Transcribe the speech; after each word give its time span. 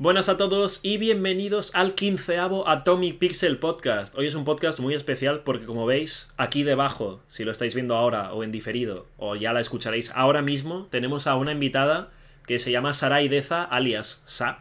Buenas 0.00 0.28
a 0.28 0.36
todos 0.36 0.78
y 0.84 0.96
bienvenidos 0.96 1.74
al 1.74 1.96
quinceavo 1.96 2.68
Atomic 2.68 3.18
Pixel 3.18 3.58
Podcast. 3.58 4.16
Hoy 4.16 4.28
es 4.28 4.36
un 4.36 4.44
podcast 4.44 4.78
muy 4.78 4.94
especial 4.94 5.40
porque 5.40 5.66
como 5.66 5.86
veis, 5.86 6.32
aquí 6.36 6.62
debajo, 6.62 7.18
si 7.26 7.42
lo 7.42 7.50
estáis 7.50 7.74
viendo 7.74 7.96
ahora 7.96 8.32
o 8.32 8.44
en 8.44 8.52
diferido, 8.52 9.06
o 9.16 9.34
ya 9.34 9.52
la 9.52 9.58
escucharéis 9.58 10.12
ahora 10.14 10.40
mismo, 10.40 10.86
tenemos 10.90 11.26
a 11.26 11.34
una 11.34 11.50
invitada 11.50 12.10
que 12.46 12.60
se 12.60 12.70
llama 12.70 12.94
Sara 12.94 13.22
Ideza, 13.22 13.64
alias 13.64 14.22
Sa. 14.24 14.60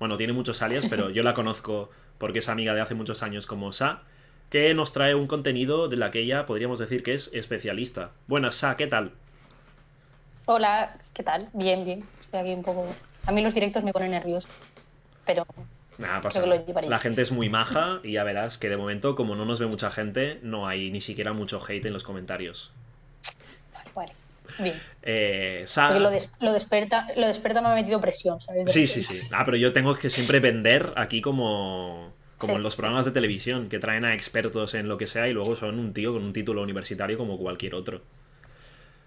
Bueno, 0.00 0.16
tiene 0.16 0.32
muchos 0.32 0.62
alias, 0.62 0.88
pero 0.90 1.10
yo 1.10 1.22
la 1.22 1.34
conozco 1.34 1.88
porque 2.18 2.40
es 2.40 2.48
amiga 2.48 2.74
de 2.74 2.80
hace 2.80 2.96
muchos 2.96 3.22
años 3.22 3.46
como 3.46 3.70
Sa, 3.70 4.02
que 4.50 4.74
nos 4.74 4.92
trae 4.92 5.14
un 5.14 5.28
contenido 5.28 5.86
de 5.86 5.96
la 5.96 6.10
que 6.10 6.18
ella 6.18 6.44
podríamos 6.44 6.80
decir 6.80 7.04
que 7.04 7.14
es 7.14 7.30
especialista. 7.34 8.10
Buenas, 8.26 8.56
Sa, 8.56 8.76
¿qué 8.76 8.88
tal? 8.88 9.12
Hola, 10.46 10.98
¿qué 11.14 11.22
tal? 11.22 11.48
Bien, 11.52 11.84
bien. 11.84 12.02
Estoy 12.20 12.40
aquí 12.40 12.50
un 12.50 12.64
poco... 12.64 12.92
A 13.24 13.30
mí 13.30 13.40
los 13.40 13.54
directos 13.54 13.84
me 13.84 13.92
ponen 13.92 14.10
nerviosos 14.10 14.50
pero 15.24 15.46
Nada, 15.98 16.22
pasa 16.22 16.44
La 16.46 16.98
gente 16.98 17.22
es 17.22 17.32
muy 17.32 17.48
maja 17.48 18.00
y 18.02 18.12
ya 18.12 18.24
verás 18.24 18.58
que 18.58 18.68
de 18.68 18.76
momento, 18.76 19.14
como 19.14 19.34
no 19.36 19.44
nos 19.44 19.60
ve 19.60 19.66
mucha 19.66 19.90
gente, 19.90 20.38
no 20.42 20.66
hay 20.66 20.90
ni 20.90 21.00
siquiera 21.00 21.32
mucho 21.32 21.60
hate 21.66 21.86
en 21.86 21.92
los 21.92 22.02
comentarios. 22.02 22.72
Vale, 23.94 24.12
bien. 24.58 24.80
Eh, 25.02 25.66
lo, 25.76 26.10
lo, 26.40 26.52
desperta, 26.52 27.08
lo 27.16 27.26
desperta 27.26 27.60
me 27.60 27.68
ha 27.68 27.74
metido 27.74 28.00
presión, 28.00 28.40
¿sabes? 28.40 28.72
sí, 28.72 28.86
sí, 28.86 29.02
sí. 29.02 29.20
Ah, 29.32 29.44
pero 29.44 29.56
yo 29.56 29.72
tengo 29.72 29.94
que 29.94 30.08
siempre 30.08 30.40
vender 30.40 30.92
aquí 30.96 31.20
como, 31.20 32.12
como 32.38 32.54
en 32.54 32.62
los 32.62 32.74
programas 32.74 33.04
de 33.04 33.12
televisión, 33.12 33.68
que 33.68 33.78
traen 33.78 34.04
a 34.04 34.14
expertos 34.14 34.74
en 34.74 34.88
lo 34.88 34.96
que 34.96 35.06
sea 35.06 35.28
y 35.28 35.32
luego 35.32 35.56
son 35.56 35.78
un 35.78 35.92
tío 35.92 36.12
con 36.12 36.24
un 36.24 36.32
título 36.32 36.62
universitario 36.62 37.18
como 37.18 37.38
cualquier 37.38 37.74
otro. 37.74 38.02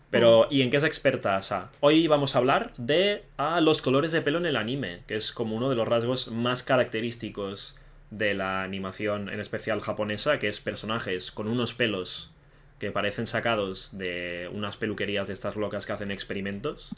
Pero, 0.10 0.48
¿y 0.50 0.62
en 0.62 0.70
qué 0.70 0.78
es 0.78 0.84
experta 0.84 1.36
Asa? 1.36 1.72
Hoy 1.82 2.08
vamos 2.08 2.36
a 2.36 2.40
hablar 2.40 2.74
de 2.78 3.24
ah, 3.38 3.60
los 3.60 3.82
colores 3.82 4.12
de 4.12 4.22
pelo 4.22 4.38
en 4.38 4.46
el 4.46 4.56
anime, 4.56 5.02
que 5.08 5.16
es 5.16 5.32
como 5.32 5.56
uno 5.56 5.70
de 5.70 5.76
los 5.76 5.88
rasgos 5.88 6.32
más 6.32 6.64
característicos 6.64 7.76
de 8.12 8.34
la 8.34 8.64
animación, 8.64 9.30
en 9.30 9.40
especial 9.40 9.82
japonesa, 9.82 10.40
que 10.40 10.48
es 10.48 10.62
personajes 10.62 11.32
con 11.32 11.48
unos 11.48 11.74
pelos 11.74 12.32
que 12.80 12.92
parecen 12.92 13.28
sacados 13.28 13.98
de 13.98 14.50
unas 14.54 14.78
peluquerías 14.78 15.28
de 15.28 15.34
estas 15.34 15.56
locas 15.56 15.86
que 15.86 15.94
hacen 15.94 16.12
experimentos, 16.12 16.90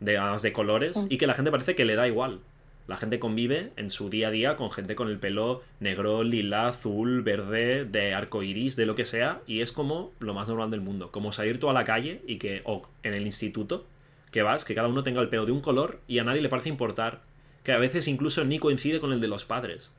de, 0.00 0.20
de 0.42 0.52
colores, 0.52 1.06
y 1.08 1.18
que 1.18 1.26
la 1.26 1.34
gente 1.34 1.50
parece 1.50 1.74
que 1.74 1.84
le 1.84 1.94
da 1.94 2.06
igual. 2.06 2.40
La 2.86 2.96
gente 2.96 3.18
convive 3.18 3.72
en 3.76 3.90
su 3.90 4.10
día 4.10 4.28
a 4.28 4.30
día 4.30 4.56
con 4.56 4.70
gente 4.70 4.94
con 4.94 5.08
el 5.08 5.18
pelo 5.18 5.62
negro, 5.80 6.22
lila, 6.22 6.68
azul, 6.68 7.22
verde, 7.22 7.84
de 7.84 8.14
arco 8.14 8.44
iris, 8.44 8.76
de 8.76 8.86
lo 8.86 8.94
que 8.94 9.06
sea, 9.06 9.40
y 9.46 9.60
es 9.60 9.72
como 9.72 10.12
lo 10.20 10.34
más 10.34 10.48
normal 10.48 10.70
del 10.70 10.80
mundo. 10.80 11.10
Como 11.10 11.32
salir 11.32 11.58
tú 11.58 11.68
a 11.68 11.72
la 11.72 11.84
calle 11.84 12.22
y 12.28 12.36
que, 12.36 12.62
o 12.64 12.88
en 13.02 13.14
el 13.14 13.26
instituto, 13.26 13.86
que 14.30 14.42
vas, 14.42 14.64
que 14.64 14.74
cada 14.74 14.88
uno 14.88 15.02
tenga 15.02 15.20
el 15.20 15.28
pelo 15.28 15.46
de 15.46 15.52
un 15.52 15.60
color 15.60 16.00
y 16.06 16.20
a 16.20 16.24
nadie 16.24 16.42
le 16.42 16.48
parece 16.48 16.68
importar, 16.68 17.22
que 17.64 17.72
a 17.72 17.78
veces 17.78 18.06
incluso 18.06 18.44
ni 18.44 18.60
coincide 18.60 19.00
con 19.00 19.12
el 19.12 19.20
de 19.20 19.28
los 19.28 19.44
padres. 19.44 19.90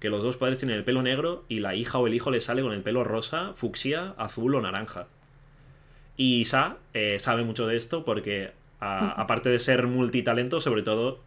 Que 0.00 0.08
los 0.08 0.22
dos 0.22 0.38
padres 0.38 0.58
tienen 0.58 0.78
el 0.78 0.84
pelo 0.84 1.02
negro 1.02 1.44
y 1.48 1.58
la 1.58 1.74
hija 1.74 1.98
o 1.98 2.06
el 2.06 2.14
hijo 2.14 2.30
le 2.30 2.40
sale 2.40 2.62
con 2.62 2.72
el 2.72 2.82
pelo 2.82 3.04
rosa, 3.04 3.52
fucsia, 3.54 4.14
azul 4.16 4.54
o 4.54 4.62
naranja. 4.62 5.08
Y 6.16 6.46
Sa 6.46 6.78
eh, 6.94 7.18
sabe 7.18 7.44
mucho 7.44 7.66
de 7.66 7.76
esto 7.76 8.04
porque, 8.04 8.52
aparte 8.80 9.50
de 9.50 9.58
ser 9.58 9.86
multitalento, 9.86 10.60
sobre 10.60 10.82
todo 10.82 11.20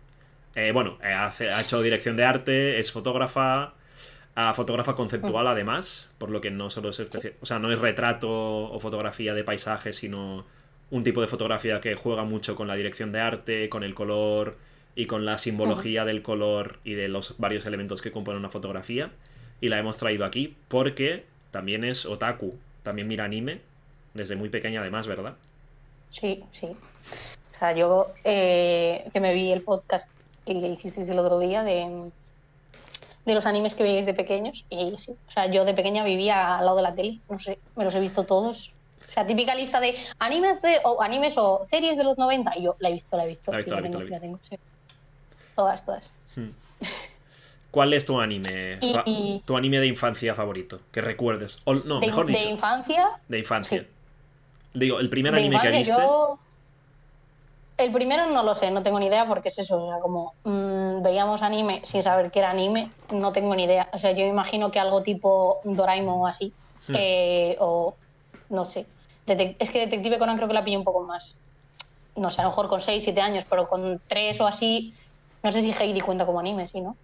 eh, 0.56 0.72
bueno, 0.72 0.98
eh, 1.04 1.14
ha 1.14 1.62
hecho 1.62 1.82
dirección 1.82 2.18
de 2.18 2.26
arte, 2.26 2.80
es 2.80 2.92
fotógrafa, 2.92 3.74
fotógrafa 4.54 4.96
conceptual 4.96 5.46
mm. 5.46 5.50
además, 5.50 6.10
por 6.18 6.30
lo 6.30 6.42
que 6.42 6.52
no 6.52 6.70
solo 6.70 6.90
es 6.90 7.00
o 7.00 7.46
sea, 7.46 7.60
no 7.60 7.72
es 7.72 7.80
retrato 7.80 8.30
o 8.30 8.80
fotografía 8.80 9.34
de 9.34 9.44
paisaje, 9.44 9.94
sino 9.94 10.46
un 10.90 11.04
tipo 11.04 11.22
de 11.22 11.28
fotografía 11.28 11.82
que 11.82 11.96
juega 11.96 12.24
mucho 12.24 12.56
con 12.56 12.68
la 12.68 12.76
dirección 12.76 13.12
de 13.12 13.20
arte, 13.20 13.70
con 13.70 13.84
el 13.84 13.94
color 13.94 14.58
y 14.96 15.06
con 15.06 15.26
la 15.26 15.38
simbología 15.38 16.06
del 16.06 16.22
color 16.22 16.80
y 16.84 16.94
de 16.94 17.08
los 17.08 17.38
varios 17.38 17.66
elementos 17.66 18.02
que 18.02 18.12
componen 18.12 18.40
una 18.40 18.50
fotografía. 18.50 19.12
Y 19.60 19.70
la 19.70 19.80
hemos 19.80 19.98
traído 19.98 20.26
aquí 20.26 20.56
porque 20.68 21.26
también 21.52 21.84
es 21.84 22.06
otaku, 22.06 22.56
también 22.84 23.08
mira 23.08 23.26
anime, 23.26 23.62
desde 24.14 24.36
muy 24.36 24.50
pequeña 24.50 24.82
además, 24.82 25.08
¿verdad? 25.08 25.36
Sí, 26.10 26.44
sí. 26.54 26.68
O 26.68 27.60
sea, 27.60 27.74
yo 27.74 28.14
eh, 28.24 29.10
que 29.12 29.20
me 29.20 29.34
vi 29.34 29.52
el 29.52 29.62
podcast 29.62 30.10
que 30.48 30.68
hicisteis 30.68 31.10
el 31.10 31.20
otro 31.20 31.40
día 31.40 31.64
de, 31.64 32.10
de 33.26 33.34
los 33.34 33.46
animes 33.46 33.76
que 33.76 33.84
veíais 33.84 34.06
de 34.06 34.14
pequeños. 34.14 34.66
Y 34.70 34.96
sí, 34.98 35.12
o 35.28 35.32
sea, 35.32 35.46
yo 35.52 35.66
de 35.66 35.74
pequeña 35.74 36.04
vivía 36.04 36.58
al 36.58 36.66
lado 36.66 36.78
de 36.78 36.84
la 36.84 36.96
tele, 36.96 37.20
no 37.30 37.38
sé, 37.40 37.60
me 37.76 37.84
los 37.84 37.94
he 37.94 38.00
visto 38.00 38.24
todos. 38.24 38.72
O 39.08 39.12
sea, 39.12 39.26
típica 39.26 39.54
lista 39.56 39.80
de 39.80 39.96
animes, 40.20 40.62
de, 40.62 40.80
o, 40.84 41.02
animes 41.02 41.38
o 41.38 41.62
series 41.64 41.98
de 41.98 42.04
los 42.04 42.18
90. 42.18 42.58
Y 42.58 42.64
yo 42.64 42.76
la 42.80 42.90
he 42.90 42.94
visto, 42.94 43.18
la 43.18 43.26
he 43.26 43.28
visto. 43.28 43.52
sí, 43.52 43.70
la, 43.70 43.82
tengo, 43.82 44.02
la 44.02 44.20
tengo, 44.20 44.40
Todas, 45.56 45.86
todas. 45.86 46.10
Hmm. 46.36 46.50
¿Cuál 47.72 47.94
es 47.94 48.06
tu 48.06 48.20
anime? 48.20 48.80
tu 49.46 49.58
anime 49.58 49.80
de 49.80 49.88
infancia 49.88 50.34
favorito? 50.34 50.80
Que 50.92 51.02
recuerdes. 51.02 51.60
O, 51.66 51.76
no, 51.76 52.00
de, 52.00 52.08
mejor 52.08 52.28
dicho. 52.28 52.40
¿De 52.40 52.50
infancia? 52.50 53.10
De 53.28 53.40
infancia. 53.40 53.86
Digo, 54.74 55.00
el 55.00 55.10
primer 55.10 55.36
anime 55.36 55.60
que 55.60 55.70
viste. 55.70 55.96
El 57.78 57.92
primero 57.92 58.26
no 58.26 58.42
lo 58.42 58.56
sé, 58.56 58.72
no 58.72 58.82
tengo 58.82 59.00
ni 59.00 59.06
idea 59.06 59.28
porque 59.28 59.50
es 59.50 59.60
eso, 59.60 59.84
o 59.84 59.88
sea, 59.88 60.00
como 60.00 60.34
mm, 60.44 61.04
veíamos 61.04 61.44
anime 61.44 61.82
sin 61.84 62.02
saber 62.02 62.32
que 62.32 62.40
era 62.40 62.50
anime, 62.50 62.90
no 63.12 63.32
tengo 63.32 63.56
ni 63.56 63.66
idea. 63.66 63.88
O 63.94 64.00
sea, 64.00 64.12
yo 64.14 64.26
imagino 64.26 64.72
que 64.72 64.80
algo 64.80 65.04
tipo 65.04 65.60
Doraemon 65.64 66.22
o 66.22 66.28
así, 66.28 66.52
hmm. 66.88 66.96
eh, 66.98 67.56
o 67.60 67.96
no 68.50 68.66
sé. 68.66 68.88
es 69.28 69.70
que 69.70 69.80
Detective 69.80 70.18
Conan 70.18 70.38
creo 70.38 70.48
que 70.48 70.56
la 70.56 70.64
pillé 70.64 70.78
un 70.78 70.84
poco 70.84 71.04
más, 71.04 71.38
no 72.16 72.32
sé, 72.32 72.42
a 72.42 72.46
lo 72.46 72.50
mejor 72.50 72.68
con 72.68 72.82
6, 72.82 73.04
7 73.04 73.22
años, 73.22 73.46
pero 73.48 73.70
con 73.70 74.02
3 74.08 74.42
o 74.42 74.48
así, 74.48 74.96
no 75.44 75.52
sé 75.52 75.62
si 75.62 75.72
Heidi 75.72 76.02
cuenta 76.02 76.26
como 76.26 76.40
anime, 76.40 76.68
¿sí, 76.68 76.82
no? 76.82 76.98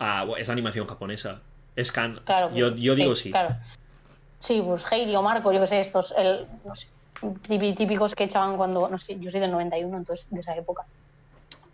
Ah, 0.00 0.24
es 0.38 0.48
animación 0.48 0.86
japonesa. 0.86 1.40
Es 1.76 1.92
can. 1.92 2.20
yo, 2.54 2.74
yo, 2.74 2.94
digo 2.94 3.14
sí. 3.14 3.30
Claro. 3.30 3.56
Sí, 4.40 4.62
pues 4.64 4.90
Heidi 4.90 5.14
o 5.16 5.22
Marco, 5.22 5.52
yo 5.52 5.60
qué 5.60 5.66
sé, 5.66 5.80
estos, 5.80 6.14
el, 6.16 6.46
no 6.64 6.74
sé 6.74 6.93
típicos 7.48 8.14
que 8.14 8.24
echaban 8.24 8.56
cuando, 8.56 8.88
no 8.88 8.98
sé, 8.98 9.18
yo 9.18 9.30
soy 9.30 9.40
del 9.40 9.50
91, 9.50 9.96
entonces 9.96 10.26
de 10.30 10.40
esa 10.40 10.54
época. 10.56 10.84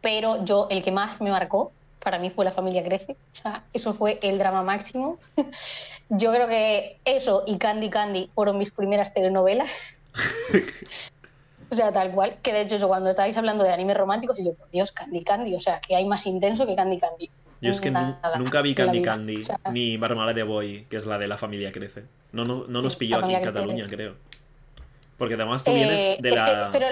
Pero 0.00 0.44
yo, 0.44 0.66
el 0.70 0.82
que 0.82 0.92
más 0.92 1.20
me 1.20 1.30
marcó, 1.30 1.72
para 2.02 2.18
mí 2.18 2.30
fue 2.30 2.44
La 2.44 2.52
familia 2.52 2.82
crece. 2.82 3.12
O 3.12 3.36
sea, 3.36 3.64
eso 3.72 3.94
fue 3.94 4.18
el 4.22 4.38
drama 4.38 4.62
máximo. 4.62 5.18
yo 6.08 6.32
creo 6.32 6.48
que 6.48 6.98
eso 7.04 7.44
y 7.46 7.58
Candy 7.58 7.90
Candy 7.90 8.30
fueron 8.34 8.58
mis 8.58 8.70
primeras 8.70 9.12
telenovelas. 9.12 9.76
o 11.70 11.74
sea, 11.74 11.92
tal 11.92 12.10
cual. 12.12 12.38
Que 12.42 12.52
de 12.52 12.62
hecho, 12.62 12.76
eso, 12.76 12.88
cuando 12.88 13.10
estáis 13.10 13.36
hablando 13.36 13.64
de 13.64 13.70
anime 13.70 13.94
románticos, 13.94 14.38
yo, 14.38 14.54
por 14.54 14.70
Dios, 14.70 14.92
Candy 14.92 15.22
Candy. 15.22 15.54
O 15.54 15.60
sea, 15.60 15.80
que 15.80 15.94
hay 15.94 16.06
más 16.06 16.26
intenso 16.26 16.66
que 16.66 16.74
Candy 16.74 16.98
Candy. 16.98 17.30
Yo 17.60 17.70
es 17.70 17.80
que 17.80 17.90
nunca 17.90 18.62
vi 18.62 18.74
Candy 18.74 19.02
Candy, 19.02 19.42
ni 19.70 19.98
Marmalade 19.98 20.40
de 20.40 20.42
Boy, 20.44 20.86
que 20.88 20.96
es 20.96 21.04
la 21.04 21.18
de 21.18 21.28
La 21.28 21.36
familia 21.36 21.70
crece. 21.70 22.04
No, 22.32 22.44
no, 22.44 22.64
no 22.66 22.80
nos 22.80 22.96
pilló 22.96 23.18
aquí 23.18 23.34
en 23.34 23.42
Cataluña, 23.42 23.86
creo. 23.86 24.14
Porque 25.20 25.34
además 25.34 25.62
tú 25.62 25.74
vienes 25.74 26.00
eh, 26.00 26.16
de 26.18 26.30
la... 26.30 26.70
pero 26.72 26.86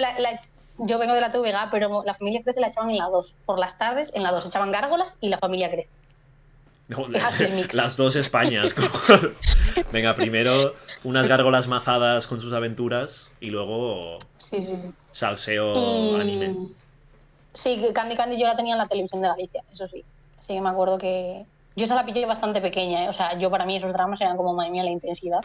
yo 0.80 0.98
vengo 0.98 1.14
de 1.14 1.20
la 1.22 1.32
TVG, 1.32 1.70
pero 1.70 2.02
la 2.04 2.12
familia 2.12 2.42
crece 2.44 2.60
la 2.60 2.66
echaban 2.66 2.90
en 2.90 2.98
la 2.98 3.06
2. 3.06 3.34
Por 3.46 3.58
las 3.58 3.78
tardes, 3.78 4.12
en 4.14 4.22
la 4.22 4.32
2 4.32 4.44
echaban 4.44 4.70
gárgolas 4.70 5.16
y 5.22 5.30
la 5.30 5.38
familia 5.38 5.70
crece. 5.70 5.88
las 7.72 7.96
dos 7.96 8.16
Españas. 8.16 8.74
Venga, 9.92 10.14
primero 10.14 10.74
unas 11.04 11.26
gárgolas 11.26 11.68
mazadas 11.68 12.26
con 12.26 12.38
sus 12.38 12.52
aventuras 12.52 13.32
y 13.40 13.48
luego 13.48 14.18
sí, 14.36 14.62
sí, 14.62 14.76
sí. 14.78 14.90
salseo 15.10 16.18
anime. 16.20 16.54
Sí, 17.54 17.82
Candy 17.94 18.14
Candy 18.14 18.38
yo 18.38 18.46
la 18.46 18.56
tenía 18.56 18.74
en 18.74 18.78
la 18.78 18.88
televisión 18.88 19.22
de 19.22 19.28
Galicia, 19.28 19.64
eso 19.72 19.88
sí. 19.88 20.04
Así 20.38 20.48
que 20.48 20.60
me 20.60 20.68
acuerdo 20.68 20.98
que. 20.98 21.46
Yo 21.76 21.84
esa 21.86 21.94
la 21.94 22.04
pillé 22.04 22.26
bastante 22.26 22.60
pequeña, 22.60 23.06
¿eh? 23.06 23.08
o 23.08 23.12
sea, 23.14 23.38
yo 23.38 23.50
para 23.50 23.64
mí 23.64 23.76
esos 23.76 23.92
dramas 23.94 24.20
eran 24.20 24.36
como, 24.36 24.52
madre 24.52 24.70
mía, 24.70 24.84
la 24.84 24.90
intensidad 24.90 25.40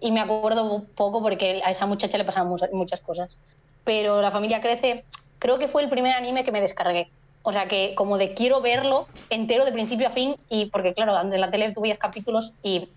y 0.00 0.12
me 0.12 0.20
acuerdo 0.20 0.84
poco 0.94 1.22
porque 1.22 1.60
a 1.64 1.70
esa 1.70 1.86
muchacha 1.86 2.18
le 2.18 2.24
pasaban 2.24 2.48
muchas, 2.72 3.00
cosas. 3.00 3.38
Pero 3.84 4.20
La 4.20 4.30
familia 4.30 4.60
crece, 4.60 5.04
creo 5.38 5.58
que 5.58 5.68
fue 5.68 5.82
el 5.82 5.90
primer 5.90 6.14
anime 6.14 6.44
que 6.44 6.52
me 6.52 6.60
descargué. 6.60 7.10
O 7.42 7.52
sea 7.52 7.68
que 7.68 7.94
como 7.94 8.18
de 8.18 8.34
quiero 8.34 8.60
verlo 8.60 9.06
entero 9.30 9.64
de 9.64 9.72
principio 9.72 10.08
a 10.08 10.10
fin 10.10 10.36
y 10.48 10.66
porque 10.66 10.92
claro, 10.94 11.18
en 11.20 11.40
la 11.40 11.50
tele 11.50 11.72
tú 11.72 11.80
veías 11.80 11.98
capítulos 11.98 12.52
y 12.62 12.88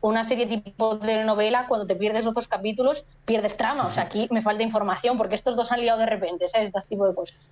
una 0.00 0.24
serie 0.24 0.46
tipo 0.46 0.96
de 0.96 1.24
novela, 1.24 1.64
cuando 1.66 1.86
te 1.86 1.96
pierdes 1.96 2.26
otros 2.26 2.46
capítulos, 2.46 3.04
pierdes 3.24 3.56
trama. 3.56 3.86
O 3.86 3.90
sea, 3.90 4.04
aquí 4.04 4.28
me 4.30 4.42
falta 4.42 4.62
información 4.62 5.16
porque 5.16 5.34
estos 5.34 5.56
dos 5.56 5.72
han 5.72 5.80
liado 5.80 5.98
de 5.98 6.06
repente, 6.06 6.46
¿sabes? 6.46 6.66
Este 6.66 6.88
tipo 6.88 7.08
de 7.08 7.14
cosas. 7.14 7.48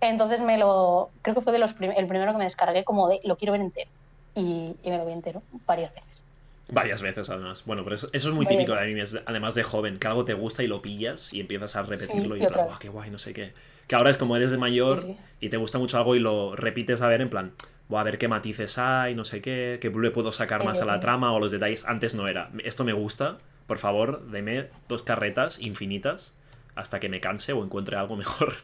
Entonces 0.00 0.40
me 0.40 0.58
lo, 0.58 1.10
creo 1.22 1.36
que 1.36 1.42
fue 1.42 1.52
de 1.52 1.60
los 1.60 1.72
el 1.72 2.06
primero 2.08 2.32
que 2.32 2.38
me 2.38 2.44
descargué 2.44 2.84
como 2.84 3.08
de 3.08 3.20
lo 3.22 3.36
quiero 3.36 3.52
ver 3.52 3.60
entero. 3.60 3.90
Y, 4.34 4.74
y 4.82 4.90
me 4.90 4.98
lo 4.98 5.06
vi 5.06 5.12
entero 5.12 5.42
varias 5.66 5.94
veces. 5.94 6.24
Varias 6.72 7.02
veces, 7.02 7.28
además. 7.30 7.64
Bueno, 7.66 7.82
pero 7.84 7.96
eso, 7.96 8.08
es 8.12 8.24
muy 8.26 8.46
típico 8.46 8.72
de 8.72 8.80
animes, 8.80 9.20
además 9.26 9.54
de 9.54 9.62
joven, 9.62 9.98
que 9.98 10.06
algo 10.06 10.24
te 10.24 10.34
gusta 10.34 10.62
y 10.62 10.66
lo 10.66 10.80
pillas 10.82 11.32
y 11.32 11.40
empiezas 11.40 11.76
a 11.76 11.82
repetirlo 11.82 12.36
y 12.36 12.42
en 12.42 12.48
plan, 12.48 12.68
qué 12.78 12.88
guay, 12.88 13.10
no 13.10 13.18
sé 13.18 13.32
qué. 13.32 13.52
Que 13.86 13.96
ahora 13.96 14.10
es 14.10 14.16
como 14.16 14.36
eres 14.36 14.50
de 14.50 14.58
mayor 14.58 15.16
y 15.40 15.48
te 15.48 15.56
gusta 15.56 15.78
mucho 15.78 15.98
algo 15.98 16.14
y 16.14 16.20
lo 16.20 16.54
repites 16.54 17.02
a 17.02 17.08
ver 17.08 17.20
en 17.20 17.28
plan, 17.28 17.52
voy 17.88 17.98
a 17.98 18.04
ver 18.04 18.18
qué 18.18 18.28
matices 18.28 18.78
hay, 18.78 19.16
no 19.16 19.24
sé 19.24 19.40
qué, 19.40 19.78
qué 19.80 19.90
le 19.90 20.10
puedo 20.12 20.32
sacar 20.32 20.64
más 20.64 20.80
a 20.80 20.84
la 20.84 21.00
trama 21.00 21.32
o 21.32 21.40
los 21.40 21.50
detalles. 21.50 21.84
Antes 21.84 22.14
no 22.14 22.28
era. 22.28 22.50
Esto 22.64 22.84
me 22.84 22.92
gusta, 22.92 23.38
por 23.66 23.78
favor, 23.78 24.26
deme 24.30 24.68
dos 24.88 25.02
carretas 25.02 25.58
infinitas 25.58 26.34
hasta 26.76 27.00
que 27.00 27.08
me 27.08 27.20
canse 27.20 27.52
o 27.52 27.64
encuentre 27.64 27.96
algo 27.96 28.16
mejor. 28.16 28.54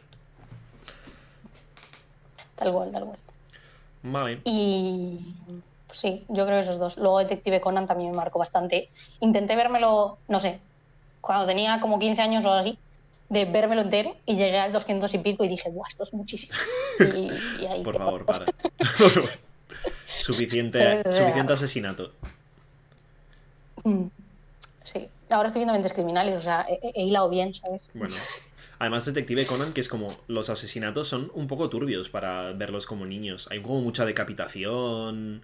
Tal 2.55 2.71
cual, 2.71 2.91
tal 2.91 3.03
cual. 3.03 3.19
Vale. 4.03 4.41
Y 4.45 5.19
pues 5.87 5.99
sí, 5.99 6.25
yo 6.27 6.45
creo 6.45 6.57
que 6.57 6.61
esos 6.61 6.79
dos. 6.79 6.97
Luego 6.97 7.19
Detective 7.19 7.61
Conan 7.61 7.87
también 7.87 8.11
me 8.11 8.17
marcó 8.17 8.39
bastante. 8.39 8.89
Intenté 9.19 9.55
vérmelo, 9.55 10.17
no 10.27 10.39
sé, 10.39 10.59
cuando 11.21 11.45
tenía 11.45 11.79
como 11.79 11.97
15 11.97 12.21
años 12.21 12.45
o 12.45 12.53
así, 12.53 12.77
de 13.29 13.45
vérmelo 13.45 13.81
entero 13.81 14.15
y 14.25 14.35
llegué 14.35 14.59
al 14.59 14.71
200 14.71 15.13
y 15.13 15.17
pico 15.19 15.43
y 15.43 15.47
dije, 15.47 15.69
¡buah, 15.69 15.87
esto 15.89 16.03
es 16.03 16.13
muchísimo! 16.13 16.53
Y, 16.99 17.31
y 17.61 17.65
ahí 17.65 17.83
Por 17.83 17.97
favor, 17.97 18.25
para. 18.25 18.45
suficiente, 20.19 21.03
suficiente 21.11 21.53
asesinato. 21.53 22.11
Mm, 23.83 24.05
Sí, 24.87 25.09
ahora 25.29 25.47
estoy 25.47 25.59
viendo 25.59 25.73
mentes 25.73 25.91
criminales, 25.91 26.37
o 26.37 26.41
sea, 26.41 26.65
he, 26.69 26.79
he 26.95 27.03
hilado 27.03 27.27
bien, 27.27 27.53
¿sabes? 27.53 27.91
Bueno. 27.93 28.15
Además, 28.79 29.03
Detective 29.05 29.45
Conan, 29.45 29.73
que 29.73 29.81
es 29.81 29.89
como 29.89 30.07
los 30.27 30.49
asesinatos 30.49 31.09
son 31.09 31.29
un 31.33 31.47
poco 31.47 31.69
turbios 31.69 32.07
para 32.07 32.53
verlos 32.53 32.85
como 32.85 33.05
niños. 33.05 33.49
Hay 33.51 33.61
como 33.61 33.81
mucha 33.81 34.05
decapitación 34.05 35.41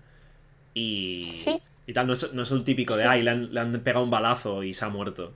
y. 0.74 1.24
Sí. 1.25 1.62
Y 1.86 1.94
tal, 1.94 2.08
no 2.08 2.14
es, 2.14 2.31
no 2.34 2.44
es 2.44 2.52
el 2.52 2.64
típico 2.64 2.96
de, 2.96 3.04
ay, 3.06 3.24
le 3.24 3.31
han, 3.31 3.54
le 3.54 3.60
han 3.60 3.80
pegado 3.81 4.06
un 4.06 4.10
balazo 4.12 4.64
y 4.64 4.74
se 4.74 4.86
ha 4.86 4.90
muerto. 4.90 5.34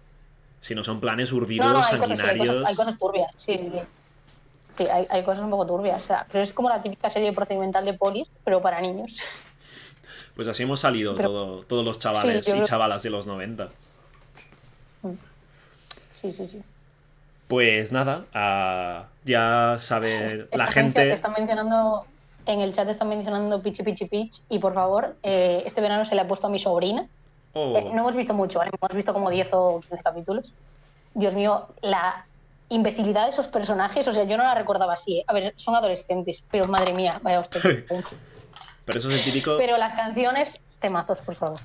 Sino 0.61 0.83
son 0.83 0.99
planes 1.01 1.31
urdidos, 1.33 1.67
No, 1.67 1.73
no, 1.73 1.79
hay 1.79 1.83
cosas, 1.83 2.07
sí, 2.07 2.11
hay 2.13 2.17
sanguinarios. 2.17 2.55
cosas, 2.55 2.69
hay 2.69 2.75
cosas 2.75 2.97
turbias, 2.97 3.31
sí, 3.37 3.57
sí, 3.57 3.69
sí. 3.71 3.79
Sí, 4.69 4.83
hay, 4.87 5.05
hay 5.09 5.23
cosas 5.23 5.43
un 5.43 5.49
poco 5.49 5.65
turbias, 5.67 6.01
o 6.03 6.05
sea, 6.07 6.25
pero 6.31 6.43
es 6.43 6.53
como 6.53 6.69
la 6.69 6.81
típica 6.81 7.09
serie 7.09 7.33
procedimental 7.33 7.83
de 7.83 7.93
polis, 7.93 8.27
pero 8.43 8.61
para 8.61 8.79
niños. 8.81 9.17
Pues 10.35 10.47
así 10.47 10.63
hemos 10.63 10.79
salido 10.79 11.15
Pero- 11.15 11.29
todo- 11.29 11.63
todos 11.63 11.83
los 11.85 11.99
chavales 11.99 12.45
Sí, 12.45 12.51
y 12.51 12.53
creo- 12.53 12.65
chavalas 12.65 13.01
de 13.03 13.09
los 13.09 13.25
90. 13.27 13.69
Sí, 16.11 16.31
sí, 16.31 16.45
sí. 16.47 16.63
Pues 17.47 17.91
nada, 17.91 18.25
ah, 18.33 19.05
ya 19.23 19.77
sabe 19.79 20.19
la 20.29 20.65
Están 20.65 20.67
gente. 20.69 20.99
mencio- 21.01 21.13
Están 21.13 21.33
mencionando, 21.33 22.05
en 22.47 22.61
el 22.61 22.73
chat 22.73 22.87
están 22.89 23.09
mencionando 23.09 23.61
Pichi 23.61 23.83
Pichi 23.83 24.05
Pitch, 24.05 24.41
y 24.49 24.59
por 24.59 24.73
favor, 24.73 25.15
eh, 25.21 25.63
este 25.65 25.81
verano 25.81 26.05
se 26.05 26.15
le 26.15 26.21
ha 26.21 26.27
puesto 26.27 26.47
a 26.47 26.49
mi 26.49 26.59
sobrina. 26.59 27.07
Oh, 27.53 27.73
Eh, 27.75 27.89
no 27.93 28.01
hemos 28.01 28.15
visto 28.15 28.33
mucho, 28.33 28.59
¿vale? 28.59 28.71
hemos 28.79 28.95
visto 28.95 29.13
como 29.13 29.29
10 29.29 29.49
o 29.53 29.81
15 29.81 30.03
capítulos. 30.03 30.53
Dios 31.13 31.33
mío, 31.33 31.67
la 31.81 32.25
imbecilidad 32.69 33.25
de 33.25 33.31
esos 33.31 33.47
personajes, 33.47 34.07
o 34.07 34.13
sea, 34.13 34.23
yo 34.23 34.37
no 34.37 34.43
la 34.43 34.55
recordaba 34.55 34.93
así. 34.93 35.19
¿eh? 35.19 35.23
A 35.27 35.33
ver, 35.33 35.53
son 35.57 35.75
adolescentes, 35.75 36.43
pero 36.49 36.67
madre 36.67 36.93
mía, 36.93 37.19
vaya 37.21 37.39
hostia. 37.39 37.61
Pero 38.85 38.99
eso 38.99 39.09
es 39.11 39.17
el 39.17 39.23
típico. 39.25 39.57
Pero 39.57 39.77
las 39.77 39.93
canciones, 39.95 40.61
temazos, 40.79 41.19
por 41.19 41.35
favor. 41.35 41.59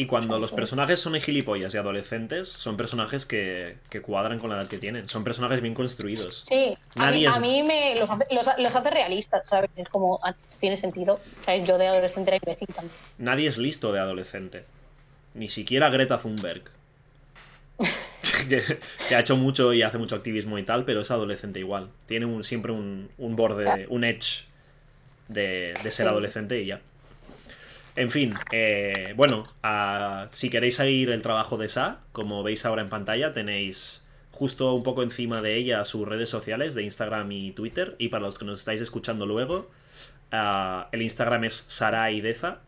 Y 0.00 0.06
cuando 0.06 0.38
los 0.38 0.50
personajes 0.52 0.98
son 0.98 1.14
gilipollas 1.20 1.74
y 1.74 1.76
adolescentes, 1.76 2.48
son 2.48 2.78
personajes 2.78 3.26
que, 3.26 3.76
que 3.90 4.00
cuadran 4.00 4.38
con 4.38 4.48
la 4.48 4.56
edad 4.56 4.66
que 4.66 4.78
tienen. 4.78 5.08
Son 5.08 5.24
personajes 5.24 5.60
bien 5.60 5.74
construidos. 5.74 6.42
Sí, 6.48 6.74
a 6.96 7.00
Nadie 7.00 7.18
mí, 7.20 7.26
es- 7.26 7.36
a 7.36 7.40
mí 7.40 7.62
me 7.62 7.96
los 8.00 8.08
hace, 8.08 8.24
los, 8.30 8.46
los 8.58 8.74
hace 8.74 8.90
realistas, 8.90 9.46
¿sabes? 9.46 9.68
Es 9.76 9.88
como, 9.90 10.18
ah, 10.24 10.34
tiene 10.58 10.78
sentido. 10.78 11.20
¿sabes? 11.44 11.66
Yo 11.66 11.76
de 11.76 11.88
adolescente 11.88 12.30
era 12.30 12.38
imbécil 12.42 12.68
también. 12.68 12.94
Nadie 13.18 13.46
es 13.48 13.58
listo 13.58 13.92
de 13.92 14.00
adolescente. 14.00 14.64
Ni 15.34 15.48
siquiera 15.48 15.90
Greta 15.90 16.16
Thunberg. 16.16 16.62
que, 18.48 18.62
que 19.08 19.14
ha 19.14 19.20
hecho 19.20 19.36
mucho 19.36 19.72
y 19.74 19.82
hace 19.82 19.98
mucho 19.98 20.14
activismo 20.16 20.58
y 20.58 20.62
tal, 20.62 20.84
pero 20.86 21.02
es 21.02 21.10
adolescente 21.10 21.58
igual. 21.58 21.88
Tiene 22.06 22.24
un, 22.26 22.42
siempre 22.42 22.72
un, 22.72 23.10
un 23.18 23.36
borde, 23.36 23.64
Claro. 23.64 23.84
un 23.90 24.04
edge 24.04 24.46
de, 25.28 25.74
de 25.82 25.92
ser 25.92 26.06
Sí. 26.06 26.10
adolescente 26.10 26.60
y 26.62 26.66
ya. 26.66 26.80
En 27.96 28.10
fin, 28.10 28.34
eh, 28.52 29.12
bueno, 29.16 29.44
si 30.30 30.48
queréis 30.50 30.76
seguir 30.76 31.10
el 31.10 31.22
trabajo 31.22 31.56
de 31.56 31.68
Sa, 31.68 31.98
como 32.12 32.42
veis 32.42 32.64
ahora 32.64 32.82
en 32.82 32.88
pantalla, 32.88 33.32
tenéis 33.32 34.02
justo 34.32 34.72
un 34.74 34.82
poco 34.82 35.02
encima 35.02 35.42
de 35.42 35.56
ella 35.56 35.84
sus 35.84 36.06
redes 36.08 36.30
sociales 36.30 36.74
de 36.74 36.82
Instagram 36.84 37.30
y 37.32 37.52
Twitter. 37.52 37.96
Y 37.98 38.08
para 38.08 38.22
los 38.24 38.38
que 38.38 38.44
nos 38.44 38.60
estáis 38.60 38.80
escuchando 38.80 39.26
luego, 39.26 39.68
ah, 40.32 40.88
el 40.92 41.02
Instagram 41.02 41.44
es 41.44 41.64
Saraideza, 41.68 42.58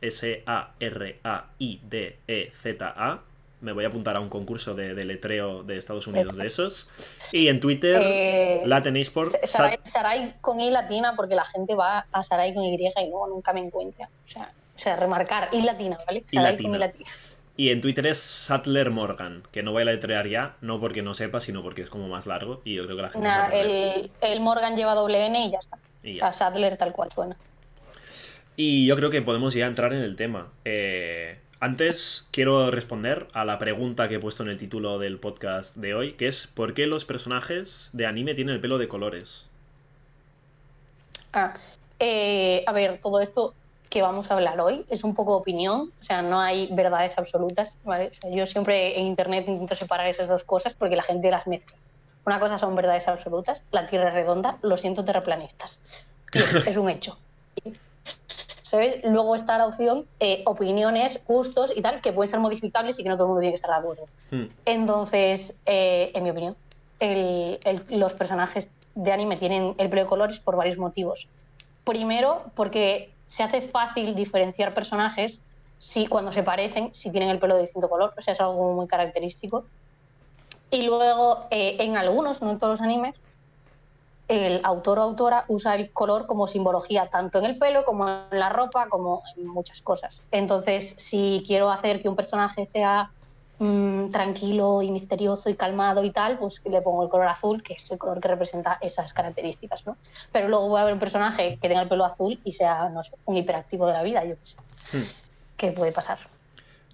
S-A-R-A-I-D-E-Z-A. 2.02 3.20
Me 3.60 3.70
voy 3.72 3.84
a 3.84 3.88
apuntar 3.88 4.16
a 4.16 4.20
un 4.20 4.28
concurso 4.28 4.75
de, 4.75 4.94
de 4.94 5.04
letreo 5.04 5.62
de 5.62 5.76
Estados 5.76 6.08
Unidos 6.08 6.36
de 6.36 6.48
esos. 6.48 6.88
Y 7.30 7.46
en 7.46 7.60
Twitter 7.60 8.00
Eh, 8.02 8.62
la 8.66 8.82
tenéis 8.82 9.08
por... 9.08 9.30
Sa- 9.30 9.38
Sarai, 9.44 9.78
Sarai 9.84 10.34
con 10.40 10.58
I 10.58 10.70
latina, 10.70 11.14
porque 11.14 11.36
la 11.36 11.44
gente 11.44 11.76
va 11.76 12.06
a 12.10 12.25
Sarai 12.25 12.52
con 12.54 12.64
Y 12.64 12.75
y 12.75 12.78
luego 13.08 13.28
nunca 13.28 13.52
me 13.52 13.60
encuentra. 13.60 14.08
O 14.26 14.28
sea, 14.28 14.50
o 14.74 14.78
sea 14.78 14.96
remarcar 14.96 15.48
I 15.52 15.62
latina, 15.62 15.98
¿vale? 16.06 16.22
Sarai 16.26 16.52
latina. 16.52 16.76
I 16.76 16.80
latina. 16.80 17.10
Y 17.56 17.69
en 17.69 17.80
Twitter 17.80 18.06
es 18.06 18.19
Sattler 18.19 18.90
Morgan, 18.90 19.42
que 19.52 19.62
no 19.62 19.72
voy 19.72 19.82
a 19.82 19.84
letrear 19.84 20.26
ya, 20.26 20.56
no 20.62 20.80
porque 20.80 21.02
no 21.02 21.12
sepa, 21.12 21.38
sino 21.40 21.62
porque 21.62 21.82
es 21.82 21.90
como 21.90 22.08
más 22.08 22.26
largo 22.26 22.62
y 22.64 22.74
yo 22.74 22.84
creo 22.84 22.96
que 22.96 23.02
la 23.02 23.10
gente 23.10 23.28
Nah, 23.28 23.48
el, 23.48 24.10
el 24.22 24.40
Morgan 24.40 24.74
lleva 24.74 24.94
doble 24.94 25.26
N 25.26 25.46
y 25.46 25.50
ya 25.50 25.58
está. 25.58 25.78
Y 26.02 26.12
O 26.12 26.19
ya 26.19 26.32
sea, 26.32 26.50
Sadler 26.50 26.76
tal 26.78 26.92
cual 26.92 27.12
suena. 27.12 27.36
Y 28.56 28.86
yo 28.86 28.96
creo 28.96 29.10
que 29.10 29.20
podemos 29.22 29.54
ya 29.54 29.66
entrar 29.66 29.92
en 29.92 30.02
el 30.02 30.16
tema. 30.16 30.48
Eh, 30.64 31.38
antes 31.60 32.26
quiero 32.32 32.70
responder 32.70 33.28
a 33.34 33.44
la 33.44 33.58
pregunta 33.58 34.08
que 34.08 34.16
he 34.16 34.18
puesto 34.18 34.42
en 34.42 34.48
el 34.48 34.58
título 34.58 34.98
del 34.98 35.18
podcast 35.18 35.76
de 35.76 35.94
hoy, 35.94 36.12
que 36.14 36.28
es 36.28 36.46
¿por 36.48 36.75
qué 36.75 36.86
los 36.86 37.04
personajes 37.04 37.90
de 37.92 38.06
anime 38.06 38.34
tienen 38.34 38.54
el 38.54 38.60
pelo 38.60 38.78
de 38.78 38.88
colores? 38.88 39.46
Ah, 41.32 41.54
eh, 41.98 42.64
a 42.66 42.72
ver, 42.72 43.00
todo 43.00 43.20
esto 43.20 43.54
que 43.92 44.00
vamos 44.00 44.30
a 44.30 44.34
hablar 44.34 44.58
hoy 44.58 44.86
es 44.88 45.04
un 45.04 45.14
poco 45.14 45.36
opinión, 45.36 45.92
o 46.00 46.04
sea, 46.04 46.22
no 46.22 46.40
hay 46.40 46.66
verdades 46.72 47.18
absolutas, 47.18 47.76
¿vale? 47.84 48.08
O 48.10 48.14
sea, 48.14 48.30
yo 48.30 48.46
siempre 48.46 48.98
en 48.98 49.06
internet 49.06 49.44
intento 49.46 49.74
separar 49.74 50.06
esas 50.06 50.30
dos 50.30 50.44
cosas 50.44 50.72
porque 50.72 50.96
la 50.96 51.02
gente 51.02 51.30
las 51.30 51.46
mezcla. 51.46 51.76
Una 52.24 52.40
cosa 52.40 52.56
son 52.56 52.74
verdades 52.74 53.06
absolutas, 53.06 53.62
la 53.70 53.86
Tierra 53.86 54.08
es 54.08 54.14
redonda, 54.14 54.56
lo 54.62 54.78
siento 54.78 55.04
terraplanistas. 55.04 55.78
Es 56.66 56.78
un 56.78 56.88
hecho. 56.88 57.18
¿Sabes? 58.62 59.04
Luego 59.04 59.34
está 59.36 59.58
la 59.58 59.66
opción 59.66 60.06
eh, 60.20 60.42
opiniones, 60.46 61.20
gustos 61.26 61.70
y 61.76 61.82
tal, 61.82 62.00
que 62.00 62.14
pueden 62.14 62.30
ser 62.30 62.40
modificables 62.40 62.98
y 62.98 63.02
que 63.02 63.10
no 63.10 63.16
todo 63.16 63.24
el 63.24 63.28
mundo 63.28 63.40
tiene 63.40 63.52
que 63.52 63.56
estar 63.56 63.70
de 63.70 63.76
acuerdo. 63.76 64.04
Hmm. 64.30 64.44
Entonces, 64.64 65.58
eh, 65.66 66.10
en 66.14 66.22
mi 66.24 66.30
opinión, 66.30 66.56
el- 66.98 67.60
el- 67.64 68.00
los 68.00 68.14
personajes 68.14 68.70
de 68.94 69.12
anime 69.12 69.36
tienen 69.36 69.74
el 69.76 69.90
pelo 69.90 70.02
de 70.02 70.08
colores 70.08 70.40
por 70.40 70.56
varios 70.56 70.78
motivos. 70.78 71.28
Primero, 71.84 72.44
porque 72.54 73.12
se 73.32 73.43
hace 73.43 73.62
fácil 73.62 74.14
diferenciar 74.14 74.75
personajes 74.75 75.40
si, 75.79 76.06
cuando 76.06 76.32
se 76.32 76.43
parecen, 76.43 76.94
si 76.94 77.11
tienen 77.11 77.31
el 77.31 77.38
pelo 77.38 77.55
de 77.55 77.62
distinto 77.62 77.88
color. 77.88 78.12
O 78.14 78.20
sea, 78.20 78.34
es 78.34 78.40
algo 78.43 78.75
muy 78.75 78.87
característico. 78.87 79.64
Y 80.70 80.82
luego, 80.82 81.46
eh, 81.50 81.76
en 81.81 81.96
algunos, 81.96 82.43
no 82.43 82.50
en 82.50 82.58
todos 82.58 82.75
los 82.75 82.82
animes, 82.82 83.19
el 84.29 84.61
autor 84.64 84.99
o 84.99 85.02
autora 85.02 85.47
usa 85.49 85.75
el 85.76 85.90
color 85.92 86.26
como 86.26 86.47
simbología, 86.47 87.09
tanto 87.09 87.38
en 87.38 87.47
el 87.47 87.56
pelo 87.56 87.87
como 87.87 88.06
en 88.06 88.38
la 88.38 88.50
ropa, 88.50 88.90
como 88.90 89.23
en 89.35 89.47
muchas 89.47 89.80
cosas. 89.80 90.21
Entonces, 90.30 90.95
si 90.99 91.42
quiero 91.47 91.71
hacer 91.71 92.02
que 92.02 92.11
un 92.11 92.16
personaje 92.16 92.66
sea 92.66 93.12
mm, 93.62 94.11
tranquilo 94.11 94.83
y 94.83 94.90
misterioso 94.90 95.49
y 95.50 95.54
calmado 95.54 96.02
y 96.04 96.11
tal, 96.11 96.38
pues 96.38 96.61
le 96.64 96.81
pongo 96.83 97.04
el 97.04 97.09
color 97.09 97.28
azul, 97.28 97.62
que 97.62 97.75
es 97.75 97.90
el 97.90 97.99
color 97.99 98.21
que 98.21 98.28
representa 98.28 98.78
esas 98.81 99.12
características, 99.12 99.87
¿no? 99.87 99.97
Pero 100.33 100.49
luego 100.49 100.69
voy 100.69 100.81
a 100.81 100.85
ver 100.85 100.95
un 100.95 101.00
personaje 101.00 101.59
que 101.61 101.69
tenga 101.69 101.83
el 101.83 101.88
pelo 101.88 102.04
azul 102.04 102.40
y 102.45 102.52
sea, 102.52 102.88
no 102.88 103.02
sé, 103.02 103.12
un 103.25 103.37
hiperactivo 103.37 103.87
de 103.87 103.92
la 103.92 104.02
vida, 104.02 104.25
yo 104.25 104.35
qué 104.37 104.47
sé. 104.47 104.57
Hmm. 104.99 105.04
¿Qué 105.57 105.73
puede 105.73 105.92
pasar? 105.92 106.19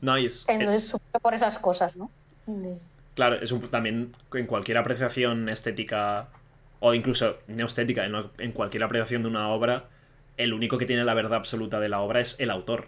Nice. 0.01 0.45
Eh, 0.51 0.55
Entonces, 0.57 0.85
supongo 0.89 1.11
que 1.15 1.21
por 1.21 1.35
esas 1.35 1.59
cosas, 1.59 1.97
¿no? 1.97 2.11
De- 2.47 2.79
Claro, 3.15 3.35
es 3.37 3.51
un- 3.51 3.69
también 3.69 4.13
en 4.35 4.47
cualquier 4.47 4.79
apreciación 4.79 5.49
estética, 5.49 6.29
o 6.81 6.95
incluso 6.95 7.39
no 7.49 7.67
estética, 7.67 8.05
en, 8.05 8.15
en 8.39 8.53
cualquier 8.53 8.85
apreciación 8.85 9.23
de 9.23 9.29
una 9.29 9.49
obra, 9.49 9.87
el 10.37 10.53
único 10.53 10.79
que 10.79 10.87
tiene 10.87 11.03
la 11.05 11.15
verdad 11.15 11.35
absoluta 11.35 11.81
de 11.81 11.89
la 11.89 12.01
obra 12.01 12.21
es 12.21 12.39
el 12.39 12.51
autor. 12.51 12.87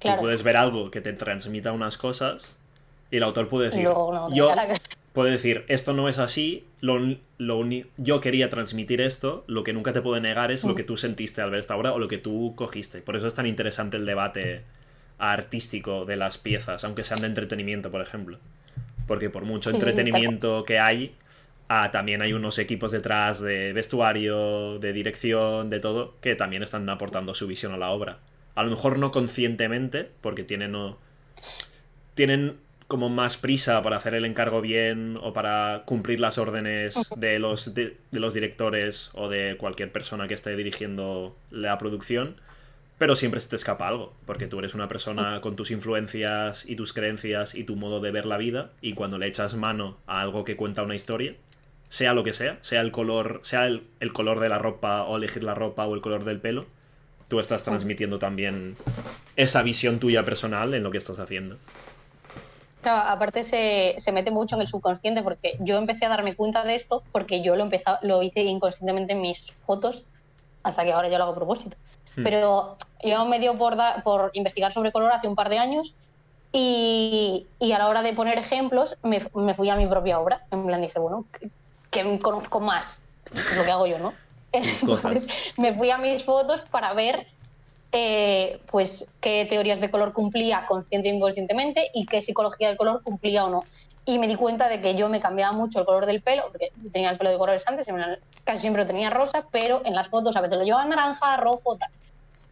Claro. 0.00 0.18
Tú 0.18 0.22
puedes 0.24 0.42
ver 0.42 0.56
algo 0.58 0.90
que 0.90 1.00
te 1.00 1.12
transmita 1.14 1.72
unas 1.72 1.96
cosas 1.96 2.54
y 3.10 3.16
el 3.16 3.22
autor 3.22 3.48
puede 3.48 3.70
decir, 3.70 3.84
no, 3.84 4.30
yo 4.34 4.48
que- 4.54 4.78
puede 5.12 5.32
decir, 5.32 5.64
esto 5.68 5.92
no 5.94 6.08
es 6.08 6.18
así, 6.18 6.66
lo, 6.80 6.98
lo 7.38 7.64
yo 7.96 8.20
quería 8.20 8.48
transmitir 8.48 9.00
esto, 9.00 9.44
lo 9.46 9.64
que 9.64 9.72
nunca 9.72 9.92
te 9.92 10.00
puedo 10.00 10.20
negar 10.20 10.52
es 10.52 10.64
lo 10.64 10.74
que 10.74 10.84
tú 10.84 10.96
sentiste 10.96 11.40
al 11.40 11.50
ver 11.50 11.60
esta 11.60 11.76
obra 11.76 11.92
o 11.92 11.98
lo 11.98 12.08
que 12.08 12.18
tú 12.18 12.52
cogiste. 12.54 13.00
Por 13.00 13.16
eso 13.16 13.26
es 13.26 13.34
tan 13.34 13.46
interesante 13.46 13.96
el 13.96 14.06
debate 14.06 14.62
artístico 15.18 16.04
de 16.04 16.16
las 16.16 16.38
piezas, 16.38 16.84
aunque 16.84 17.02
sean 17.04 17.20
de 17.20 17.26
entretenimiento, 17.26 17.90
por 17.90 18.00
ejemplo. 18.00 18.38
Porque 19.06 19.30
por 19.30 19.44
mucho 19.44 19.70
Sí, 19.70 19.76
entretenimiento 19.76 20.64
que 20.64 20.78
hay, 20.78 21.14
ah, 21.68 21.90
también 21.90 22.22
hay 22.22 22.32
unos 22.34 22.58
equipos 22.58 22.92
detrás 22.92 23.40
de 23.40 23.72
vestuario, 23.72 24.78
de 24.78 24.92
dirección, 24.92 25.70
de 25.70 25.80
todo, 25.80 26.14
que 26.20 26.36
también 26.36 26.62
están 26.62 26.88
aportando 26.88 27.34
su 27.34 27.46
visión 27.46 27.72
a 27.72 27.78
la 27.78 27.90
obra. 27.90 28.18
A 28.54 28.62
lo 28.62 28.70
mejor 28.70 28.98
no 28.98 29.10
conscientemente, 29.10 30.08
porque 30.20 30.44
tienen, 30.44 30.76
tienen 32.14 32.58
como 32.88 33.10
más 33.10 33.36
prisa 33.36 33.82
para 33.82 33.98
hacer 33.98 34.14
el 34.14 34.24
encargo 34.24 34.62
bien 34.62 35.18
o 35.22 35.34
para 35.34 35.82
cumplir 35.84 36.20
las 36.20 36.38
órdenes 36.38 37.10
de 37.16 37.38
los, 37.38 37.74
de, 37.74 37.98
de 38.10 38.20
los 38.20 38.32
directores 38.32 39.10
o 39.12 39.28
de 39.28 39.56
cualquier 39.58 39.92
persona 39.92 40.26
que 40.26 40.34
esté 40.34 40.56
dirigiendo 40.56 41.36
la 41.50 41.76
producción, 41.76 42.36
pero 42.96 43.14
siempre 43.14 43.40
se 43.40 43.50
te 43.50 43.56
escapa 43.56 43.86
algo, 43.86 44.14
porque 44.24 44.46
tú 44.46 44.58
eres 44.58 44.74
una 44.74 44.88
persona 44.88 45.42
con 45.42 45.54
tus 45.54 45.70
influencias 45.70 46.64
y 46.66 46.76
tus 46.76 46.94
creencias 46.94 47.54
y 47.54 47.64
tu 47.64 47.76
modo 47.76 48.00
de 48.00 48.10
ver 48.10 48.24
la 48.24 48.38
vida, 48.38 48.70
y 48.80 48.94
cuando 48.94 49.18
le 49.18 49.26
echas 49.26 49.54
mano 49.54 49.98
a 50.06 50.22
algo 50.22 50.44
que 50.44 50.56
cuenta 50.56 50.82
una 50.82 50.96
historia, 50.96 51.34
sea 51.90 52.14
lo 52.14 52.24
que 52.24 52.32
sea, 52.32 52.58
sea 52.62 52.80
el 52.80 52.90
color, 52.90 53.40
sea 53.42 53.66
el, 53.66 53.84
el 54.00 54.14
color 54.14 54.40
de 54.40 54.48
la 54.48 54.58
ropa 54.58 55.04
o 55.04 55.18
elegir 55.18 55.44
la 55.44 55.54
ropa 55.54 55.86
o 55.86 55.94
el 55.94 56.00
color 56.00 56.24
del 56.24 56.40
pelo, 56.40 56.66
tú 57.28 57.38
estás 57.38 57.62
transmitiendo 57.62 58.18
también 58.18 58.76
esa 59.36 59.62
visión 59.62 60.00
tuya 60.00 60.24
personal 60.24 60.72
en 60.72 60.82
lo 60.82 60.90
que 60.90 60.98
estás 60.98 61.18
haciendo. 61.18 61.58
Claro, 62.80 63.08
aparte 63.08 63.44
se, 63.44 63.96
se, 63.98 64.12
mete 64.12 64.30
mucho 64.30 64.54
en 64.54 64.60
el 64.60 64.68
subconsciente 64.68 65.22
porque 65.22 65.56
yo 65.60 65.76
empecé 65.76 66.06
a 66.06 66.10
darme 66.10 66.36
cuenta 66.36 66.62
de 66.62 66.76
esto 66.76 67.02
porque 67.10 67.42
yo 67.42 67.56
lo, 67.56 67.64
empezaba, 67.64 67.98
lo 68.02 68.22
hice 68.22 68.42
inconscientemente 68.42 69.14
en 69.14 69.20
mis 69.20 69.40
fotos 69.66 70.04
hasta 70.62 70.84
que 70.84 70.92
ahora 70.92 71.08
ya 71.08 71.18
lo 71.18 71.24
hago 71.24 71.32
a 71.32 71.36
propósito. 71.36 71.76
Hmm. 72.16 72.22
Pero 72.22 72.76
yo 73.02 73.24
me 73.24 73.40
dio 73.40 73.56
por, 73.58 73.76
por 74.04 74.30
investigar 74.34 74.72
sobre 74.72 74.92
color 74.92 75.12
hace 75.12 75.26
un 75.26 75.34
par 75.34 75.48
de 75.48 75.58
años 75.58 75.94
y, 76.52 77.46
y 77.58 77.72
a 77.72 77.78
la 77.78 77.88
hora 77.88 78.02
de 78.02 78.12
poner 78.12 78.38
ejemplos 78.38 78.96
me, 79.02 79.26
me, 79.34 79.54
fui 79.54 79.68
a 79.70 79.76
mi 79.76 79.86
propia 79.86 80.18
obra. 80.18 80.46
En 80.50 80.66
plan 80.66 80.80
dije, 80.80 80.98
bueno, 80.98 81.24
que, 81.90 82.18
conozco 82.20 82.60
más, 82.60 82.98
lo 83.56 83.64
que 83.64 83.70
hago 83.70 83.86
yo, 83.86 83.98
¿no? 83.98 84.14
Entonces 84.52 85.28
me 85.58 85.74
fui 85.74 85.90
a 85.90 85.98
mis 85.98 86.24
fotos 86.24 86.60
para 86.70 86.92
ver 86.94 87.26
eh, 87.92 88.60
pues 88.70 89.08
qué 89.20 89.46
teorías 89.48 89.80
de 89.80 89.90
color 89.90 90.12
cumplía 90.12 90.66
consciente 90.66 91.08
e 91.08 91.14
inconscientemente 91.14 91.90
y 91.94 92.04
qué 92.06 92.20
psicología 92.20 92.68
del 92.68 92.76
color 92.76 93.02
cumplía 93.02 93.44
o 93.44 93.50
no. 93.50 93.64
Y 94.04 94.18
me 94.18 94.26
di 94.26 94.36
cuenta 94.36 94.68
de 94.68 94.80
que 94.80 94.94
yo 94.94 95.08
me 95.08 95.20
cambiaba 95.20 95.52
mucho 95.52 95.80
el 95.80 95.86
color 95.86 96.06
del 96.06 96.22
pelo, 96.22 96.44
porque 96.50 96.72
tenía 96.92 97.10
el 97.10 97.18
pelo 97.18 97.30
de 97.30 97.38
colores 97.38 97.66
antes, 97.66 97.86
casi 98.44 98.60
siempre 98.60 98.82
lo 98.82 98.86
tenía 98.86 99.10
rosa, 99.10 99.46
pero 99.50 99.82
en 99.84 99.94
las 99.94 100.08
fotos 100.08 100.36
a 100.36 100.40
veces 100.40 100.58
lo 100.58 100.64
llevaba 100.64 100.84
naranja, 100.86 101.36
rojo, 101.36 101.76
tal. 101.76 101.90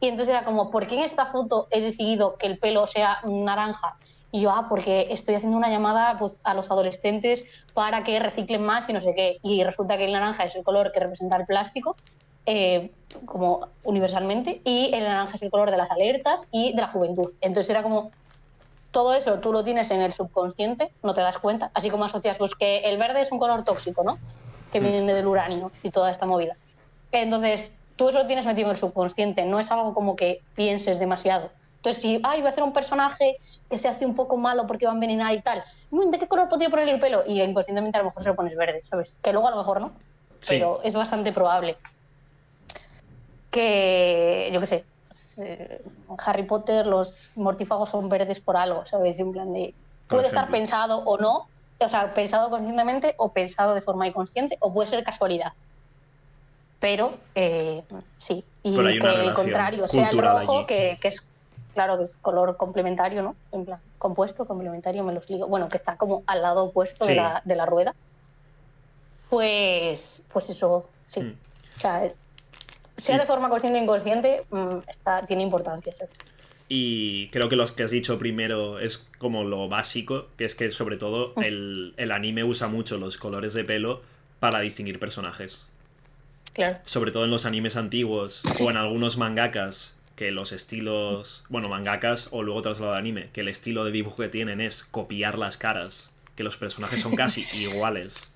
Y 0.01 0.09
entonces 0.09 0.35
era 0.35 0.45
como, 0.45 0.71
¿por 0.71 0.87
qué 0.87 0.97
en 0.97 1.05
esta 1.05 1.27
foto 1.27 1.69
he 1.71 1.81
decidido 1.81 2.37
que 2.37 2.47
el 2.47 2.59
pelo 2.59 2.87
sea 2.87 3.21
naranja? 3.27 3.97
Y 4.31 4.43
yo, 4.43 4.51
ah, 4.51 4.67
porque 4.69 5.09
estoy 5.11 5.35
haciendo 5.35 5.57
una 5.57 5.71
llamada 5.71 6.19
pues, 6.19 6.41
a 6.45 6.53
los 6.53 6.71
adolescentes 6.71 7.45
para 7.73 8.05
que 8.05 8.19
reciclen 8.19 8.63
más 8.63 8.89
y 8.91 8.93
no 8.93 9.01
sé 9.01 9.15
qué. 9.15 9.39
Y 9.43 9.65
resulta 9.65 9.97
que 9.97 10.05
el 10.05 10.13
naranja 10.13 10.45
es 10.45 10.55
el 10.57 10.65
color 10.65 10.93
que 10.93 11.01
representa 11.01 11.39
el 11.39 11.47
plástico, 11.47 11.97
eh, 12.47 12.91
como 13.25 13.69
universalmente, 13.85 14.61
y 14.65 14.91
el 14.95 15.05
naranja 15.05 15.37
es 15.37 15.43
el 15.43 15.51
color 15.51 15.71
de 15.71 15.77
las 15.77 15.91
alertas 15.91 16.49
y 16.51 16.73
de 16.73 16.81
la 16.81 16.89
juventud. 16.89 17.33
Entonces 17.41 17.71
era 17.71 17.83
como, 17.83 18.11
todo 18.91 19.15
eso 19.15 19.41
tú 19.41 19.53
lo 19.53 19.65
tienes 19.65 19.91
en 19.91 20.01
el 20.01 20.13
subconsciente, 20.13 20.91
no 21.03 21.13
te 21.15 21.21
das 21.21 21.39
cuenta, 21.39 21.71
así 21.75 21.91
como 21.91 22.05
asocias 22.05 22.39
pues 22.39 22.55
que 22.55 22.79
el 22.79 22.99
verde 22.99 23.21
es 23.21 23.31
un 23.31 23.39
color 23.39 23.65
tóxico, 23.65 24.03
¿no? 24.05 24.19
Que 24.73 24.81
viene 24.81 25.13
del 25.13 25.27
uranio 25.27 25.71
y 25.83 25.91
toda 25.91 26.11
esta 26.11 26.27
movida. 26.27 26.57
Entonces, 27.13 27.75
tú 27.97 28.09
eso 28.09 28.19
lo 28.19 28.27
tienes 28.27 28.47
metido 28.47 28.69
en 28.69 28.73
el 28.73 28.77
subconsciente, 28.77 29.45
no 29.45 29.61
es 29.61 29.71
algo 29.71 29.95
como 29.95 30.17
que 30.17 30.41
pienses 30.55 30.99
demasiado. 30.99 31.51
Entonces, 31.77 32.03
si, 32.03 32.21
ay, 32.25 32.41
voy 32.41 32.49
a 32.49 32.51
hacer 32.51 32.65
un 32.65 32.73
personaje 32.73 33.37
que 33.71 33.79
se 33.79 33.87
hace 33.89 34.07
un 34.07 34.15
poco 34.15 34.37
malo 34.37 34.67
porque 34.67 34.87
va 34.87 34.93
a 34.93 34.95
envenenar 34.95 35.35
y 35.35 35.41
tal, 35.41 35.63
¿de 35.91 36.19
qué 36.19 36.27
color 36.27 36.49
podría 36.49 36.69
poner 36.69 36.89
el 36.89 36.99
pelo? 36.99 37.23
Y 37.27 37.41
inconscientemente 37.41 37.99
a 37.99 38.01
lo 38.01 38.07
mejor 38.07 38.23
se 38.23 38.29
lo 38.31 38.35
pones 38.35 38.57
verde, 38.57 38.81
¿sabes? 38.83 39.15
Que 39.23 39.33
luego 39.33 39.49
a 39.49 39.51
lo 39.51 39.59
mejor 39.59 39.81
no, 39.81 39.93
pero 40.49 40.81
es 40.83 40.95
bastante 40.95 41.33
probable. 41.33 41.77
Que, 43.57 44.51
yo 44.53 44.61
qué 44.61 44.67
sé, 44.67 44.85
Harry 46.27 46.43
Potter 46.43 46.87
los 46.87 47.31
mortífagos 47.37 47.89
son 47.89 48.11
verdes 48.11 48.41
por 48.41 48.57
algo, 48.57 48.85
¿sabes? 48.85 49.19
En 49.19 49.33
plan 49.33 49.51
de, 49.55 49.73
puede 50.09 50.27
estar 50.27 50.51
pensado 50.51 50.99
o 50.99 51.17
no, 51.17 51.49
o 51.79 51.89
sea, 51.89 52.13
pensado 52.13 52.51
conscientemente 52.51 53.15
o 53.17 53.33
pensado 53.33 53.75
de 53.75 53.81
forma 53.81 54.07
inconsciente, 54.07 54.59
o 54.61 54.75
puede 54.75 54.89
ser 54.89 55.03
casualidad. 55.05 55.55
Pero 56.81 57.15
eh, 57.35 57.83
sí, 58.19 58.45
y 58.63 58.75
que 58.75 58.81
el 58.81 59.33
contrario 59.33 59.89
sea 59.89 60.11
el 60.11 60.19
rojo, 60.19 60.67
que, 60.67 60.99
que, 61.01 61.09
es 61.09 61.25
claro 61.73 61.97
que 61.97 62.05
es 62.05 62.17
color 62.17 62.59
complementario, 62.59 63.23
¿no? 63.23 63.37
En 63.53 63.65
plan, 63.65 63.81
compuesto, 63.97 64.45
complementario, 64.45 65.03
me 65.03 65.13
lo 65.13 65.19
explico. 65.19 65.47
Bueno, 65.47 65.69
que 65.71 65.79
está 65.79 65.97
como 65.97 66.23
al 66.27 66.43
lado 66.43 66.65
opuesto 66.65 67.07
de, 67.07 67.15
la, 67.15 67.41
de, 67.43 67.57
la, 67.57 67.65
rueda. 67.65 67.95
Pues, 69.31 70.21
pues 70.31 70.51
eso, 70.51 70.87
sí. 71.09 71.21
Mm. 71.23 71.39
O 71.77 71.81
sea, 71.81 72.13
sea 72.97 73.19
de 73.19 73.27
forma 73.27 73.49
consciente 73.49 73.79
o 73.79 73.83
inconsciente, 73.83 74.45
mm, 74.51 74.79
está, 74.89 75.27
tiene 75.27 75.43
importancia. 75.43 75.93
Y 76.69 77.29
creo 77.29 77.49
que 77.49 77.57
lo 77.57 77.67
que 77.67 77.85
has 77.85 77.91
dicho 77.91 78.19
primero 78.19 78.79
es 78.79 79.07
como 79.19 79.45
lo 79.45 79.69
básico, 79.69 80.29
que 80.37 80.45
es 80.45 80.55
que 80.55 80.71
sobre 80.71 80.97
todo 80.97 81.33
mm. 81.37 81.43
el, 81.43 81.95
el, 81.97 82.11
anime 82.11 82.45
usa 82.45 82.69
mucho 82.69 82.99
los 82.99 83.17
colores 83.19 83.55
de 83.55 83.65
pelo 83.65 84.03
para 84.41 84.61
distinguir 84.61 84.99
personajes. 84.99 85.67
Claro. 86.53 86.79
Sobre 86.85 87.13
todo 87.13 87.25
en 87.25 87.31
los 87.31 87.47
animes 87.47 87.77
antiguos 87.77 88.43
o 88.61 88.71
en 88.71 88.77
algunos 88.77 89.19
mangakas, 89.19 89.95
que 90.17 90.31
los 90.31 90.53
estilos, 90.53 91.45
bueno, 91.49 91.69
mangakas 91.69 92.29
o 92.33 92.43
luego 92.43 92.63
trasladado 92.63 92.95
al 92.95 93.01
anime, 93.01 93.29
que 93.33 93.43
el 93.43 93.49
estilo 93.49 93.85
de 93.85 93.93
dibujo 93.93 94.23
que 94.23 94.29
tienen 94.29 94.61
es 94.61 94.83
copiar 94.83 95.39
las 95.39 95.59
caras, 95.59 96.11
que 96.35 96.43
los 96.43 96.57
personajes 96.57 97.03
son 97.03 97.15
casi 97.15 97.47
iguales. 97.53 98.29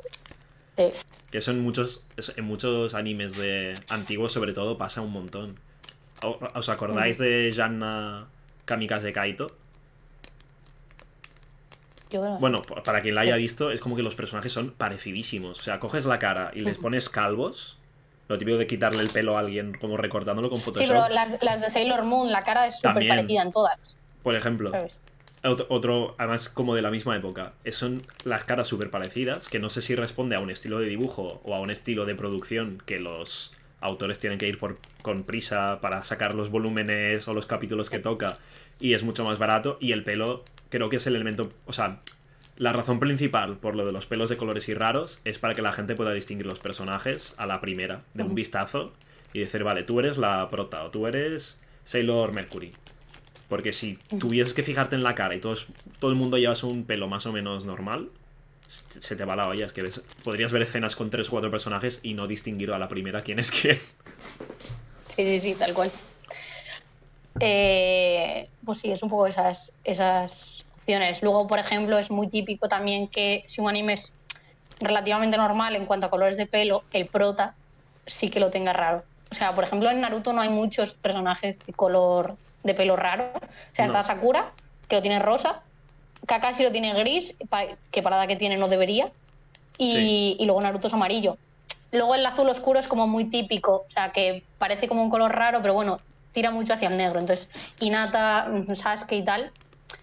Que 1.30 1.38
eso 1.38 1.52
en 1.52 1.60
muchos, 1.60 2.04
en 2.36 2.44
muchos 2.44 2.94
animes 2.94 3.36
de 3.36 3.74
antiguos, 3.88 4.32
sobre 4.32 4.52
todo, 4.52 4.76
pasa 4.76 5.00
un 5.00 5.12
montón. 5.12 5.58
¿Os 6.22 6.68
acordáis 6.68 7.18
de 7.18 7.50
Janna 7.54 8.26
Kamikaze 8.64 9.12
Kaito? 9.12 9.56
Bueno, 12.40 12.62
para 12.62 13.02
quien 13.02 13.14
la 13.14 13.20
haya 13.20 13.36
visto, 13.36 13.70
es 13.70 13.80
como 13.80 13.94
que 13.94 14.02
los 14.02 14.16
personajes 14.16 14.52
son 14.52 14.72
parecidísimos. 14.72 15.60
O 15.60 15.62
sea, 15.62 15.78
coges 15.78 16.04
la 16.04 16.18
cara 16.18 16.50
y 16.54 16.60
les 16.60 16.78
pones 16.78 17.08
calvos. 17.08 17.78
Lo 18.28 18.38
típico 18.38 18.58
de 18.58 18.66
quitarle 18.66 19.02
el 19.02 19.10
pelo 19.10 19.36
a 19.36 19.40
alguien, 19.40 19.74
como 19.74 19.96
recortándolo 19.96 20.50
con 20.50 20.60
Photoshop. 20.60 20.86
Sí, 20.86 20.92
pero 20.92 21.08
las, 21.08 21.60
de 21.60 21.70
Sailor 21.70 22.04
Moon, 22.04 22.30
la 22.30 22.42
cara 22.42 22.68
es 22.68 22.76
súper 22.76 23.06
parecida 23.08 23.42
en 23.42 23.52
todas. 23.52 23.96
Por 24.22 24.36
ejemplo. 24.36 24.72
Otro, 25.42 26.14
además 26.18 26.50
como 26.50 26.74
de 26.74 26.82
la 26.82 26.90
misma 26.90 27.16
época, 27.16 27.54
son 27.70 28.02
las 28.24 28.44
caras 28.44 28.68
súper 28.68 28.90
parecidas, 28.90 29.48
que 29.48 29.58
no 29.58 29.70
sé 29.70 29.80
si 29.80 29.94
responde 29.94 30.36
a 30.36 30.40
un 30.40 30.50
estilo 30.50 30.78
de 30.80 30.86
dibujo 30.86 31.40
o 31.44 31.54
a 31.54 31.60
un 31.60 31.70
estilo 31.70 32.04
de 32.04 32.14
producción 32.14 32.82
que 32.84 33.00
los 33.00 33.56
autores 33.80 34.18
tienen 34.18 34.38
que 34.38 34.48
ir 34.48 34.58
por, 34.58 34.78
con 35.00 35.24
prisa 35.24 35.78
para 35.80 36.04
sacar 36.04 36.34
los 36.34 36.50
volúmenes 36.50 37.26
o 37.26 37.32
los 37.32 37.46
capítulos 37.46 37.88
que 37.88 37.98
toca 37.98 38.36
y 38.78 38.92
es 38.92 39.02
mucho 39.02 39.24
más 39.24 39.38
barato 39.38 39.78
y 39.80 39.92
el 39.92 40.04
pelo 40.04 40.44
creo 40.68 40.90
que 40.90 40.96
es 40.96 41.06
el 41.06 41.16
elemento, 41.16 41.50
o 41.64 41.72
sea, 41.72 42.00
la 42.58 42.74
razón 42.74 43.00
principal 43.00 43.56
por 43.56 43.76
lo 43.76 43.86
de 43.86 43.92
los 43.92 44.04
pelos 44.04 44.28
de 44.28 44.36
colores 44.36 44.68
y 44.68 44.74
raros 44.74 45.22
es 45.24 45.38
para 45.38 45.54
que 45.54 45.62
la 45.62 45.72
gente 45.72 45.94
pueda 45.94 46.12
distinguir 46.12 46.44
los 46.44 46.60
personajes 46.60 47.34
a 47.38 47.46
la 47.46 47.62
primera, 47.62 48.02
de 48.12 48.24
un 48.24 48.34
vistazo 48.34 48.92
y 49.32 49.40
decir, 49.40 49.64
vale, 49.64 49.84
tú 49.84 50.00
eres 50.00 50.18
la 50.18 50.50
prota 50.50 50.84
o 50.84 50.90
tú 50.90 51.06
eres 51.06 51.58
Sailor 51.84 52.34
Mercury 52.34 52.74
porque 53.50 53.72
si 53.72 53.98
tuvieses 54.18 54.54
que 54.54 54.62
fijarte 54.62 54.94
en 54.94 55.02
la 55.02 55.16
cara 55.16 55.34
y 55.34 55.40
todos, 55.40 55.66
todo 55.98 56.12
el 56.12 56.16
mundo 56.16 56.38
llevas 56.38 56.62
un 56.62 56.84
pelo 56.84 57.08
más 57.08 57.26
o 57.26 57.32
menos 57.32 57.64
normal, 57.64 58.08
se 58.68 59.16
te 59.16 59.24
va 59.24 59.34
la 59.34 59.48
olla. 59.48 59.66
Es 59.66 59.72
que 59.72 59.86
podrías 60.22 60.52
ver 60.52 60.62
escenas 60.62 60.94
con 60.94 61.10
tres 61.10 61.28
o 61.28 61.32
cuatro 61.32 61.50
personajes 61.50 61.98
y 62.04 62.14
no 62.14 62.28
distinguir 62.28 62.70
a 62.70 62.78
la 62.78 62.86
primera 62.86 63.22
quién 63.22 63.40
es 63.40 63.50
quién. 63.50 63.76
Sí, 65.08 65.26
sí, 65.26 65.40
sí, 65.40 65.54
tal 65.56 65.74
cual. 65.74 65.90
Eh, 67.40 68.48
pues 68.64 68.78
sí, 68.78 68.92
es 68.92 69.02
un 69.02 69.10
poco 69.10 69.26
esas, 69.26 69.72
esas 69.82 70.64
opciones. 70.78 71.20
Luego, 71.20 71.48
por 71.48 71.58
ejemplo, 71.58 71.98
es 71.98 72.12
muy 72.12 72.28
típico 72.28 72.68
también 72.68 73.08
que 73.08 73.44
si 73.48 73.60
un 73.60 73.68
anime 73.68 73.94
es 73.94 74.12
relativamente 74.78 75.36
normal 75.36 75.74
en 75.74 75.86
cuanto 75.86 76.06
a 76.06 76.10
colores 76.10 76.36
de 76.36 76.46
pelo, 76.46 76.84
el 76.92 77.06
prota 77.06 77.56
sí 78.06 78.30
que 78.30 78.38
lo 78.38 78.50
tenga 78.50 78.72
raro. 78.72 79.02
O 79.32 79.34
sea, 79.34 79.50
por 79.50 79.64
ejemplo, 79.64 79.90
en 79.90 80.00
Naruto 80.00 80.32
no 80.32 80.40
hay 80.40 80.50
muchos 80.50 80.94
personajes 80.94 81.58
de 81.66 81.72
color 81.72 82.36
de 82.62 82.74
pelo 82.74 82.96
raro. 82.96 83.30
O 83.34 83.74
sea, 83.74 83.86
está 83.86 84.02
Sakura, 84.02 84.52
que 84.88 84.96
lo 84.96 85.02
tiene 85.02 85.18
rosa, 85.18 85.62
Kakashi 86.26 86.62
lo 86.62 86.72
tiene 86.72 86.92
gris, 86.94 87.34
que 87.90 88.02
para 88.02 88.18
la 88.18 88.26
que 88.26 88.36
tiene 88.36 88.56
no 88.56 88.68
debería, 88.68 89.10
y, 89.78 90.36
luego 90.44 90.60
Naruto 90.60 90.88
es 90.88 90.92
amarillo. 90.94 91.38
Luego 91.92 92.14
el 92.14 92.24
azul 92.24 92.48
oscuro 92.48 92.78
es 92.78 92.86
como 92.86 93.06
muy 93.06 93.24
típico, 93.24 93.86
o 93.88 93.90
sea, 93.90 94.12
que 94.12 94.44
parece 94.58 94.86
como 94.86 95.02
un 95.02 95.10
color 95.10 95.34
raro, 95.34 95.60
pero 95.62 95.74
bueno, 95.74 95.98
tira 96.32 96.50
mucho 96.50 96.74
hacia 96.74 96.88
el 96.88 96.96
negro. 96.96 97.18
Entonces, 97.18 97.48
Hinata, 97.80 98.48
Sasuke 98.74 99.16
y 99.16 99.24
tal, 99.24 99.50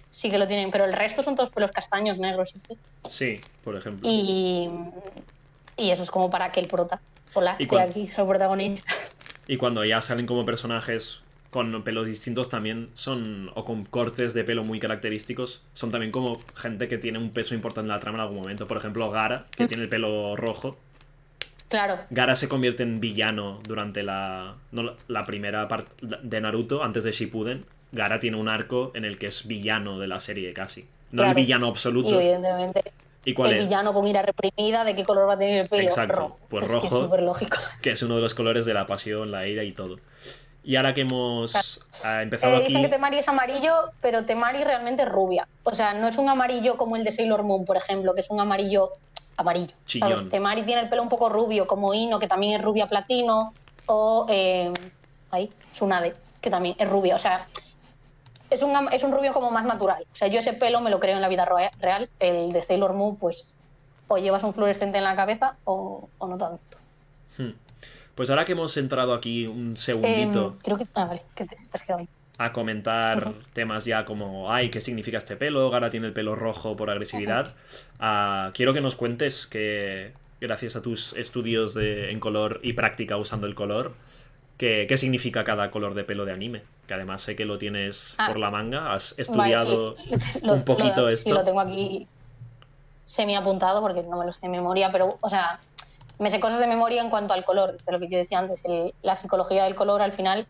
sí 0.10 0.30
que 0.30 0.38
lo 0.38 0.48
tienen, 0.48 0.72
pero 0.72 0.86
el 0.86 0.94
resto 0.94 1.24
son 1.24 1.36
todos 1.36 1.52
pelos 1.52 1.72
castaños, 1.72 2.18
negros. 2.18 2.56
Sí, 3.08 3.40
por 3.64 3.78
ejemplo. 3.78 4.10
Y, 4.10 4.68
y 5.78 5.92
eso 5.92 6.04
es 6.04 6.12
como 6.12 6.30
para 6.30 6.52
que 6.52 6.60
el 6.60 6.68
prota. 6.68 7.00
Hola, 7.34 7.56
estoy 7.60 7.80
aquí, 7.80 8.08
soy 8.10 8.26
protagonista. 8.28 8.92
Y 9.48 9.58
cuando 9.58 9.86
ya 9.86 10.02
salen 10.02 10.26
como 10.26 10.44
personajes 10.44 11.22
con 11.50 11.84
pelos 11.84 12.06
distintos 12.06 12.50
también 12.50 12.90
son, 12.94 13.52
o 13.56 13.64
con 13.64 13.86
cortes 13.86 14.34
de 14.34 14.44
pelo 14.44 14.64
muy 14.64 14.80
característicos, 14.80 15.64
son 15.74 15.92
también 15.92 16.12
como 16.12 16.40
gente 16.56 16.88
que 16.88 16.98
tiene 16.98 17.20
un 17.20 17.32
peso 17.32 17.56
importante 17.56 17.88
en 17.88 17.94
la 17.94 18.00
trama 18.00 18.18
en 18.18 18.22
algún 18.22 18.38
momento. 18.38 18.68
Por 18.68 18.78
ejemplo, 18.78 19.10
Gara, 19.10 19.48
que 19.56 19.66
mm. 19.66 19.68
tiene 19.68 19.84
el 19.84 19.90
pelo 19.90 20.36
rojo. 20.36 20.78
Claro. 21.70 22.00
Gara 22.10 22.36
se 22.36 22.48
convierte 22.48 22.84
en 22.84 23.00
villano 23.00 23.60
durante 23.68 24.04
la, 24.04 24.56
la 25.08 25.26
primera 25.26 25.68
parte 25.68 25.92
de 26.02 26.42
Naruto, 26.42 26.84
antes 26.84 27.04
de 27.04 27.12
Shippuden. 27.12 27.66
Gara 27.92 28.20
tiene 28.20 28.38
un 28.38 28.50
arco 28.50 28.92
en 28.96 29.06
el 29.06 29.18
que 29.18 29.28
es 29.28 29.48
villano 29.48 30.00
de 30.00 30.08
la 30.08 30.20
serie 30.20 30.54
casi. 30.54 30.88
No 31.12 31.24
el 31.24 31.34
villano 31.34 31.68
absoluto. 31.68 32.10
Y 32.10 32.14
evidentemente. 32.14 32.92
¿Y 33.26 33.34
cuál 33.34 33.52
el 33.54 33.66
villano 33.66 33.94
con 33.94 34.08
ira 34.08 34.22
reprimida, 34.22 34.86
¿de 34.86 34.96
qué 34.96 35.04
color 35.04 35.28
va 35.28 35.34
a 35.34 35.38
tener 35.38 35.62
el 35.62 35.68
pelo? 35.68 35.84
Exacto. 35.84 36.16
Rojo. 36.16 36.40
Pues 36.50 36.68
rojo. 36.68 37.10
Que 37.10 37.18
es 37.18 37.24
lógico. 37.24 37.58
Que 37.82 37.92
es 37.92 38.02
uno 38.02 38.16
de 38.16 38.22
los 38.22 38.34
colores 38.34 38.66
de 38.66 38.74
la 38.74 38.86
pasión, 38.86 39.32
la 39.32 39.48
ira 39.48 39.64
y 39.64 39.74
todo. 39.74 40.00
Y 40.68 40.76
ahora 40.76 40.94
que 40.94 41.02
hemos 41.02 41.82
ah, 42.04 42.22
empezado 42.22 42.56
eh, 42.56 42.58
aquí... 42.58 42.68
Dicen 42.68 42.82
que 42.82 42.90
Temari 42.90 43.18
es 43.18 43.28
amarillo, 43.30 43.74
pero 44.02 44.26
Temari 44.26 44.66
realmente 44.66 45.04
es 45.04 45.10
rubia. 45.10 45.48
O 45.64 45.74
sea, 45.74 45.94
no 45.94 46.10
es 46.10 46.18
un 46.18 46.28
amarillo 46.28 46.76
como 46.76 46.98
el 46.98 47.06
de 47.06 47.14
Sailor 47.14 47.44
Moon, 47.44 47.64
por 47.64 47.78
ejemplo, 47.78 48.14
que 48.14 48.20
es 48.20 48.30
un 48.30 48.42
amarillo 48.42 48.92
amarillo. 49.38 49.74
Temari 50.30 50.64
tiene 50.64 50.82
el 50.82 50.90
pelo 50.90 51.04
un 51.04 51.08
poco 51.08 51.30
rubio, 51.30 51.68
como 51.68 51.94
Ino, 51.94 52.20
que 52.20 52.28
también 52.28 52.60
es 52.60 52.62
rubia 52.62 52.88
platino, 52.88 53.54
o... 53.86 54.26
Eh, 54.30 54.74
ahí, 55.32 55.50
Tsunade, 55.72 56.16
que 56.42 56.50
también 56.50 56.76
es 56.78 56.90
rubia. 56.90 57.16
O 57.16 57.20
sea, 57.20 57.48
es 58.50 58.62
un, 58.62 58.76
es 58.92 59.04
un 59.04 59.14
rubio 59.14 59.32
como 59.32 59.50
más 59.52 59.64
natural. 59.64 60.04
O 60.12 60.16
sea, 60.16 60.28
yo 60.28 60.40
ese 60.40 60.52
pelo 60.52 60.82
me 60.82 60.90
lo 60.90 61.00
creo 61.00 61.16
en 61.16 61.22
la 61.22 61.30
vida 61.30 61.46
real. 61.46 62.10
El 62.20 62.52
de 62.52 62.62
Sailor 62.62 62.92
Moon, 62.92 63.16
pues, 63.16 63.54
o 64.10 64.18
llevas 64.18 64.44
un 64.44 64.54
fluorescente 64.54 64.98
en 64.98 65.06
la 65.06 65.16
cabeza 65.16 65.56
o, 65.64 66.10
no 66.20 66.38
tanto. 66.38 66.78
Hmm. 67.38 67.52
Pues 68.18 68.32
ahora 68.32 68.46
que 68.46 68.54
hemos 68.54 68.76
entrado 68.78 69.14
aquí 69.14 69.46
un 69.46 69.78
segundito. 69.78 70.48
Em, 70.48 70.58
creo 70.58 70.78
que. 70.78 70.88
Ah, 70.96 71.06
vale, 71.06 71.22
que 71.36 71.46
te 71.46 71.56
estás 71.56 71.84
quedando 71.84 72.10
a 72.40 72.52
comentar 72.52 73.34
temas 73.54 73.86
ya 73.86 74.06
como, 74.06 74.52
ay, 74.52 74.70
¿qué 74.70 74.82
significa 74.82 75.18
este 75.18 75.36
pelo? 75.36 75.70
Gara 75.70 75.90
tiene 75.90 76.08
el 76.08 76.14
pelo 76.14 76.36
rojo 76.36 76.76
por 76.76 76.90
agresividad. 76.90 77.54
Ah, 78.00 78.52
quiero 78.54 78.74
que 78.74 78.82
nos 78.82 78.96
cuentes 78.96 79.48
que, 79.48 80.14
gracias 80.42 80.76
a 80.76 80.82
tus 80.82 81.14
estudios 81.14 81.74
de, 81.74 82.12
en 82.12 82.20
color 82.20 82.60
y 82.64 82.74
práctica 82.74 83.18
usando 83.18 83.48
el 83.48 83.56
color, 83.56 83.94
qué, 84.58 84.86
qué 84.88 84.98
significa 84.98 85.44
cada 85.44 85.72
color 85.72 85.94
de 85.94 86.04
pelo 86.04 86.26
de 86.26 86.34
anime. 86.34 86.64
Que 86.88 86.94
además 86.94 87.22
sé 87.22 87.36
que 87.36 87.46
lo 87.46 87.58
tienes 87.58 88.16
ah. 88.18 88.28
por 88.28 88.40
la 88.40 88.50
manga, 88.50 88.94
has 88.94 89.14
estudiado 89.18 89.96
un 90.44 90.64
poquito 90.64 91.10
esto. 91.10 91.30
Sí, 91.30 91.36
lo 91.36 91.44
tengo 91.44 91.60
aquí 91.60 92.08
semi 93.06 93.36
apuntado 93.36 93.82
porque 93.82 94.04
no 94.04 94.18
me 94.18 94.26
lo 94.26 94.34
sé 94.34 94.42
de 94.42 94.50
memoria, 94.50 94.92
pero, 94.92 95.18
o 95.22 95.30
sea, 95.30 95.60
me 96.20 96.30
sé 96.30 96.40
cosas 96.40 96.60
de 96.60 96.68
memoria 96.68 97.02
en 97.02 97.10
cuanto 97.10 97.34
al 97.34 97.46
color, 97.46 97.78
de 97.78 97.92
lo 97.92 98.00
que 98.00 98.08
yo 98.08 98.18
decía 98.18 98.40
antes, 98.40 98.64
la 99.02 99.16
psicología 99.16 99.66
del 99.66 99.76
color 99.76 100.02
al 100.02 100.14
final 100.14 100.48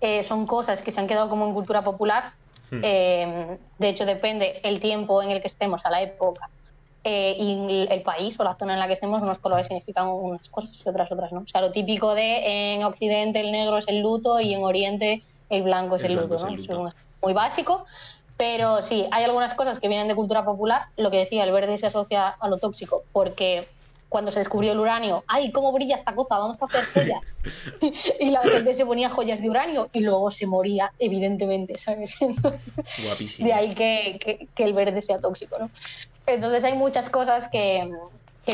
eh, 0.00 0.22
son 0.24 0.46
cosas 0.46 0.82
que 0.82 0.90
se 0.90 1.00
han 1.00 1.06
quedado 1.06 1.28
como 1.28 1.46
en 1.46 1.54
cultura 1.54 1.82
popular. 1.82 2.32
Hmm. 2.70 2.80
Eh, 2.82 3.58
de 3.78 3.88
hecho, 3.88 4.04
depende 4.06 4.60
el 4.62 4.80
tiempo 4.80 5.22
en 5.22 5.30
el 5.30 5.40
que 5.40 5.48
estemos, 5.48 5.84
a 5.86 5.90
la 5.90 6.02
época, 6.02 6.48
eh, 7.04 7.36
y 7.38 7.86
el 7.90 8.02
país 8.02 8.38
o 8.38 8.44
la 8.44 8.54
zona 8.54 8.74
en 8.74 8.80
la 8.80 8.86
que 8.86 8.94
estemos, 8.94 9.22
unos 9.22 9.38
colores 9.38 9.66
significan 9.68 10.08
unas 10.08 10.48
cosas 10.48 10.70
y 10.84 10.88
otras 10.88 11.10
otras 11.10 11.32
no. 11.32 11.40
O 11.40 11.46
sea, 11.46 11.60
lo 11.60 11.70
típico 11.70 12.14
de 12.14 12.74
en 12.74 12.84
Occidente 12.84 13.40
el 13.40 13.52
negro 13.52 13.78
es 13.78 13.88
el 13.88 14.00
luto 14.00 14.40
y 14.40 14.52
en 14.52 14.62
Oriente 14.62 15.22
el 15.48 15.62
blanco 15.62 15.96
es 15.96 16.04
el, 16.04 16.14
luto, 16.14 16.36
¿no? 16.38 16.88
Es 16.88 16.94
muy 17.22 17.32
básico, 17.32 17.86
pero 18.36 18.82
sí, 18.82 19.06
hay 19.10 19.24
algunas 19.24 19.54
cosas 19.54 19.80
que 19.80 19.88
vienen 19.88 20.08
de 20.08 20.14
cultura 20.14 20.44
popular. 20.44 20.86
Lo 20.96 21.10
que 21.10 21.18
decía, 21.18 21.44
el 21.44 21.52
verde 21.52 21.78
se 21.78 21.86
asocia 21.86 22.28
a 22.28 22.48
lo 22.48 22.58
tóxico 22.58 23.02
porque 23.12 23.68
cuando 24.08 24.32
se 24.32 24.38
descubrió 24.38 24.72
el 24.72 24.78
uranio, 24.78 25.24
¡ay, 25.26 25.52
cómo 25.52 25.72
brilla 25.72 25.96
esta 25.96 26.14
cosa! 26.14 26.38
Vamos 26.38 26.60
a 26.62 26.66
hacer 26.66 26.84
joyas. 26.84 27.20
y 28.20 28.30
la 28.30 28.42
gente 28.42 28.74
se 28.74 28.86
ponía 28.86 29.08
joyas 29.08 29.42
de 29.42 29.50
uranio 29.50 29.88
y 29.92 30.00
luego 30.00 30.30
se 30.30 30.46
moría, 30.46 30.92
evidentemente, 30.98 31.78
¿sabes? 31.78 32.16
Guapísimo. 33.04 33.46
De 33.46 33.54
ahí 33.54 33.74
que, 33.74 34.48
el 34.56 34.72
verde 34.72 35.02
sea 35.02 35.20
tóxico, 35.20 35.58
¿no? 35.58 35.70
Entonces 36.26 36.64
hay 36.64 36.74
muchas 36.74 37.08
cosas 37.10 37.48
que, 37.48 37.90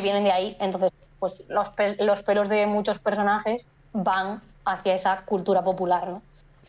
vienen 0.02 0.24
de 0.24 0.32
ahí. 0.32 0.56
Entonces, 0.58 0.90
pues 1.20 1.44
los, 1.48 1.70
los, 2.00 2.22
pelos 2.22 2.48
de 2.48 2.66
muchos 2.66 2.98
personajes 2.98 3.68
van 3.92 4.42
hacia 4.64 4.94
esa 4.94 5.22
cultura 5.24 5.62
popular, 5.62 6.08
¿no? 6.08 6.22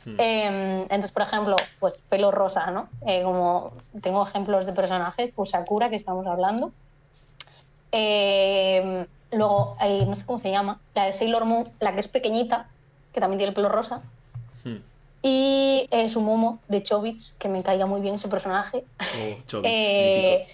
Hmm. 0.06 0.16
Em, 0.20 0.82
entonces, 0.82 1.12
por 1.12 1.24
ejemplo, 1.24 1.56
pues 1.80 2.04
pelo 2.08 2.30
rosa, 2.30 2.70
¿no? 2.70 2.88
Eh, 3.08 3.24
como 3.24 3.74
tengo 4.02 4.24
ejemplos 4.28 4.68
de 4.68 4.74
personajes, 4.74 5.32
pues 5.36 5.50
Sakura, 5.50 5.90
que 5.90 5.96
estamos 5.96 6.28
hablando, 6.28 6.72
eh, 7.98 9.06
luego, 9.32 9.78
no 9.80 10.16
sé 10.16 10.26
cómo 10.26 10.38
se 10.38 10.52
llama, 10.52 10.82
la 10.94 11.06
de 11.06 11.14
Sailor 11.14 11.46
Moon, 11.46 11.64
la 11.80 11.94
que 11.94 12.02
es 12.02 12.10
pequeñita, 12.10 12.68
que 13.14 13.22
también 13.22 13.38
tiene 13.38 13.50
el 13.50 13.56
pelo 13.56 13.70
rosa. 13.70 14.02
Hmm. 14.66 14.80
Y 15.22 15.88
eh, 15.92 16.10
su 16.10 16.20
momo 16.20 16.60
de 16.68 16.84
Chobits, 16.84 17.36
que 17.40 17.48
me 17.48 17.64
caía 17.64 17.86
muy 17.86 18.02
bien 18.02 18.20
su 18.20 18.28
personaje. 18.28 18.84
Oh, 19.00 19.62
eh, 19.64 20.46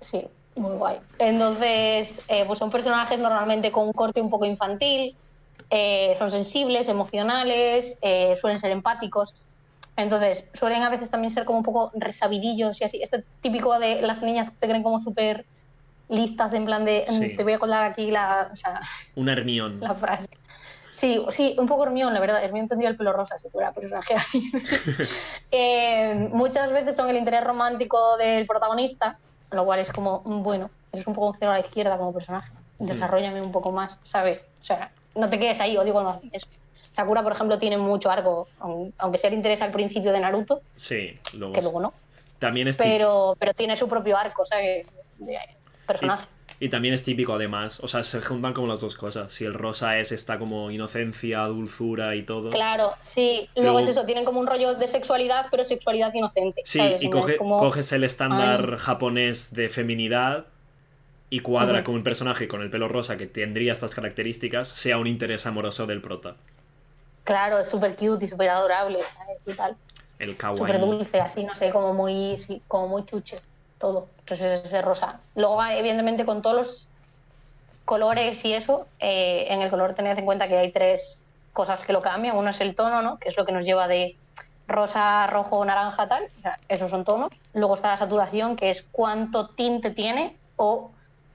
sí, 0.00 0.26
muy 0.54 0.76
guay. 0.76 0.98
Entonces, 1.18 2.22
pues 2.46 2.58
son 2.58 2.70
personajes 2.70 3.18
normalmente 3.18 3.70
con 3.70 3.86
un 3.88 3.92
corte 3.92 4.22
un 4.22 4.30
poco 4.30 4.46
infantil, 4.46 5.14
son 6.18 6.30
sensibles, 6.30 6.88
emocionales, 6.88 7.98
suelen 8.40 8.58
ser 8.58 8.70
empáticos. 8.70 9.34
Entonces, 9.98 10.46
suelen 10.54 10.82
a 10.82 10.88
veces 10.88 11.10
también 11.10 11.30
ser 11.30 11.44
como 11.44 11.58
un 11.58 11.64
poco 11.64 11.90
resabidillos 11.94 12.80
y 12.80 12.84
así. 12.84 13.02
Este 13.02 13.24
típico 13.42 13.78
de 13.78 14.00
las 14.00 14.22
niñas 14.22 14.48
que 14.48 14.56
te 14.56 14.68
creen 14.68 14.82
como 14.82 15.00
súper 15.00 15.44
listas 16.08 16.52
en 16.52 16.64
plan 16.64 16.84
de 16.84 17.04
mm, 17.08 17.36
te 17.36 17.42
voy 17.42 17.54
a 17.54 17.58
colar 17.58 17.84
aquí 17.84 18.10
la. 18.10 18.50
O 18.52 18.56
sea, 18.56 18.80
un 19.14 19.28
hermión. 19.28 19.80
La 19.80 19.94
frase. 19.94 20.28
Sí, 20.96 21.22
sí, 21.28 21.54
un 21.58 21.66
poco 21.66 21.84
Hermión, 21.84 22.14
la 22.14 22.20
verdad. 22.20 22.42
Hermión 22.42 22.68
tendría 22.68 22.88
el 22.88 22.96
pelo 22.96 23.12
rosa 23.12 23.38
si 23.38 23.50
fuera 23.50 23.70
personaje 23.72 24.14
así. 24.14 24.50
eh, 25.50 26.30
muchas 26.32 26.72
veces 26.72 26.96
son 26.96 27.10
el 27.10 27.16
interés 27.16 27.44
romántico 27.44 28.16
del 28.16 28.46
protagonista, 28.46 29.18
lo 29.50 29.66
cual 29.66 29.80
es 29.80 29.92
como, 29.92 30.22
mm, 30.24 30.42
bueno, 30.42 30.70
eres 30.92 31.06
un 31.06 31.12
poco 31.12 31.28
un 31.32 31.36
cero 31.38 31.50
a 31.50 31.54
la 31.54 31.60
izquierda 31.60 31.98
como 31.98 32.14
personaje. 32.14 32.50
Hmm. 32.78 32.86
Desarrollame 32.86 33.42
un 33.42 33.52
poco 33.52 33.72
más, 33.72 34.00
¿sabes? 34.04 34.46
O 34.58 34.64
sea, 34.64 34.90
no 35.14 35.28
te 35.28 35.38
quedes 35.38 35.60
ahí, 35.60 35.76
o 35.76 35.84
digo, 35.84 36.02
no, 36.02 36.18
eso. 36.32 36.46
Sakura, 36.92 37.22
por 37.22 37.32
ejemplo, 37.32 37.58
tiene 37.58 37.76
mucho 37.76 38.10
arco, 38.10 38.48
aunque 38.96 39.18
sea 39.18 39.28
el 39.28 39.34
interés 39.34 39.60
al 39.60 39.72
principio 39.72 40.12
de 40.12 40.20
Naruto. 40.20 40.62
Sí, 40.76 41.18
luego. 41.34 41.52
Que 41.52 41.60
luego 41.60 41.78
no. 41.78 41.92
También 42.38 42.68
es 42.68 42.78
pero, 42.78 43.36
pero 43.38 43.52
tiene 43.52 43.76
su 43.76 43.86
propio 43.86 44.16
arco, 44.16 44.42
o 44.42 44.46
sea, 44.46 44.60
que, 44.60 44.86
personaje. 45.86 46.26
Y, 46.58 46.70
también 46.70 46.94
es 46.94 47.02
típico 47.02 47.34
además, 47.34 47.80
o 47.80 47.88
sea, 47.88 48.02
se 48.02 48.22
juntan 48.22 48.54
como 48.54 48.66
las 48.66 48.80
dos 48.80 48.96
cosas. 48.96 49.30
Si 49.30 49.44
el 49.44 49.52
rosa 49.52 49.98
es 49.98 50.10
esta 50.10 50.38
como 50.38 50.70
inocencia, 50.70 51.40
dulzura 51.42 52.14
y 52.14 52.22
todo. 52.22 52.50
Claro, 52.50 52.94
sí. 53.02 53.48
Luego, 53.56 53.78
es 53.80 53.88
eso, 53.88 54.06
tienen 54.06 54.24
como 54.24 54.40
un 54.40 54.46
rollo 54.46 54.74
de 54.74 54.88
sexualidad, 54.88 55.46
pero 55.50 55.64
sexualidad 55.64 56.14
inocente. 56.14 56.62
Sí, 56.64 56.80
y 57.00 57.10
coges 57.10 57.92
el 57.92 58.04
estándar 58.04 58.76
japonés 58.78 59.54
de 59.54 59.68
feminidad 59.68 60.46
y 61.28 61.40
cuadra 61.40 61.84
con 61.84 61.94
un 61.94 62.02
personaje 62.02 62.48
con 62.48 62.62
el 62.62 62.70
pelo 62.70 62.88
rosa 62.88 63.18
que 63.18 63.26
tendría 63.26 63.72
estas 63.72 63.94
características, 63.94 64.68
sea 64.68 64.98
un 64.98 65.06
interés 65.06 65.44
amoroso 65.44 65.86
del 65.86 66.00
prota. 66.00 66.36
Claro, 67.24 67.58
es 67.58 67.68
súper 67.68 67.96
cute 67.96 68.24
y 68.24 68.28
súper 68.28 68.48
adorable, 68.48 69.00
Y 69.44 69.52
tal. 69.52 69.76
El 70.18 70.36
kawaii. 70.36 70.58
Súper 70.58 70.80
dulce, 70.80 71.20
así, 71.20 71.44
no 71.44 71.54
sé, 71.54 71.70
como 71.70 71.92
muy, 71.92 72.36
como 72.68 72.88
muy 72.88 73.04
chuche 73.04 73.40
todo. 73.78 74.08
Entonces 74.20 74.64
ese 74.64 74.82
rosa. 74.82 75.20
Luego, 75.34 75.62
evidentemente, 75.64 76.24
con 76.24 76.42
todos 76.42 76.56
los 76.56 76.88
colores 77.84 78.44
y 78.44 78.52
eso, 78.52 78.86
eh, 78.98 79.46
en 79.48 79.62
el 79.62 79.70
color 79.70 79.94
tened 79.94 80.18
en 80.18 80.24
cuenta 80.24 80.48
que 80.48 80.58
hay 80.58 80.72
tres 80.72 81.18
cosas 81.52 81.84
que 81.84 81.92
lo 81.92 82.02
cambian. 82.02 82.36
Uno 82.36 82.50
es 82.50 82.60
el 82.60 82.74
tono, 82.74 83.02
¿no? 83.02 83.18
Que 83.18 83.28
es 83.28 83.36
lo 83.36 83.44
que 83.44 83.52
nos 83.52 83.64
lleva 83.64 83.88
de 83.88 84.16
rosa, 84.66 85.26
rojo, 85.28 85.64
naranja, 85.64 86.08
tal. 86.08 86.24
O 86.38 86.42
sea, 86.42 86.58
esos 86.68 86.90
son 86.90 87.04
tonos. 87.04 87.30
Luego 87.54 87.74
está 87.74 87.88
la 87.88 87.96
saturación, 87.96 88.56
que 88.56 88.70
es 88.70 88.84
cuánto 88.90 89.48
tinte 89.48 89.90
tiene 89.90 90.36
o 90.56 90.90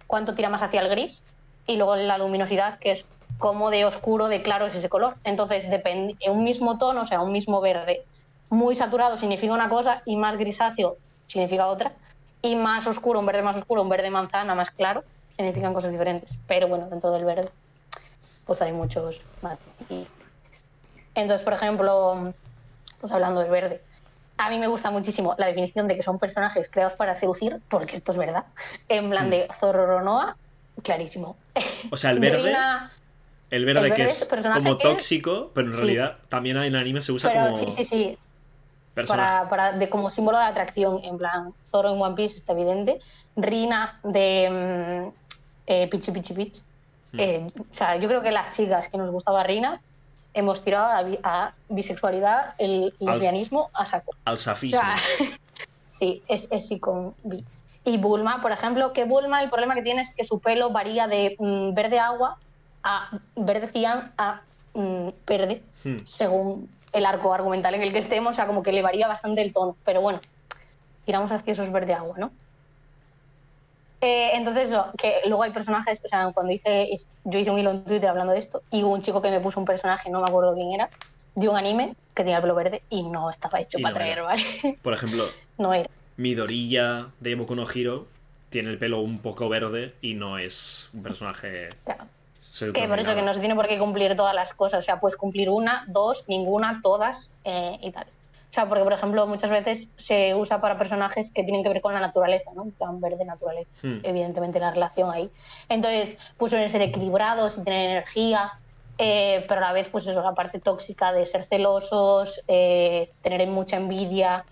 cuánto 0.07 0.35
tira 0.35 0.49
más 0.49 0.61
hacia 0.61 0.81
el 0.81 0.89
gris. 0.89 1.23
Y 1.65 1.77
luego 1.77 1.95
la 1.95 2.17
luminosidad, 2.17 2.77
que 2.79 2.91
es 2.91 3.05
cómo 3.37 3.69
de 3.69 3.85
oscuro, 3.85 4.27
de 4.27 4.41
claro 4.41 4.65
es 4.65 4.75
ese 4.75 4.89
color. 4.89 5.15
Entonces, 5.23 5.69
depende, 5.69 6.17
en 6.19 6.33
un 6.33 6.43
mismo 6.43 6.77
tono, 6.77 7.01
o 7.01 7.05
sea, 7.05 7.21
un 7.21 7.31
mismo 7.31 7.61
verde, 7.61 8.03
muy 8.49 8.75
saturado 8.75 9.15
significa 9.15 9.53
una 9.53 9.69
cosa 9.69 10.01
y 10.05 10.17
más 10.17 10.35
grisáceo 10.37 10.97
significa 11.27 11.67
otra 11.67 11.93
y 12.41 12.55
más 12.55 12.87
oscuro, 12.87 13.19
un 13.19 13.25
verde 13.25 13.41
más 13.41 13.55
oscuro, 13.55 13.81
un 13.81 13.89
verde 13.89 14.09
manzana 14.09 14.55
más 14.55 14.71
claro, 14.71 15.03
significan 15.35 15.73
cosas 15.73 15.91
diferentes. 15.91 16.31
Pero 16.47 16.67
bueno, 16.67 16.87
dentro 16.89 17.11
del 17.11 17.25
verde, 17.25 17.49
pues 18.45 18.61
hay 18.61 18.71
muchos 18.71 19.21
matices. 19.41 20.07
Entonces, 21.13 21.43
por 21.43 21.53
ejemplo, 21.53 22.33
pues 22.99 23.11
hablando 23.11 23.41
del 23.41 23.51
verde, 23.51 23.81
a 24.37 24.49
mí 24.49 24.57
me 24.57 24.67
gusta 24.67 24.89
muchísimo 24.89 25.35
la 25.37 25.47
definición 25.47 25.87
de 25.87 25.95
que 25.95 26.03
son 26.03 26.17
personajes 26.17 26.69
creados 26.69 26.93
para 26.93 27.15
seducir, 27.15 27.59
porque 27.69 27.97
esto 27.97 28.11
es 28.11 28.17
verdad. 28.17 28.45
En 28.89 29.09
plan 29.09 29.29
de 29.29 29.47
hmm. 29.47 29.53
Zorro 29.53 30.35
clarísimo. 30.81 31.37
O 31.91 31.97
sea, 31.97 32.11
el 32.11 32.19
verde. 32.19 32.55
el 33.51 33.65
verde, 33.65 33.93
que 33.93 34.03
es 34.03 34.27
como 34.53 34.77
tóxico, 34.77 35.51
pero 35.53 35.67
en 35.67 35.73
realidad 35.73 36.17
también 36.29 36.57
en 36.57 36.75
anime 36.75 37.01
se 37.03 37.11
usa 37.11 37.31
como. 37.31 37.55
Sí, 37.55 37.69
sí, 37.69 37.85
sí 37.85 38.17
para, 39.07 39.49
para 39.49 39.71
de, 39.73 39.89
como 39.89 40.11
símbolo 40.11 40.37
de 40.37 40.45
atracción, 40.45 40.99
en 41.03 41.17
plan, 41.17 41.53
Zoro 41.71 41.93
en 41.93 42.01
One 42.01 42.15
Piece 42.15 42.35
está 42.35 42.53
evidente, 42.53 42.99
Rina 43.35 43.99
de 44.03 45.09
mm, 45.09 45.19
eh, 45.67 45.87
Pichi 45.89 46.11
Pichi 46.11 46.33
Pitch. 46.33 46.61
Hmm. 47.13 47.19
Eh, 47.19 47.51
o 47.59 47.73
sea, 47.73 47.95
yo 47.97 48.07
creo 48.07 48.21
que 48.21 48.31
las 48.31 48.55
chicas 48.55 48.89
que 48.89 48.97
nos 48.97 49.11
gustaba 49.11 49.43
Rina 49.43 49.81
hemos 50.33 50.61
tirado 50.61 51.17
a, 51.23 51.53
bisexualidad, 51.69 52.55
el 52.57 52.93
lesbianismo 52.99 53.69
a 53.73 53.85
saco. 53.85 54.15
Al 54.25 54.37
safismo. 54.37 54.81
sí, 55.89 56.23
es, 56.27 56.47
es 56.51 56.67
sí 56.67 56.79
con 56.79 57.13
bi. 57.23 57.43
Y 57.83 57.97
Bulma, 57.97 58.41
por 58.41 58.51
ejemplo, 58.51 58.93
que 58.93 59.05
Bulma 59.05 59.41
el 59.41 59.49
problema 59.49 59.73
que 59.73 59.81
tiene 59.81 60.01
es 60.01 60.15
que 60.15 60.23
su 60.23 60.39
pelo 60.39 60.69
varía 60.69 61.07
de 61.07 61.35
mm, 61.39 61.73
verde 61.73 61.99
agua 61.99 62.37
a 62.83 63.19
verde 63.35 63.67
cian 63.67 64.11
a 64.17 64.41
mm, 64.73 65.09
verde, 65.25 65.61
hmm. 65.83 65.97
según 66.03 66.69
el 66.93 67.05
arco 67.05 67.33
argumental 67.33 67.73
en 67.75 67.81
el 67.81 67.93
que 67.93 67.99
estemos, 67.99 68.31
o 68.31 68.33
sea, 68.33 68.47
como 68.47 68.63
que 68.63 68.73
le 68.73 68.81
varía 68.81 69.07
bastante 69.07 69.41
el 69.41 69.53
tono, 69.53 69.75
pero 69.85 70.01
bueno, 70.01 70.19
tiramos 71.05 71.31
hacia 71.31 71.53
esos 71.53 71.71
verde 71.71 71.93
agua, 71.93 72.15
¿no? 72.17 72.31
Eh, 74.01 74.31
entonces, 74.33 74.75
que 74.97 75.21
luego 75.27 75.43
hay 75.43 75.51
personajes, 75.51 76.01
o 76.03 76.07
sea, 76.07 76.31
cuando 76.33 76.51
hice, 76.51 76.89
yo 77.23 77.39
hice 77.39 77.51
un 77.51 77.59
hilo 77.59 77.71
en 77.71 77.83
Twitter 77.83 78.09
hablando 78.09 78.33
de 78.33 78.39
esto, 78.39 78.63
y 78.71 78.83
hubo 78.83 78.93
un 78.93 79.01
chico 79.01 79.21
que 79.21 79.29
me 79.29 79.39
puso 79.39 79.59
un 79.59 79.65
personaje, 79.65 80.09
no 80.09 80.21
me 80.21 80.27
acuerdo 80.27 80.55
quién 80.55 80.71
era, 80.71 80.89
de 81.35 81.47
un 81.47 81.55
anime 81.55 81.95
que 82.13 82.23
tenía 82.23 82.37
el 82.37 82.41
pelo 82.41 82.55
verde 82.55 82.81
y 82.89 83.03
no 83.03 83.29
estaba 83.29 83.61
hecho 83.61 83.79
para 83.79 83.93
traer, 83.93 84.21
¿vale? 84.21 84.43
Por 84.81 84.93
ejemplo, 84.93 85.25
no 85.57 85.73
era. 85.73 85.89
Midorilla 86.17 87.07
de 87.19 87.35
Boku 87.35 87.55
no 87.55 87.65
Hiro 87.71 88.07
tiene 88.49 88.69
el 88.69 88.77
pelo 88.77 88.99
un 88.99 89.19
poco 89.19 89.47
verde 89.47 89.93
y 90.01 90.13
no 90.13 90.37
es 90.37 90.89
un 90.93 91.03
personaje 91.03 91.69
que 92.73 92.87
por 92.87 92.99
eso 92.99 93.15
que 93.15 93.21
no 93.21 93.33
se 93.33 93.39
tiene 93.39 93.55
por 93.55 93.67
qué 93.67 93.79
cumplir 93.79 94.15
todas 94.15 94.35
las 94.35 94.53
cosas. 94.53 94.79
O 94.79 94.83
sea, 94.83 94.99
puedes 94.99 95.15
cumplir 95.15 95.49
una, 95.49 95.85
dos, 95.87 96.25
ninguna, 96.27 96.79
todas 96.83 97.31
eh, 97.43 97.77
y 97.81 97.91
tal. 97.91 98.05
O 98.05 98.53
sea, 98.53 98.67
porque 98.67 98.83
por 98.83 98.91
ejemplo 98.91 99.25
muchas 99.27 99.49
veces 99.49 99.87
se 99.95 100.35
usa 100.35 100.59
para 100.59 100.77
personajes 100.77 101.31
que 101.31 101.43
tienen 101.43 101.63
que 101.63 101.69
ver 101.69 101.79
con 101.79 101.93
la 101.93 102.01
naturaleza, 102.01 102.51
¿no? 102.53 102.63
En 102.63 102.71
plan 102.71 102.99
verde 102.99 103.23
naturaleza. 103.23 103.71
Hmm. 103.81 103.99
Evidentemente 104.03 104.59
la 104.59 104.71
relación 104.71 105.09
ahí. 105.09 105.29
Entonces, 105.69 106.17
pues 106.37 106.49
suelen 106.49 106.69
ser 106.69 106.81
equilibrados 106.81 107.57
y 107.57 107.63
tener 107.63 107.89
energía, 107.89 108.51
eh, 108.97 109.45
pero 109.47 109.61
a 109.61 109.67
la 109.67 109.73
vez, 109.73 109.87
pues 109.87 110.05
eso, 110.05 110.21
la 110.21 110.33
parte 110.33 110.59
tóxica 110.59 111.13
de 111.13 111.25
ser 111.25 111.45
celosos, 111.45 112.41
eh, 112.49 113.09
tener 113.21 113.47
mucha 113.47 113.77
envidia, 113.77 114.43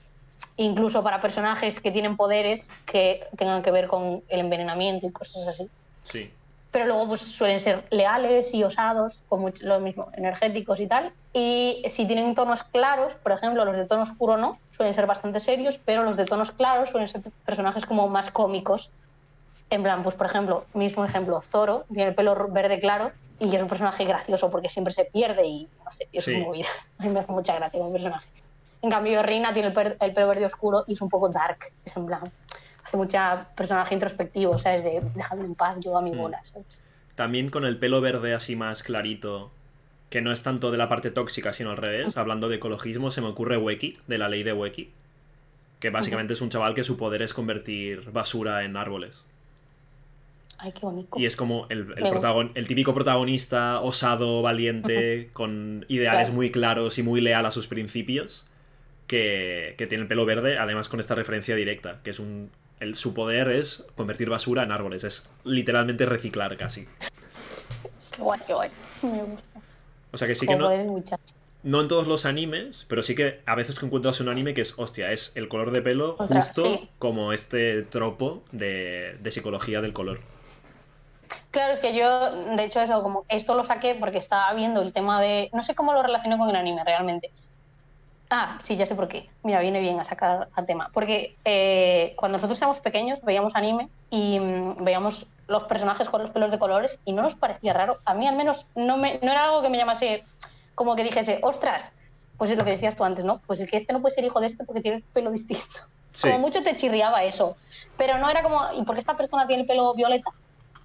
incluso 0.55 1.03
para 1.03 1.21
personajes 1.21 1.81
que 1.81 1.91
tienen 1.91 2.15
poderes 2.15 2.69
que 2.85 3.27
tengan 3.37 3.61
que 3.61 3.71
ver 3.71 3.87
con 3.87 4.23
el 4.29 4.39
envenenamiento 4.39 5.07
y 5.07 5.11
cosas 5.11 5.45
así. 5.45 5.67
Sí 6.03 6.31
pero 6.71 6.85
luego 6.85 7.07
pues 7.07 7.21
suelen 7.21 7.59
ser 7.59 7.85
leales 7.89 8.53
y 8.53 8.63
osados, 8.63 9.21
como 9.27 9.49
lo 9.61 9.79
mismo, 9.79 10.09
energéticos 10.13 10.79
y 10.79 10.87
tal. 10.87 11.11
Y 11.33 11.83
si 11.89 12.05
tienen 12.05 12.35
tonos 12.35 12.63
claros, 12.63 13.15
por 13.15 13.31
ejemplo, 13.31 13.65
los 13.65 13.75
de 13.75 13.85
tono 13.85 14.03
oscuro 14.03 14.37
no, 14.37 14.59
suelen 14.71 14.93
ser 14.93 15.07
bastante 15.07 15.39
serios, 15.39 15.79
pero 15.83 16.03
los 16.03 16.17
de 16.17 16.25
tonos 16.25 16.51
claros 16.51 16.89
suelen 16.89 17.09
ser 17.09 17.21
personajes 17.45 17.85
como 17.85 18.07
más 18.07 18.29
cómicos. 18.29 18.91
En 19.69 19.83
plan, 19.83 20.03
pues 20.03 20.15
por 20.15 20.27
ejemplo, 20.27 20.65
mismo 20.73 21.05
ejemplo, 21.05 21.41
Zoro 21.41 21.85
tiene 21.91 22.09
el 22.09 22.15
pelo 22.15 22.35
verde 22.49 22.79
claro 22.79 23.11
y 23.39 23.55
es 23.55 23.61
un 23.61 23.67
personaje 23.67 24.03
gracioso 24.05 24.49
porque 24.49 24.69
siempre 24.69 24.93
se 24.93 25.05
pierde 25.05 25.45
y 25.45 25.67
no 25.83 25.91
sé, 25.91 26.07
es 26.11 26.27
muy... 26.27 26.63
A 26.99 27.03
mí 27.03 27.09
me 27.09 27.19
hace 27.19 27.31
mucha 27.31 27.55
gracia 27.55 27.79
como 27.79 27.91
personaje. 27.91 28.27
En 28.81 28.89
cambio, 28.89 29.21
Reina 29.23 29.53
tiene 29.53 29.69
el, 29.69 29.97
el 29.99 30.13
pelo 30.13 30.27
verde 30.27 30.45
oscuro 30.45 30.83
y 30.87 30.93
es 30.93 31.01
un 31.01 31.09
poco 31.09 31.29
dark, 31.29 31.71
es 31.85 31.95
en 31.95 32.05
plan, 32.05 32.21
hace 32.89 32.97
mucha 32.97 33.47
personaje 33.55 33.93
introspectivo, 33.93 34.57
¿sabes? 34.57 34.83
De 34.83 35.01
dejadme 35.15 35.45
en 35.45 35.55
paz, 35.55 35.77
yo 35.79 35.95
a 35.95 36.01
mi 36.01 36.11
mm. 36.11 36.17
bola, 36.17 36.41
También 37.15 37.49
con 37.49 37.65
el 37.65 37.77
pelo 37.77 38.01
verde 38.01 38.33
así 38.33 38.55
más 38.55 38.81
clarito, 38.81 39.51
que 40.09 40.21
no 40.21 40.31
es 40.31 40.41
tanto 40.41 40.71
de 40.71 40.77
la 40.77 40.89
parte 40.89 41.11
tóxica, 41.11 41.53
sino 41.53 41.69
al 41.69 41.77
revés. 41.77 42.17
Hablando 42.17 42.49
de 42.49 42.55
ecologismo, 42.55 43.11
se 43.11 43.21
me 43.21 43.27
ocurre 43.27 43.57
Weki, 43.57 43.99
de 44.07 44.17
la 44.17 44.27
ley 44.27 44.41
de 44.41 44.53
Weki. 44.53 44.89
Que 45.79 45.91
básicamente 45.91 46.33
es 46.33 46.41
un 46.41 46.49
chaval 46.49 46.73
que 46.73 46.83
su 46.83 46.97
poder 46.97 47.21
es 47.21 47.33
convertir 47.33 48.11
basura 48.11 48.63
en 48.63 48.75
árboles. 48.75 49.23
Ay, 50.57 50.73
qué 50.73 50.81
bonito. 50.81 51.17
Y 51.17 51.25
es 51.25 51.37
como 51.37 51.67
el, 51.69 51.93
el, 52.55 52.67
típico 52.67 52.93
protagonista 52.93 53.79
osado, 53.79 54.41
valiente, 54.41 55.29
con 55.31 55.85
ideales 55.87 56.33
muy 56.33 56.51
claros 56.51 56.97
y 56.97 57.03
muy 57.03 57.21
leal 57.21 57.45
a 57.45 57.51
sus 57.51 57.67
principios, 57.67 58.45
que, 59.07 59.75
que, 59.77 59.87
tiene 59.87 60.01
el 60.01 60.07
pelo 60.09 60.25
verde, 60.25 60.57
además 60.57 60.89
con 60.89 60.99
esta 60.99 61.15
referencia 61.15 61.55
directa, 61.55 61.99
que 62.03 62.09
es 62.09 62.19
un 62.19 62.49
su 62.93 63.13
poder 63.13 63.49
es 63.49 63.83
convertir 63.95 64.29
basura 64.29 64.63
en 64.63 64.71
árboles. 64.71 65.03
Es 65.03 65.27
literalmente 65.43 66.05
reciclar 66.05 66.55
casi. 66.57 66.87
Qué 68.11 68.21
guay, 68.21 68.39
qué 68.45 68.53
guay. 68.53 68.69
Me 69.01 69.23
gusta. 69.23 69.59
O 70.11 70.17
sea 70.17 70.27
que 70.27 70.35
sí 70.35 70.47
que 70.47 70.55
no. 70.55 70.69
No 71.61 71.81
en 71.81 71.89
todos 71.89 72.07
los 72.07 72.25
animes, 72.25 72.85
pero 72.87 73.03
sí 73.03 73.15
que 73.15 73.41
a 73.45 73.53
veces 73.53 73.77
que 73.77 73.85
encuentras 73.85 74.21
un 74.21 74.29
anime 74.29 74.53
que 74.53 74.61
es, 74.61 74.75
hostia, 74.77 75.11
es 75.11 75.33
el 75.35 75.49
color 75.49 75.71
de 75.71 75.81
pelo 75.81 76.15
justo 76.15 76.63
como 76.99 77.33
este 77.33 77.83
tropo 77.83 78.43
de, 78.53 79.17
de 79.19 79.31
psicología 79.31 79.81
del 79.81 79.91
color. 79.91 80.21
Claro, 81.51 81.73
es 81.73 81.79
que 81.79 81.93
yo, 81.97 82.55
de 82.55 82.63
hecho, 82.63 82.79
eso, 82.79 83.03
como 83.03 83.25
esto 83.27 83.55
lo 83.55 83.63
saqué 83.65 83.95
porque 83.95 84.19
estaba 84.19 84.53
viendo 84.53 84.81
el 84.81 84.93
tema 84.93 85.19
de. 85.19 85.49
No 85.51 85.63
sé 85.63 85.75
cómo 85.75 85.93
lo 85.93 86.01
relaciono 86.01 86.37
con 86.37 86.49
el 86.49 86.55
anime 86.55 86.83
realmente, 86.85 87.31
Ah, 88.29 88.59
sí, 88.61 88.75
ya 88.75 88.85
sé 88.85 88.93
por 88.93 89.07
qué. 89.07 89.27
Mira, 89.41 89.59
viene 89.59 89.81
bien 89.81 89.99
a 89.99 90.03
sacar 90.03 90.49
al 90.53 90.65
tema. 90.65 90.89
Porque 90.93 91.35
eh, 91.45 92.13
cuando 92.15 92.37
nosotros 92.37 92.57
éramos 92.59 92.79
pequeños 92.79 93.19
veíamos 93.23 93.55
anime 93.55 93.89
y 94.11 94.39
mm, 94.39 94.83
veíamos 94.83 95.25
los 95.47 95.63
personajes 95.63 96.09
con 96.09 96.21
los 96.21 96.31
pelos 96.31 96.51
de 96.51 96.59
colores 96.59 96.99
y 97.05 97.13
no 97.13 97.23
nos 97.23 97.33
parecía 97.33 97.73
raro. 97.73 97.97
A 98.05 98.13
mí 98.13 98.27
al 98.27 98.35
menos 98.35 98.67
no, 98.75 98.97
me, 98.97 99.19
no 99.23 99.31
era 99.31 99.45
algo 99.45 99.63
que 99.63 99.69
me 99.69 99.77
llamase, 99.77 100.23
como 100.75 100.95
que 100.95 101.03
dijese, 101.03 101.39
ostras, 101.41 101.93
pues 102.37 102.51
es 102.51 102.57
lo 102.57 102.63
que 102.63 102.71
decías 102.71 102.95
tú 102.95 103.03
antes, 103.03 103.25
¿no? 103.25 103.41
Pues 103.47 103.59
es 103.61 103.69
que 103.69 103.77
este 103.77 103.93
no 103.93 103.99
puede 103.99 104.13
ser 104.13 104.23
hijo 104.23 104.39
de 104.39 104.47
este 104.47 104.63
porque 104.63 104.81
tiene 104.81 104.97
el 104.97 105.03
pelo 105.03 105.31
distinto. 105.31 105.81
Como 106.21 106.39
mucho 106.39 106.61
te 106.63 106.75
chirriaba 106.75 107.23
eso. 107.23 107.55
Pero 107.97 108.17
no 108.17 108.29
era 108.29 108.41
como, 108.41 108.59
¿y 108.75 108.83
por 108.83 108.95
qué 108.95 108.99
esta 108.99 109.15
persona 109.15 109.45
tiene 109.45 109.61
el 109.61 109.67
pelo 109.67 109.93
violeta? 109.93 110.31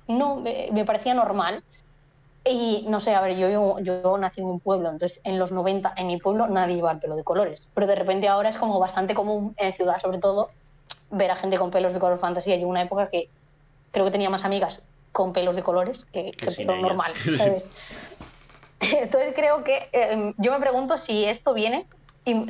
No, 0.06 0.36
me 0.36 0.84
parecía 0.84 1.14
normal. 1.14 1.64
Y 2.46 2.84
no 2.88 3.00
sé, 3.00 3.14
a 3.14 3.22
ver, 3.22 3.36
yo, 3.38 3.78
yo, 3.80 4.18
nací 4.18 4.42
en 4.42 4.46
un 4.46 4.60
pueblo, 4.60 4.90
entonces 4.90 5.20
en 5.24 5.38
los 5.38 5.50
90 5.50 5.94
en 5.96 6.06
mi 6.06 6.18
pueblo 6.18 6.46
nadie 6.46 6.76
iba 6.76 6.90
al 6.90 6.98
pelo 6.98 7.16
de 7.16 7.24
colores, 7.24 7.68
pero 7.72 7.86
de 7.86 7.94
repente 7.94 8.28
ahora 8.28 8.50
es 8.50 8.58
como 8.58 8.78
bastante 8.78 9.14
común 9.14 9.54
en 9.56 9.72
ciudad, 9.72 9.98
sobre 9.98 10.18
todo, 10.18 10.50
ver 11.10 11.30
a 11.30 11.36
gente 11.36 11.56
con 11.56 11.70
pelos 11.70 11.94
de 11.94 12.00
color 12.00 12.18
fantasía. 12.18 12.56
Yo 12.56 12.68
una 12.68 12.82
época 12.82 13.08
que 13.08 13.30
creo 13.92 14.04
que 14.04 14.10
tenía 14.10 14.28
más 14.28 14.44
amigas 14.44 14.82
con 15.12 15.32
pelos 15.32 15.56
de 15.56 15.62
colores 15.62 16.04
que, 16.06 16.32
que, 16.32 16.50
pelo 16.50 16.76
normal, 16.76 17.12
¿sabes? 17.38 17.70
Entonces 18.80 19.32
creo 19.34 19.64
que 19.64 19.88
eh, 19.92 20.34
yo 20.36 20.52
me 20.52 20.60
pregunto 20.60 20.98
si 20.98 21.24
esto 21.24 21.54
viene 21.54 21.86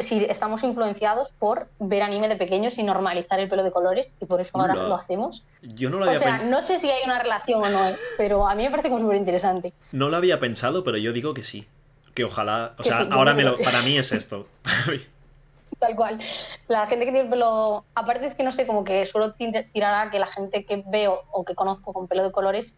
si 0.01 0.25
estamos 0.25 0.63
influenciados 0.63 1.31
por 1.39 1.69
ver 1.81 2.03
anime 2.03 2.29
de 2.29 2.37
pequeños 2.37 2.79
y 2.79 2.85
normalizar 2.85 3.41
el 3.41 3.49
pelo 3.49 3.65
de 3.65 3.73
colores 3.73 4.15
y 4.21 4.27
por 4.27 4.41
eso 4.41 4.59
ahora 4.59 4.75
lo 4.75 4.95
hacemos. 4.95 5.45
Yo 5.63 5.91
no 5.91 5.99
lo 5.99 6.05
había 6.05 6.19
O 6.19 6.23
sea, 6.23 6.39
no 6.39 6.63
sé 6.63 6.79
si 6.79 6.91
hay 6.91 7.03
una 7.05 7.19
relación 7.19 7.63
o 7.63 7.69
no, 7.69 7.81
pero 8.17 8.47
a 8.49 8.55
mí 8.55 8.65
me 8.65 8.71
parece 8.71 8.89
como 8.89 9.01
súper 9.01 9.17
interesante. 9.17 9.73
No 9.91 10.09
lo 10.11 10.17
había 10.17 10.39
pensado, 10.39 10.85
pero 10.85 10.97
yo 10.97 11.13
digo 11.13 11.35
que 11.35 11.43
sí. 11.43 11.67
Que 12.15 12.25
ojalá, 12.25 12.75
o 12.79 12.85
sea, 12.85 13.09
ahora 13.11 13.35
me 13.35 13.43
lo, 13.43 13.59
para 13.59 13.83
mí 13.83 13.99
es 13.99 14.13
esto. 14.13 14.47
Tal 15.81 15.97
cual. 15.97 16.21
La 16.69 16.87
gente 16.87 17.05
que 17.05 17.11
tiene 17.11 17.27
el 17.27 17.31
pelo, 17.31 17.85
aparte 17.97 18.27
es 18.27 18.37
que 18.37 18.45
no 18.45 18.53
sé, 18.53 18.69
como 18.69 18.85
que 18.85 19.05
suelo 19.07 19.33
tirar 19.33 20.07
a 20.07 20.11
que 20.13 20.21
la 20.21 20.29
gente 20.29 20.65
que 20.65 20.85
veo 20.87 21.25
o 21.33 21.45
que 21.45 21.57
conozco 21.57 21.93
con 21.93 22.07
pelo 22.07 22.23
de 22.23 22.31
colores 22.31 22.77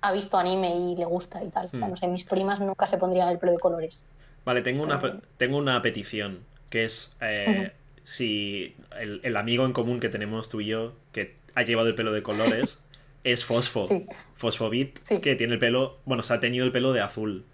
ha 0.00 0.12
visto 0.12 0.36
anime 0.36 0.74
y 0.74 0.96
le 0.96 1.04
gusta 1.04 1.42
y 1.44 1.48
tal. 1.50 1.66
O 1.66 1.70
sea, 1.70 1.86
hmm. 1.86 1.90
no 1.90 1.96
sé, 1.96 2.08
mis 2.08 2.24
primas 2.24 2.58
nunca 2.58 2.88
se 2.88 2.98
pondrían 2.98 3.28
el 3.28 3.38
pelo 3.38 3.52
de 3.52 3.58
colores. 3.58 4.02
Vale, 4.46 4.62
tengo 4.62 4.84
una, 4.84 5.00
tengo 5.38 5.58
una 5.58 5.82
petición, 5.82 6.44
que 6.70 6.84
es 6.84 7.16
eh, 7.20 7.72
si 8.04 8.76
el, 8.96 9.36
amigo 9.36 9.66
en 9.66 9.72
común 9.72 9.98
que 9.98 10.08
tenemos 10.08 10.48
tú 10.48 10.60
y 10.60 10.66
yo, 10.66 10.92
que 11.10 11.34
ha 11.56 11.62
llevado 11.62 11.88
el 11.88 11.96
pelo 11.96 12.12
de 12.12 12.22
colores, 12.22 12.80
es 13.24 13.44
Fosfo, 13.44 13.88
Fosfobit, 14.36 15.00
que 15.20 15.34
tiene 15.34 15.54
el 15.54 15.58
pelo, 15.58 15.98
bueno, 16.04 16.22
se 16.22 16.32
ha 16.32 16.38
tenido 16.38 16.64
el 16.64 16.70
pelo 16.70 16.92
de 16.92 17.00
azul. 17.00 17.44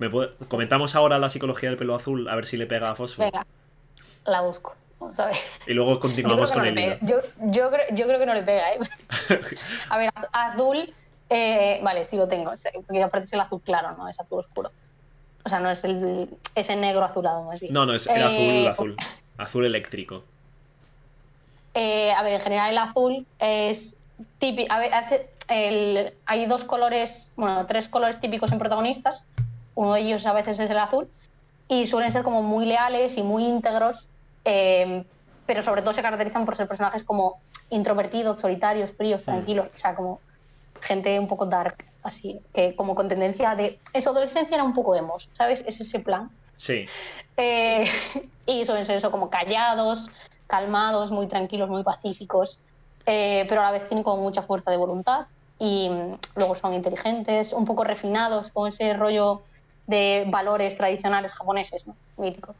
¿Me 0.00 0.10
Comentamos 0.48 0.96
ahora 0.96 1.20
la 1.20 1.28
psicología 1.28 1.68
del 1.68 1.78
pelo 1.78 1.94
azul, 1.94 2.28
a 2.28 2.34
ver 2.34 2.46
si 2.46 2.56
le 2.56 2.66
pega 2.66 2.90
a 2.90 2.96
Fosfo. 2.96 3.22
Venga, 3.22 3.46
la 4.26 4.40
busco. 4.40 4.74
Vamos 4.98 5.20
a 5.20 5.26
ver. 5.26 5.36
Y 5.68 5.74
luego 5.74 6.00
continuamos 6.00 6.50
con 6.50 6.66
el 6.66 6.76
hilo. 6.76 6.96
Yo, 7.02 7.20
yo, 7.38 7.70
creo, 7.70 8.18
que 8.18 8.26
no 8.26 8.34
le 8.34 8.42
pega, 8.42 8.72
¿eh? 8.72 8.78
a 9.88 9.96
ver, 9.96 10.10
azul, 10.32 10.92
eh, 11.30 11.78
vale, 11.84 12.04
sí 12.04 12.16
lo 12.16 12.26
tengo, 12.26 12.52
porque 12.84 13.00
aparte 13.00 13.26
es 13.26 13.32
el 13.32 13.40
azul 13.40 13.60
claro, 13.62 13.96
¿no? 13.96 14.08
Es 14.08 14.18
azul 14.18 14.40
oscuro. 14.40 14.72
O 15.44 15.48
sea, 15.48 15.58
no 15.60 15.70
es 15.70 15.82
el, 15.84 16.28
ese 16.54 16.76
negro 16.76 17.04
azulado 17.04 17.44
más 17.44 17.60
bien. 17.60 17.72
No, 17.72 17.84
no, 17.84 17.94
es 17.94 18.06
el 18.06 18.22
azul, 18.22 18.38
eh, 18.38 18.68
azul. 18.68 18.96
Azul 19.38 19.66
eléctrico. 19.66 20.24
Eh, 21.74 22.12
a 22.12 22.22
ver, 22.22 22.34
en 22.34 22.40
general 22.40 22.70
el 22.70 22.78
azul 22.78 23.26
es 23.38 23.96
típico. 24.38 24.72
A 24.72 24.78
ver, 24.78 26.14
hay 26.26 26.46
dos 26.46 26.64
colores, 26.64 27.30
bueno, 27.36 27.66
tres 27.66 27.88
colores 27.88 28.20
típicos 28.20 28.52
en 28.52 28.58
protagonistas. 28.58 29.24
Uno 29.74 29.94
de 29.94 30.00
ellos 30.00 30.24
a 30.26 30.32
veces 30.32 30.58
es 30.58 30.70
el 30.70 30.78
azul. 30.78 31.08
Y 31.68 31.86
suelen 31.86 32.12
ser 32.12 32.22
como 32.22 32.42
muy 32.42 32.66
leales 32.66 33.16
y 33.16 33.22
muy 33.22 33.44
íntegros. 33.44 34.08
Eh, 34.44 35.04
pero 35.46 35.62
sobre 35.62 35.82
todo 35.82 35.92
se 35.92 36.02
caracterizan 36.02 36.44
por 36.44 36.56
ser 36.56 36.68
personajes 36.68 37.02
como 37.02 37.40
introvertidos, 37.70 38.40
solitarios, 38.40 38.92
fríos, 38.92 39.22
mm. 39.22 39.24
tranquilos. 39.24 39.66
O 39.74 39.76
sea, 39.76 39.94
como 39.94 40.20
gente 40.80 41.18
un 41.18 41.26
poco 41.26 41.46
dark 41.46 41.84
así, 42.02 42.40
que 42.52 42.74
como 42.76 42.94
con 42.94 43.08
tendencia 43.08 43.54
de... 43.54 43.78
En 43.92 44.02
su 44.02 44.10
adolescencia 44.10 44.54
era 44.54 44.64
un 44.64 44.74
poco 44.74 44.94
emos, 44.94 45.28
¿sabes? 45.36 45.62
Es 45.66 45.80
ese 45.80 46.00
plan. 46.00 46.30
Sí. 46.56 46.86
Eh, 47.36 47.84
y 48.46 48.64
suelen 48.64 48.84
ser 48.84 48.96
eso 48.96 49.10
como 49.10 49.30
callados, 49.30 50.10
calmados, 50.46 51.10
muy 51.10 51.26
tranquilos, 51.26 51.68
muy 51.68 51.82
pacíficos, 51.82 52.58
eh, 53.06 53.46
pero 53.48 53.62
a 53.62 53.64
la 53.64 53.70
vez 53.72 53.88
tienen 53.88 54.04
como 54.04 54.22
mucha 54.22 54.42
fuerza 54.42 54.70
de 54.70 54.76
voluntad 54.76 55.26
y 55.58 55.88
mm, 55.88 56.18
luego 56.36 56.54
son 56.56 56.74
inteligentes, 56.74 57.52
un 57.52 57.64
poco 57.64 57.84
refinados 57.84 58.50
con 58.50 58.68
ese 58.68 58.94
rollo 58.94 59.42
de 59.86 60.24
valores 60.28 60.76
tradicionales 60.76 61.34
japoneses, 61.34 61.86
¿no? 61.86 61.96
Mítico. 62.16 62.54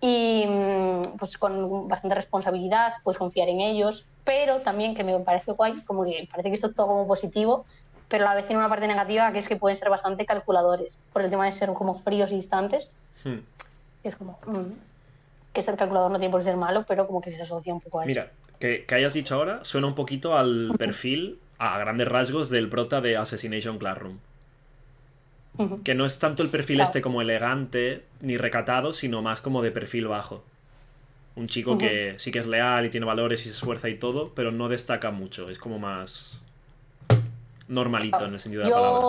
Y 0.00 0.44
mm, 0.46 1.16
pues 1.18 1.38
con 1.38 1.88
bastante 1.88 2.14
responsabilidad, 2.14 2.94
pues 3.02 3.18
confiar 3.18 3.48
en 3.48 3.60
ellos, 3.60 4.04
pero 4.24 4.60
también 4.60 4.94
que 4.94 5.04
me 5.04 5.18
parece 5.20 5.52
guay, 5.52 5.82
como 5.82 6.04
que 6.04 6.28
parece 6.30 6.50
que 6.50 6.54
esto 6.54 6.68
es 6.68 6.74
todo 6.74 6.86
como 6.86 7.06
positivo, 7.06 7.64
pero 8.08 8.24
a 8.24 8.30
la 8.30 8.34
vez 8.34 8.46
tiene 8.46 8.60
una 8.60 8.68
parte 8.68 8.86
negativa 8.86 9.32
que 9.32 9.38
es 9.38 9.48
que 9.48 9.56
pueden 9.56 9.76
ser 9.76 9.90
bastante 9.90 10.26
calculadores 10.26 10.94
por 11.12 11.22
el 11.22 11.30
tema 11.30 11.46
de 11.46 11.52
ser 11.52 11.72
como 11.72 11.98
fríos 11.98 12.32
y 12.32 12.36
distantes. 12.36 12.90
Hmm. 13.24 13.38
Es 14.02 14.16
como 14.16 14.38
mm, 14.46 14.72
que 15.52 15.62
ser 15.62 15.76
calculador 15.76 16.10
no 16.10 16.18
tiene 16.18 16.30
por 16.30 16.40
qué 16.40 16.44
ser 16.44 16.56
malo, 16.56 16.84
pero 16.86 17.06
como 17.06 17.20
que 17.20 17.30
se 17.30 17.40
asocia 17.40 17.72
un 17.72 17.80
poco 17.80 18.00
a 18.00 18.04
eso. 18.04 18.08
Mira, 18.08 18.30
que, 18.58 18.84
hayas 18.94 19.12
dicho 19.12 19.34
ahora 19.34 19.64
suena 19.64 19.86
un 19.86 19.94
poquito 19.94 20.36
al 20.36 20.72
perfil, 20.78 21.38
a 21.58 21.78
grandes 21.78 22.08
rasgos, 22.08 22.50
del 22.50 22.68
prota 22.68 23.00
de 23.00 23.16
Assassination 23.16 23.78
Classroom. 23.78 24.18
Que 25.84 25.94
no 25.94 26.04
es 26.04 26.18
tanto 26.18 26.42
el 26.42 26.50
perfil 26.50 26.80
este 26.80 27.00
como 27.00 27.22
elegante 27.22 28.04
ni 28.20 28.36
recatado, 28.36 28.92
sino 28.92 29.22
más 29.22 29.40
como 29.40 29.62
de 29.62 29.70
perfil 29.70 30.08
bajo. 30.08 30.42
Un 31.36 31.46
chico 31.46 31.78
que 31.78 32.14
sí 32.16 32.32
que 32.32 32.40
es 32.40 32.46
leal 32.46 32.86
y 32.86 32.90
tiene 32.90 33.06
valores 33.06 33.42
y 33.42 33.44
se 33.44 33.54
esfuerza 33.54 33.88
y 33.88 33.96
todo, 33.96 34.32
pero 34.34 34.50
no 34.50 34.68
destaca 34.68 35.12
mucho. 35.12 35.48
Es 35.50 35.58
como 35.58 35.78
más 35.78 36.42
normalito 37.68 38.24
en 38.24 38.34
el 38.34 38.40
sentido 38.40 38.64
de 38.64 38.70
la 38.70 38.76
palabra. 38.76 39.06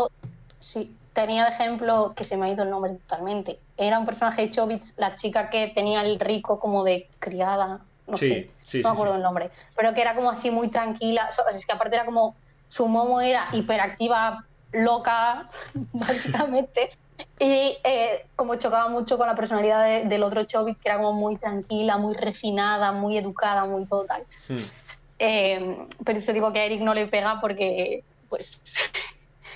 Sí, 0.60 0.96
tenía 1.14 1.44
de 1.46 1.52
ejemplo, 1.52 2.14
que 2.16 2.24
se 2.24 2.38
me 2.38 2.48
ha 2.48 2.50
ido 2.50 2.64
el 2.64 2.70
nombre 2.70 2.94
totalmente, 3.08 3.60
era 3.78 4.00
un 4.00 4.06
personaje 4.06 4.44
de 4.44 4.52
Chobits, 4.52 4.96
la 4.98 5.16
chica 5.16 5.50
que 5.50 5.68
tenía 5.68 6.02
el 6.02 6.20
rico 6.20 6.60
como 6.60 6.84
de 6.84 7.08
criada, 7.20 7.80
no 8.08 8.18
Sí, 8.18 8.28
sé, 8.28 8.52
sí, 8.64 8.82
no 8.82 8.84
sí, 8.84 8.84
me 8.84 8.90
acuerdo 8.90 9.14
sí. 9.14 9.18
el 9.18 9.24
nombre, 9.24 9.52
pero 9.76 9.94
que 9.94 10.02
era 10.02 10.16
como 10.16 10.30
así 10.30 10.50
muy 10.52 10.70
tranquila, 10.70 11.32
so- 11.32 11.48
es 11.50 11.66
que 11.66 11.72
aparte 11.72 11.96
era 11.96 12.06
como, 12.06 12.36
su 12.68 12.88
momo 12.88 13.22
era 13.22 13.48
hiperactiva, 13.54 14.44
loca, 14.72 15.50
básicamente, 15.94 16.90
y 17.40 17.78
eh, 17.84 18.26
como 18.36 18.56
chocaba 18.56 18.90
mucho 18.90 19.18
con 19.18 19.28
la 19.28 19.36
personalidad 19.36 19.84
de- 19.86 20.06
del 20.06 20.24
otro 20.24 20.44
Chobits, 20.46 20.80
que 20.82 20.90
era 20.90 20.98
como 20.98 21.14
muy 21.14 21.38
tranquila, 21.38 21.98
muy 21.98 22.14
refinada, 22.16 22.92
muy 22.92 23.18
educada, 23.18 23.66
muy 23.66 23.86
total. 23.86 24.24
Hmm. 24.50 24.56
Eh, 25.20 25.88
pero 26.04 26.20
eso 26.20 26.34
digo 26.34 26.52
que 26.52 26.60
a 26.60 26.66
Eric 26.66 26.82
no 26.82 26.94
le 26.94 27.08
pega 27.08 27.40
porque, 27.40 28.04
pues, 28.36 28.62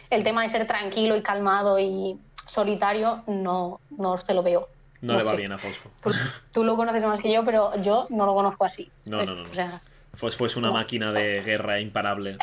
el 0.10 0.24
tema 0.24 0.44
de 0.44 0.50
ser 0.50 0.65
tranquilo 0.68 1.15
y 1.15 1.22
calmado 1.22 1.80
y 1.80 2.18
solitario 2.48 3.24
no, 3.28 3.80
no 3.98 4.18
se 4.18 4.34
lo 4.34 4.42
veo. 4.44 4.68
No, 5.02 5.13
No 5.13 5.20
le 5.20 5.26
va 5.26 5.32
sé. 5.32 5.38
bien 5.38 5.52
a 5.52 5.58
Fosfo. 5.58 5.89
Tú, 6.02 6.12
tú 6.54 6.63
lo 6.63 6.76
conoces 6.76 7.04
más 7.06 7.22
que 7.22 7.32
yo, 7.32 7.44
pero 7.46 7.74
yo 7.82 8.08
no 8.10 8.26
lo 8.26 8.34
conozco 8.34 8.65
así. 8.65 8.89
No, 9.06 9.18
no, 9.26 9.36
no, 9.36 9.44
no. 9.44 9.50
O 9.50 9.54
sea, 9.54 9.82
Fosfo 10.15 10.46
es 10.46 10.56
una 10.58 10.68
No. 10.70 10.74
máquina 10.74 11.12
de 11.12 11.42
guerra 11.42 11.80
imparable. 11.80 12.38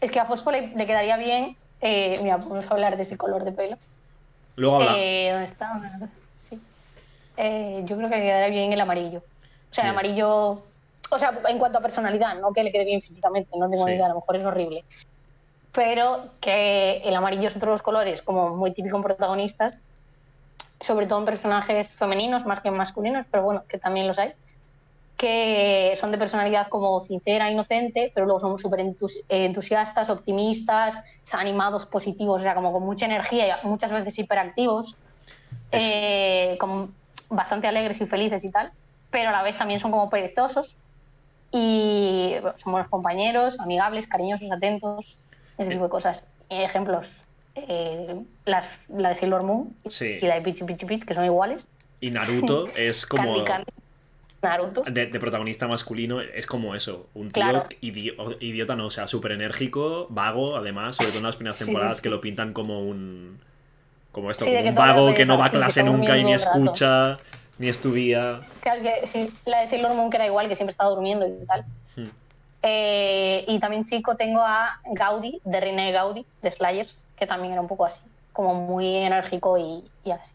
es 0.00 0.10
que 0.10 0.20
a 0.20 0.24
Fosfo 0.24 0.50
le, 0.50 0.68
le 0.74 0.86
quedaría 0.86 1.16
bien. 1.16 1.56
eh, 1.80 2.18
mira, 2.22 2.38
podemos 2.38 2.70
hablar 2.70 2.96
de 2.96 3.02
ese 3.02 3.16
color 3.16 3.44
de 3.44 3.52
pelo. 3.52 3.76
Luego 4.56 4.76
habla. 4.76 4.94
Eh, 4.96 5.30
¿Dónde 5.32 5.46
está? 5.46 5.80
Sí. 6.48 6.58
Eh, 7.36 7.82
yo 7.84 7.96
creo 7.96 8.08
que 8.08 8.16
le 8.16 8.22
quedaría 8.22 8.48
bien 8.48 8.72
el 8.72 8.80
amarillo. 8.80 9.18
O 9.70 9.74
sea, 9.74 9.84
el 9.84 9.90
amarillo. 9.90 10.62
O 11.10 11.18
sea, 11.18 11.40
en 11.48 11.58
cuanto 11.58 11.78
a 11.78 11.80
personalidad, 11.80 12.34
no 12.38 12.52
que 12.52 12.62
le 12.62 12.72
quede 12.72 12.84
bien 12.84 13.00
físicamente, 13.00 13.50
no 13.56 13.68
tengo 13.70 13.84
Sí. 13.84 13.90
ni 13.90 13.96
idea, 13.96 14.06
a 14.06 14.10
lo 14.10 14.16
mejor 14.16 14.36
es 14.36 14.44
horrible. 14.44 14.84
Pero 15.72 16.30
que 16.40 16.98
el 17.04 17.14
amarillo 17.14 17.48
es 17.48 17.56
otro 17.56 17.70
de 17.70 17.74
los 17.74 17.82
colores 17.82 18.22
como 18.22 18.50
muy 18.56 18.72
típico 18.72 18.96
en 18.96 19.02
protagonistas, 19.02 19.76
sobre 20.80 21.06
todo 21.06 21.18
en 21.20 21.24
personajes 21.24 21.90
femeninos 21.92 22.44
más 22.46 22.60
que 22.60 22.68
en 22.68 22.74
masculinos, 22.76 23.26
pero 23.30 23.42
bueno, 23.44 23.64
que 23.68 23.78
también 23.78 24.06
los 24.06 24.18
hay, 24.18 24.32
que 25.16 25.94
son 25.98 26.12
de 26.12 26.18
personalidad 26.18 26.68
como 26.68 27.00
sincera, 27.00 27.50
inocente, 27.50 28.12
pero 28.14 28.24
luego 28.26 28.38
son 28.40 28.58
súper 28.58 28.80
entusi- 28.80 29.24
eh, 29.28 29.46
entusiastas, 29.46 30.10
optimistas, 30.10 31.02
animados, 31.32 31.86
positivos, 31.86 32.40
o 32.40 32.42
sea, 32.44 32.54
como 32.54 32.72
con 32.72 32.84
mucha 32.84 33.06
energía 33.06 33.58
y 33.62 33.66
muchas 33.66 33.90
veces 33.90 34.18
hiperactivos, 34.18 34.94
Es- 35.70 35.90
eh, 35.92 36.56
como 36.60 36.90
bastante 37.28 37.66
alegres 37.66 38.00
y 38.00 38.06
felices 38.06 38.44
y 38.44 38.50
tal, 38.50 38.70
pero 39.10 39.30
a 39.30 39.32
la 39.32 39.42
vez 39.42 39.58
también 39.58 39.80
son 39.80 39.90
como 39.90 40.08
perezosos 40.08 40.76
y 41.50 42.32
bueno, 42.40 42.54
son 42.58 42.72
buenos 42.72 42.90
compañeros, 42.90 43.58
amigables, 43.60 44.06
cariñosos, 44.06 44.50
atentos, 44.50 45.16
ese 45.56 45.70
tipo 45.70 45.84
de 45.84 45.90
cosas. 45.90 46.26
Ejemplos, 46.50 47.10
eh, 47.54 48.16
las, 48.44 48.66
la 48.88 49.10
de 49.10 49.14
Sailor 49.14 49.42
Moon 49.42 49.74
Sí. 49.88 50.18
y 50.20 50.26
la 50.26 50.34
de 50.36 50.40
Pichi 50.42 50.64
Pichi 50.64 50.86
Pitch, 50.86 51.04
que 51.04 51.14
son 51.14 51.24
iguales. 51.24 51.66
Y 52.00 52.10
Naruto 52.10 52.64
es 52.76 53.06
como. 53.06 53.24
Candy 53.32 53.44
Candy, 53.44 53.72
Naruto. 54.42 54.82
De, 54.82 55.06
de 55.06 55.20
protagonista 55.20 55.66
masculino 55.66 56.20
es 56.20 56.46
como 56.46 56.74
eso, 56.74 57.08
un 57.14 57.28
tío 57.30 57.42
Claro. 57.42 57.66
idi- 57.82 58.14
o- 58.18 58.36
idiota, 58.40 58.76
no, 58.76 58.86
o 58.86 58.90
sea, 58.90 59.08
súper 59.08 59.32
enérgico, 59.32 60.06
vago, 60.10 60.56
además, 60.56 60.96
sobre 60.96 61.08
todo 61.10 61.18
en 61.18 61.24
las 61.24 61.36
primeras 61.36 61.56
Sí, 61.56 61.64
temporadas 61.64 61.96
sí. 61.96 62.02
que 62.02 62.10
lo 62.10 62.20
pintan 62.20 62.52
como 62.52 62.80
un... 62.80 63.40
Como 64.12 64.30
esto, 64.30 64.46
como 64.46 64.58
un 64.58 64.74
vago 64.74 65.14
que 65.14 65.26
no 65.26 65.36
va 65.38 65.46
a 65.46 65.50
clase 65.50 65.82
nunca 65.82 66.16
y 66.16 66.24
ni 66.24 66.34
todo 66.36 67.18
el 67.60 67.74
rato. 67.74 67.88
escucha, 67.88 68.10
ni 68.38 68.38
estudia. 68.38 68.40
Claro, 68.60 68.80
es 68.82 69.00
que 69.00 69.06
sí, 69.06 69.34
la 69.44 69.60
de 69.62 69.66
Sailor 69.68 69.94
Moon 69.94 70.10
que 70.10 70.16
era 70.16 70.26
igual, 70.26 70.48
que 70.48 70.56
siempre 70.56 70.70
estaba 70.70 70.90
durmiendo 70.90 71.26
y 71.26 71.44
tal. 71.46 71.64
Hmm. 71.96 72.08
Eh, 72.62 73.44
y 73.46 73.58
también 73.60 73.84
chico 73.84 74.16
tengo 74.16 74.40
a 74.42 74.80
Gaudi, 74.84 75.40
de 75.44 75.60
René 75.60 75.92
Gaudi, 75.92 76.26
de 76.42 76.50
Slayers, 76.50 76.98
que 77.16 77.26
también 77.26 77.52
era 77.52 77.62
un 77.62 77.68
poco 77.68 77.84
así, 77.86 78.00
como 78.32 78.54
muy 78.54 78.96
enérgico 78.96 79.58
y, 79.58 79.84
y 80.04 80.10
así. 80.10 80.30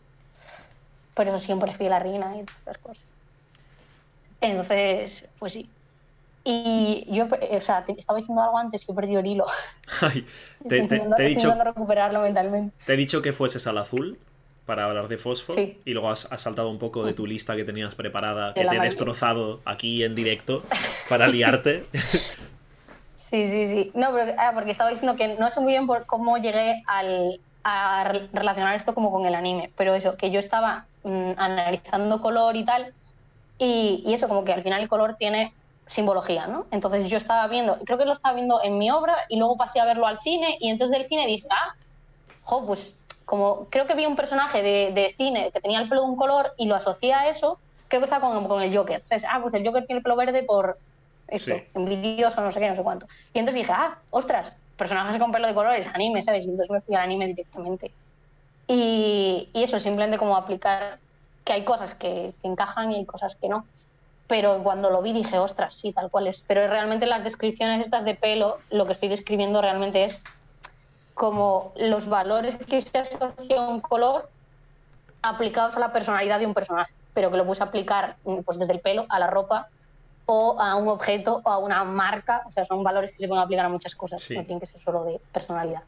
Por 1.13 1.27
eso 1.27 1.37
siempre 1.37 1.73
fui 1.73 1.87
a 1.87 1.89
la 1.91 1.99
reina 1.99 2.35
y 2.37 2.43
todas 2.43 2.57
estas 2.59 2.77
cosas. 2.77 3.03
Entonces, 4.41 5.25
pues 5.39 5.53
sí. 5.53 5.69
Y 6.45 7.05
yo, 7.09 7.27
eh, 7.39 7.55
o 7.57 7.61
sea, 7.61 7.85
te 7.85 7.93
estaba 7.93 8.19
diciendo 8.19 8.41
algo 8.43 8.57
antes 8.57 8.85
que 8.85 8.91
he 8.91 8.95
perdido 8.95 9.19
el 9.21 9.27
hilo. 9.27 9.45
Ay, 10.01 10.25
te, 10.67 10.85
te- 10.87 10.99
te 10.99 11.23
he 11.25 11.27
dicho, 11.29 11.53
recuperarlo 11.63 12.21
mentalmente. 12.21 12.75
te 12.85 12.93
he 12.93 12.97
dicho 12.97 13.21
que 13.21 13.31
fueses 13.31 13.65
al 13.67 13.77
azul 13.77 14.17
para 14.65 14.85
hablar 14.85 15.07
de 15.09 15.17
Fosfo 15.17 15.53
Sí. 15.53 15.81
y 15.85 15.91
luego 15.91 16.09
has, 16.09 16.31
has 16.31 16.41
saltado 16.41 16.69
un 16.69 16.79
poco 16.79 17.03
de 17.03 17.13
tu 17.13 17.25
lista 17.25 17.55
que 17.55 17.63
tenías 17.65 17.95
preparada, 17.95 18.53
que 18.53 18.65
te 18.65 18.75
he 18.75 18.79
destrozado 18.79 19.59
aquí 19.65 20.03
en 20.03 20.15
directo 20.15 20.63
para 21.09 21.27
liarte. 21.27 21.85
Sí, 23.15 23.47
sí, 23.47 23.67
sí. 23.67 23.91
No, 23.95 24.11
pero, 24.13 24.33
ah, 24.37 24.51
porque 24.53 24.71
estaba 24.71 24.89
diciendo 24.89 25.15
que 25.15 25.29
no 25.39 25.49
sé 25.49 25.59
muy 25.59 25.71
bien 25.71 25.87
por 25.87 26.05
cómo 26.05 26.37
llegué 26.37 26.83
al, 26.87 27.39
a 27.63 28.03
re- 28.03 28.27
relacionar 28.33 28.75
esto 28.75 28.93
como 28.93 29.11
con 29.11 29.25
el 29.25 29.33
anime, 29.33 29.71
pero 29.75 29.95
eso, 29.95 30.17
que 30.17 30.29
yo 30.29 30.39
estaba 30.39 30.85
mm, 31.03 31.31
analizando 31.37 32.21
color 32.21 32.55
y 32.55 32.65
tal, 32.65 32.93
y, 33.57 34.03
y 34.05 34.13
eso, 34.13 34.27
como 34.27 34.43
que 34.43 34.53
al 34.53 34.61
final 34.61 34.81
el 34.81 34.87
color 34.89 35.15
tiene 35.17 35.53
simbología, 35.87 36.47
¿no? 36.47 36.65
Entonces 36.71 37.09
yo 37.09 37.17
estaba 37.17 37.47
viendo, 37.47 37.77
creo 37.85 37.97
que 37.97 38.05
lo 38.05 38.13
estaba 38.13 38.35
viendo 38.35 38.61
en 38.63 38.77
mi 38.77 38.91
obra 38.91 39.15
y 39.29 39.37
luego 39.37 39.57
pasé 39.57 39.79
a 39.79 39.85
verlo 39.85 40.05
al 40.05 40.19
cine 40.19 40.57
y 40.59 40.69
entonces 40.69 40.97
del 40.97 41.07
cine 41.07 41.25
dije, 41.25 41.47
ah, 41.49 41.73
jo, 42.43 42.65
pues 42.67 42.99
como 43.25 43.67
creo 43.69 43.87
que 43.87 43.95
vi 43.95 44.05
un 44.05 44.15
personaje 44.15 44.61
de, 44.61 44.91
de 44.93 45.13
cine 45.15 45.51
que 45.51 45.61
tenía 45.61 45.79
el 45.79 45.89
pelo 45.89 46.01
de 46.01 46.07
un 46.07 46.15
color 46.15 46.53
y 46.57 46.65
lo 46.67 46.75
asocié 46.75 47.13
a 47.13 47.27
eso, 47.29 47.59
creo 47.87 48.01
que 48.01 48.05
estaba 48.05 48.27
con, 48.27 48.47
con 48.47 48.61
el 48.61 48.75
Joker. 48.75 49.01
O 49.03 49.07
sea, 49.07 49.17
es, 49.17 49.23
ah, 49.25 49.39
pues 49.41 49.53
el 49.53 49.65
Joker 49.65 49.85
tiene 49.85 49.97
el 49.99 50.03
pelo 50.03 50.15
verde 50.15 50.43
por 50.43 50.77
esto, 51.27 51.55
Sí. 51.55 51.63
envidioso, 51.73 52.41
no 52.41 52.51
sé 52.51 52.59
qué, 52.59 52.69
no 52.69 52.75
sé 52.75 52.83
cuánto. 52.83 53.07
Y 53.33 53.39
entonces 53.39 53.61
dije, 53.61 53.71
ah, 53.75 53.97
ostras, 54.09 54.53
personajes 54.77 55.19
con 55.19 55.31
pelo 55.31 55.47
de 55.47 55.53
colores, 55.53 55.87
anime, 55.93 56.21
¿sabes? 56.21 56.45
Y 56.45 56.49
entonces 56.49 56.69
me 56.71 56.81
fui 56.81 56.95
al 56.95 57.03
anime 57.03 57.27
directamente. 57.27 57.91
Y, 58.67 59.49
y 59.53 59.63
eso, 59.63 59.79
simplemente 59.79 60.17
como 60.17 60.35
aplicar 60.37 60.99
que 61.43 61.53
hay 61.53 61.63
cosas 61.63 61.95
que, 61.95 62.33
que 62.41 62.47
encajan 62.47 62.91
y 62.91 62.95
hay 62.95 63.05
cosas 63.05 63.35
que 63.35 63.49
no. 63.49 63.65
Pero 64.27 64.63
cuando 64.63 64.89
lo 64.89 65.01
vi 65.01 65.11
dije, 65.13 65.37
ostras, 65.37 65.75
sí, 65.75 65.91
tal 65.91 66.09
cual 66.09 66.27
es. 66.27 66.43
Pero 66.47 66.65
realmente 66.67 67.05
las 67.05 67.23
descripciones 67.23 67.81
estas 67.81 68.05
de 68.05 68.15
pelo, 68.15 68.59
lo 68.71 68.85
que 68.85 68.93
estoy 68.93 69.09
describiendo 69.09 69.61
realmente 69.61 70.05
es 70.05 70.21
como 71.13 71.73
los 71.75 72.07
valores 72.07 72.55
que 72.57 72.81
se 72.81 72.97
asocia 72.97 73.59
a 73.59 73.67
un 73.67 73.79
color 73.81 74.29
aplicados 75.21 75.75
a 75.75 75.79
la 75.79 75.93
personalidad 75.93 76.39
de 76.39 76.45
un 76.45 76.53
personaje, 76.53 76.91
pero 77.13 77.31
que 77.31 77.37
lo 77.37 77.45
puedes 77.45 77.61
aplicar 77.61 78.15
mm, 78.25 78.39
pues, 78.39 78.57
desde 78.59 78.73
el 78.73 78.79
pelo 78.79 79.05
a 79.09 79.19
la 79.19 79.27
ropa 79.27 79.69
o 80.25 80.59
a 80.59 80.75
un 80.75 80.87
objeto 80.87 81.41
o 81.43 81.49
a 81.49 81.57
una 81.57 81.83
marca. 81.83 82.43
O 82.47 82.51
sea, 82.51 82.65
son 82.65 82.83
valores 82.83 83.11
que 83.11 83.17
se 83.17 83.27
pueden 83.27 83.43
aplicar 83.43 83.65
a 83.65 83.69
muchas 83.69 83.95
cosas, 83.95 84.21
Sí. 84.21 84.35
no 84.35 84.41
tienen 84.43 84.59
que 84.59 84.67
ser 84.67 84.81
solo 84.81 85.03
de 85.03 85.19
personalidad. 85.31 85.83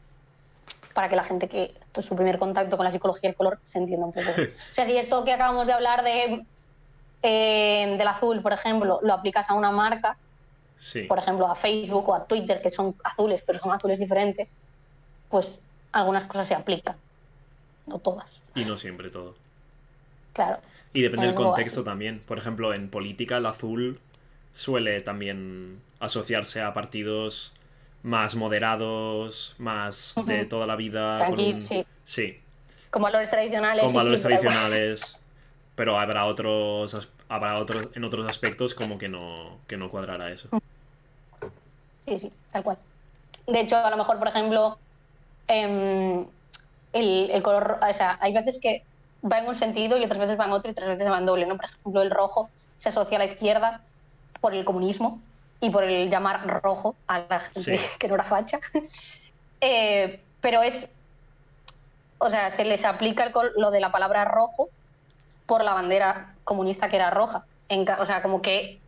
Para 0.94 1.08
que 1.08 1.16
la 1.16 1.24
gente 1.24 1.48
que 1.48 1.74
esto 1.80 2.00
es 2.00 2.06
su 2.06 2.16
primer 2.16 2.38
contacto 2.38 2.76
con 2.76 2.84
la 2.84 2.92
psicología 2.92 3.28
del 3.28 3.36
color 3.36 3.58
se 3.64 3.78
entienda 3.78 4.06
un 4.06 4.12
poco. 4.12 4.26
o 4.70 4.74
sea, 4.74 4.86
si 4.86 4.96
esto 4.96 5.24
que 5.24 5.32
acabamos 5.32 5.66
de 5.66 5.72
hablar 5.72 6.02
de 6.04 6.44
eh, 7.22 7.94
del 7.98 8.06
azul, 8.08 8.40
por 8.42 8.52
ejemplo, 8.52 9.00
lo 9.02 9.12
aplicas 9.12 9.48
a 9.50 9.54
una 9.54 9.70
marca, 9.70 10.16
Sí. 10.78 11.04
por 11.04 11.18
ejemplo, 11.18 11.46
a 11.50 11.54
Facebook 11.54 12.06
o 12.10 12.14
a 12.14 12.24
Twitter, 12.26 12.60
que 12.60 12.70
son 12.70 12.94
azules, 13.02 13.42
pero 13.46 13.58
son 13.58 13.72
azules 13.72 13.98
diferentes, 13.98 14.54
pues 15.30 15.62
algunas 15.92 16.24
cosas 16.24 16.48
se 16.48 16.54
aplican, 16.54 16.96
no 17.86 17.98
todas, 17.98 18.30
Y 18.54 18.64
no 18.64 18.78
siempre 18.78 19.10
todo. 19.10 19.34
claro. 20.32 20.58
Y 20.92 21.02
depende 21.02 21.26
del 21.26 21.34
contexto 21.34 21.80
así. 21.80 21.84
también. 21.84 22.20
Por 22.20 22.38
ejemplo, 22.38 22.72
en 22.72 22.88
política 22.88 23.36
el 23.36 23.44
azul 23.46 24.00
suele 24.54 25.00
también 25.02 25.78
asociarse 26.00 26.62
a 26.62 26.72
partidos 26.72 27.52
más 28.02 28.34
moderados, 28.34 29.54
más 29.58 30.14
de 30.24 30.46
toda 30.46 30.66
la 30.66 30.74
vida. 30.76 31.18
Tranqui- 31.28 31.54
un- 31.56 31.62
sí. 31.62 31.84
sí, 32.06 32.40
Con 32.90 33.02
valores 33.02 33.28
tradicionales. 33.28 33.84
con 33.84 33.92
valores 33.92 34.20
sí, 34.22 34.26
tradicionales. 34.26 35.18
Pero 35.74 35.98
habrá 35.98 36.24
otros, 36.24 37.10
habrá 37.28 37.58
otros, 37.58 37.88
en 37.94 38.02
otros 38.04 38.26
aspectos 38.26 38.72
como 38.72 38.96
que 38.96 39.08
no, 39.10 39.58
que 39.66 39.76
no 39.76 39.90
cuadrará 39.90 40.30
eso. 40.30 40.48
Sí, 42.06 42.18
sí, 42.20 42.32
tal 42.52 42.62
cual. 42.62 42.78
De 43.46 43.60
hecho, 43.60 43.76
a 43.76 43.90
lo 43.90 43.96
mejor, 43.98 44.18
por 44.18 44.28
ejemplo, 44.28 44.78
em, 45.48 46.26
el, 46.92 47.30
el 47.30 47.42
color, 47.42 47.78
o 47.88 47.94
sea, 47.94 48.18
hay 48.20 48.32
veces 48.32 48.58
que 48.60 48.82
va 49.30 49.38
en 49.38 49.48
un 49.48 49.54
sentido 49.54 49.96
y 49.96 50.04
otras 50.04 50.18
veces 50.18 50.38
va 50.38 50.44
en 50.46 50.52
otro 50.52 50.70
y 50.70 50.72
otras 50.72 50.88
veces 50.88 51.10
va 51.10 51.18
en 51.18 51.26
doble, 51.26 51.46
¿no? 51.46 51.56
Por 51.56 51.66
ejemplo, 51.66 52.02
el 52.02 52.10
rojo 52.10 52.48
se 52.76 52.88
asocia 52.90 53.16
a 53.16 53.20
la 53.20 53.26
izquierda 53.26 53.80
por 54.40 54.54
el 54.54 54.64
comunismo 54.64 55.20
y 55.60 55.70
por 55.70 55.84
el 55.84 56.10
llamar 56.10 56.46
rojo 56.62 56.94
a 57.06 57.20
la 57.20 57.40
gente 57.40 57.60
Sí. 57.60 57.76
que 57.98 58.08
no 58.08 58.14
era 58.14 58.24
facha. 58.24 58.58
Eh, 59.62 60.20
pero 60.42 60.62
es, 60.62 60.90
o 62.18 62.28
sea, 62.28 62.50
se 62.50 62.62
les 62.66 62.84
aplica 62.84 63.24
el 63.24 63.32
lo 63.56 63.70
de 63.70 63.80
la 63.80 63.90
palabra 63.90 64.26
rojo 64.26 64.68
por 65.46 65.64
la 65.64 65.72
bandera 65.72 66.34
comunista 66.44 66.90
que 66.90 66.96
era 66.96 67.08
roja. 67.08 67.46
En 67.70 67.88
o 67.98 68.04
sea, 68.04 68.20
como 68.20 68.42
que 68.42 68.78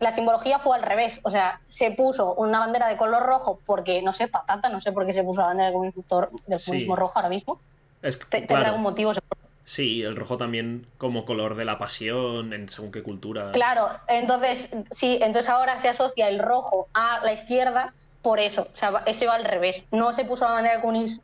la 0.00 0.12
simbología 0.12 0.58
fue 0.58 0.76
al 0.76 0.82
revés. 0.82 1.20
O 1.24 1.30
sea, 1.30 1.60
se 1.68 1.90
puso 1.90 2.34
una 2.34 2.60
bandera 2.60 2.86
de 2.88 2.96
color 2.96 3.24
rojo 3.24 3.60
porque, 3.66 4.00
no 4.02 4.12
sé, 4.12 4.28
patata, 4.28 4.68
no 4.68 4.80
sé 4.80 4.92
por 4.92 5.04
qué 5.06 5.12
se 5.12 5.22
puso 5.24 5.40
la 5.40 5.48
bandera 5.48 5.66
del 5.70 5.74
comunismo, 5.74 6.04
del 6.46 6.58
Sí. 6.60 6.66
comunismo 6.70 6.96
rojo 6.96 7.12
ahora 7.16 7.28
mismo. 7.28 7.60
Es 8.02 8.18
Te- 8.18 8.26
Tendrá 8.26 8.46
claro, 8.46 8.66
algún 8.66 8.82
motivo. 8.82 9.12
seguro. 9.14 9.36
sí, 9.64 10.02
el 10.02 10.16
rojo 10.16 10.36
también 10.38 10.86
como 10.98 11.24
color 11.26 11.54
de 11.56 11.64
la 11.66 11.78
pasión, 11.78 12.52
en 12.54 12.68
según 12.70 12.90
qué 12.92 13.02
cultura. 13.02 13.50
Claro, 13.52 13.90
entonces, 14.06 14.70
sí, 14.92 15.18
entonces 15.20 15.50
ahora 15.50 15.78
se 15.78 15.88
asocia 15.90 16.28
el 16.28 16.38
rojo 16.38 16.88
a 16.94 17.20
la 17.22 17.32
izquierda 17.32 17.92
por 18.22 18.40
eso. 18.40 18.68
O 18.72 18.76
sea, 18.76 19.02
ese 19.04 19.26
va 19.26 19.34
al 19.34 19.44
revés. 19.44 19.84
No 19.90 20.12
se 20.12 20.24
puso 20.24 20.44
la 20.46 20.52
bandera 20.52 20.74
del 20.74 20.80
comunismo 20.82 21.20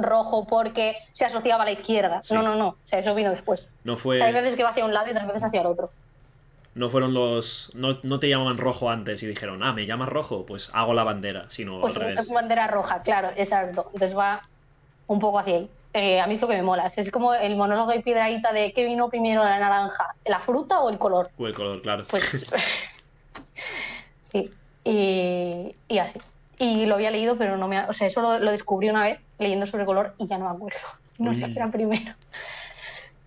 rojo 0.00 0.46
porque 0.46 0.96
se 1.12 1.26
asociaba 1.26 1.62
a 1.62 1.66
la 1.66 1.72
izquierda. 1.72 2.22
No, 2.30 2.42
no, 2.42 2.54
no. 2.54 2.68
O 2.68 2.76
sea, 2.88 2.98
eso 2.98 3.14
vino 3.14 3.28
después. 3.30 3.68
No 3.84 3.96
fue... 3.96 4.14
O 4.14 4.18
sea, 4.18 4.26
hay 4.28 4.32
veces 4.32 4.54
que 4.56 4.62
va 4.62 4.70
hacia 4.70 4.84
un 4.84 4.94
lado 4.94 5.08
y 5.08 5.10
otras 5.10 5.26
veces 5.26 5.44
hacia 5.44 5.60
el 5.60 5.66
otro. 5.66 5.90
No 6.74 6.88
fueron 6.88 7.14
los. 7.14 7.72
No, 7.74 7.98
te 7.98 8.28
llamaban 8.28 8.56
rojo 8.56 8.90
antes 8.90 9.22
y 9.22 9.26
dijeron, 9.26 9.62
ah, 9.62 9.72
me 9.72 9.86
llamas 9.86 10.08
rojo, 10.08 10.46
pues 10.46 10.70
hago 10.72 10.94
la 10.94 11.02
bandera, 11.02 11.46
sino 11.48 11.80
pues 11.80 11.96
al 11.96 12.02
revés. 12.02 12.28
bandera 12.28 12.68
roja, 12.68 13.02
claro, 13.02 13.30
exacto. 13.36 13.90
Entonces 13.92 14.16
va 14.16 14.42
un 15.08 15.18
poco 15.18 15.40
hacia 15.40 15.56
ahí. 15.56 15.70
Eh, 15.92 16.20
a 16.20 16.28
mí 16.28 16.34
es 16.34 16.40
lo 16.40 16.46
que 16.46 16.54
me 16.54 16.62
mola. 16.62 16.86
Es 16.94 17.10
como 17.10 17.34
el 17.34 17.56
monólogo 17.56 17.90
de 17.90 18.00
Piedraíta 18.00 18.52
de 18.52 18.72
¿qué 18.72 18.84
vino 18.84 19.08
primero 19.08 19.42
la 19.42 19.58
naranja? 19.58 20.14
¿La 20.24 20.38
fruta 20.38 20.80
o 20.80 20.90
el 20.90 20.98
color? 20.98 21.30
O 21.36 21.46
el 21.48 21.54
color, 21.54 21.82
claro. 21.82 22.04
Pues. 22.08 22.46
sí. 24.20 24.52
Y, 24.84 25.74
y, 25.88 25.98
así. 25.98 26.20
Y 26.58 26.86
lo 26.86 26.94
había 26.94 27.10
leído, 27.10 27.36
pero 27.36 27.56
no 27.56 27.66
me. 27.66 27.80
O 27.88 27.92
sea, 27.92 28.06
eso 28.06 28.38
lo, 28.38 28.52
descubrí 28.52 28.88
una 28.88 29.02
vez 29.02 29.18
leyendo 29.40 29.66
sobre 29.66 29.84
color 29.84 30.14
y 30.18 30.28
ya 30.28 30.38
no 30.38 30.48
me 30.48 30.54
acuerdo. 30.54 30.78
No 31.18 31.34
sé 31.34 31.46
qué 31.46 31.58
era 31.58 31.70
primero 31.70 32.14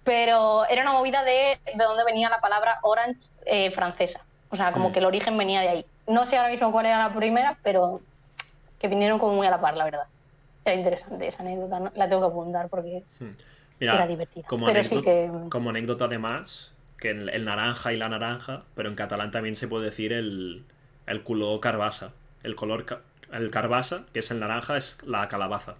pero 0.04 0.66
era 0.68 0.82
una 0.82 0.94
movida 0.94 1.24
de, 1.24 1.60
de 1.66 1.84
dónde 1.84 2.04
venía 2.04 2.30
la 2.30 2.42
palabra 2.42 2.80
orange 2.84 3.30
eh, 3.46 3.72
francesa. 3.72 4.22
O 4.50 4.56
sea, 4.56 4.72
como 4.72 4.92
que 4.92 5.00
el 5.00 5.06
origen 5.06 5.38
venía 5.38 5.62
de 5.62 5.70
ahí. 5.70 5.86
No 6.08 6.26
sé 6.26 6.38
ahora 6.38 6.50
mismo 6.50 6.72
cuál 6.72 6.86
era 6.86 7.00
la 7.00 7.14
primera, 7.14 7.58
pero 7.64 8.02
que 8.80 8.88
vinieron 8.88 9.18
como 9.18 9.34
muy 9.34 9.48
a 9.48 9.50
la 9.50 9.60
par, 9.60 9.76
la 9.76 9.86
verdad. 9.86 10.06
Era 10.66 10.76
interesante 10.76 11.28
esa 11.28 11.42
anécdota, 11.42 11.92
la 11.96 12.08
tengo 12.08 12.22
que 12.22 12.28
apuntar 12.28 12.70
porque 12.70 13.04
hmm. 13.20 13.30
era 13.80 14.06
divertida. 14.06 14.46
Como, 14.46 14.68
anécdota, 14.68 15.50
como 15.50 15.70
anécdota 15.72 16.06
además, 16.06 16.74
que 17.00 17.10
el, 17.10 17.46
naranja 17.46 17.94
y 17.94 17.98
la 17.98 18.10
naranja, 18.10 18.64
pero 18.76 18.90
en 18.90 18.96
catalán 18.96 19.32
también 19.32 19.56
se 19.56 19.68
puede 19.68 19.86
decir 19.86 20.14
el, 20.14 20.66
el 21.08 21.24
culo 21.24 21.60
carbasa. 21.60 22.14
El 22.44 22.56
color, 22.56 22.86
el 23.32 23.50
carbasa, 23.50 24.06
que 24.14 24.20
es 24.20 24.30
el 24.30 24.40
naranja, 24.40 24.78
es 24.78 25.02
la 25.04 25.28
calabaza. 25.30 25.76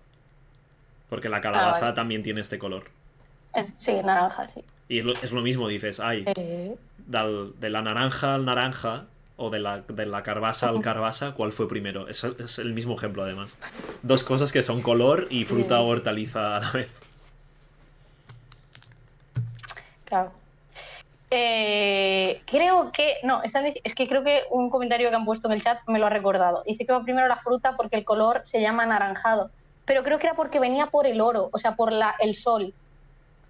Porque 1.10 1.30
la 1.30 1.42
calabaza 1.42 1.90
ah, 1.90 1.94
también 1.94 2.24
tiene 2.24 2.42
este 2.42 2.58
color 2.58 2.86
sí, 3.78 3.94
naranja, 4.04 4.48
sí. 4.54 4.64
Y 4.90 5.00
es 5.00 5.32
lo, 5.32 5.42
mismo, 5.42 5.68
dices, 5.68 6.00
ay, 6.00 6.26
eh. 6.36 6.76
de 7.08 7.70
la 7.70 7.82
naranja 7.82 8.36
al 8.36 8.46
naranja, 8.46 9.06
o 9.38 9.50
de 9.50 9.60
la, 9.60 9.82
de 9.82 10.06
la 10.06 10.24
carbasa 10.24 10.70
al 10.70 10.82
carbasa, 10.82 11.34
¿cuál 11.34 11.52
fue 11.52 11.68
primero? 11.68 12.08
Es, 12.08 12.24
el 12.60 12.74
mismo 12.74 12.96
ejemplo, 12.96 13.24
además. 13.24 13.58
Dos 14.02 14.24
cosas 14.24 14.52
que 14.52 14.62
son 14.62 14.82
color 14.82 15.28
y 15.30 15.46
fruta 15.46 15.82
o 15.82 15.88
hortaliza 15.88 16.58
a 16.58 16.60
la 16.60 16.72
vez. 16.72 16.90
Claro. 20.06 20.32
Eh, 21.32 22.42
creo 22.46 22.92
que. 22.92 23.16
No, 23.24 23.42
es 23.44 23.96
que 23.96 24.08
creo 24.08 24.24
que 24.24 24.44
un 24.52 24.70
comentario 24.70 25.10
que 25.10 25.16
han 25.16 25.26
puesto 25.26 25.48
en 25.48 25.54
el 25.56 25.64
chat 25.64 25.80
me 25.88 25.98
lo 25.98 26.06
ha 26.06 26.10
recordado. 26.10 26.64
Dice 26.68 26.86
que 26.86 26.94
va 26.94 27.04
primero 27.04 27.28
la 27.28 27.38
fruta 27.38 27.76
porque 27.76 27.96
el 27.96 28.06
color 28.06 28.42
se 28.44 28.62
llama 28.62 28.84
anaranjado. 28.84 29.50
Pero 29.86 30.04
creo 30.04 30.20
que 30.20 30.28
era 30.28 30.36
porque 30.36 30.60
venía 30.60 30.88
por 30.88 31.08
el 31.08 31.20
oro, 31.20 31.50
o 31.52 31.58
sea, 31.58 31.76
por 31.76 31.92
la, 31.92 32.16
el 32.20 32.36
sol 32.36 32.74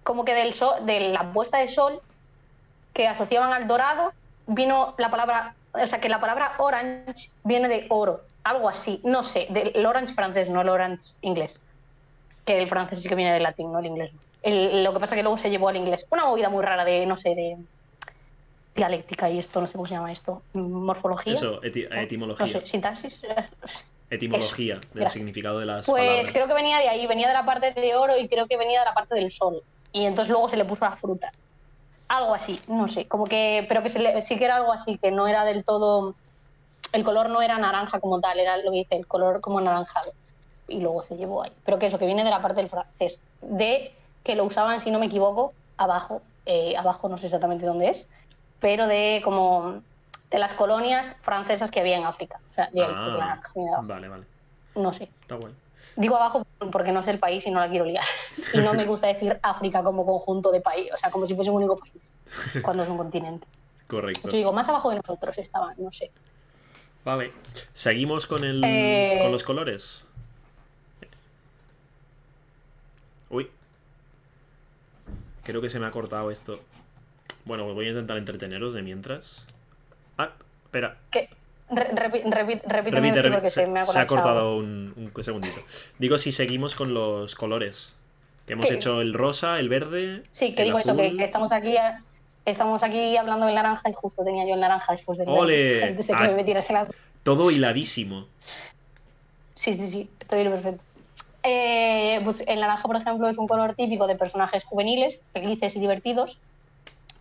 como 0.04 0.24
que 0.24 0.34
del 0.34 0.52
sol, 0.52 0.86
de 0.86 1.08
la 1.08 1.32
puesta 1.32 1.58
de 1.58 1.68
sol 1.68 2.00
que 2.92 3.08
asociaban 3.08 3.52
al 3.52 3.66
dorado, 3.66 4.12
vino 4.46 4.94
la 4.98 5.10
palabra, 5.10 5.56
o 5.72 5.86
sea, 5.86 6.00
que 6.00 6.08
la 6.08 6.20
palabra 6.20 6.54
orange 6.58 7.30
viene 7.42 7.68
de 7.68 7.86
oro, 7.88 8.20
algo 8.44 8.68
así, 8.68 9.00
no 9.02 9.24
sé, 9.24 9.48
del 9.50 9.84
orange 9.84 10.14
francés, 10.14 10.48
no 10.48 10.60
el 10.60 10.68
orange 10.68 11.14
inglés. 11.22 11.60
Que 12.44 12.62
el 12.62 12.68
francés 12.68 13.02
sí 13.02 13.08
que 13.08 13.14
viene 13.14 13.32
del 13.32 13.42
latín, 13.42 13.72
no 13.72 13.80
el 13.80 13.86
inglés. 13.86 14.12
lo 14.44 14.92
que 14.92 15.00
pasa 15.00 15.14
es 15.14 15.18
que 15.18 15.22
luego 15.22 15.38
se 15.38 15.50
llevó 15.50 15.68
al 15.70 15.76
inglés. 15.76 16.06
Una 16.10 16.26
movida 16.26 16.50
muy 16.50 16.62
rara 16.62 16.84
de, 16.84 17.06
no 17.06 17.16
sé, 17.16 17.30
de 17.30 17.56
dialéctica 18.76 19.30
y 19.30 19.38
esto, 19.38 19.60
no 19.60 19.66
sé 19.66 19.72
cómo 19.72 19.86
se 19.88 19.94
llama 19.94 20.12
esto, 20.12 20.42
morfología. 20.52 21.32
Eso, 21.32 21.60
etimología. 21.62 22.46
No 22.46 22.60
sé, 22.60 22.66
sintaxis. 22.66 23.20
Etimología 24.10 24.78
del 24.92 25.10
significado 25.10 25.58
de 25.58 25.66
las 25.66 25.86
pues 25.86 26.30
creo 26.30 26.46
que 26.46 26.54
venía 26.54 26.78
de 26.78 26.88
ahí, 26.88 27.06
venía 27.06 27.26
de 27.26 27.32
la 27.32 27.44
parte 27.44 27.72
de 27.72 27.96
oro 27.96 28.16
y 28.16 28.28
creo 28.28 28.46
que 28.46 28.56
venía 28.56 28.80
de 28.80 28.84
la 28.84 28.94
parte 28.94 29.14
del 29.14 29.32
sol 29.32 29.62
y 29.94 30.04
entonces 30.04 30.30
luego 30.30 30.50
se 30.50 30.56
le 30.56 30.64
puso 30.64 30.84
la 30.84 30.96
fruta. 30.96 31.30
Algo 32.08 32.34
así, 32.34 32.60
no 32.66 32.88
sé, 32.88 33.06
como 33.06 33.24
que, 33.24 33.64
pero 33.68 33.82
que 33.82 33.88
sí 33.88 34.36
que 34.36 34.44
era 34.44 34.56
algo 34.56 34.72
así, 34.72 34.98
que 34.98 35.12
no 35.12 35.28
era 35.28 35.44
del 35.44 35.64
todo, 35.64 36.14
el 36.92 37.04
color 37.04 37.30
no 37.30 37.40
era 37.40 37.56
naranja 37.58 38.00
como 38.00 38.20
tal, 38.20 38.38
era 38.38 38.56
lo 38.58 38.72
que 38.72 38.78
dice, 38.78 38.96
el 38.96 39.06
color 39.06 39.40
como 39.40 39.58
anaranjado. 39.60 40.12
Y 40.66 40.80
luego 40.80 41.00
se 41.00 41.16
llevó 41.16 41.44
ahí. 41.44 41.52
Pero 41.64 41.78
que 41.78 41.86
eso, 41.86 41.98
que 41.98 42.06
viene 42.06 42.24
de 42.24 42.30
la 42.30 42.42
parte 42.42 42.60
del 42.60 42.68
francés, 42.68 43.22
de 43.40 43.94
que 44.24 44.34
lo 44.34 44.44
usaban, 44.44 44.80
si 44.80 44.90
no 44.90 44.98
me 44.98 45.06
equivoco, 45.06 45.54
abajo, 45.76 46.22
eh, 46.44 46.76
abajo 46.76 47.08
no 47.08 47.16
sé 47.16 47.26
exactamente 47.26 47.64
dónde 47.64 47.90
es, 47.90 48.08
pero 48.58 48.88
de 48.88 49.20
como 49.22 49.80
de 50.28 50.38
las 50.38 50.54
colonias 50.54 51.14
francesas 51.20 51.70
que 51.70 51.78
había 51.78 51.96
en 51.96 52.04
África. 52.04 52.40
O 52.50 52.54
sea, 52.54 52.68
de 52.72 52.82
ah, 52.82 53.40
Vale, 53.84 54.08
vale. 54.08 54.24
No 54.74 54.92
sé. 54.92 55.08
Está 55.22 55.36
bueno. 55.36 55.54
Digo 55.96 56.16
abajo 56.16 56.44
porque 56.72 56.92
no 56.92 57.02
sé 57.02 57.12
el 57.12 57.18
país 57.18 57.46
y 57.46 57.50
no 57.50 57.60
la 57.60 57.68
quiero 57.68 57.84
liar. 57.84 58.04
Y 58.52 58.58
no 58.58 58.74
me 58.74 58.84
gusta 58.84 59.06
decir 59.06 59.38
África 59.42 59.82
como 59.82 60.04
conjunto 60.04 60.50
de 60.50 60.60
país, 60.60 60.90
o 60.92 60.96
sea, 60.96 61.10
como 61.10 61.26
si 61.26 61.34
fuese 61.34 61.50
un 61.50 61.56
único 61.56 61.76
país, 61.76 62.12
cuando 62.62 62.82
es 62.82 62.88
un 62.88 62.96
continente. 62.96 63.46
Correcto. 63.86 64.28
Yo 64.28 64.36
digo, 64.36 64.52
más 64.52 64.68
abajo 64.68 64.90
de 64.90 64.96
nosotros 64.96 65.38
estaban, 65.38 65.74
no 65.78 65.92
sé. 65.92 66.10
Vale. 67.04 67.32
¿Seguimos 67.74 68.26
con, 68.26 68.44
el, 68.44 68.62
eh, 68.64 69.18
con 69.22 69.30
los 69.30 69.42
colores? 69.42 70.04
Uy. 73.30 73.50
Creo 75.42 75.60
que 75.60 75.68
se 75.68 75.78
me 75.78 75.86
ha 75.86 75.90
cortado 75.90 76.30
esto. 76.30 76.60
Bueno, 77.44 77.72
voy 77.74 77.86
a 77.86 77.90
intentar 77.90 78.16
entreteneros 78.16 78.72
de 78.72 78.82
mientras. 78.82 79.46
Ah, 80.16 80.32
espera. 80.64 80.96
¿Qué? 81.10 81.28
Repite, 81.70 83.30
porque 83.30 83.50
se, 83.50 83.66
me 83.66 83.80
ha, 83.80 83.86
se 83.86 83.98
ha 83.98 84.06
cortado 84.06 84.58
un, 84.58 85.12
segundito. 85.22 85.60
Digo 85.98 86.18
si 86.18 86.32
seguimos 86.32 86.74
con 86.74 86.94
los 86.94 87.34
colores. 87.34 87.94
Que 88.46 88.52
hemos 88.52 88.70
hecho 88.70 89.00
el 89.00 89.14
rosa, 89.14 89.58
el 89.58 89.70
verde. 89.70 90.22
Sí, 90.30 90.54
que 90.54 90.64
digo 90.64 90.78
eso, 90.78 90.94
que, 90.94 91.16
estamos 91.20 91.50
aquí 91.50 91.76
estamos 92.44 92.82
aquí 92.82 93.16
hablando 93.16 93.46
del 93.46 93.54
naranja 93.54 93.88
y 93.88 93.94
justo 93.94 94.22
tenía 94.22 94.46
yo 94.46 94.54
el 94.54 94.60
naranja 94.60 94.92
después 94.92 95.18
del 95.18 95.28
¡Ole! 95.28 95.96
que 95.96 96.12
me 96.12 96.34
metieras 96.34 96.68
el 96.70 96.76
Todo 97.22 97.50
hiladísimo. 97.50 98.26
Sí, 99.54 99.74
sí, 99.74 99.90
sí, 99.90 100.10
estoy 100.20 100.44
perfecto. 100.44 100.82
Eh, 101.42 102.20
pues 102.24 102.42
el 102.46 102.60
naranja, 102.60 102.82
por 102.82 102.96
ejemplo, 102.96 103.28
es 103.28 103.38
un 103.38 103.46
color 103.46 103.74
típico 103.74 104.06
de 104.06 104.16
personajes 104.16 104.64
juveniles, 104.64 105.20
felices 105.32 105.76
y 105.76 105.80
divertidos. 105.80 106.38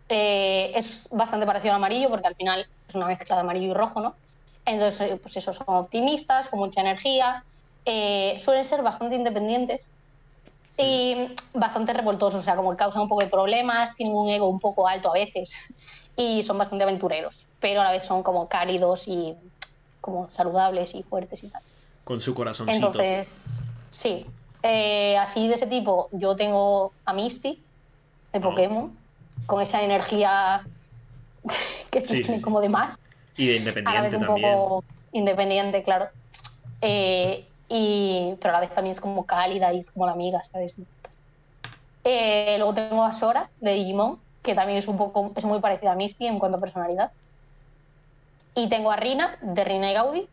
Eh, 0.10 0.72
es 0.76 1.08
bastante 1.12 1.46
parecido 1.46 1.74
al 1.74 1.78
amarillo 1.78 2.10
porque 2.10 2.28
al 2.28 2.36
final 2.36 2.68
es 2.88 2.96
una 2.96 3.08
mezcla 3.08 3.36
de 3.36 3.42
amarillo 3.42 3.72
y 3.72 3.74
rojo, 3.74 4.02
¿no? 4.02 4.16
Entonces, 4.66 5.12
eh, 5.12 5.20
pues 5.22 5.36
eso, 5.38 5.54
son 5.54 5.66
optimistas, 5.68 6.48
con 6.48 6.60
mucha 6.60 6.82
energía, 6.82 7.44
eh, 7.86 8.40
suelen 8.44 8.66
ser 8.66 8.82
bastante 8.82 9.16
independientes 9.16 9.82
y 10.78 11.28
bastante 11.54 11.94
revoltosos, 11.94 12.42
o 12.42 12.44
sea, 12.44 12.56
como 12.56 12.72
que 12.72 12.78
causan 12.78 13.04
un 13.04 13.10
poco 13.10 13.22
de 13.22 13.28
problemas, 13.28 13.96
tienen 13.96 14.16
un 14.16 14.30
ego 14.30 14.48
un 14.48 14.60
poco 14.60 14.88
alto 14.88 15.10
a 15.10 15.14
veces 15.14 15.60
y 16.16 16.44
son 16.44 16.58
bastante 16.58 16.84
aventureros, 16.84 17.46
pero 17.60 17.82
a 17.82 17.84
la 17.84 17.92
vez 17.92 18.06
son 18.06 18.24
como 18.24 18.48
cálidos 18.48 19.08
y 19.08 19.36
como 20.02 20.30
saludables 20.32 20.96
y 20.96 21.04
fuertes 21.04 21.44
y 21.44 21.48
tal. 21.48 21.62
Con 22.04 22.20
su 22.20 22.34
corazoncito. 22.34 22.76
Entonces, 22.76 23.62
sí, 23.92 24.26
eh, 24.62 25.18
así 25.18 25.48
de 25.48 25.56
ese 25.56 25.68
tipo, 25.68 26.10
yo 26.12 26.36
tengo 26.36 26.94
a 27.06 27.14
Misty 27.14 27.62
de. 28.32 28.40
Pokémon, 28.40 28.98
con 29.46 29.62
esa 29.62 29.84
energía 29.84 30.66
que 31.92 32.02
tiene 32.02 32.42
como 32.42 32.62
de 32.62 32.70
más. 32.70 32.98
Y 33.38 33.48
de 33.48 33.56
independiente 33.58 34.18
un 34.18 34.26
poco 34.26 34.84
independiente, 35.14 35.84
claro. 35.84 36.10
Eh, 36.82 37.46
y, 37.70 38.36
pero 38.40 38.50
a 38.50 38.54
la 38.54 38.60
vez 38.60 38.74
también 38.74 38.92
es 38.92 39.00
como 39.00 39.26
cálida 39.26 39.74
y 39.74 39.80
es 39.80 39.92
como 39.92 40.06
la 40.06 40.12
amiga, 40.12 40.44
¿sabes? 40.44 40.74
Eh, 42.04 42.56
luego 42.58 42.74
tengo 42.74 43.04
a 43.04 43.14
Sora 43.14 43.50
de 43.62 43.74
Digimon, 43.74 44.20
que 44.42 44.54
también 44.54 44.80
es 44.80 44.88
un 44.88 44.98
poco 44.98 45.32
es 45.36 45.46
muy 45.46 45.60
parecida 45.60 45.94
a 45.94 45.96
Misty 45.96 46.28
en 46.28 46.40
cuanto 46.40 46.58
a 46.58 46.62
personalidad. 46.62 47.12
Y 48.56 48.70
tengo 48.70 48.92
a 48.92 48.98
Rina 48.98 49.38
de 49.42 49.64
Rina 49.64 49.90
y 49.90 49.94
Gaudi 49.94 50.28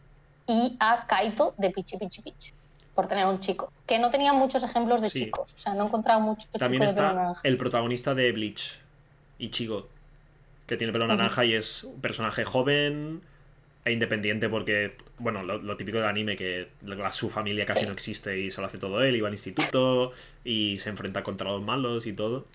y 0.46 0.76
a 0.80 1.07
Kaito 1.07 1.55
de 1.57 1.70
Pichi 1.70 1.96
Pichi 1.96 2.20
Pichi, 2.20 2.53
por 2.94 3.07
tener 3.07 3.26
un 3.26 3.38
chico. 3.38 3.72
Que 3.86 3.98
no 3.98 4.11
tenía 4.11 4.32
muchos 4.32 4.62
ejemplos 4.62 5.01
de 5.01 5.11
chicos, 5.11 5.48
o 5.55 5.59
sea, 5.59 5.74
no 5.74 5.84
he 5.84 5.86
encontrado 5.86 6.20
muchos 6.20 6.51
También 6.51 6.82
está 6.82 7.34
el 7.44 7.57
protagonista 7.57 8.14
de 8.14 8.32
Bleach, 8.32 8.80
Ichigo, 9.38 9.86
que 10.70 10.76
tiene 10.76 10.92
pelo 10.92 11.08
naranja 11.08 11.44
y 11.44 11.54
es 11.54 11.82
un 11.82 12.00
personaje 12.00 12.44
joven 12.44 13.22
e 13.84 13.90
independiente 13.90 14.48
porque, 14.48 14.96
bueno, 15.18 15.42
lo, 15.42 15.76
típico 15.76 15.98
del 15.98 16.06
anime, 16.06 16.36
que 16.36 16.68
su 17.10 17.28
familia 17.28 17.66
casi 17.66 17.86
no 17.86 17.92
existe 17.92 18.38
y 18.38 18.52
solo 18.52 18.68
hace 18.68 18.78
todo 18.78 19.02
él, 19.02 19.16
y 19.16 19.20
va 19.20 19.26
al 19.26 19.34
instituto 19.34 20.12
y 20.44 20.78
se 20.78 20.90
enfrenta 20.90 21.24
contra 21.24 21.50
los 21.50 21.60
malos 21.60 22.06
y 22.06 22.12
todo. 22.12 22.46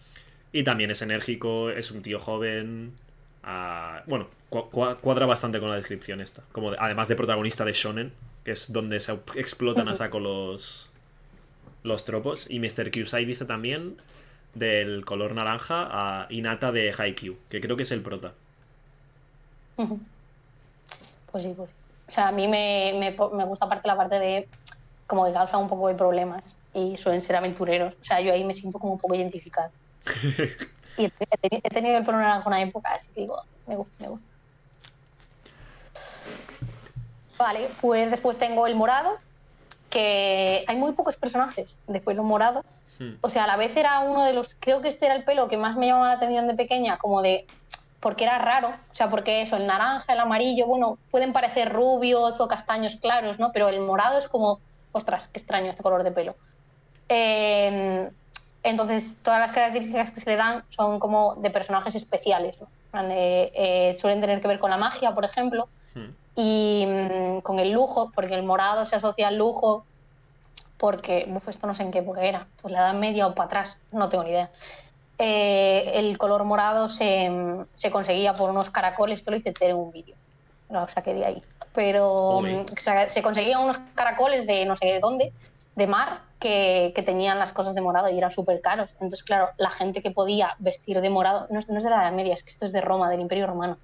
Y 0.54 0.64
también 0.64 0.92
es 0.92 1.02
enérgico, 1.02 1.70
es 1.70 1.92
un 1.92 2.04
tío 2.04 2.18
joven. 2.18 2.94
Ah, 3.44 4.04
bueno, 4.06 4.30
cuadra 4.50 5.26
bastante 5.26 5.60
con 5.60 5.68
la 5.68 5.76
descripción 5.76 6.22
esta. 6.22 6.42
Como 6.54 6.72
además 6.80 7.10
de 7.10 7.18
protagonista 7.18 7.66
de 7.66 7.74
Shonen, 7.74 8.14
que 8.46 8.52
es 8.52 8.72
donde 8.72 9.02
se 9.02 9.12
explotan 9.36 9.90
a 9.90 9.96
saco 9.98 10.22
los, 10.22 10.90
los 11.84 12.06
tropos. 12.06 12.48
Y 12.50 12.60
Mr. 12.60 12.92
Kyusai 12.92 13.26
dice 13.26 13.44
también 13.44 13.98
del 14.56 15.06
color 15.06 15.36
naranja 15.36 15.88
a 15.92 16.28
Inata 16.30 16.72
de 16.72 16.94
Haikyuu, 16.98 17.38
que 17.50 17.62
creo 17.62 17.78
que 17.78 17.84
es 17.84 17.92
el 17.92 18.02
prota. 18.02 18.34
Pues 21.32 21.44
sí, 21.44 21.54
pues 21.56 21.70
O 22.08 22.12
sea, 22.12 22.30
a 22.30 22.32
mí 22.32 22.48
me, 22.48 22.94
me, 22.98 23.12
me 23.12 23.46
gusta 23.46 23.66
aparte 23.66 23.88
la 23.88 23.98
parte 23.98 24.18
de 24.18 24.48
como 25.08 25.26
que 25.26 25.34
causa 25.34 25.58
un 25.58 25.68
poco 25.68 25.88
de 25.88 25.96
problemas 25.96 26.58
y 26.74 26.98
suelen 26.98 27.22
ser 27.22 27.36
aventureros. 27.36 27.94
O 28.00 28.04
sea, 28.04 28.22
yo 28.22 28.34
ahí 28.34 28.44
me 28.44 28.54
siento 28.54 28.80
como 28.80 28.94
un 28.94 29.00
poco 29.00 29.16
identificada. 29.16 29.72
y 30.98 31.06
he, 31.06 31.70
tenido 31.70 31.98
el 31.98 32.04
pelo 32.04 32.18
naranja 32.18 32.48
una 32.48 32.62
época, 32.62 32.94
así 32.94 33.10
que 33.14 33.22
digo, 33.22 33.42
me 33.68 33.76
gusta, 33.76 33.96
me 34.00 34.10
gusta. 34.10 34.28
Vale, 37.38 37.70
pues 37.82 38.10
después 38.10 38.38
tengo 38.38 38.66
el 38.66 38.76
morado, 38.76 39.18
que 39.90 40.64
hay 40.68 40.78
muy 40.78 40.94
pocos 40.94 41.18
personajes 41.18 41.78
de 41.88 42.00
pelo 42.00 42.24
morado. 42.24 42.64
Hmm. 43.00 43.14
O 43.22 43.30
sea, 43.30 43.44
a 43.44 43.48
la 43.48 43.58
vez 43.58 43.76
era 43.76 44.00
uno 44.00 44.24
de 44.24 44.34
los, 44.34 44.56
creo 44.60 44.82
que 44.82 44.90
este 44.90 45.06
era 45.06 45.16
el 45.16 45.24
pelo 45.24 45.48
que 45.48 45.58
más 45.58 45.76
me 45.76 45.88
llamaba 45.88 46.08
la 46.08 46.14
atención 46.14 46.48
de 46.48 46.54
pequeña, 46.54 46.98
como 46.98 47.22
de, 47.22 47.46
porque 48.00 48.24
era 48.24 48.38
raro, 48.38 48.70
o 48.70 48.96
sea, 48.96 49.10
porque 49.10 49.42
eso, 49.42 49.58
el 49.58 49.68
naranja, 49.68 50.14
el 50.14 50.20
amarillo, 50.20 50.68
bueno, 50.68 50.98
pueden 51.12 51.34
parecer 51.34 51.74
rubios 51.74 52.40
o 52.40 52.48
castaños 52.48 52.96
claros, 52.96 53.40
¿no? 53.40 53.52
Pero 53.52 53.70
el 53.70 53.82
morado 53.82 54.18
es 54.18 54.28
como, 54.28 54.60
ostras, 54.92 55.28
qué 55.28 55.40
extraño 55.40 55.70
este 55.70 55.84
color 55.84 56.04
de 56.04 56.12
pelo. 56.12 56.36
Eh, 57.10 58.10
entonces, 58.64 59.18
todas 59.22 59.40
las 59.40 59.52
características 59.52 60.12
que 60.12 60.22
se 60.22 60.30
le 60.30 60.38
dan 60.38 60.64
son 60.70 61.00
como 61.00 61.36
de 61.36 61.52
personajes 61.52 61.96
especiales. 61.96 62.60
Eh, 62.94 63.98
suelen 64.00 64.22
tener 64.22 64.42
que 64.42 64.48
ver 64.48 64.60
con 64.60 64.72
la 64.72 64.78
magia, 64.78 65.14
por 65.14 65.26
ejemplo, 65.26 65.68
hmm. 65.94 66.10
y 66.36 66.86
mm, 66.88 67.40
con 67.42 67.60
el 67.60 67.72
lujo, 67.72 68.12
porque 68.16 68.36
el 68.36 68.44
morado 68.44 68.86
se 68.86 68.96
asocia 68.96 69.28
al 69.28 69.38
lujo, 69.38 69.86
porque, 70.78 71.32
esto 71.48 71.68
no 71.68 71.74
sé 71.74 71.84
en 71.84 71.92
qué 71.92 72.00
época 72.00 72.24
era, 72.24 72.48
pues 72.62 72.72
la 72.72 72.80
edad 72.80 72.94
media 72.94 73.28
o 73.28 73.36
para 73.36 73.48
atrás, 73.48 73.78
no 73.92 74.10
tengo 74.10 74.24
ni 74.24 74.32
idea. 74.32 74.52
Eh, 75.18 75.92
el 75.96 76.18
color 76.18 76.44
morado 76.44 76.90
se, 76.90 77.32
se, 77.74 77.90
conseguía 77.90 78.34
por 78.34 78.50
unos 78.50 78.70
caracoles, 78.70 79.20
esto 79.20 79.32
lo 79.32 79.38
hice 79.38 79.54
en 79.62 79.76
un 79.76 79.92
vídeo, 79.92 80.16
lo 80.70 80.88
saqué 80.88 81.14
de 81.14 81.26
ahí. 81.26 81.44
Pero 81.74 82.42
mm, 82.42 82.66
se 83.08 83.22
conseguían 83.22 83.62
unos 83.62 83.78
caracoles 83.96 84.46
de 84.46 84.66
no 84.66 84.76
sé 84.76 85.00
dónde, 85.00 85.32
de 85.76 85.88
mar, 85.88 86.22
que, 86.40 87.04
tenían 87.06 87.40
las 87.40 87.54
cosas 87.54 87.74
de 87.76 87.82
morado 87.82 88.10
y 88.10 88.18
eran 88.18 88.32
súper 88.32 88.62
caros. 88.62 88.90
Entonces, 88.94 89.24
claro, 89.24 89.50
la 89.58 89.70
gente 89.70 90.02
que 90.02 90.12
podía 90.12 90.56
vestir 90.60 91.02
de 91.02 91.10
morado, 91.10 91.48
no, 91.50 91.60
es 91.60 91.68
de 91.68 91.90
la 91.90 92.04
Edad 92.04 92.14
Media, 92.14 92.34
es 92.34 92.44
que 92.44 92.50
esto 92.50 92.66
es 92.66 92.72
de 92.72 92.82
Roma, 92.82 93.10
del 93.10 93.22
Imperio 93.22 93.48
Romano. 93.48 93.78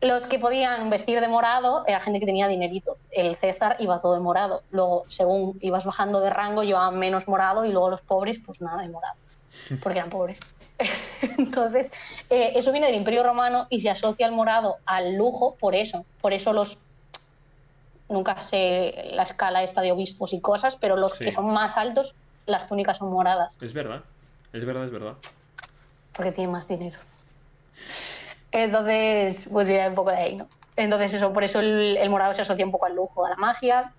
Los 0.00 0.26
que 0.26 0.38
podían 0.38 0.90
vestir 0.90 1.20
de 1.20 1.28
morado 1.28 1.84
era 1.86 2.00
gente 2.00 2.20
que 2.20 2.26
tenía 2.26 2.48
dineritos. 2.48 3.06
El 3.10 3.34
César 3.36 3.76
iba 3.78 3.98
todo 4.00 4.14
de 4.14 4.20
morado. 4.20 4.62
Luego, 4.70 5.04
según 5.08 5.58
ibas 5.62 5.84
bajando 5.84 6.20
de 6.20 6.30
rango, 6.30 6.62
llevaban 6.62 6.98
menos 6.98 7.28
morado 7.28 7.64
y 7.64 7.72
luego 7.72 7.90
los 7.90 8.02
pobres, 8.02 8.38
pues 8.44 8.60
nada 8.60 8.82
de 8.82 8.88
morado, 8.88 9.14
porque 9.82 9.98
eran 9.98 10.10
pobres. 10.10 10.38
Entonces, 11.38 11.90
eh, 12.28 12.52
eso 12.56 12.72
viene 12.72 12.88
del 12.88 12.96
Imperio 12.96 13.22
Romano 13.22 13.66
y 13.70 13.80
se 13.80 13.88
asocia 13.88 14.26
el 14.26 14.32
morado 14.32 14.76
al 14.84 15.14
lujo 15.14 15.56
por 15.58 15.74
eso. 15.74 16.04
Por 16.20 16.34
eso 16.34 16.52
los 16.52 16.78
nunca 18.08 18.40
sé 18.42 19.10
la 19.12 19.22
escala 19.22 19.62
esta 19.62 19.80
de 19.80 19.92
obispos 19.92 20.32
y 20.32 20.40
cosas, 20.40 20.76
pero 20.76 20.96
los 20.96 21.18
que 21.18 21.32
son 21.32 21.52
más 21.52 21.76
altos, 21.76 22.14
las 22.44 22.68
túnicas 22.68 22.98
son 22.98 23.10
moradas. 23.10 23.56
Es 23.62 23.72
verdad, 23.72 24.02
es 24.52 24.64
verdad, 24.64 24.84
es 24.84 24.90
verdad. 24.90 25.14
Porque 26.12 26.32
tienen 26.32 26.52
más 26.52 26.68
dinero. 26.68 26.98
Entonces, 28.56 29.46
pues 29.52 29.68
viene 29.68 29.86
un 29.86 29.94
poco 29.94 30.10
de 30.10 30.16
ahí, 30.16 30.34
¿no? 30.34 30.48
Entonces, 30.76 31.12
eso, 31.12 31.30
por 31.30 31.44
eso 31.44 31.60
el, 31.60 32.08
morado 32.08 32.34
se 32.34 32.40
asocia 32.40 32.64
un 32.64 32.72
poco 32.72 32.86
al 32.86 32.96
lujo, 32.96 33.26
a 33.26 33.28
la 33.28 33.36
magia. 33.36 33.92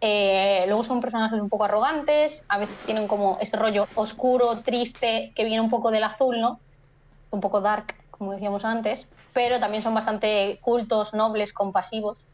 Eh, 0.00 0.64
luego 0.66 0.82
son 0.82 1.02
personajes 1.02 1.38
un 1.38 1.50
poco 1.50 1.64
arrogantes, 1.64 2.42
a 2.48 2.56
veces 2.56 2.78
tienen 2.86 3.06
como 3.06 3.36
ese 3.40 3.56
rollo 3.58 3.86
oscuro, 3.94 4.62
triste, 4.62 5.32
que 5.36 5.44
viene 5.44 5.60
un 5.60 5.68
poco 5.68 5.90
del 5.90 6.04
azul, 6.04 6.40
¿no? 6.40 6.58
Un 7.30 7.42
poco 7.42 7.60
dark, 7.60 7.94
como 8.10 8.32
decíamos 8.32 8.64
antes, 8.64 9.08
pero 9.34 9.60
también 9.60 9.82
son 9.82 9.92
bastante 9.92 10.58
cultos, 10.62 11.12
nobles, 11.12 11.52
compasivos. 11.52 12.24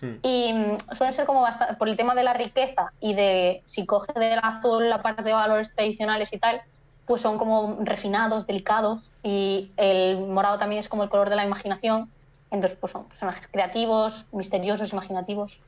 Hmm. 0.00 0.14
Y 0.22 0.52
mm, 0.54 0.94
suelen 0.94 1.12
ser 1.12 1.26
como 1.26 1.42
bastante, 1.42 1.74
por 1.74 1.90
el 1.90 1.96
tema 1.96 2.14
de 2.14 2.24
la 2.24 2.32
riqueza 2.32 2.90
y 3.00 3.12
de 3.12 3.62
si 3.66 3.84
coge 3.84 4.18
del 4.18 4.40
azul 4.42 4.88
la 4.88 5.02
parte 5.02 5.22
de 5.22 5.34
valores 5.34 5.74
tradicionales 5.74 6.32
y 6.32 6.38
tal, 6.38 6.62
pues 7.06 7.22
son 7.22 7.38
como 7.38 7.78
refinados, 7.80 8.46
delicados 8.46 9.10
y 9.22 9.70
el 9.76 10.18
morado 10.18 10.58
también 10.58 10.80
es 10.80 10.88
como 10.88 11.02
el 11.02 11.08
color 11.08 11.30
de 11.30 11.36
la 11.36 11.44
imaginación. 11.44 12.10
Entonces, 12.50 12.76
pues 12.78 12.92
son 12.92 13.04
personajes 13.04 13.48
creativos, 13.50 14.26
misteriosos, 14.30 14.92
imaginativos. 14.92 15.58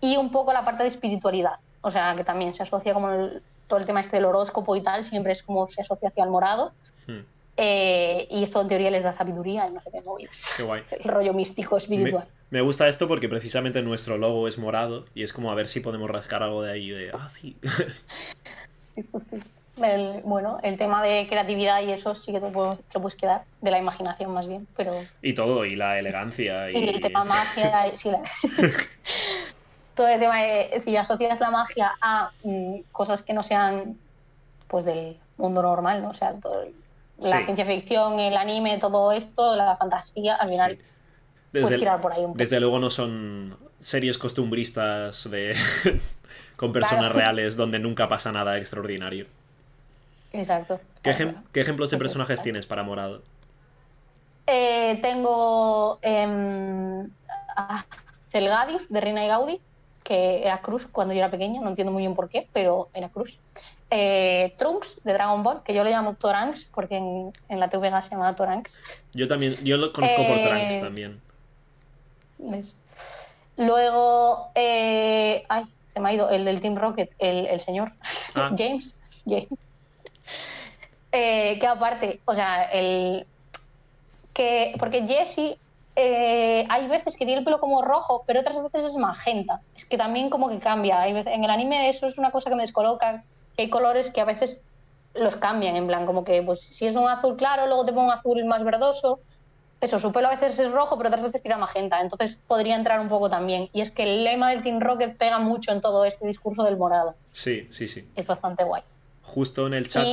Y 0.00 0.16
un 0.16 0.30
poco 0.30 0.52
la 0.52 0.64
parte 0.64 0.84
de 0.84 0.88
espiritualidad. 0.88 1.56
O 1.80 1.90
sea, 1.90 2.14
que 2.16 2.24
también 2.24 2.54
se 2.54 2.62
asocia 2.62 2.94
como 2.94 3.08
todo 3.66 3.78
el 3.78 3.86
tema 3.86 4.00
este 4.00 4.16
del 4.16 4.24
horóscopo 4.24 4.76
y 4.76 4.82
tal, 4.82 5.04
siempre 5.04 5.32
es 5.32 5.42
como 5.42 5.66
se 5.66 5.82
asocia 5.82 6.08
hacia 6.08 6.24
el 6.24 6.30
morado. 6.30 6.72
Hmm. 7.06 7.20
Eh, 7.56 8.28
y 8.30 8.44
esto 8.44 8.60
en 8.62 8.68
teoría 8.68 8.90
les 8.90 9.02
da 9.02 9.10
sabiduría 9.10 9.66
y 9.68 9.72
no 9.72 9.80
sé 9.80 9.90
qué. 9.90 10.00
Qué 10.56 10.62
guay. 10.62 10.82
El 10.90 11.10
rollo 11.10 11.34
místico, 11.34 11.76
espiritual. 11.76 12.28
Me, 12.50 12.60
gusta 12.60 12.86
esto 12.86 13.08
porque 13.08 13.28
precisamente 13.28 13.82
nuestro 13.82 14.16
logo 14.16 14.46
es 14.46 14.58
morado 14.58 15.06
y 15.12 15.24
es 15.24 15.32
como 15.32 15.50
a 15.50 15.56
ver 15.56 15.66
si 15.66 15.80
podemos 15.80 16.08
rascar 16.08 16.44
algo 16.44 16.62
de 16.62 16.72
ahí. 16.72 16.90
De, 16.90 17.10
ah, 17.12 17.28
sí. 17.28 17.56
sí, 18.94 19.02
pues 19.02 19.24
sí. 19.78 20.20
bueno, 20.24 20.58
el 20.62 20.76
tema 20.76 21.02
de 21.02 21.26
creatividad 21.28 21.82
y 21.82 21.92
eso 21.92 22.14
sí 22.14 22.32
que 22.32 22.40
te, 22.40 22.50
puedes 22.50 23.16
quedar, 23.16 23.44
de 23.60 23.70
la 23.70 23.78
imaginación 23.78 24.32
más 24.32 24.46
bien, 24.46 24.66
pero... 24.76 24.92
Y 25.22 25.34
todo, 25.34 25.64
y 25.64 25.76
la 25.76 25.98
elegancia. 25.98 26.70
Y, 26.70 26.76
y 26.76 26.88
el 26.88 27.00
tema 27.00 27.24
magia, 27.24 27.90
sí, 27.94 28.10
todo 29.94 30.08
el 30.08 30.20
tema 30.20 30.42
de 30.42 30.80
si 30.80 30.96
asocias 30.96 31.40
la 31.40 31.50
magia 31.50 31.92
a 32.00 32.30
mm, 32.44 32.80
cosas 32.92 33.22
que 33.22 33.32
no 33.32 33.42
sean 33.42 33.96
pues 34.66 34.84
del 34.84 35.16
mundo 35.36 35.62
normal, 35.62 36.02
¿no? 36.02 36.10
O 36.10 36.14
sea, 36.14 36.34
todo 36.34 36.62
el 36.62 36.74
la 37.20 37.44
ciencia 37.44 37.66
ficción, 37.66 38.18
el 38.18 38.36
anime, 38.36 38.78
todo 38.78 39.12
esto, 39.12 39.56
la 39.56 39.76
fantasía, 39.76 40.36
al 40.36 40.48
final 40.48 40.78
desde, 41.52 41.78
tirar 41.78 42.00
por 42.00 42.12
ahí 42.12 42.20
un 42.20 42.26
poco. 42.26 42.38
Desde 42.38 42.60
luego 42.60 42.78
no 42.78 42.90
son 42.90 43.56
series 43.80 44.18
costumbristas 44.18 45.28
de 45.30 45.56
con 46.56 46.72
personas 46.72 47.12
reales 47.12 47.56
donde 47.56 47.78
nunca 47.78 48.08
pasa 48.08 48.32
nada 48.32 48.58
extraordinario. 48.58 49.26
Exacto. 50.32 50.80
¿Qué, 51.02 51.10
ejemplos 51.60 51.90
de 51.90 51.98
personajes 51.98 52.42
tienes 52.42 52.66
para 52.66 52.82
Morado? 52.82 53.22
Eh, 54.46 54.98
tengo 55.02 55.98
eh, 56.02 57.06
Celgadis 58.30 58.88
de 58.88 59.00
Reina 59.00 59.24
y 59.24 59.28
Gaudi, 59.28 59.60
que 60.02 60.42
era 60.42 60.60
Cruz 60.60 60.86
cuando 60.86 61.12
yo 61.14 61.18
era 61.18 61.30
pequeña, 61.30 61.60
no 61.60 61.68
entiendo 61.68 61.92
muy 61.92 62.02
bien 62.02 62.14
por 62.14 62.28
qué, 62.28 62.48
pero 62.52 62.88
era 62.94 63.08
Cruz 63.08 63.38
eh, 63.90 64.54
Trunks 64.58 65.00
de 65.02 65.12
Dragon 65.14 65.42
Ball, 65.42 65.62
que 65.62 65.72
yo 65.72 65.82
lo 65.82 65.90
llamo 65.90 66.14
Toranks, 66.14 66.66
porque 66.74 66.96
en, 66.96 67.32
la 67.48 67.68
TVG 67.68 68.02
se 68.02 68.10
llama 68.10 68.36
Toranks. 68.36 68.78
Yo 69.12 69.26
también, 69.26 69.56
yo 69.64 69.76
lo 69.76 69.92
conozco 69.92 70.26
por 70.26 70.36
Trunks 70.36 70.72
eh, 70.72 70.80
también. 70.82 71.20
Luego, 73.56 74.50
eh, 74.54 75.44
ay, 75.48 75.64
se 75.92 76.00
me 76.00 76.10
ha 76.10 76.12
ido 76.12 76.30
el 76.30 76.44
del 76.44 76.60
Team 76.60 76.76
Rocket, 76.76 77.14
el, 77.18 77.60
señor 77.60 77.92
ah. 78.34 78.50
James. 78.58 78.96
James. 79.26 79.48
Eh, 81.12 81.58
que 81.58 81.66
aparte, 81.66 82.20
o 82.24 82.34
sea, 82.34 82.64
el 82.64 83.26
que 84.34 84.74
porque 84.78 85.06
Jesse 85.06 85.58
hay 85.96 86.86
veces 86.86 87.16
que 87.16 87.24
tiene 87.24 87.40
el 87.40 87.44
pelo 87.44 87.58
como 87.58 87.82
rojo, 87.82 88.22
pero 88.26 88.40
otras 88.40 88.62
veces 88.62 88.84
es 88.84 88.94
magenta. 88.96 89.60
Es 89.74 89.84
que 89.84 89.98
también 89.98 90.30
como 90.30 90.48
que 90.48 90.60
cambia. 90.60 91.00
Hay 91.00 91.12
veces, 91.12 91.32
en 91.32 91.42
el 91.42 91.50
anime 91.50 91.88
eso 91.88 92.06
es 92.06 92.18
una 92.18 92.30
cosa 92.30 92.50
que 92.50 92.56
me 92.56 92.62
descoloca 92.62 93.24
hay 93.62 93.70
colores 93.70 94.10
que 94.10 94.20
a 94.20 94.24
veces 94.24 94.60
los 95.14 95.36
cambian, 95.36 95.74
en 95.76 95.86
plan, 95.86 96.06
como 96.06 96.24
que 96.24 96.42
pues 96.42 96.60
si 96.60 96.86
es 96.86 96.96
un 96.96 97.08
azul 97.08 97.36
claro, 97.36 97.66
luego 97.66 97.84
te 97.84 97.92
pongo 97.92 98.06
un 98.06 98.12
azul 98.12 98.44
más 98.44 98.64
verdoso. 98.64 99.20
Eso, 99.80 100.00
su 100.00 100.10
pelo 100.12 100.26
a 100.26 100.34
veces 100.34 100.58
es 100.58 100.72
rojo, 100.72 100.96
pero 100.96 101.08
otras 101.08 101.22
veces 101.22 101.40
tira 101.40 101.56
magenta, 101.56 102.00
entonces 102.00 102.38
podría 102.48 102.74
entrar 102.74 102.98
un 102.98 103.08
poco 103.08 103.30
también. 103.30 103.68
Y 103.72 103.80
es 103.80 103.92
que 103.92 104.02
el 104.02 104.24
lema 104.24 104.50
del 104.50 104.62
Team 104.62 104.80
Rocket 104.80 105.16
pega 105.16 105.38
mucho 105.38 105.70
en 105.70 105.80
todo 105.80 106.04
este 106.04 106.26
discurso 106.26 106.64
del 106.64 106.76
morado. 106.76 107.14
Sí, 107.30 107.68
sí, 107.70 107.86
sí. 107.86 108.08
Es 108.16 108.26
bastante 108.26 108.64
guay. 108.64 108.82
Justo 109.22 109.68
en 109.68 109.74
el 109.74 109.88
chat. 109.88 110.04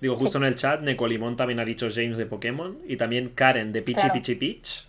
Digo, 0.00 0.16
justo 0.16 0.38
en 0.38 0.44
el 0.44 0.56
chat, 0.56 0.80
Necolimón 0.82 1.36
también 1.36 1.58
ha 1.58 1.64
dicho 1.64 1.88
James 1.92 2.18
de 2.18 2.26
Pokémon 2.26 2.78
y 2.86 2.96
también 2.96 3.30
Karen 3.30 3.72
de 3.72 3.82
Pichi 3.82 4.10
Pichi 4.10 4.34
Peach 4.34 4.86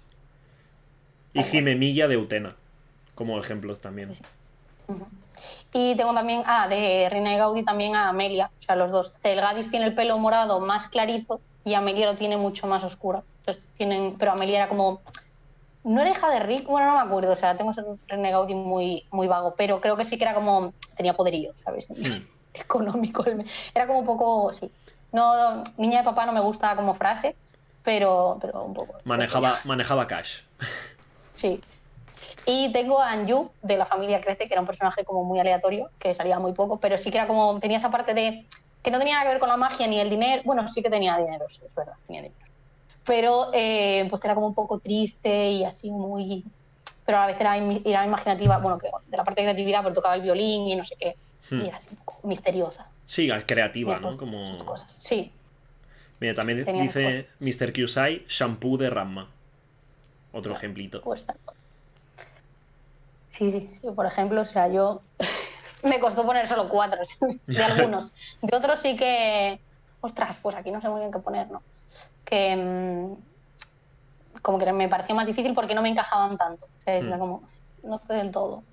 y 1.34 1.44
Jime 1.44 1.76
Milla 1.76 2.08
de 2.08 2.18
Utena, 2.18 2.56
como 3.16 3.40
ejemplos 3.40 3.80
también. 3.80 4.12
Y 5.74 5.96
tengo 5.96 6.14
también, 6.14 6.44
ah, 6.46 6.68
de 6.68 7.08
Reina 7.10 7.34
y 7.34 7.38
Gaudi 7.38 7.64
también 7.64 7.96
a 7.96 8.10
Amelia, 8.10 8.50
o 8.60 8.64
sea, 8.64 8.76
los 8.76 8.92
dos. 8.92 9.14
Celgadis 9.22 9.70
tiene 9.70 9.86
el 9.86 9.96
pelo 9.96 10.18
morado 10.18 10.60
más 10.60 10.88
clarito 10.88 11.40
y 11.64 11.74
Amelia 11.74 12.08
lo 12.08 12.16
tiene 12.16 12.38
mucho 12.38 12.68
más 12.68 12.84
oscuro. 12.84 13.24
Entonces 13.40 13.64
tienen, 13.78 14.16
pero 14.18 14.32
Amelia 14.32 14.58
era 14.58 14.68
como, 14.68 15.02
no 15.84 16.02
era 16.02 16.10
hija 16.10 16.30
de 16.30 16.40
Rick, 16.40 16.68
bueno, 16.68 16.88
no 16.88 16.96
me 16.96 17.04
acuerdo, 17.04 17.32
o 17.32 17.36
sea, 17.36 17.56
tengo 17.56 17.72
ese 17.72 17.84
Reina 18.08 18.30
y 18.30 18.32
Gaudi 18.32 18.56
muy, 18.56 19.06
muy 19.12 19.28
vago, 19.28 19.54
pero 19.56 19.80
creo 19.80 19.96
que 19.96 20.06
sí 20.06 20.18
que 20.18 20.24
era 20.24 20.34
como, 20.34 20.74
tenía 20.96 21.16
poderío, 21.16 21.54
¿sabes? 21.64 21.88
Hmm. 21.90 22.26
Económico. 22.54 23.24
Era 23.76 23.86
como 23.86 24.00
un 24.00 24.06
poco, 24.06 24.52
sí. 24.52 24.72
No, 25.18 25.64
niña 25.78 26.00
de 26.00 26.04
papá 26.06 26.28
no 26.28 26.32
me 26.32 26.42
gusta 26.42 26.76
como 26.76 26.94
frase, 26.94 27.36
pero, 27.82 28.38
pero 28.40 28.64
un 28.64 28.76
poco. 28.76 29.00
Manejaba, 29.04 29.60
manejaba 29.64 30.08
cash. 30.08 30.42
Sí, 31.36 31.62
y 32.48 32.72
tengo 32.72 33.00
a 33.00 33.12
Anju 33.12 33.52
de 33.62 33.78
la 33.78 33.86
familia 33.86 34.20
Crece, 34.22 34.48
que 34.48 34.54
era 34.56 34.62
un 34.62 34.66
personaje 34.66 35.04
como 35.04 35.24
muy 35.24 35.40
aleatorio, 35.40 35.92
que 36.00 36.16
salía 36.16 36.40
muy 36.40 36.54
poco, 36.54 36.80
pero 36.80 36.98
sí 36.98 37.12
que 37.12 37.18
era 37.18 37.28
como, 37.28 37.60
tenía 37.60 37.78
esa 37.78 37.92
parte 37.92 38.16
de 38.16 38.48
que 38.82 38.90
no 38.90 38.98
tenía 38.98 39.14
nada 39.14 39.26
que 39.26 39.34
ver 39.34 39.40
con 39.40 39.50
la 39.50 39.56
magia 39.58 39.86
ni 39.86 40.00
el 40.00 40.10
dinero. 40.10 40.42
Bueno, 40.46 40.68
sí 40.68 40.82
que 40.82 40.90
tenía 40.90 41.16
dinero, 41.18 41.46
sí, 41.48 41.62
es 41.64 41.76
verdad, 41.76 41.94
tenía 42.08 42.24
dinero. 42.24 42.52
Pero 43.06 43.52
eh, 43.54 44.08
pues 44.10 44.26
era 44.26 44.34
como 44.34 44.48
un 44.48 44.56
poco 44.56 44.80
triste 44.80 45.52
y 45.52 45.64
así 45.64 45.92
muy, 45.92 46.44
pero 47.06 47.20
a 47.20 47.22
la 47.22 47.28
vez 47.28 47.40
era, 47.40 47.56
era 47.56 48.04
imaginativa, 48.04 48.58
bueno, 48.58 48.80
que 48.80 48.90
de 49.08 49.18
la 49.18 49.24
parte 49.24 49.42
de 49.42 49.48
creatividad, 49.48 49.84
porque 49.84 49.96
tocaba 49.96 50.16
el 50.16 50.22
violín 50.22 50.68
y 50.68 50.76
no 50.76 50.84
sé 50.84 50.96
qué. 50.96 51.16
Hmm. 51.52 51.66
Y 51.66 51.68
era 51.68 51.78
así 51.78 51.88
un 51.92 51.98
poco 51.98 52.28
misteriosa. 52.28 52.90
Sí, 53.08 53.28
creativa, 53.48 53.96
Sus- 53.96 54.02
¿no? 54.04 54.10
sus 54.12 54.20
Como... 54.20 54.66
cosas. 54.66 54.94
Sí, 55.02 55.32
Mira, 56.20 56.34
también 56.34 56.66
Tenía 56.66 56.84
dice 56.84 57.28
Mr. 57.40 57.72
Kyusai, 57.74 58.26
shampoo 58.28 58.78
de 58.78 58.90
Ramma. 58.90 59.30
Otro 60.32 60.54
ejemplito. 60.54 61.02
pues. 61.02 61.26
Sí, 63.32 63.52
sí, 63.52 63.70
sí. 63.80 63.88
Por 63.96 64.06
ejemplo, 64.06 64.42
o 64.42 64.46
sea, 64.46 64.68
yo 64.68 65.02
me 65.84 66.00
costó 66.00 66.26
poner 66.26 66.48
solo 66.48 66.70
cuatro 66.70 67.04
¿sabes? 67.06 67.46
de 67.46 67.64
algunos. 67.64 68.14
De 68.42 68.56
otros 68.56 68.80
sí 68.80 68.96
que, 68.98 69.60
ostras, 70.02 70.38
pues 70.42 70.56
aquí 70.56 70.72
no 70.72 70.82
sé 70.82 70.90
muy 70.90 71.00
bien 71.02 71.12
qué 71.12 71.20
poner, 71.20 71.50
¿no? 71.52 71.62
Que 72.26 72.56
mm, 72.56 74.42
como 74.42 74.58
que 74.60 74.72
me 74.74 74.90
pareció 74.90 75.14
más 75.16 75.28
difícil 75.28 75.54
porque 75.54 75.76
no 75.76 75.82
me 75.82 75.90
encajaban 75.90 76.38
tanto. 76.38 76.66
O 76.66 76.84
sea, 76.84 76.96
era 76.96 77.16
Hmm. 77.16 77.20
como, 77.20 77.44
no 77.84 77.98
sé 78.00 78.14
del 78.14 78.32
todo. 78.32 78.64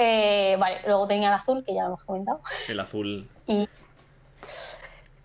Eh, 0.00 0.56
vale, 0.60 0.80
luego 0.86 1.08
tenía 1.08 1.26
el 1.28 1.34
azul, 1.34 1.64
que 1.64 1.74
ya 1.74 1.80
lo 1.82 1.88
hemos 1.88 2.04
comentado. 2.04 2.40
El 2.68 2.78
azul. 2.78 3.28
Y 3.48 3.68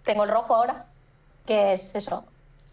tengo 0.04 0.24
el 0.24 0.32
rojo 0.32 0.56
ahora, 0.56 0.86
que 1.46 1.74
es 1.74 1.94
eso. 1.96 2.26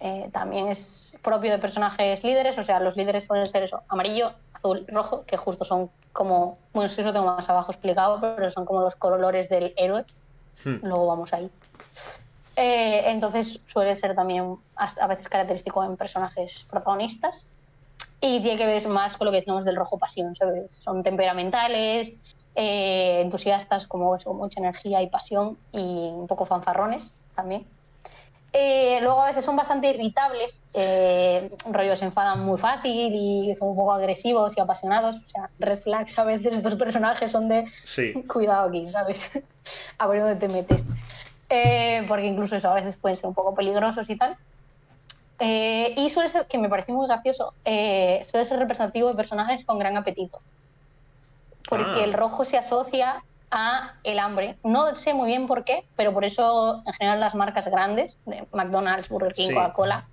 eh, 0.03 0.30
también 0.32 0.68
es 0.68 1.12
propio 1.20 1.51
de 1.51 1.59
personajes 1.59 2.24
líderes, 2.24 2.57
o 2.57 2.62
sea, 2.62 2.80
los 2.80 2.96
líderes 2.96 3.26
suelen 3.26 3.44
ser 3.44 3.64
eso, 3.64 3.82
amarillo, 3.88 4.32
azul, 4.55 4.86
rojo, 4.88 5.26
que 5.26 5.36
justo 5.36 5.62
son 5.66 5.90
como, 6.14 6.57
bueno, 6.72 6.86
es 6.86 6.94
que 6.94 7.03
eso 7.03 7.12
tengo 7.12 7.26
más 7.26 7.51
abajo 7.51 7.70
explicado, 7.70 8.18
pero 8.18 8.51
son 8.51 8.64
como 8.64 8.80
los 8.80 8.96
colores 8.96 9.51
del 9.51 9.74
héroe, 9.76 10.05
Hmm. 10.64 10.78
luego 10.82 11.07
vamos 11.07 11.32
ahí. 11.34 11.51
Eh, 12.57 13.11
entonces 13.11 13.61
suele 13.66 13.94
ser 13.94 14.14
también 14.14 14.57
a 14.74 15.07
veces 15.07 15.28
característico 15.28 15.84
en 15.84 15.96
personajes 15.98 16.64
protagonistas 16.70 17.44
y 18.21 18.41
tiene 18.43 18.57
que 18.59 18.66
ver 18.66 18.87
más 18.89 19.16
con 19.16 19.27
lo 19.27 19.31
que 19.31 19.39
decíamos 19.39 19.64
del 19.64 19.77
rojo 19.77 19.99
pasión, 19.99 20.37
¿sabes? 20.37 20.71
Son 20.85 21.03
temperamentales, 21.03 22.18
eh, 22.55 23.21
entusiastas, 23.23 23.87
como 23.87 24.14
eso, 24.16 24.35
mucha 24.35 24.61
energía 24.61 25.03
y 25.03 25.09
pasión 25.09 25.57
y 25.73 25.79
un 26.12 26.27
poco 26.27 26.45
fanfarrones 26.45 27.12
también. 27.35 27.66
Eh, 28.53 28.99
luego 29.01 29.23
a 29.23 29.27
veces 29.27 29.45
son 29.45 29.55
bastante 29.55 29.91
irritables, 29.91 30.64
eh, 30.75 31.51
rollo 31.71 31.95
se 31.95 32.07
enfadan 32.07 32.45
muy 32.45 32.59
fácil 32.59 33.14
y 33.14 33.55
son 33.55 33.68
un 33.68 33.77
poco 33.77 33.93
agresivos 33.93 34.57
y 34.57 34.61
apasionados. 34.61 35.21
O 35.21 35.29
sea, 35.29 35.51
red 35.61 35.79
flags 35.79 36.18
a 36.18 36.25
veces 36.25 36.55
estos 36.55 36.75
personajes 36.75 37.31
son 37.31 37.49
de 37.49 37.66
Sí. 37.85 38.12
cuidado 38.29 38.68
aquí, 38.68 38.91
¿sabes? 38.91 39.31
A 39.99 40.07
ver 40.09 40.21
dónde 40.21 40.35
te 40.37 40.53
metes. 40.53 40.87
Eh, 41.49 42.05
porque 42.09 42.27
incluso 42.27 42.57
eso 42.57 42.71
a 42.71 42.75
veces 42.75 42.97
pueden 42.97 43.16
ser 43.16 43.27
un 43.27 43.35
poco 43.35 43.55
peligrosos 43.55 44.09
y 44.11 44.16
tal. 44.16 44.37
Eh, 45.41 45.95
y 45.97 46.11
suele 46.11 46.28
ser, 46.28 46.47
que 46.47 46.59
me 46.59 46.68
parece 46.68 46.93
muy 46.93 47.07
gracioso, 47.07 47.55
eh, 47.64 48.26
suele 48.30 48.45
ser 48.47 48.59
representativo 48.59 49.09
de 49.09 49.14
personajes 49.14 49.64
con 49.64 49.78
gran 49.78 49.97
apetito. 49.97 50.41
Porque 51.68 52.01
Ah. 52.01 52.05
el 52.05 52.12
rojo 52.12 52.45
se 52.45 52.59
asocia 52.59 53.22
a 53.51 53.95
el 54.05 54.18
hambre. 54.18 54.57
No 54.62 54.95
sé 54.97 55.14
muy 55.14 55.26
bien 55.28 55.47
por 55.47 55.64
qué, 55.64 55.84
pero 55.97 56.12
por 56.12 56.24
eso 56.24 56.82
en 56.86 56.93
general 56.93 57.20
las 57.20 57.34
marcas 57.34 57.66
grandes, 57.68 58.18
de 58.26 58.47
McDonald's, 58.53 59.09
Burger 59.09 59.32
King, 59.32 59.49
Sí. 59.49 59.55
Coca-Cola, 59.55 60.07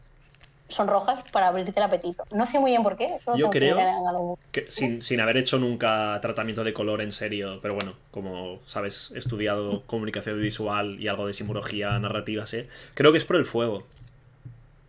son 0.70 0.88
rojas 0.88 1.24
para 1.32 1.48
abrirte 1.48 1.72
el 1.78 1.84
apetito. 1.84 2.26
No 2.32 2.46
sé 2.46 2.60
muy 2.60 2.72
bien 2.72 2.84
por 2.84 2.98
qué. 2.98 3.16
Eso 3.16 3.36
Yo 3.38 3.50
que 3.50 3.60
creo 3.60 3.80
algún- 4.08 4.38
Que 4.52 4.70
sin, 4.70 5.02
sin 5.02 5.20
haber 5.22 5.38
hecho 5.38 5.58
nunca 5.60 6.20
tratamiento 6.22 6.64
de 6.64 6.74
color 6.74 7.02
en 7.02 7.12
serio, 7.14 7.60
pero 7.62 7.74
bueno, 7.76 7.94
como 8.12 8.60
sabes, 8.66 9.12
he 9.16 9.20
estudiado 9.20 9.84
comunicación 9.88 10.42
visual 10.42 11.00
y 11.00 11.08
algo 11.08 11.26
de 11.28 11.34
simbología 11.34 11.98
narrativa, 12.00 12.46
sé. 12.46 12.68
Creo 12.96 13.12
que 13.12 13.18
es 13.18 13.26
por 13.26 13.36
el 13.38 13.46
fuego. 13.46 13.84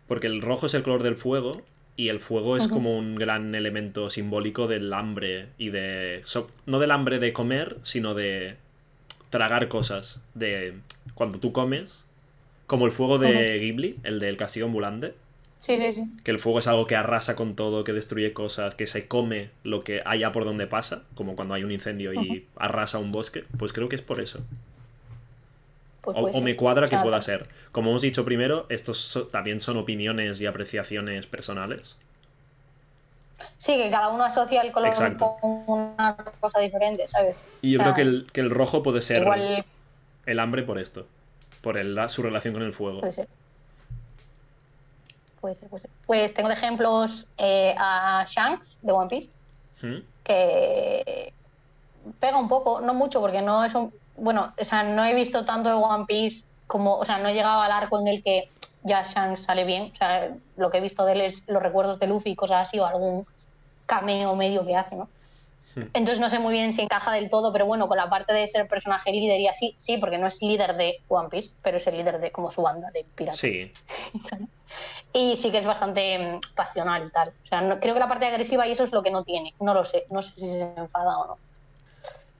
Porque 0.09 0.27
el 0.27 0.41
rojo 0.41 0.65
es 0.65 0.73
el 0.73 0.83
color 0.83 1.03
del 1.03 1.15
fuego 1.15 1.61
y 1.95 2.09
el 2.09 2.19
fuego 2.19 2.57
es 2.57 2.67
como 2.67 2.97
un 2.97 3.15
gran 3.15 3.55
elemento 3.55 4.09
simbólico 4.09 4.67
del 4.67 4.91
hambre 4.91 5.49
y 5.57 5.69
de... 5.69 6.23
no 6.65 6.79
del 6.79 6.91
hambre 6.91 7.19
de 7.19 7.31
comer, 7.31 7.77
sino 7.83 8.13
de 8.15 8.55
tragar 9.29 9.67
cosas. 9.67 10.19
De 10.33 10.73
cuando 11.13 11.39
tú 11.39 11.51
comes, 11.51 12.05
como 12.65 12.85
el 12.85 12.91
fuego 12.91 13.19
de. 13.19 13.59
Ghibli, 13.59 13.97
el 14.03 14.19
del 14.19 14.35
castillo 14.35 14.65
ambulante. 14.65 15.13
Sí, 15.59 15.77
sí, 15.77 15.91
sí. 15.91 16.05
Que 16.23 16.31
el 16.31 16.39
fuego 16.39 16.59
es 16.59 16.67
algo 16.67 16.87
que 16.87 16.95
arrasa 16.95 17.35
con 17.35 17.55
todo, 17.55 17.83
que 17.83 17.93
destruye 17.93 18.33
cosas, 18.33 18.75
que 18.75 18.87
se 18.87 19.07
come 19.07 19.49
lo 19.63 19.83
que 19.83 20.01
haya 20.05 20.31
por 20.31 20.45
donde 20.45 20.67
pasa, 20.67 21.03
como 21.15 21.35
cuando 21.35 21.53
hay 21.53 21.63
un 21.63 21.71
incendio 21.71 22.13
y 22.13 22.47
arrasa 22.55 22.97
un 22.97 23.11
bosque. 23.11 23.43
Pues 23.57 23.73
creo 23.73 23.89
que 23.89 23.95
es 23.97 24.01
por 24.01 24.21
eso. 24.21 24.43
Pues 26.01 26.17
O, 26.35 26.41
me 26.41 26.55
cuadra 26.55 26.87
que 26.87 26.97
pueda 26.97 27.21
ser. 27.21 27.47
Como 27.71 27.89
hemos 27.89 28.01
dicho 28.01 28.23
primero, 28.25 28.65
estos 28.69 28.97
so- 28.99 29.27
también 29.27 29.59
son 29.59 29.77
opiniones 29.77 30.39
y 30.39 30.45
apreciaciones 30.45 31.27
personales. 31.27 31.97
Sí, 33.57 33.75
que 33.77 33.89
cada 33.91 34.09
uno 34.09 34.23
asocia 34.23 34.61
el 34.61 34.71
color 34.71 34.93
con 35.17 35.35
una 35.67 36.15
cosa 36.39 36.59
diferente, 36.59 37.07
¿sabes? 37.07 37.35
Y 37.61 37.71
yo 37.73 37.79
O 37.79 37.83
sea, 37.83 37.93
creo 37.93 37.95
que 37.95 38.09
el, 38.09 38.31
que 38.31 38.41
el 38.41 38.49
rojo 38.49 38.81
puede 38.83 39.01
ser 39.01 39.21
Igual 39.23 39.65
el 40.25 40.39
hambre 40.39 40.63
por 40.63 40.77
esto. 40.79 41.05
Por 41.61 41.77
el- 41.77 41.95
la- 41.95 42.07
su 42.09 42.21
relación 42.21 42.53
con 42.53 42.63
el 42.63 42.73
fuego. 42.73 43.01
puede 43.01 43.13
ser. 43.13 43.27
Puede 45.41 45.55
ser, 45.55 45.69
puede 45.69 45.81
ser. 45.81 45.91
Pues 46.05 46.33
tengo 46.33 46.49
de 46.49 46.55
ejemplos 46.55 47.27
eh, 47.37 47.73
a 47.77 48.25
Shanks 48.27 48.77
de 48.81 48.91
One 48.91 49.09
Piece, 49.09 49.29
¿Mm? 49.81 49.97
que 50.23 51.33
pega 52.19 52.37
un 52.37 52.49
poco, 52.49 52.81
no 52.81 52.93
mucho, 52.93 53.21
porque 53.21 53.41
no 53.41 53.63
es 53.63 53.73
un. 53.75 53.93
Bueno, 54.19 54.53
o 54.59 54.63
sea, 54.65 54.83
no 54.83 55.03
he 55.05 55.13
visto 55.15 55.45
tanto 55.45 55.69
de 55.69 55.75
One 55.75 56.05
Piece 56.07 56.45
como. 56.67 56.95
O 56.97 57.05
sea, 57.05 57.17
no 57.19 57.29
he 57.29 57.33
llegado 57.33 57.61
al 57.61 57.71
arco 57.71 57.99
en 57.99 58.07
el 58.07 58.23
que 58.23 58.49
ya 58.83 59.03
Shanks 59.03 59.43
sale 59.43 59.63
bien. 59.65 59.91
O 59.91 59.95
sea, 59.95 60.29
lo 60.57 60.69
que 60.69 60.77
he 60.77 60.81
visto 60.81 61.05
de 61.05 61.13
él 61.13 61.21
es 61.21 61.43
los 61.47 61.61
recuerdos 61.61 61.99
de 61.99 62.07
Luffy 62.07 62.31
y 62.31 62.35
cosas 62.35 62.67
así, 62.67 62.79
o 62.79 62.85
algún 62.85 63.25
cameo 63.85 64.35
medio 64.35 64.65
que 64.65 64.75
hace, 64.75 64.95
¿no? 64.95 65.09
Entonces 65.93 66.19
no 66.19 66.29
sé 66.29 66.39
muy 66.39 66.51
bien 66.53 66.73
si 66.73 66.81
encaja 66.81 67.11
del 67.13 67.29
todo, 67.29 67.53
pero 67.53 67.65
bueno, 67.67 67.87
con 67.87 67.95
la 67.97 68.09
parte 68.09 68.33
de 68.33 68.47
ser 68.47 68.67
personaje 68.67 69.11
líder 69.11 69.39
y 69.39 69.47
así, 69.47 69.75
sí, 69.77 69.97
porque 69.97 70.17
no 70.17 70.25
es 70.27 70.41
líder 70.41 70.75
de 70.75 70.99
One 71.07 71.29
Piece, 71.29 71.51
pero 71.61 71.77
es 71.77 71.85
el 71.87 71.95
líder 71.97 72.19
de 72.19 72.31
como 72.31 72.49
su 72.51 72.61
banda 72.63 72.89
de 72.91 73.05
piratas. 73.15 73.39
Sí. 73.39 73.71
Y 75.13 75.35
sí 75.37 75.49
que 75.51 75.57
es 75.57 75.65
bastante 75.65 76.19
mm, 76.19 76.39
pasional 76.55 77.07
y 77.07 77.09
tal. 77.09 77.29
O 77.43 77.47
sea, 77.47 77.61
no- 77.61 77.79
creo 77.79 77.95
que 77.95 77.99
la 77.99 78.07
parte 78.07 78.27
agresiva 78.27 78.67
y 78.67 78.71
eso 78.73 78.83
es 78.83 78.91
lo 78.91 79.01
que 79.01 79.09
no 79.09 79.23
tiene. 79.23 79.55
No 79.59 79.73
lo 79.73 79.83
sé. 79.83 80.05
No 80.11 80.21
sé 80.21 80.33
si 80.35 80.47
se 80.47 80.61
enfada 80.77 81.17
o 81.17 81.25
no. 81.27 81.37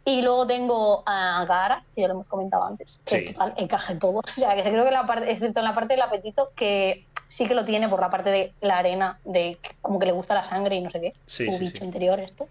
Y 0.10 0.22
luego 0.24 0.48
tengo 0.48 1.04
a 1.06 1.46
Gara, 1.48 1.84
que 1.94 2.02
ya 2.02 2.08
lo 2.08 2.16
hemos 2.16 2.28
comentado 2.28 2.64
antes, 2.64 3.00
que 3.06 3.28
Sí. 3.28 3.34
total 3.34 3.54
encaja 3.58 3.94
en 3.94 4.00
todo. 4.00 4.20
O 4.26 4.32
sea, 4.32 4.56
que 4.56 4.62
creo 4.64 4.84
que 4.84 4.92
la 4.92 5.06
parte, 5.06 5.32
excepto 5.32 5.60
en 5.60 5.66
la 5.66 5.76
parte 5.76 5.94
del 5.94 6.02
apetito, 6.02 6.52
que 6.56 7.06
sí 7.28 7.48
que 7.48 7.54
lo 7.54 7.64
tiene 7.64 7.88
por 7.90 8.00
la 8.00 8.10
parte 8.10 8.32
de 8.32 8.54
la 8.62 8.80
arena, 8.80 9.20
de 9.24 9.60
como 9.82 10.00
que 10.00 10.08
le 10.08 10.12
gusta 10.12 10.34
la 10.34 10.44
sangre 10.44 10.76
y 10.78 10.82
no 10.82 10.90
sé 10.90 11.00
qué. 11.00 11.14
Sí, 11.28 11.48
bicho 11.60 11.86
interior, 11.86 12.20
esto. 12.20 12.48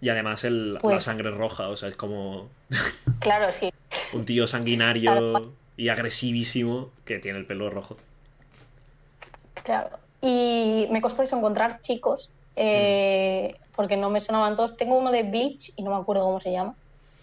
Y 0.00 0.08
además 0.08 0.44
el, 0.44 0.74
la 0.74 0.80
Pues- 0.80 1.04
sangre 1.04 1.30
roja, 1.30 1.68
o 1.68 1.76
sea, 1.76 1.90
es 1.90 1.96
como 1.96 2.48
Claro, 3.20 3.52
sí. 3.52 3.70
un 4.14 4.24
tío 4.24 4.46
sanguinario 4.46 5.52
y 5.76 5.90
agresivísimo 5.90 6.88
que 7.04 7.18
tiene 7.18 7.38
el 7.38 7.44
pelo 7.46 7.68
rojo. 7.68 7.96
Claro. 9.62 9.90
Y 10.22 10.86
me 10.90 11.02
costó 11.02 11.22
eso 11.22 11.36
encontrar 11.36 11.80
chicos, 11.82 12.30
eh, 12.56 13.56
porque 13.76 13.96
no 13.98 14.08
me 14.08 14.20
sonaban 14.22 14.56
todos. 14.56 14.76
Tengo 14.78 14.96
uno 14.96 15.10
de 15.10 15.22
Bleach 15.24 15.72
y 15.76 15.82
no 15.82 15.90
me 15.90 15.96
acuerdo 16.00 16.24
cómo 16.24 16.40
se 16.40 16.50
llama. 16.52 16.74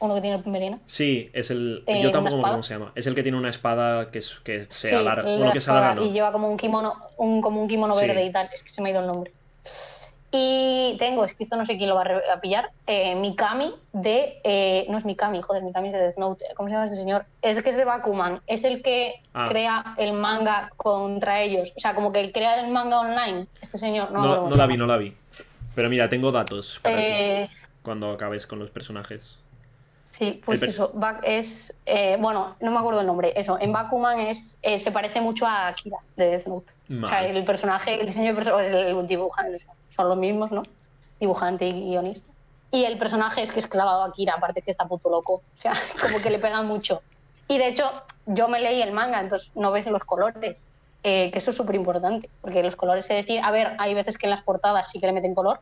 Uno 0.01 0.15
que 0.15 0.21
tiene 0.21 0.37
melena. 0.45 0.79
Sí, 0.85 1.29
es 1.31 1.51
el. 1.51 1.83
Eh, 1.87 2.01
yo 2.01 2.09
¿una 2.09 2.11
tampoco 2.11 2.41
cómo 2.41 2.63
se 2.63 2.73
llama. 2.73 2.91
Es 2.95 3.07
el 3.07 3.15
que 3.15 3.23
tiene 3.23 3.37
una 3.37 3.49
espada 3.49 4.09
que, 4.11 4.19
es, 4.19 4.39
que 4.43 4.65
se 4.65 4.89
Sí, 4.89 4.95
alarga. 4.95 5.23
la 5.29 5.43
Uno 5.43 5.51
que 5.53 5.61
se 5.61 5.71
alarga, 5.71 5.95
no. 5.95 6.03
Y 6.05 6.11
lleva 6.11 6.31
como 6.31 6.49
un 6.49 6.57
kimono, 6.57 6.95
un, 7.17 7.39
como 7.41 7.61
un 7.61 7.67
kimono 7.67 7.93
Sí. 7.93 8.05
verde 8.07 8.25
y 8.25 8.31
tal. 8.31 8.49
Es 8.53 8.63
que 8.63 8.69
se 8.69 8.81
me 8.81 8.89
ha 8.89 8.91
ido 8.93 9.01
el 9.01 9.07
nombre. 9.07 9.31
Y 10.33 10.95
tengo, 10.97 11.25
es 11.25 11.33
que 11.33 11.43
esto 11.43 11.57
no 11.57 11.65
sé 11.65 11.77
quién 11.77 11.89
lo 11.89 11.95
va 11.95 12.03
a, 12.33 12.39
pillar, 12.39 12.69
eh, 12.87 13.15
Mikami 13.15 13.73
de... 13.91 14.39
eh, 14.45 14.85
no 14.87 14.97
es 14.97 15.03
Mikami, 15.03 15.41
joder, 15.41 15.61
Mikami 15.61 15.89
es 15.89 15.93
de 15.93 15.99
Death 15.99 16.17
Note. 16.17 16.45
¿Cómo 16.55 16.69
se 16.69 16.73
llama 16.75 16.85
este 16.85 16.95
señor? 16.95 17.25
Es 17.41 17.61
que 17.61 17.69
es 17.69 17.75
de 17.75 17.83
Bakuman. 17.83 18.39
Es 18.47 18.63
el 18.63 18.81
que 18.81 19.21
Ah. 19.33 19.47
crea 19.49 19.93
el 19.97 20.13
manga 20.13 20.71
contra 20.77 21.41
ellos. 21.41 21.73
O 21.75 21.79
sea, 21.81 21.93
como 21.95 22.13
que 22.13 22.21
el 22.21 22.31
crea 22.31 22.61
el 22.63 22.71
manga 22.71 23.01
online. 23.01 23.45
Este 23.61 23.77
señor, 23.77 24.11
no, 24.11 24.21
No, 24.21 24.49
no 24.49 24.55
la 24.55 24.67
vi, 24.67 24.77
no 24.77 24.85
la 24.87 24.95
vi. 24.95 25.13
Pero 25.75 25.89
mira, 25.89 26.07
tengo 26.07 26.31
datos 26.31 26.79
para 26.81 26.95
ti 26.97 27.03
Eh, 27.05 27.49
cuando 27.83 28.11
acabes 28.11 28.47
con 28.47 28.57
los 28.59 28.71
personajes. 28.71 29.37
Sí, 30.11 30.41
pues 30.45 30.61
eso, 30.61 30.91
es, 31.23 31.73
eh, 31.85 32.17
bueno, 32.19 32.55
no 32.59 32.71
me 32.71 32.77
acuerdo 32.79 32.99
el 33.01 33.07
nombre, 33.07 33.33
eso, 33.35 33.57
en 33.59 33.71
Bakuman 33.71 34.19
es, 34.19 34.59
eh, 34.61 34.77
se 34.77 34.91
parece 34.91 35.21
mucho 35.21 35.47
a 35.47 35.67
Akira 35.67 35.97
de 36.17 36.25
Death 36.31 36.47
Note. 36.47 36.73
O 37.03 37.07
sea, 37.07 37.25
el 37.25 37.43
personaje, 37.45 37.99
el 37.99 38.05
diseño 38.05 38.29
de 38.29 38.35
personaje, 38.35 38.89
el 38.89 39.07
dibujante, 39.07 39.65
son 39.95 40.09
los 40.09 40.17
mismos, 40.17 40.51
¿no? 40.51 40.63
Dibujante 41.19 41.65
y 41.65 41.71
guionista. 41.71 42.31
Y 42.71 42.83
el 42.85 42.97
personaje 42.97 43.41
es 43.41 43.51
que 43.51 43.59
es 43.59 43.67
clavado 43.67 44.03
a 44.03 44.07
Akira, 44.07 44.33
aparte 44.37 44.61
que 44.61 44.71
está 44.71 44.85
puto 44.85 45.09
loco. 45.09 45.33
O 45.35 45.61
sea, 45.61 45.73
como 46.01 46.21
que 46.21 46.29
le 46.29 46.39
pega 46.39 46.61
mucho. 46.61 47.01
Y 47.47 47.57
de 47.57 47.67
hecho, 47.67 47.89
yo 48.25 48.47
me 48.47 48.59
leí 48.59 48.81
el 48.81 48.91
manga, 48.91 49.19
entonces 49.19 49.51
no 49.55 49.71
ves 49.71 49.85
los 49.87 50.03
colores. 50.03 50.57
eh, 51.03 51.31
que 51.31 51.39
eso 51.39 51.49
es 51.49 51.57
súper 51.57 51.75
importante, 51.75 52.29
porque 52.41 52.61
los 52.61 52.75
colores 52.75 53.05
se 53.05 53.13
deciden. 53.15 53.43
A 53.43 53.51
ver, 53.51 53.75
hay 53.79 53.93
veces 53.93 54.17
que 54.17 54.27
en 54.27 54.29
las 54.31 54.43
portadas 54.43 54.89
sí 54.89 54.99
que 54.99 55.07
le 55.07 55.13
meten 55.13 55.33
color, 55.33 55.59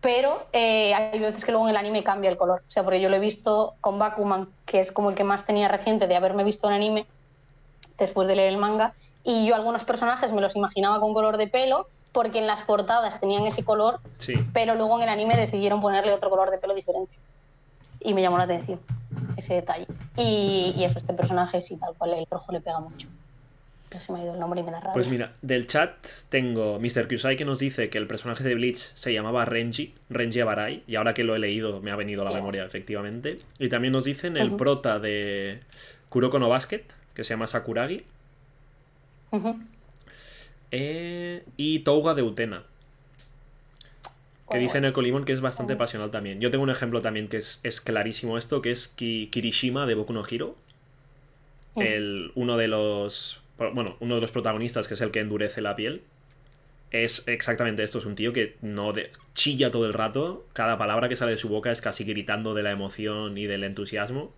pero 0.00 0.46
eh, 0.52 0.94
hay 0.94 1.18
veces 1.18 1.44
que 1.44 1.52
luego 1.52 1.66
en 1.66 1.70
el 1.70 1.76
anime 1.76 2.02
cambia 2.02 2.30
el 2.30 2.36
color. 2.36 2.62
O 2.66 2.70
sea, 2.70 2.82
porque 2.84 3.00
yo 3.00 3.08
lo 3.08 3.16
he 3.16 3.20
visto 3.20 3.74
con 3.80 3.98
Bakuman, 3.98 4.48
que 4.66 4.80
es 4.80 4.92
como 4.92 5.10
el 5.10 5.16
que 5.16 5.24
más 5.24 5.44
tenía 5.44 5.68
reciente 5.68 6.06
de 6.06 6.16
haberme 6.16 6.44
visto 6.44 6.68
en 6.68 6.74
anime 6.74 7.06
después 7.98 8.26
de 8.28 8.34
leer 8.36 8.48
el 8.48 8.56
manga, 8.56 8.94
y 9.24 9.46
yo 9.46 9.54
algunos 9.54 9.84
personajes 9.84 10.32
me 10.32 10.40
los 10.40 10.56
imaginaba 10.56 10.98
con 11.00 11.12
color 11.12 11.36
de 11.36 11.48
pelo 11.48 11.86
porque 12.12 12.38
en 12.38 12.46
las 12.46 12.62
portadas 12.62 13.20
tenían 13.20 13.46
ese 13.46 13.62
color, 13.64 14.00
Sí. 14.16 14.32
pero 14.54 14.74
luego 14.74 14.96
en 14.96 15.02
el 15.02 15.08
anime 15.10 15.36
decidieron 15.36 15.80
ponerle 15.82 16.12
otro 16.14 16.30
color 16.30 16.50
de 16.50 16.58
pelo 16.58 16.74
diferente. 16.74 17.14
Y 18.00 18.14
me 18.14 18.22
llamó 18.22 18.38
la 18.38 18.44
atención 18.44 18.80
ese 19.36 19.54
detalle. 19.54 19.86
Y, 20.16 20.72
y 20.76 20.84
eso, 20.84 20.98
este 20.98 21.12
personaje 21.12 21.60
sí, 21.62 21.76
tal 21.76 21.94
cual, 21.94 22.14
el 22.14 22.26
rojo 22.30 22.50
le 22.52 22.60
pega 22.60 22.80
mucho. 22.80 23.06
Ya 23.92 24.00
se 24.00 24.12
me 24.12 24.20
ha 24.20 24.22
ido 24.24 24.34
el 24.34 24.40
nombre 24.40 24.60
y 24.60 24.62
me 24.62 24.70
da 24.70 24.78
rabia. 24.80 24.92
Pues 24.94 25.08
mira, 25.08 25.32
del 25.42 25.66
chat 25.66 25.94
tengo 26.28 26.78
Mr. 26.78 27.08
Kusai 27.08 27.36
que 27.36 27.44
nos 27.44 27.58
dice 27.58 27.90
que 27.90 27.98
el 27.98 28.06
personaje 28.06 28.44
de 28.44 28.54
Bleach 28.54 28.76
se 28.94 29.12
llamaba 29.12 29.44
Renji, 29.44 29.94
Renji 30.08 30.40
Abarai, 30.40 30.82
y 30.86 30.94
ahora 30.94 31.12
que 31.14 31.24
lo 31.24 31.34
he 31.34 31.38
leído 31.40 31.80
me 31.80 31.90
ha 31.90 31.96
venido 31.96 32.22
a 32.22 32.24
la 32.24 32.30
memoria, 32.32 32.64
efectivamente. 32.64 33.38
Y 33.58 33.68
también 33.68 33.92
nos 33.92 34.04
dicen 34.04 34.36
el 34.36 34.52
prota 34.56 35.00
de 35.00 35.60
Kuroko 36.08 36.38
no 36.38 36.48
Basket, 36.48 36.84
que 37.14 37.24
se 37.24 37.30
llama 37.34 37.46
Sakuragi, 37.48 38.04
eh, 40.70 41.44
y 41.56 41.80
Touga 41.80 42.14
de 42.14 42.22
Utena, 42.22 42.62
que 44.50 44.58
Oh, 44.58 44.60
dice 44.60 44.78
en 44.78 44.84
el 44.84 44.92
Colimón 44.92 45.24
que 45.24 45.32
es 45.32 45.40
bastante 45.40 45.76
pasional 45.76 46.10
también. 46.10 46.40
Yo 46.40 46.50
tengo 46.50 46.64
un 46.64 46.70
ejemplo 46.70 47.00
también 47.02 47.28
que 47.28 47.36
es, 47.38 47.60
es 47.62 47.80
clarísimo 47.80 48.38
esto, 48.38 48.62
que 48.62 48.70
es 48.70 48.88
Ki- 48.88 49.28
Kirishima 49.32 49.86
de 49.86 49.94
Boku 49.94 50.12
no 50.12 50.22
Hero, 50.28 50.56
Mm. 51.76 51.82
el, 51.82 52.32
uno 52.34 52.56
de 52.56 52.66
los 52.66 53.40
bueno, 53.74 53.96
uno 54.00 54.14
de 54.14 54.20
los 54.20 54.30
protagonistas, 54.32 54.88
que 54.88 54.94
es 54.94 55.00
el 55.00 55.10
que 55.10 55.20
endurece 55.20 55.60
la 55.60 55.76
piel, 55.76 56.02
es 56.90 57.22
exactamente 57.28 57.82
esto. 57.82 57.98
Es 57.98 58.06
un 58.06 58.14
tío 58.14 58.32
que 58.32 58.56
no 58.62 58.92
de- 58.92 59.10
chilla 59.34 59.70
todo 59.70 59.86
el 59.86 59.92
rato. 59.92 60.46
Cada 60.52 60.78
palabra 60.78 61.08
que 61.08 61.16
sale 61.16 61.32
de 61.32 61.36
su 61.38 61.48
boca 61.48 61.70
es 61.70 61.80
casi 61.80 62.04
gritando 62.04 62.54
de 62.54 62.62
la 62.62 62.70
emoción 62.72 63.36
y 63.38 63.46
del 63.46 63.64
entusiasmo. 63.64 64.32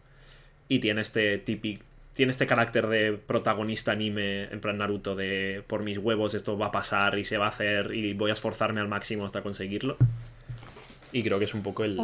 Y 0.68 0.80
tiene 0.80 1.00
este 1.02 1.38
típico. 1.38 1.84
Tiene 2.14 2.30
este 2.32 2.46
carácter 2.46 2.88
de 2.88 3.12
protagonista 3.14 3.92
anime, 3.92 4.44
en 4.44 4.60
plan 4.60 4.76
Naruto, 4.76 5.16
de 5.16 5.62
por 5.66 5.82
mis 5.82 5.96
huevos 5.96 6.34
esto 6.34 6.58
va 6.58 6.66
a 6.66 6.70
pasar 6.70 7.18
y 7.18 7.24
se 7.24 7.38
va 7.38 7.46
a 7.46 7.48
hacer 7.48 7.94
y 7.94 8.12
voy 8.12 8.28
a 8.28 8.34
esforzarme 8.34 8.80
al 8.82 8.88
máximo 8.88 9.24
hasta 9.24 9.42
conseguirlo. 9.42 9.96
Y 11.10 11.22
creo 11.22 11.38
que 11.38 11.46
es 11.46 11.54
un 11.54 11.62
poco 11.62 11.84
el, 11.84 11.98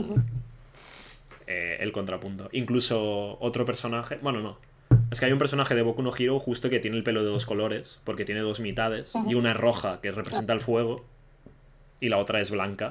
eh, 1.47 1.77
el 1.81 1.93
contrapunto. 1.93 2.49
Incluso 2.53 3.37
otro 3.41 3.65
personaje. 3.67 4.19
Bueno, 4.23 4.41
no. 4.41 4.59
Es 5.11 5.21
que 5.21 5.27
hay 5.27 5.33
un 5.33 5.39
personaje 5.39 5.75
de 5.75 5.83
Boku 5.83 6.03
no 6.03 6.15
Hero 6.15 6.39
justo 6.39 6.69
que 6.71 6.81
tiene 6.81 6.97
el 6.97 7.03
pelo 7.03 7.23
de 7.23 7.31
dos 7.31 7.47
colores, 7.47 7.99
porque 8.05 8.25
tiene 8.25 8.41
dos 8.41 8.61
mitades. 8.61 9.13
Y 9.27 9.35
una 9.35 9.53
es 9.53 9.57
roja, 9.57 10.01
que 10.01 10.13
representa 10.13 10.53
el 10.53 10.61
fuego, 10.61 11.05
y 12.01 12.09
la 12.09 12.19
otra 12.19 12.41
es 12.41 12.51
blanca, 12.51 12.91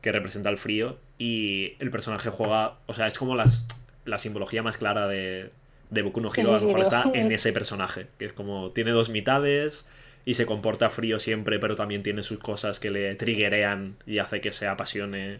que 0.00 0.12
representa 0.12 0.48
el 0.48 0.58
frío. 0.58 0.96
Y 1.18 1.74
el 1.78 1.90
personaje 1.90 2.30
juega. 2.30 2.76
O 2.86 2.94
sea, 2.94 3.06
es 3.06 3.18
como 3.18 3.34
las, 3.34 3.66
la 4.04 4.18
simbología 4.18 4.62
más 4.62 4.78
clara 4.78 5.06
de, 5.08 5.50
de 5.90 6.02
Boku 6.02 6.20
no 6.20 6.28
Hero. 6.28 6.34
sí, 6.34 6.54
a 6.54 6.60
lo 6.60 6.66
mejor 6.66 6.80
está 6.80 7.10
en 7.12 7.32
ese 7.32 7.52
personaje, 7.52 8.06
que 8.18 8.26
es 8.26 8.32
como. 8.32 8.70
Tiene 8.70 8.90
dos 8.92 9.10
mitades. 9.10 9.84
Y 10.24 10.34
se 10.34 10.44
comporta 10.44 10.90
frío 10.90 11.20
siempre, 11.20 11.60
pero 11.60 11.76
también 11.76 12.02
tiene 12.02 12.24
sus 12.24 12.40
cosas 12.40 12.80
que 12.80 12.90
le 12.90 13.14
triggerean 13.14 13.94
y 14.06 14.18
hace 14.18 14.40
que 14.40 14.52
se 14.52 14.66
apasione 14.66 15.38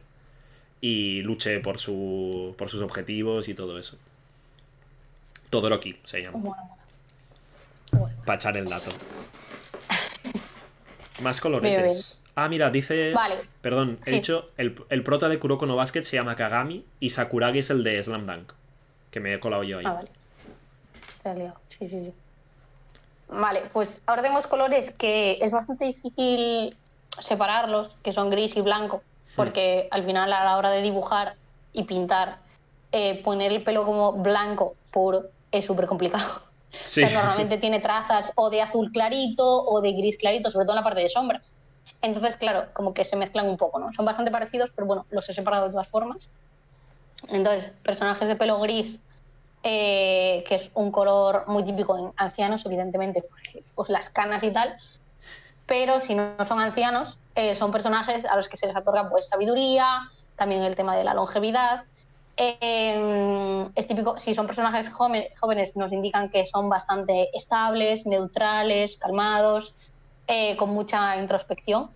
y 0.80 1.22
luche 1.22 1.59
por, 1.59 1.78
su, 1.78 2.55
por 2.57 2.68
sus 2.68 2.82
objetivos 2.82 3.49
y 3.49 3.55
todo 3.55 3.78
eso. 3.78 3.99
Todoroki 5.51 5.99
se 6.05 6.22
llama. 6.22 6.38
Bueno. 6.38 8.14
para 8.24 8.36
echar 8.36 8.57
el 8.57 8.68
dato. 8.68 8.90
Más 11.22 11.40
coloretes. 11.40 12.18
Ah, 12.34 12.49
mira, 12.49 12.68
dice... 12.70 13.12
Vale. 13.14 13.49
Perdón, 13.62 13.99
he 14.05 14.11
dicho, 14.11 14.51
el, 14.59 14.76
el 14.90 15.03
prota 15.03 15.28
de 15.28 15.38
Kuroko 15.38 15.64
no 15.64 15.74
Basket 15.74 16.03
se 16.03 16.16
llama 16.16 16.36
Kagami 16.36 16.84
y 17.01 17.09
Sakuragi 17.09 17.61
es 17.61 17.70
el 17.70 17.82
de 17.82 18.03
Slam 18.03 18.26
Dunk, 18.26 18.53
que 19.11 19.20
me 19.20 19.32
he 19.32 19.40
colado 19.40 19.62
yo 19.62 19.78
ahí. 19.78 19.84
Ah, 19.86 19.94
vale. 19.94 20.11
Te 21.22 21.28
has 21.30 21.38
liado. 21.38 21.57
Sí, 21.68 21.86
sí, 21.86 22.01
sí. 22.01 22.12
Vale, 23.28 23.62
pues 23.72 24.03
ahora 24.07 24.22
tenemos 24.22 24.47
colores 24.47 24.90
que 24.90 25.38
es 25.40 25.51
bastante 25.51 25.86
difícil 25.86 26.76
separarlos, 27.20 27.90
que 28.03 28.12
son 28.12 28.28
gris 28.28 28.55
y 28.57 28.61
blanco, 28.61 29.03
porque 29.34 29.88
al 29.90 30.05
final 30.05 30.32
a 30.32 30.44
la 30.44 30.57
hora 30.59 30.70
de 30.70 30.82
dibujar 30.82 31.36
y 31.72 31.84
pintar, 31.84 32.38
eh, 32.92 33.22
poner 33.24 33.53
el 33.53 33.62
pelo 33.62 33.84
como 33.84 34.12
blanco 34.12 34.76
puro 34.90 35.24
es 35.51 35.66
súper 35.66 35.86
complicado. 35.86 36.42
Sí. 36.84 37.03
O 37.03 37.09
sea, 37.09 37.20
normalmente 37.20 37.57
tiene 37.57 37.80
trazas 37.80 38.34
o 38.34 38.51
de 38.51 38.61
azul 38.61 38.92
clarito 38.92 39.64
o 39.64 39.80
de 39.80 39.92
gris 39.92 40.18
clarito, 40.18 40.51
sobre 40.51 40.66
todo 40.66 40.74
en 40.74 40.80
la 40.80 40.84
parte 40.84 41.01
de 41.01 41.09
sombras. 41.09 41.55
Entonces, 42.03 42.36
claro, 42.36 42.66
como 42.74 42.92
que 42.92 43.07
se 43.07 43.16
mezclan 43.16 43.49
un 43.49 43.57
poco, 43.57 43.78
¿no? 43.78 43.92
Son 43.94 44.05
bastante 44.05 44.30
parecidos, 44.30 44.70
pero 44.74 44.86
bueno, 44.86 45.07
los 45.09 45.26
he 45.30 45.32
separado 45.32 45.66
de 45.66 45.70
todas 45.70 45.88
formas. 45.88 46.18
Entonces, 47.28 47.72
personajes 47.82 48.28
de 48.28 48.36
pelo 48.36 48.61
gris, 48.61 49.01
eh, 49.62 50.44
que 50.47 50.57
es 50.57 50.70
un 50.74 50.92
color 50.92 51.44
muy 51.49 51.64
típico 51.64 51.99
en 51.99 52.12
ancianos, 52.16 52.64
evidentemente, 52.66 53.22
porque 53.22 53.64
pues, 53.74 53.88
las 53.88 54.11
canas 54.11 54.42
y 54.42 54.51
tal. 54.51 54.76
Pero 55.66 56.01
si 56.01 56.14
no 56.14 56.36
son 56.44 56.61
ancianos, 56.61 57.18
eh, 57.34 57.57
son 57.57 57.72
personajes 57.72 58.24
a 58.24 58.36
los 58.36 58.49
que 58.49 58.57
se 58.57 58.66
les 58.66 58.76
otorga 58.76 59.09
pues, 59.09 59.28
sabiduría, 59.28 60.11
también 60.36 60.62
el 60.62 60.76
tema 60.76 60.97
de 60.97 61.05
la 61.05 61.14
longevidad. 61.14 61.84
Eh, 62.37 63.68
es 63.74 63.87
típico, 63.87 64.18
si 64.18 64.34
son 64.34 64.47
personajes 64.47 64.91
jóvenes, 64.91 65.30
jóvenes, 65.41 65.76
nos 65.76 65.93
indican 65.93 66.30
que 66.30 66.45
son 66.45 66.68
bastante 66.68 67.30
estables, 67.37 68.05
neutrales, 68.05 68.99
calmados, 68.99 69.74
eh, 70.28 70.57
con 70.57 70.70
mucha 70.70 71.16
introspección 71.18 71.91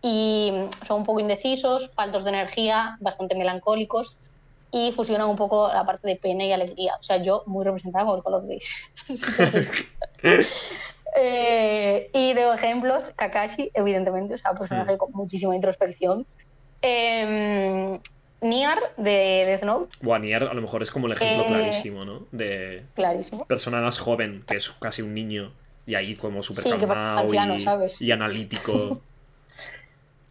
y 0.00 0.52
son 0.86 0.98
un 0.98 1.04
poco 1.04 1.20
indecisos, 1.20 1.90
faltos 1.94 2.24
de 2.24 2.30
energía, 2.30 2.96
bastante 3.00 3.34
melancólicos 3.34 4.16
y 4.70 4.92
fusionan 4.92 5.28
un 5.28 5.36
poco 5.36 5.68
la 5.68 5.84
parte 5.84 6.08
de 6.08 6.16
pena 6.16 6.44
y 6.44 6.52
alegría. 6.52 6.96
O 6.98 7.02
sea, 7.02 7.18
yo 7.22 7.42
muy 7.46 7.64
representada 7.64 8.04
con 8.04 8.16
el 8.16 8.22
color 8.22 8.46
gris. 8.46 8.82
Eh, 11.16 12.10
y 12.12 12.32
de 12.32 12.52
ejemplos, 12.54 13.12
Kakashi, 13.14 13.70
evidentemente, 13.72 14.34
o 14.34 14.36
sea, 14.36 14.52
personaje 14.52 14.98
con 14.98 15.12
muchísima 15.12 15.54
introspección. 15.54 16.26
Eh, 16.82 18.00
Niar 18.44 18.78
de 18.96 19.44
Death 19.46 19.62
Note, 19.64 19.96
Guanier 20.02 20.44
a 20.44 20.54
lo 20.54 20.60
mejor 20.62 20.82
es 20.82 20.90
como 20.90 21.06
el 21.06 21.12
ejemplo 21.14 21.42
Eh, 21.42 21.46
clarísimo, 21.46 22.04
¿no? 22.04 22.26
De 22.30 22.84
clarísimo. 22.94 23.44
persona 23.46 23.80
más 23.80 23.98
joven, 23.98 24.44
que 24.46 24.56
es 24.56 24.68
casi 24.70 25.02
un 25.02 25.14
niño, 25.14 25.52
y 25.86 25.94
ahí 25.94 26.14
como 26.14 26.42
súper 26.42 26.64
Sí, 26.64 26.70
calmado 26.70 27.20
anciano, 27.20 27.56
y, 27.56 27.60
¿sabes? 27.60 28.00
y 28.00 28.10
analítico. 28.12 29.00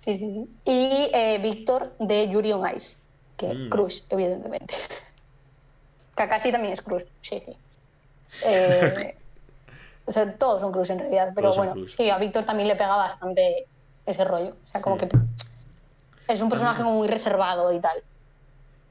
Sí, 0.03 0.17
sí, 0.17 0.31
sí. 0.31 0.47
Y 0.65 1.09
eh, 1.13 1.39
Víctor 1.41 1.93
de 1.97 2.27
Yuri 2.27 2.51
on 2.51 2.69
Ice, 2.75 2.97
que 3.37 3.47
Mm. 3.47 3.69
Crush, 3.69 4.01
evidentemente. 4.09 4.73
Kakashi 6.15 6.51
también 6.51 6.73
es 6.73 6.81
Crush, 6.81 7.03
sí, 7.21 7.39
sí. 7.39 7.55
Eh, 8.45 9.15
o 10.05 10.11
sea, 10.11 10.33
todos 10.37 10.59
son 10.59 10.73
Crush 10.73 10.91
en 10.91 10.99
realidad, 10.99 11.31
pero 11.33 11.51
Todos 11.51 11.57
bueno, 11.65 11.87
sí, 11.87 12.09
a 12.09 12.17
Víctor 12.17 12.43
también 12.43 12.67
le 12.67 12.75
pega 12.75 12.97
bastante 12.97 13.65
ese 14.05 14.25
rollo. 14.25 14.57
O 14.61 14.67
sea, 14.71 14.81
como 14.81 14.97
Mm. 14.97 14.99
que 14.99 15.09
es 16.27 16.41
un 16.41 16.49
personaje 16.49 16.83
como 16.83 16.95
muy 16.95 17.07
reservado 17.07 17.71
y 17.73 17.79
tal. 17.79 17.97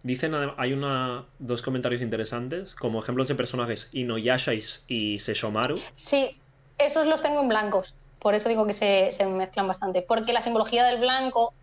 Dicen, 0.02 0.32
hay 0.56 0.72
una, 0.72 1.24
dos 1.38 1.62
comentarios 1.62 2.02
interesantes, 2.02 2.74
como 2.74 2.98
ejemplos 3.00 3.28
de 3.28 3.36
personajes 3.36 3.88
Inuyasha 3.92 4.52
y, 4.54 4.62
y 4.88 5.18
Seshomaru. 5.20 5.78
Sí, 5.94 6.40
esos 6.78 7.06
los 7.06 7.22
tengo 7.22 7.40
en 7.40 7.48
blancos. 7.48 7.94
Por 8.18 8.34
eso 8.34 8.48
digo 8.48 8.66
que 8.66 8.74
se, 8.74 9.12
se 9.12 9.24
mezclan 9.26 9.68
bastante. 9.68 10.02
Porque 10.02 10.32
la 10.32 10.42
simbología 10.42 10.84
del 10.84 10.98
blanco, 11.00 11.54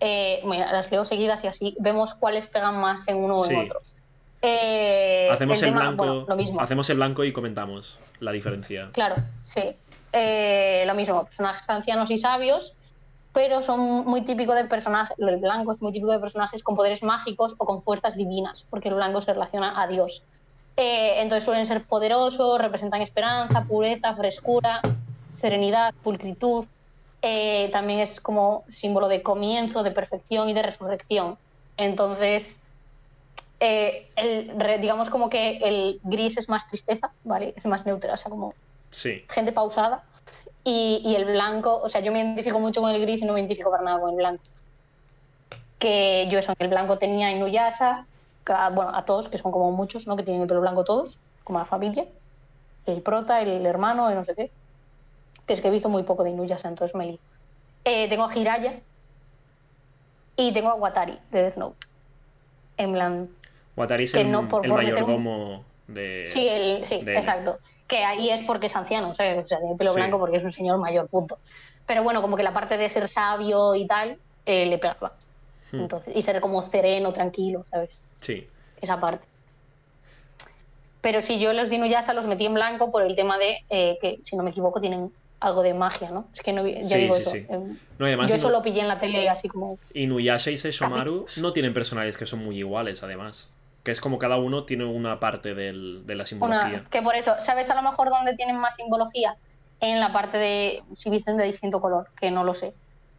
eh, 0.00 0.40
mira, 0.44 0.72
las 0.72 0.90
leo 0.90 1.04
seguidas 1.04 1.44
y 1.44 1.46
así 1.46 1.76
vemos 1.78 2.14
cuáles 2.14 2.48
pegan 2.48 2.80
más 2.80 3.06
en 3.06 3.18
uno 3.18 3.36
o 3.36 3.44
Sí. 3.44 3.54
en 3.54 3.60
otro. 3.66 3.80
Eh, 4.44 5.28
hacemos 5.30 5.62
el, 5.62 5.68
tema- 5.68 5.80
blanco, 5.82 6.04
bueno, 6.04 6.24
lo 6.28 6.36
mismo. 6.36 6.60
hacemos 6.60 6.90
el 6.90 6.96
blanco 6.96 7.22
y 7.22 7.32
comentamos 7.32 7.96
la 8.18 8.32
diferencia. 8.32 8.90
Claro, 8.92 9.14
sí. 9.44 9.76
Eh, 10.12 10.82
lo 10.86 10.94
mismo, 10.96 11.24
personajes 11.24 11.68
ancianos 11.70 12.10
y 12.10 12.18
sabios, 12.18 12.72
pero 13.32 13.62
son 13.62 14.04
muy 14.06 14.22
típicos 14.22 14.54
de 14.56 14.64
personajes, 14.64 15.16
el 15.18 15.38
blanco 15.38 15.72
es 15.72 15.80
muy 15.80 15.92
típico 15.92 16.12
de 16.12 16.18
personajes 16.18 16.62
con 16.62 16.76
poderes 16.76 17.02
mágicos 17.02 17.54
o 17.58 17.64
con 17.64 17.82
fuerzas 17.82 18.16
divinas, 18.16 18.64
porque 18.70 18.88
el 18.88 18.94
blanco 18.94 19.22
se 19.22 19.32
relaciona 19.32 19.80
a 19.80 19.86
Dios. 19.86 20.22
Eh, 20.76 21.20
entonces 21.22 21.44
suelen 21.44 21.66
ser 21.66 21.84
poderosos, 21.84 22.60
representan 22.60 23.02
esperanza, 23.02 23.64
pureza, 23.64 24.14
frescura, 24.14 24.80
serenidad, 25.32 25.94
pulcritud. 26.02 26.66
Eh, 27.22 27.68
también 27.72 28.00
es 28.00 28.20
como 28.20 28.64
símbolo 28.68 29.08
de 29.08 29.22
comienzo, 29.22 29.82
de 29.82 29.92
perfección 29.92 30.48
y 30.48 30.54
de 30.54 30.62
resurrección. 30.62 31.38
Entonces, 31.76 32.56
eh, 33.60 34.08
el, 34.16 34.80
digamos 34.80 35.08
como 35.08 35.30
que 35.30 35.58
el 35.58 36.00
gris 36.02 36.36
es 36.36 36.48
más 36.48 36.68
tristeza, 36.68 37.12
¿vale? 37.24 37.54
Es 37.56 37.64
más 37.64 37.86
neutral, 37.86 38.14
o 38.14 38.16
sea, 38.16 38.30
como 38.30 38.54
Sí, 38.90 39.24
gente 39.30 39.52
pausada. 39.52 40.04
Y, 40.64 41.00
y 41.04 41.16
el 41.16 41.24
blanco, 41.24 41.80
o 41.82 41.88
sea, 41.88 42.00
yo 42.00 42.12
me 42.12 42.20
identifico 42.20 42.60
mucho 42.60 42.80
con 42.80 42.90
el 42.90 43.00
gris 43.00 43.20
y 43.22 43.24
no 43.24 43.32
me 43.32 43.40
identifico 43.40 43.70
para 43.70 43.82
nada 43.82 44.00
con 44.00 44.10
el 44.10 44.16
blanco. 44.16 44.42
Que 45.78 46.28
yo 46.30 46.38
eso, 46.38 46.54
el 46.58 46.68
blanco 46.68 46.98
tenía 46.98 47.30
Inuyasha, 47.32 48.06
que 48.46 48.52
a- 48.52 48.68
bueno, 48.70 48.94
a 48.94 49.04
todos, 49.04 49.28
que 49.28 49.38
son 49.38 49.50
como 49.50 49.72
muchos, 49.72 50.06
¿no? 50.06 50.16
Que 50.16 50.22
tienen 50.22 50.42
el 50.42 50.48
pelo 50.48 50.60
blanco 50.60 50.84
todos, 50.84 51.18
como 51.42 51.58
la 51.58 51.64
familia. 51.64 52.06
El 52.86 53.02
prota, 53.02 53.40
el 53.40 53.66
hermano, 53.66 54.08
el 54.08 54.14
no 54.14 54.24
sé 54.24 54.34
qué. 54.36 54.50
Que 55.46 55.54
es 55.54 55.60
que 55.60 55.68
he 55.68 55.70
visto 55.72 55.88
muy 55.88 56.04
poco 56.04 56.22
de 56.22 56.30
Inuyasha, 56.30 56.68
entonces 56.68 56.94
me 56.94 57.06
lío. 57.06 57.18
Eh, 57.84 58.08
tengo 58.08 58.24
a 58.24 58.32
Hiraya 58.36 58.74
y 60.36 60.52
tengo 60.52 60.70
a 60.70 60.74
Watari, 60.76 61.18
de 61.32 61.42
Death 61.42 61.56
Note. 61.56 61.86
En 62.76 62.92
plan, 62.92 63.28
Watari 63.76 64.04
es 64.04 64.12
Que 64.12 64.20
el, 64.20 64.30
no, 64.30 64.48
por- 64.48 64.64
el 64.64 64.70
por 64.70 64.82
mayordomo 64.82 65.64
de... 65.94 66.24
Sí, 66.26 66.46
el, 66.48 66.86
sí 66.86 67.02
de- 67.02 67.16
exacto. 67.16 67.58
Que 67.86 68.04
ahí 68.04 68.30
es 68.30 68.42
porque 68.42 68.66
es 68.68 68.76
anciano. 68.76 69.10
O 69.10 69.14
sea, 69.14 69.42
tiene 69.44 69.76
pelo 69.76 69.90
Sí. 69.92 69.96
blanco 69.96 70.18
porque 70.18 70.36
es 70.38 70.44
un 70.44 70.52
señor 70.52 70.78
mayor, 70.78 71.08
punto. 71.08 71.38
Pero 71.86 72.02
bueno, 72.02 72.22
como 72.22 72.36
que 72.36 72.42
la 72.42 72.52
parte 72.52 72.76
de 72.78 72.88
ser 72.88 73.08
sabio 73.08 73.74
y 73.74 73.86
tal, 73.86 74.18
eh, 74.46 74.66
le 74.66 74.78
pegaba. 74.78 75.12
Hmm. 75.70 75.80
Entonces, 75.80 76.14
y 76.16 76.22
ser 76.22 76.40
como 76.40 76.62
sereno, 76.62 77.12
tranquilo, 77.12 77.64
¿sabes? 77.64 77.90
Sí. 78.20 78.48
Esa 78.80 79.00
parte. 79.00 79.26
Pero 81.00 81.20
si 81.20 81.38
yo 81.40 81.52
los 81.52 81.68
de 81.68 81.76
Inuyasha 81.76 82.12
los 82.14 82.26
metí 82.26 82.46
en 82.46 82.54
blanco 82.54 82.92
por 82.92 83.02
el 83.02 83.16
tema 83.16 83.36
de 83.38 83.58
eh, 83.70 83.98
que, 84.00 84.20
si 84.24 84.36
no 84.36 84.42
me 84.44 84.50
equivoco, 84.50 84.80
tienen 84.80 85.12
algo 85.40 85.62
de 85.64 85.74
magia, 85.74 86.10
¿no? 86.12 86.28
Es 86.32 86.40
que 86.40 86.52
no, 86.52 86.64
ya 86.66 86.80
Sí, 86.84 86.96
digo 86.98 87.14
sí, 87.16 87.22
eso. 87.22 87.30
sí. 87.32 87.46
em, 87.48 87.76
No, 87.98 88.06
además 88.06 88.30
yo 88.30 88.38
solo 88.38 88.62
pillé 88.62 88.80
en 88.82 88.86
la 88.88 89.00
tele 89.00 89.28
así 89.28 89.48
como... 89.48 89.76
Inuyasha 89.92 90.52
y 90.52 90.56
Seishomaru 90.56 91.22
Capítulos. 91.24 91.38
no 91.38 91.52
tienen 91.52 91.74
personajes 91.74 92.16
que 92.16 92.26
son 92.26 92.44
muy 92.44 92.56
iguales, 92.58 93.02
además. 93.02 93.48
Que 93.82 93.90
es 93.90 94.00
como 94.00 94.18
cada 94.18 94.36
uno 94.36 94.64
tiene 94.64 94.84
una 94.84 95.18
parte 95.18 95.54
del- 95.54 96.06
de 96.06 96.14
la 96.14 96.24
simbología. 96.26 96.66
Una, 96.80 96.84
que 96.90 97.02
por 97.02 97.16
eso, 97.16 97.34
¿sabes 97.40 97.68
a 97.70 97.74
lo 97.74 97.82
mejor 97.82 98.10
dónde 98.10 98.36
tienen 98.36 98.56
más 98.56 98.76
simbología? 98.76 99.36
En 99.80 99.98
la 99.98 100.12
parte 100.12 100.38
de 100.38 100.82
si 100.96 101.10
visten 101.10 101.36
de 101.36 101.44
distinto 101.44 101.80
color, 101.80 102.08
que 102.20 102.30
no 102.30 102.44
lo 102.44 102.54
sé. 102.54 102.74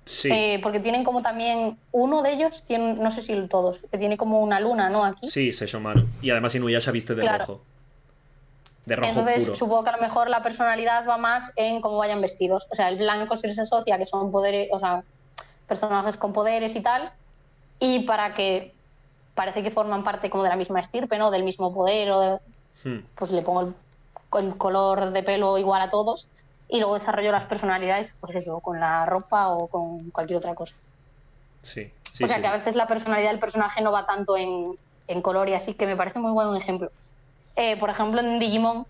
Sí, 0.06 0.30
Eh, 0.32 0.60
porque 0.64 0.80
tienen 0.80 1.04
como 1.04 1.22
también, 1.22 1.78
uno 1.92 2.22
de 2.22 2.34
ellos, 2.34 2.64
tiene, 2.64 2.94
no 2.94 3.12
sé 3.12 3.22
si 3.22 3.36
todos, 3.48 3.80
que 3.92 3.98
tiene 3.98 4.16
como 4.18 4.42
una 4.42 4.60
luna, 4.60 4.90
¿no? 4.90 5.04
Aquí. 5.04 5.28
sí, 5.28 5.52
Seishomaru. 5.54 6.08
Y 6.22 6.30
además 6.30 6.56
Inuyasha 6.56 6.92
viste 6.92 7.16
de 7.16 7.22
Claro. 7.22 7.40
rojo. 7.40 7.62
De 8.86 8.96
rojo 8.98 9.10
Entonces, 9.10 9.44
puro. 9.44 9.56
supongo 9.56 9.84
que 9.86 9.90
a 9.92 9.96
lo 9.98 10.02
mejor 10.02 10.30
la 10.30 10.44
personalidad 10.44 11.08
va 11.08 11.18
más 11.18 11.54
en 11.56 11.80
cómo 11.82 11.98
vayan 11.98 12.20
vestidos. 12.22 12.68
O 12.70 12.76
sea, 12.76 12.90
el 12.90 12.98
blanco 12.98 13.38
se 13.38 13.48
les 13.48 13.58
asocia 13.60 13.98
que 13.98 14.06
son 14.06 14.30
poderes, 14.32 14.68
o 14.74 14.80
sea, 14.80 15.04
personajes 15.68 16.18
con 16.18 16.34
poderes 16.34 16.76
y 16.76 16.82
tal. 16.82 17.12
Y 17.80 18.00
para 18.02 18.34
que 18.34 18.74
parece 19.34 19.64
que 19.64 19.72
forman 19.72 20.04
parte 20.04 20.30
como 20.30 20.44
de 20.44 20.50
la 20.50 20.56
misma 20.56 20.80
estirpe, 20.80 21.18
¿no? 21.18 21.32
Del 21.32 21.44
mismo 21.44 21.74
poder, 21.74 22.12
o 22.12 22.20
de- 22.20 22.40
Hmm, 22.84 23.06
pues 23.16 23.32
le 23.32 23.42
pongo 23.44 23.62
el, 23.62 23.76
el 24.40 24.56
color 24.58 25.12
de 25.12 25.24
pelo 25.24 25.58
igual 25.58 25.82
a 25.82 25.90
todos. 25.90 26.28
Y 26.68 26.80
luego 26.80 26.96
desarrollo 26.96 27.32
las 27.32 27.46
personalidades, 27.46 28.12
pues 28.20 28.36
eso, 28.36 28.60
con 28.62 28.80
la 28.80 29.06
ropa 29.06 29.50
o 29.50 29.68
con 29.68 30.10
cualquier 30.10 30.38
otra 30.38 30.56
cosa. 30.56 30.76
Sí, 31.62 31.92
sí, 32.12 32.24
o 32.24 32.28
sea 32.28 32.38
sí. 32.38 32.42
que 32.42 32.48
a 32.48 32.58
veces 32.58 32.76
la 32.76 32.88
personalidad 32.88 33.30
del 33.30 33.40
personaje 33.40 33.82
no 33.82 33.92
va 33.92 34.06
tanto 34.06 34.36
en, 34.36 34.76
en 35.08 35.22
color 35.22 35.50
y 35.50 35.54
así, 35.54 35.76
que 35.76 35.86
me 35.86 35.96
parece 35.96 36.20
muy 36.20 36.32
buen 36.32 36.56
ejemplo. 36.56 36.90
Eh, 37.56 37.78
por 37.80 37.90
ejemplo, 37.90 38.22
en 38.22 38.40
Digimon, 38.40 38.86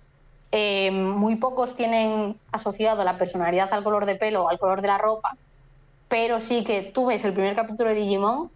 eh, 0.51 0.91
muy 0.91 1.35
pocos 1.35 1.75
tienen 1.75 2.39
asociado 2.51 3.03
la 3.03 3.17
personalidad 3.17 3.71
al 3.73 3.83
color 3.83 4.05
de 4.05 4.15
pelo 4.15 4.43
o 4.45 4.49
al 4.49 4.59
color 4.59 4.81
de 4.81 4.87
la 4.87 4.97
ropa, 4.97 5.35
pero 6.07 6.39
sí 6.39 6.63
que 6.63 6.83
tú 6.93 7.07
ves 7.07 7.25
el 7.25 7.33
primer 7.33 7.55
capítulo 7.55 7.89
de 7.89 7.95
Digimon 7.95 8.51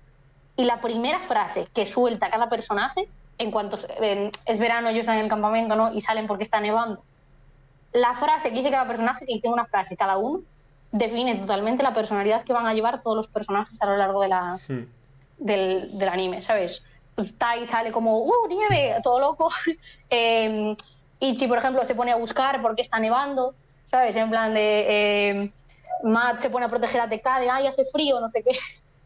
y 0.58 0.66
la 0.66 0.82
primera 0.82 1.20
frase 1.20 1.68
que 1.74 1.86
suelta 1.86 2.30
cada 2.30 2.50
personaje, 2.50 3.08
en 3.38 3.52
cuanto 3.52 3.78
eh, 4.02 4.32
es 4.46 4.60
verano, 4.60 4.90
ellos 4.90 5.02
están 5.02 5.18
en 5.18 5.24
el 5.26 5.30
campamento 5.30 5.76
¿no? 5.76 5.94
y 5.94 6.02
salen 6.02 6.28
porque 6.28 6.44
está 6.44 6.60
nevando, 6.60 7.02
la 7.94 8.14
frase 8.16 8.50
que 8.50 8.58
dice 8.58 8.72
cada 8.72 8.88
personaje, 8.88 9.26
que 9.26 9.36
dice 9.36 9.48
una 9.48 9.66
frase 9.66 9.96
cada 9.96 10.18
uno, 10.18 10.42
define 10.92 11.36
totalmente 11.36 11.84
la 11.84 11.94
personalidad 11.94 12.44
que 12.44 12.54
van 12.54 12.66
a 12.66 12.74
llevar 12.74 13.02
todos 13.02 13.16
los 13.16 13.28
personajes 13.28 13.82
a 13.82 13.86
lo 13.86 13.98
largo 13.98 14.22
de 14.22 14.28
la, 14.28 14.58
Hmm, 14.68 14.86
del, 15.38 15.98
del 15.98 16.10
anime, 16.10 16.42
¿sabes? 16.42 16.82
Pues 17.16 17.38
Tai 17.38 17.66
sale 17.66 17.92
como, 17.92 18.20
¡uh, 18.20 18.48
nieve! 18.48 18.96
Todo 19.04 19.20
loco. 19.20 19.50
Eh, 20.10 20.76
Ichi, 21.20 21.48
por 21.48 21.58
ejemplo, 21.58 21.84
se 21.84 21.96
pone 21.96 22.12
a 22.12 22.16
buscar 22.16 22.62
porque 22.62 22.82
está 22.84 23.00
nevando, 23.00 23.56
¿sabes? 23.88 24.16
En 24.16 24.30
plan 24.30 24.54
de. 24.54 24.86
eh, 24.88 25.52
Matt 26.04 26.40
se 26.42 26.50
pone 26.50 26.66
a 26.66 26.70
proteger 26.70 27.02
a 27.02 27.10
TK 27.10 27.40
de, 27.40 27.50
¡ay, 27.50 27.66
hace 27.68 27.86
frío! 27.86 28.20
No 28.20 28.30
sé 28.30 28.44
qué. 28.44 28.52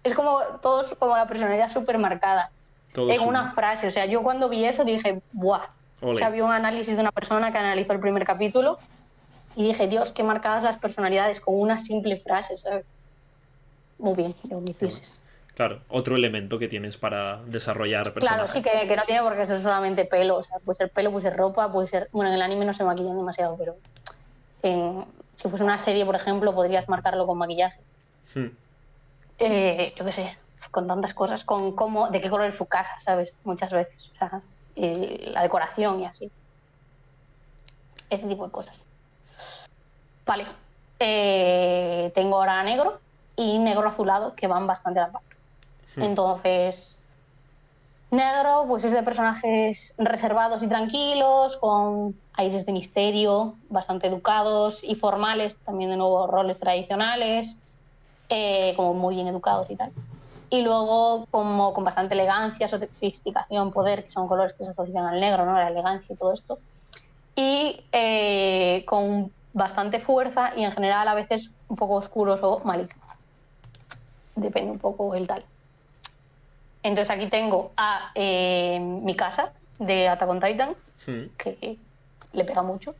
Es 0.03 0.13
como 0.13 0.39
todos, 0.61 0.95
como 0.95 1.15
la 1.15 1.27
personalidad 1.27 1.71
súper 1.71 1.97
marcada. 1.97 2.49
Todos 2.93 3.09
En 3.17 3.27
una 3.27 3.47
frase. 3.49 3.87
O 3.87 3.91
sea, 3.91 4.05
yo 4.05 4.23
cuando 4.23 4.49
vi 4.49 4.65
eso 4.65 4.83
dije, 4.83 5.21
¡buah! 5.31 5.61
Ole. 6.01 6.13
O 6.13 6.17
sea, 6.17 6.29
vi 6.29 6.41
un 6.41 6.51
análisis 6.51 6.95
de 6.95 7.01
una 7.01 7.11
persona 7.11 7.51
que 7.51 7.57
analizó 7.59 7.93
el 7.93 7.99
primer 7.99 8.25
capítulo 8.25 8.79
y 9.55 9.67
dije, 9.67 9.87
Dios, 9.87 10.11
qué 10.11 10.23
marcadas 10.23 10.63
las 10.63 10.77
personalidades 10.77 11.39
con 11.39 11.59
una 11.59 11.79
simple 11.79 12.17
frase, 12.19 12.57
¿sabes? 12.57 12.85
Muy 13.99 14.15
bien, 14.15 14.35
hicieses. 14.65 15.19
Claro, 15.53 15.81
otro 15.89 16.15
elemento 16.15 16.57
que 16.57 16.67
tienes 16.67 16.97
para 16.97 17.41
desarrollar 17.45 18.13
Claro, 18.13 18.45
personajes. 18.45 18.51
sí, 18.51 18.61
que, 18.63 18.87
que 18.87 18.95
no 18.95 19.03
tiene 19.03 19.21
por 19.21 19.35
qué 19.35 19.45
ser 19.45 19.61
solamente 19.61 20.05
pelo. 20.05 20.37
O 20.37 20.43
sea, 20.43 20.57
puede 20.59 20.77
ser 20.77 20.89
pelo, 20.89 21.11
puede 21.11 21.21
ser 21.29 21.37
ropa, 21.37 21.71
puede 21.71 21.87
ser. 21.87 22.09
Bueno, 22.11 22.29
en 22.29 22.35
el 22.35 22.41
anime 22.41 22.65
no 22.65 22.73
se 22.73 22.83
maquillan 22.83 23.15
demasiado, 23.17 23.55
pero. 23.57 23.75
en- 24.63 25.05
si 25.35 25.49
fuese 25.49 25.63
una 25.63 25.79
serie, 25.79 26.05
por 26.05 26.15
ejemplo, 26.15 26.53
podrías 26.53 26.87
marcarlo 26.87 27.25
con 27.25 27.35
maquillaje. 27.37 27.79
Hmm, 28.35 28.47
Eh, 29.43 29.93
yo 29.97 30.05
qué 30.05 30.11
sé, 30.11 30.37
con 30.69 30.87
tantas 30.87 31.15
cosas, 31.15 31.43
con 31.43 31.75
cómo, 31.75 32.09
de 32.09 32.21
qué 32.21 32.29
color 32.29 32.45
es 32.45 32.55
su 32.55 32.67
casa, 32.67 32.93
¿sabes? 32.99 33.33
Muchas 33.43 33.71
veces. 33.71 34.11
O 34.13 34.17
sea, 34.17 34.41
y 34.75 35.31
la 35.31 35.41
decoración 35.41 35.99
y 35.99 36.05
así. 36.05 36.31
Ese 38.09 38.27
tipo 38.27 38.45
de 38.45 38.51
cosas. 38.51 38.85
Vale. 40.25 40.45
Eh, 40.99 42.11
tengo 42.13 42.35
ahora 42.37 42.61
negro 42.63 42.99
y 43.35 43.57
negro 43.57 43.87
azulado 43.87 44.35
que 44.35 44.45
van 44.45 44.67
bastante 44.67 44.99
a 44.99 45.07
la 45.07 45.11
par. 45.11 45.21
Entonces, 45.97 46.97
negro, 48.11 48.65
pues 48.67 48.83
es 48.83 48.93
de 48.93 49.01
personajes 49.01 49.95
reservados 49.97 50.61
y 50.61 50.67
tranquilos, 50.67 51.57
con 51.57 52.15
aires 52.33 52.65
de 52.67 52.71
misterio, 52.73 53.55
bastante 53.69 54.07
educados 54.07 54.83
y 54.83 54.95
formales, 54.95 55.57
también 55.65 55.89
de 55.89 55.97
nuevo 55.97 56.27
roles 56.27 56.59
tradicionales, 56.59 57.57
eh, 58.33 58.73
como 58.77 58.93
muy 58.93 59.15
bien 59.15 59.27
educados 59.27 59.69
y 59.69 59.75
tal. 59.75 59.91
Y 60.49 60.61
luego 60.61 61.27
como 61.31 61.73
con 61.73 61.83
bastante 61.83 62.13
elegancia, 62.13 62.69
sofisticación, 62.69 63.71
poder, 63.71 64.05
que 64.05 64.11
son 64.11 64.27
colores 64.29 64.53
que 64.53 64.63
se 64.63 64.71
asocian 64.71 65.05
al 65.05 65.19
negro, 65.19 65.45
¿no? 65.45 65.53
La 65.53 65.67
elegancia 65.67 66.13
y 66.13 66.17
todo 66.17 66.33
esto. 66.33 66.57
Y 67.35 67.83
eh, 67.91 68.85
con 68.87 69.31
bastante 69.51 69.99
fuerza 69.99 70.53
y 70.55 70.63
en 70.63 70.71
general 70.71 71.09
a 71.09 71.13
veces 71.13 71.51
un 71.67 71.75
poco 71.75 71.95
oscuros 71.95 72.39
o 72.41 72.61
malignos. 72.63 72.95
Depende 74.35 74.71
un 74.71 74.79
poco 74.79 75.13
el 75.13 75.27
tal. 75.27 75.43
Entonces 76.83 77.09
aquí 77.13 77.27
tengo 77.27 77.71
a 77.75 78.11
eh, 78.15 78.79
mi 78.79 79.15
casa 79.15 79.51
de 79.77 80.07
Attack 80.07 80.29
on 80.29 80.39
Titan, 80.39 80.75
hmm. 81.05 81.35
que 81.37 81.77
le 82.31 82.43
pega 82.45 82.61
mucho. 82.61 82.95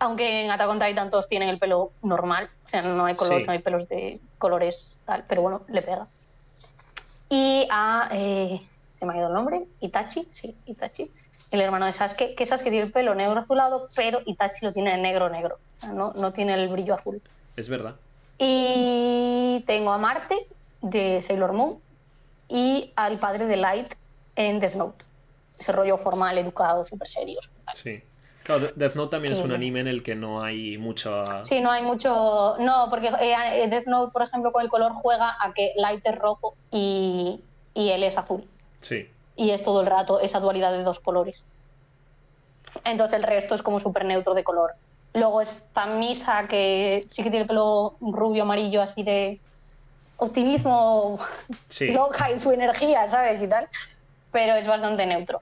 Aunque 0.00 0.44
en 0.44 0.50
Attack 0.50 0.68
on 0.68 0.80
Titan 0.80 1.10
todos 1.10 1.28
tienen 1.28 1.48
el 1.48 1.58
pelo 1.58 1.92
normal, 2.02 2.50
o 2.64 2.68
sea, 2.68 2.82
no 2.82 3.04
hay 3.04 3.14
color, 3.14 3.40
Sí. 3.40 3.46
no 3.46 3.52
hay 3.52 3.58
pelos 3.60 3.86
de 3.88 4.18
colores 4.38 4.96
tal, 5.04 5.24
pero 5.28 5.42
bueno, 5.42 5.62
le 5.68 5.82
pega. 5.82 6.08
Y 7.28 7.68
a 7.70 8.08
eh, 8.12 8.60
se 8.98 9.04
me 9.06 9.12
ha 9.12 9.16
ido 9.18 9.28
el 9.28 9.32
nombre, 9.34 9.66
Itachi, 9.80 10.26
sí, 10.34 10.56
Itachi, 10.66 11.10
el 11.50 11.60
hermano 11.60 11.86
de 11.86 11.92
Sasuke, 11.92 12.34
que 12.34 12.46
Sasuke 12.46 12.70
tiene 12.70 12.86
el 12.86 12.92
pelo 12.92 13.14
negro 13.14 13.38
azulado, 13.40 13.88
pero 13.94 14.20
Itachi 14.24 14.64
lo 14.64 14.72
tiene 14.72 14.96
negro 14.98 15.28
negro, 15.28 15.58
o 15.78 15.80
sea, 15.80 15.92
no, 15.92 16.12
no 16.14 16.32
tiene 16.32 16.54
el 16.54 16.68
brillo 16.68 16.94
azul. 16.94 17.20
Es 17.56 17.68
verdad. 17.68 17.96
Y 18.38 19.62
tengo 19.66 19.92
a 19.92 19.98
Marte 19.98 20.46
de 20.80 21.20
Sailor 21.22 21.52
Moon 21.52 21.78
y 22.48 22.92
al 22.96 23.18
padre 23.18 23.46
de 23.46 23.56
Light 23.56 23.94
en 24.34 24.60
Death 24.60 24.74
Note. 24.76 25.04
Ese 25.58 25.72
rollo 25.72 25.98
formal, 25.98 26.38
educado, 26.38 26.86
súper 26.86 27.08
serio. 27.08 27.38
súper 27.42 27.64
tal. 27.66 27.74
Sí. 27.76 28.02
Claro, 28.50 28.66
De- 28.66 28.72
Death 28.74 28.94
Note 28.96 29.10
también 29.10 29.32
es 29.32 29.38
Sí. 29.38 29.44
un 29.44 29.52
anime 29.52 29.80
en 29.80 29.86
el 29.88 30.02
que 30.02 30.14
no 30.16 30.42
hay 30.42 30.76
mucha... 30.78 31.24
Sí, 31.44 31.60
no 31.60 31.70
hay 31.70 31.82
mucho. 31.82 32.56
No, 32.58 32.88
porque 32.90 33.08
eh, 33.20 33.68
Death 33.68 33.86
Note, 33.86 34.12
por 34.12 34.22
ejemplo, 34.22 34.50
con 34.52 34.62
el 34.62 34.68
color 34.68 34.92
juega 34.92 35.36
a 35.40 35.52
que 35.54 35.72
Light 35.76 36.00
es 36.04 36.16
rojo 36.18 36.54
y, 36.72 37.40
y 37.74 37.90
él 37.90 38.02
es 38.02 38.18
azul. 38.18 38.44
Sí. 38.80 39.08
Y 39.36 39.50
es 39.50 39.62
todo 39.62 39.80
el 39.82 39.86
rato 39.86 40.18
esa 40.20 40.40
dualidad 40.40 40.72
de 40.72 40.82
dos 40.82 40.98
colores. 41.00 41.44
Entonces 42.84 43.16
el 43.18 43.22
resto 43.24 43.54
es 43.54 43.62
como 43.62 43.78
súper 43.80 44.04
neutro 44.04 44.34
de 44.34 44.42
color. 44.44 44.72
Luego 45.14 45.40
está 45.40 45.86
Misa, 45.86 46.46
que 46.48 47.06
sí 47.10 47.22
que 47.22 47.30
tiene 47.30 47.42
el 47.42 47.48
pelo 47.48 47.94
rubio, 48.00 48.42
amarillo, 48.44 48.80
así 48.82 49.02
de 49.02 49.40
optimismo, 50.16 51.18
Sí. 51.68 51.88
loca 51.92 52.30
en 52.30 52.38
su 52.40 52.52
energía, 52.52 53.08
¿sabes? 53.08 53.42
Y 53.42 53.48
tal. 53.48 53.68
Pero 54.32 54.54
es 54.54 54.66
bastante 54.66 55.06
neutro. 55.06 55.40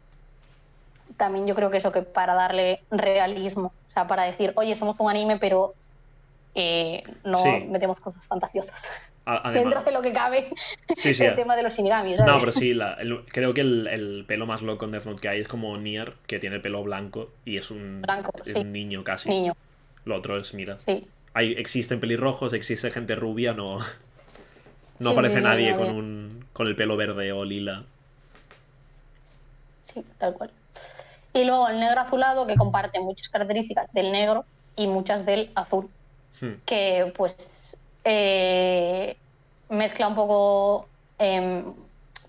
También 1.18 1.46
yo 1.46 1.54
creo 1.54 1.70
que 1.70 1.76
eso 1.76 1.92
que 1.92 2.00
para 2.02 2.32
darle 2.34 2.80
realismo, 2.90 3.74
o 3.90 3.92
sea, 3.92 4.06
para 4.06 4.22
decir, 4.22 4.52
oye, 4.56 4.74
somos 4.76 4.98
un 5.00 5.10
anime, 5.10 5.36
pero 5.36 5.74
eh, 6.54 7.02
no 7.24 7.36
Sí. 7.36 7.50
metemos 7.68 8.00
cosas 8.00 8.26
fantasiosas. 8.26 8.88
Dentro 9.52 9.82
de 9.82 9.92
lo 9.92 10.00
que 10.00 10.10
cabe 10.14 10.48
Sí, 10.96 11.12
sí. 11.12 11.22
el 11.22 11.34
tema 11.34 11.54
de 11.54 11.62
los 11.62 11.74
shinigamis, 11.76 12.16
¿sabes? 12.16 12.32
No, 12.32 12.40
pero 12.40 12.50
sí, 12.50 12.72
la- 12.72 12.94
el- 12.94 13.26
creo 13.26 13.52
que 13.52 13.60
el, 13.60 13.86
el 13.86 14.24
pelo 14.26 14.46
más 14.46 14.62
loco 14.62 14.86
en 14.86 14.90
Death 14.92 15.04
Note 15.04 15.20
que 15.20 15.28
hay 15.28 15.40
es 15.40 15.48
como 15.48 15.76
Nier, 15.76 16.14
que 16.26 16.38
tiene 16.38 16.56
el 16.56 16.62
pelo 16.62 16.82
blanco 16.82 17.30
y 17.44 17.58
es 17.58 17.70
un, 17.70 18.00
Blanco, 18.00 18.32
es 18.46 18.54
sí. 18.54 18.58
un 18.60 18.72
niño 18.72 19.04
casi. 19.04 19.28
Niño, 19.28 19.54
Lo 20.06 20.16
otro 20.16 20.38
es, 20.38 20.54
mira, 20.54 20.78
sí. 20.80 21.06
hay, 21.34 21.52
existen 21.52 22.00
pelirrojos, 22.00 22.54
existe 22.54 22.90
gente 22.90 23.16
rubia, 23.16 23.52
no, 23.52 23.78
no 25.00 25.10
aparece 25.10 25.42
nadie 25.42 25.74
con, 25.76 25.90
un, 25.90 26.46
con 26.54 26.66
el 26.66 26.74
pelo 26.74 26.96
verde 26.96 27.30
o 27.32 27.44
lila. 27.44 27.82
Sí, 29.84 30.02
tal 30.16 30.32
cual. 30.34 30.50
Y 31.38 31.44
luego 31.44 31.68
el 31.68 31.78
negro 31.78 32.00
azulado, 32.00 32.46
que 32.46 32.56
comparte 32.56 33.00
muchas 33.00 33.28
características 33.28 33.92
del 33.92 34.10
negro 34.12 34.44
y 34.76 34.86
muchas 34.86 35.24
del 35.24 35.50
azul, 35.54 35.88
Hmm, 36.40 36.60
que 36.64 37.12
pues 37.16 37.76
eh, 38.04 39.16
mezcla 39.68 40.08
un 40.08 40.14
poco 40.14 40.86
em, 41.18 41.64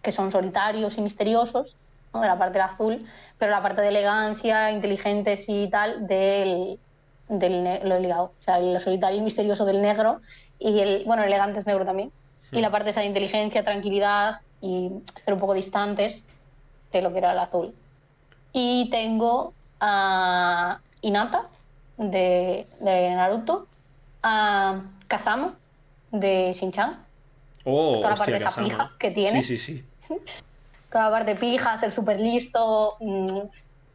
que 0.02 0.12
son 0.12 0.32
solitarios 0.32 0.98
y 0.98 1.02
misteriosos, 1.02 1.76
¿no? 2.14 2.22
de 2.22 2.28
la 2.28 2.38
parte 2.38 2.54
del 2.54 2.68
azul, 2.68 3.06
pero 3.38 3.52
la 3.52 3.62
parte 3.62 3.82
de 3.82 3.90
elegancia, 3.90 4.72
inteligentes 4.72 5.46
y 5.48 5.68
tal 5.70 6.08
del, 6.08 6.80
del 7.28 7.64
lo 7.88 7.96
he 7.96 8.00
ligado. 8.00 8.34
O 8.40 8.44
sea, 8.44 8.58
el 8.58 8.80
solitario 8.82 9.20
y 9.20 9.22
misterioso 9.22 9.66
del 9.66 9.82
negro 9.82 10.22
y 10.58 10.80
el, 10.80 11.04
bueno, 11.06 11.24
el 11.24 11.28
elegante 11.28 11.60
es 11.60 11.68
negro 11.68 11.86
también. 11.86 12.12
Y 12.52 12.62
la 12.62 12.72
parte 12.72 12.90
esa 12.90 13.02
de 13.02 13.06
inteligencia, 13.06 13.64
tranquilidad 13.64 14.42
y 14.60 14.90
ser 15.24 15.36
un 15.36 15.40
poco 15.40 15.54
distantes 15.54 16.24
de 16.92 17.02
lo 17.04 17.12
que 17.12 17.20
era 17.20 17.32
el 17.32 17.40
azul. 17.40 17.76
Y 18.54 18.90
tengo 18.90 19.54
a 19.80 20.80
Hinata 21.02 21.48
de, 21.98 22.68
de 22.80 23.10
Naruto, 23.12 23.68
a 24.24 24.82
Kazama 25.08 25.56
de 26.12 26.54
Shin-Chan, 26.54 27.06
Oh, 27.66 27.98
Toda 27.98 28.10
la 28.10 28.14
hostia, 28.16 28.26
parte 28.26 28.32
de 28.32 28.38
esa 28.50 28.64
pija 28.64 28.92
que 28.98 29.12
tiene. 29.12 29.44
Sí, 29.44 29.58
sí, 29.58 29.76
sí. 29.76 29.86
toda 30.92 31.06
la 31.06 31.12
parte 31.12 31.36
pija, 31.36 31.78
ser 31.80 31.92
súper 31.92 32.20
listo, 32.20 32.96
mm, 33.00 33.26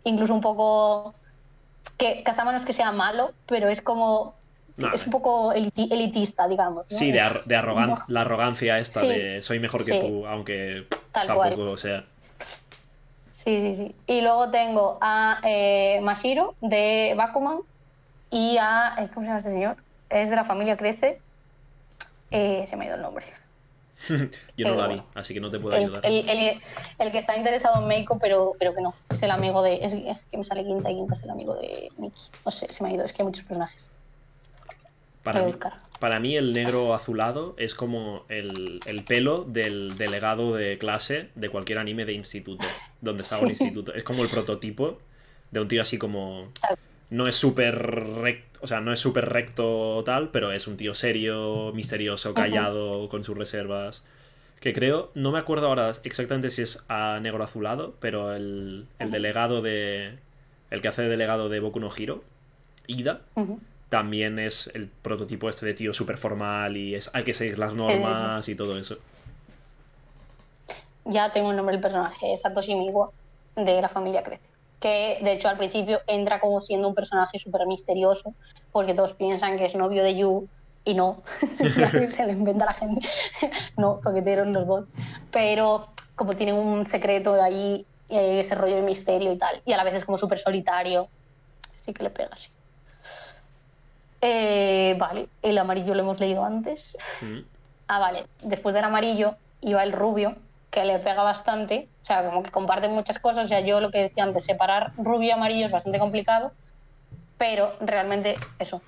incluso 0.05 0.35
un 0.35 0.41
poco... 0.41 1.15
Que 1.97 2.23
Kazama 2.23 2.53
no 2.53 2.59
es 2.59 2.65
que 2.65 2.73
sea 2.73 2.93
malo, 2.93 3.33
pero 3.47 3.69
es 3.69 3.81
como... 3.81 4.35
Es 4.93 5.05
un 5.07 5.11
poco 5.13 5.53
eliti- 5.55 5.91
elitista, 5.91 6.47
digamos. 6.49 6.87
¿no? 6.91 6.97
Sí, 6.99 7.11
de, 7.13 7.21
ar- 7.21 7.45
de 7.45 7.57
arrogan- 7.57 7.89
No. 7.91 7.99
la 8.09 8.21
arrogancia 8.23 8.79
esta 8.79 9.01
Sí. 9.01 9.09
de 9.09 9.41
soy 9.43 9.61
mejor 9.61 9.85
que 9.85 9.93
Sí. 9.93 10.01
tú, 10.01 10.27
aunque 10.27 10.87
Tal 11.13 11.27
tampoco 11.29 11.55
cual. 11.57 11.79
sea. 11.79 12.05
Sí, 13.35 13.61
sí, 13.61 13.75
sí. 13.75 13.97
Y 14.07 14.21
luego 14.21 14.49
tengo 14.51 14.97
a 15.01 15.41
eh, 15.43 15.99
Mashiro 16.03 16.55
de 16.61 17.15
Bakuman 17.17 17.59
y 18.31 18.59
a... 18.59 18.95
eh, 18.97 19.09
¿Cómo 19.13 19.23
se 19.23 19.27
llama 19.27 19.39
este 19.39 19.51
señor? 19.51 19.77
Es 20.09 20.31
de 20.31 20.37
la 20.37 20.45
familia 20.45 20.77
Crece. 20.77 21.21
Eh, 22.31 22.65
se 22.71 22.77
me 22.77 22.85
ha 22.85 22.89
ido 22.89 22.95
el 22.97 23.03
nombre. 23.03 23.27
Yo 24.57 24.69
no 24.69 24.75
la 24.77 24.87
vi, 24.87 25.03
así 25.17 25.35
que 25.35 25.41
no 25.41 25.51
te 25.51 25.59
puedo 25.59 25.75
El, 25.77 25.83
ayudar. 25.85 26.07
el- 26.07 26.29
el- 26.29 26.61
el 27.01 27.11
que 27.13 27.19
está 27.19 27.37
interesado 27.37 27.83
en 27.83 27.89
Meiko, 27.89 28.21
pero, 28.21 28.51
pero 28.57 28.73
que 28.73 28.81
no. 28.83 28.95
Es 29.11 29.21
el 29.25 29.33
amigo 29.33 29.63
de... 29.63 29.85
Es, 29.85 29.95
que 30.31 30.37
me 30.39 30.45
sale 30.45 30.63
Quinta 30.65 30.89
y 30.93 30.95
Quinta 30.95 31.15
es 31.15 31.23
el 31.25 31.31
amigo 31.31 31.55
de 31.57 31.91
Miki. 31.99 32.23
No 32.45 32.53
sé, 32.53 32.73
se 32.73 32.85
me 32.85 32.91
ha 32.91 32.93
ido. 32.93 33.05
Es 33.05 33.13
que 33.13 33.23
hay 33.23 33.27
muchos 33.27 33.45
personajes. 33.45 33.91
Para 35.25 35.43
mí, 35.43 35.53
para 35.99 36.21
mí 36.21 36.37
el 36.37 36.53
negro 36.53 36.95
azulado 36.95 37.55
es 37.59 37.75
como 37.75 38.25
el, 38.29 38.81
el 38.87 39.03
pelo 39.05 39.45
del 39.45 39.97
delegado 39.97 40.55
de 40.55 40.79
clase 40.79 41.31
de 41.35 41.49
cualquier 41.49 41.79
anime 41.79 42.05
de 42.05 42.13
instituto, 42.13 42.67
donde 43.01 43.23
estaba 43.23 43.43
Sí. 43.43 43.49
instituto. 43.49 43.93
Es 43.95 44.05
como 44.05 44.23
el 44.23 44.29
prototipo 44.29 44.99
de 45.51 45.61
un 45.61 45.69
tío 45.69 45.83
así 45.83 45.99
como... 45.99 46.53
No 47.11 47.27
es 47.29 47.37
súper 47.37 47.75
recto, 48.21 48.61
o 48.63 48.67
sea, 48.67 48.81
no 48.81 48.93
es 48.93 48.99
súper 48.99 49.29
recto 49.29 50.03
tal, 50.05 50.31
pero 50.31 50.51
es 50.53 50.67
un 50.67 50.77
tío 50.77 50.95
serio, 50.95 51.71
misterioso, 51.75 52.35
callado, 52.35 53.09
con 53.09 53.23
sus 53.25 53.37
reservas. 53.37 54.05
Que 54.61 54.73
creo, 54.73 55.11
no 55.15 55.31
me 55.31 55.39
acuerdo 55.39 55.67
ahora 55.69 55.93
exactamente 56.03 56.51
si 56.51 56.63
es 56.63 56.85
a 56.89 57.19
negro 57.21 57.45
azulado, 57.45 57.95
pero 58.01 58.33
el, 58.35 58.87
el 58.99 59.11
delegado 59.11 59.63
de... 59.63 60.19
El 60.71 60.81
que 60.81 60.89
hace 60.89 61.03
de 61.03 61.09
delegado 61.09 61.49
de 61.49 61.61
Boku 61.61 61.79
no 61.79 61.91
Hiro, 61.97 62.25
Ida. 62.89 63.21
También 63.95 64.41
es 64.41 64.73
el 64.75 64.89
prototipo 64.89 65.49
este 65.49 65.67
de 65.67 65.73
tío 65.73 65.93
súper 65.93 66.17
formal 66.17 66.77
y 66.77 66.97
es, 66.97 67.13
hay 67.15 67.23
que 67.23 67.33
seguir 67.33 67.61
las 67.61 67.75
normas 67.75 68.49
y 68.49 68.57
todo 68.57 68.77
eso. 68.77 68.97
Ya 71.05 71.31
tengo 71.31 71.53
el 71.53 71.57
nombre 71.57 71.77
del 71.77 71.81
personaje. 71.81 72.33
Es 72.33 72.41
Satoshi 72.41 72.75
Miwa 72.75 73.11
de 73.55 73.81
la 73.81 73.89
familia 73.89 74.25
Crece. 74.25 74.43
Que 74.81 75.21
de 75.23 75.35
hecho 75.35 75.49
al 75.49 75.57
principio 75.57 76.01
entra 76.09 76.41
como 76.41 76.61
siendo 76.61 76.89
un 76.89 76.97
personaje 76.97 77.39
súper 77.39 77.69
misterioso 77.69 78.35
porque 78.73 78.95
todos 78.95 79.13
piensan 79.13 79.59
que 79.59 79.67
es 79.67 79.77
novio 79.77 80.03
de 80.03 80.17
Yu 80.17 80.49
y 80.85 80.95
no. 80.95 81.23
se 82.09 82.27
lo 82.27 82.33
inventa 82.33 82.65
la 82.65 82.73
gente. 82.73 83.07
no, 83.77 84.01
toqueteros 84.03 84.49
los 84.49 84.67
dos. 84.67 84.87
Pero 85.31 85.87
como 86.17 86.35
tienen 86.35 86.57
un 86.57 86.85
secreto 86.85 87.41
ahí, 87.41 87.87
eh, 88.09 88.41
ese 88.41 88.57
rollo 88.57 88.75
de 88.75 88.83
misterio 88.83 89.31
y 89.31 89.39
tal. 89.39 89.63
Y 89.65 89.73
a 89.73 89.77
la 89.77 89.85
vez 89.85 89.95
es 89.95 90.05
como 90.05 90.19
súper 90.19 90.41
solitario. 90.41 91.07
Sí 91.85 91.93
que 91.95 92.03
le 92.03 92.11
pega, 92.11 92.37
sí. 92.37 92.51
Eh, 94.27 94.97
vale, 94.99 95.29
el 95.43 95.59
amarillo 95.59 95.95
lo 95.95 96.01
hemos 96.01 96.19
leído 96.19 96.47
antes. 96.47 96.97
Mm. 97.21 97.41
Ah, 97.89 97.99
vale. 97.99 98.27
Después 98.43 98.75
del 98.75 98.85
amarillo 98.85 99.35
iba 99.61 99.83
el 99.83 99.93
rubio, 99.93 100.37
que 100.71 100.83
le 100.87 100.99
pega 100.99 101.23
bastante. 101.23 101.89
O 102.01 102.07
sea, 102.07 102.25
como 102.25 102.43
que 102.43 102.51
comparten 102.51 102.91
muchas 102.93 103.19
cosas. 103.19 103.45
O 103.45 103.49
sea, 103.49 103.61
yo 103.61 103.81
lo 103.81 103.91
que 103.91 103.99
decía 103.99 104.25
antes, 104.25 104.47
separar 104.47 104.95
rubio 104.97 105.29
y 105.29 105.31
amarillo 105.31 105.67
es 105.67 105.73
bastante 105.73 105.99
complicado. 105.99 106.53
Pero 107.37 107.75
realmente 107.81 108.37
eso. 108.59 108.81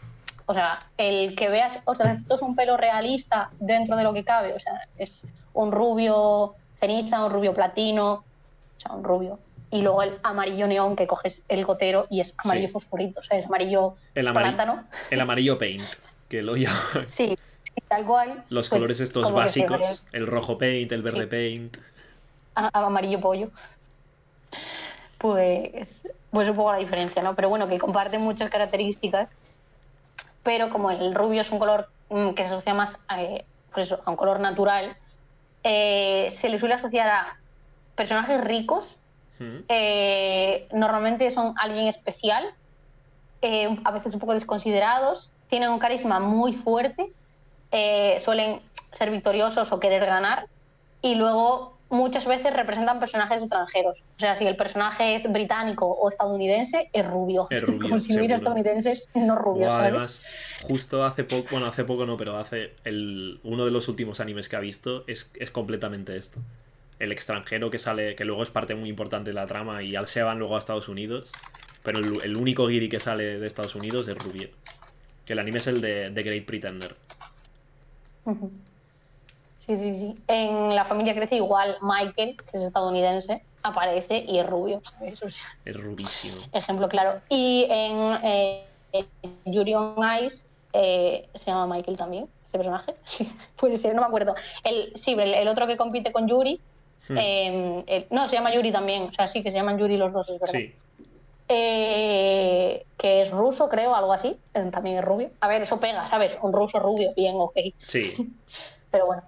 O 0.46 0.54
sea, 0.54 0.78
el 0.96 1.36
que 1.36 1.50
veas, 1.50 1.82
o 1.84 1.94
sea, 1.94 2.12
esto 2.12 2.36
es 2.36 2.40
un 2.40 2.56
pelo 2.56 2.78
realista 2.78 3.50
dentro 3.60 3.96
de 3.96 4.04
lo 4.04 4.14
que 4.14 4.24
cabe. 4.24 4.54
O 4.54 4.58
sea, 4.58 4.88
es 4.96 5.20
un 5.52 5.70
rubio 5.70 6.54
ceniza, 6.76 7.26
un 7.26 7.30
rubio 7.30 7.52
platino. 7.52 8.12
O 8.14 8.80
sea, 8.80 8.92
un 8.92 9.04
rubio. 9.04 9.38
Y 9.76 9.82
luego 9.82 10.02
el 10.02 10.18
amarillo 10.22 10.66
neón 10.66 10.96
que 10.96 11.06
coges 11.06 11.42
el 11.48 11.62
gotero 11.66 12.06
y 12.08 12.20
es 12.22 12.34
amarillo 12.38 12.68
Sí. 12.68 12.72
fosforito. 12.72 13.20
O 13.20 13.22
sea, 13.22 13.38
es 13.38 13.44
amarillo 13.44 13.96
El, 14.14 14.32
plátano. 14.32 14.84
el 15.10 15.20
amarillo 15.20 15.58
paint, 15.58 15.84
que 16.30 16.40
lo 16.42 16.56
llaman. 16.56 17.06
Sí, 17.08 17.36
tal 17.88 18.06
cual. 18.06 18.42
Los 18.48 18.70
Pues, 18.70 18.78
colores 18.80 19.00
estos 19.00 19.30
básicos, 19.32 20.02
el 20.12 20.26
rojo 20.26 20.56
paint, 20.56 20.90
el 20.92 21.02
verde 21.02 21.24
Sí. 21.24 21.26
paint. 21.28 21.76
a- 22.54 22.70
amarillo 22.86 23.20
pollo. 23.20 23.50
Pues, 25.18 26.02
pues 26.30 26.48
un 26.48 26.56
poco 26.56 26.72
la 26.72 26.78
diferencia, 26.78 27.20
¿no? 27.22 27.34
Pero 27.34 27.50
bueno, 27.50 27.68
que 27.68 27.78
comparten 27.78 28.22
muchas 28.22 28.48
características, 28.50 29.28
pero 30.42 30.70
como 30.70 30.90
el 30.90 31.14
rubio 31.14 31.42
es 31.42 31.50
un 31.50 31.58
color 31.58 31.88
mm, 32.08 32.30
que 32.30 32.44
se 32.44 32.54
asocia 32.54 32.72
más 32.72 32.98
a, 33.08 33.16
pues 33.74 33.86
eso, 33.86 34.00
a 34.06 34.10
un 34.10 34.16
color 34.16 34.40
natural, 34.40 34.96
eh, 35.64 36.28
se 36.32 36.48
le 36.48 36.58
suele 36.58 36.74
asociar 36.76 37.08
a 37.08 37.36
personajes 37.94 38.40
ricos, 38.42 38.96
Mm. 39.38 39.64
eh, 39.68 40.68
normalmente 40.72 41.30
son 41.30 41.54
alguien 41.58 41.86
especial, 41.88 42.44
eh, 43.42 43.76
a 43.84 43.90
veces 43.90 44.14
un 44.14 44.20
poco 44.20 44.34
desconsiderados, 44.34 45.30
tienen 45.48 45.70
un 45.70 45.78
carisma 45.78 46.20
muy 46.20 46.52
fuerte, 46.52 47.12
eh, 47.70 48.20
suelen 48.24 48.60
ser 48.92 49.10
victoriosos 49.10 49.72
o 49.72 49.80
querer 49.80 50.06
ganar, 50.06 50.48
y 51.02 51.14
luego 51.14 51.76
muchas 51.88 52.26
veces 52.26 52.52
representan 52.52 52.98
personajes 52.98 53.42
extranjeros. 53.42 54.02
O 54.16 54.20
sea, 54.20 54.34
si 54.36 54.46
el 54.46 54.56
personaje 54.56 55.14
es 55.14 55.30
británico 55.30 55.86
o 55.86 56.08
estadounidense, 56.08 56.90
es 56.92 57.06
rubio. 57.06 57.46
Es 57.50 57.62
rubio, 57.66 57.82
Como 57.82 58.00
si 58.00 58.16
hubiera 58.16 58.34
estadounidenses 58.36 59.08
no 59.14 59.36
rubios, 59.36 59.72
¿sabes? 59.72 59.92
además, 59.92 60.22
justo 60.62 61.04
hace 61.04 61.24
poco, 61.24 61.48
bueno, 61.52 61.66
hace 61.66 61.84
poco 61.84 62.06
no, 62.06 62.16
pero 62.16 62.38
hace 62.38 62.72
el, 62.84 63.40
uno 63.44 63.64
de 63.64 63.70
los 63.70 63.88
últimos 63.88 64.20
animes 64.20 64.48
que 64.48 64.56
ha 64.56 64.60
visto 64.60 65.04
es, 65.06 65.32
es 65.38 65.50
completamente 65.50 66.16
esto. 66.16 66.40
El 66.98 67.12
extranjero 67.12 67.70
que 67.70 67.78
sale, 67.78 68.14
que 68.14 68.24
luego 68.24 68.42
es 68.42 68.50
parte 68.50 68.74
muy 68.74 68.88
importante 68.88 69.30
de 69.30 69.34
la 69.34 69.46
trama 69.46 69.82
y 69.82 69.96
al 69.96 70.06
se 70.08 70.22
van 70.22 70.38
luego 70.38 70.56
a 70.56 70.58
Estados 70.58 70.88
Unidos, 70.88 71.30
pero 71.82 71.98
el, 71.98 72.22
el 72.22 72.36
único 72.36 72.66
guiri 72.66 72.88
que 72.88 73.00
sale 73.00 73.38
de 73.38 73.46
Estados 73.46 73.74
Unidos 73.74 74.08
es 74.08 74.16
rubio. 74.18 74.48
Que 75.24 75.34
el 75.34 75.38
anime 75.40 75.58
es 75.58 75.66
el 75.66 75.80
de 75.80 76.10
The 76.14 76.22
Great 76.22 76.44
Pretender. 76.46 76.96
Sí, 79.58 79.76
sí, 79.76 79.94
sí. 79.96 80.14
En 80.28 80.74
la 80.74 80.84
familia 80.84 81.14
crece 81.14 81.36
igual 81.36 81.76
Michael, 81.82 82.36
que 82.36 82.56
es 82.56 82.62
estadounidense, 82.62 83.42
aparece 83.62 84.24
y 84.26 84.38
es 84.38 84.46
rubio, 84.46 84.80
¿sabes? 84.84 85.22
O 85.22 85.28
sea, 85.30 85.44
Es 85.64 85.76
rubísimo. 85.76 86.36
ejemplo 86.52 86.88
claro. 86.88 87.20
Y 87.28 87.66
en 87.68 88.18
eh, 88.22 88.64
Yuri 89.44 89.74
on 89.74 89.96
Ice 90.22 90.46
eh, 90.72 91.28
se 91.34 91.46
llama 91.50 91.74
Michael 91.74 91.96
también, 91.96 92.28
ese 92.46 92.58
personaje. 92.58 92.94
Puede 93.56 93.76
ser, 93.76 93.94
no 93.94 94.02
me 94.02 94.06
acuerdo. 94.06 94.34
El, 94.62 94.92
sí, 94.94 95.12
el, 95.14 95.34
el 95.34 95.48
otro 95.48 95.66
que 95.66 95.76
compite 95.76 96.12
con 96.12 96.28
Yuri. 96.28 96.60
Hmm. 97.08 97.16
eh, 97.18 97.84
el- 97.86 98.06
no, 98.10 98.28
se 98.28 98.36
llama 98.36 98.52
Yuri 98.52 98.72
también. 98.72 99.04
O 99.04 99.12
sea, 99.12 99.28
sí, 99.28 99.42
que 99.42 99.50
se 99.52 99.56
llaman 99.58 99.78
Yuri 99.78 99.96
los 99.96 100.12
dos, 100.12 100.28
es 100.28 100.38
verdad. 100.40 100.52
Sí, 100.52 100.74
Eh, 101.48 102.84
que 102.98 103.22
es 103.22 103.30
ruso, 103.30 103.68
creo, 103.68 103.94
algo 103.94 104.12
así. 104.12 104.40
eh, 104.54 104.62
También 104.72 104.96
es 104.98 105.04
rubio. 105.04 105.30
A 105.40 105.48
ver, 105.48 105.62
eso 105.62 105.78
pega, 105.78 106.06
¿sabes? 106.06 106.38
Un 106.42 106.52
ruso 106.52 106.78
rubio, 106.80 107.12
bien, 107.16 107.36
ok. 107.38 107.56
sí. 107.78 108.14
Pero 108.90 109.06
bueno. 109.06 109.22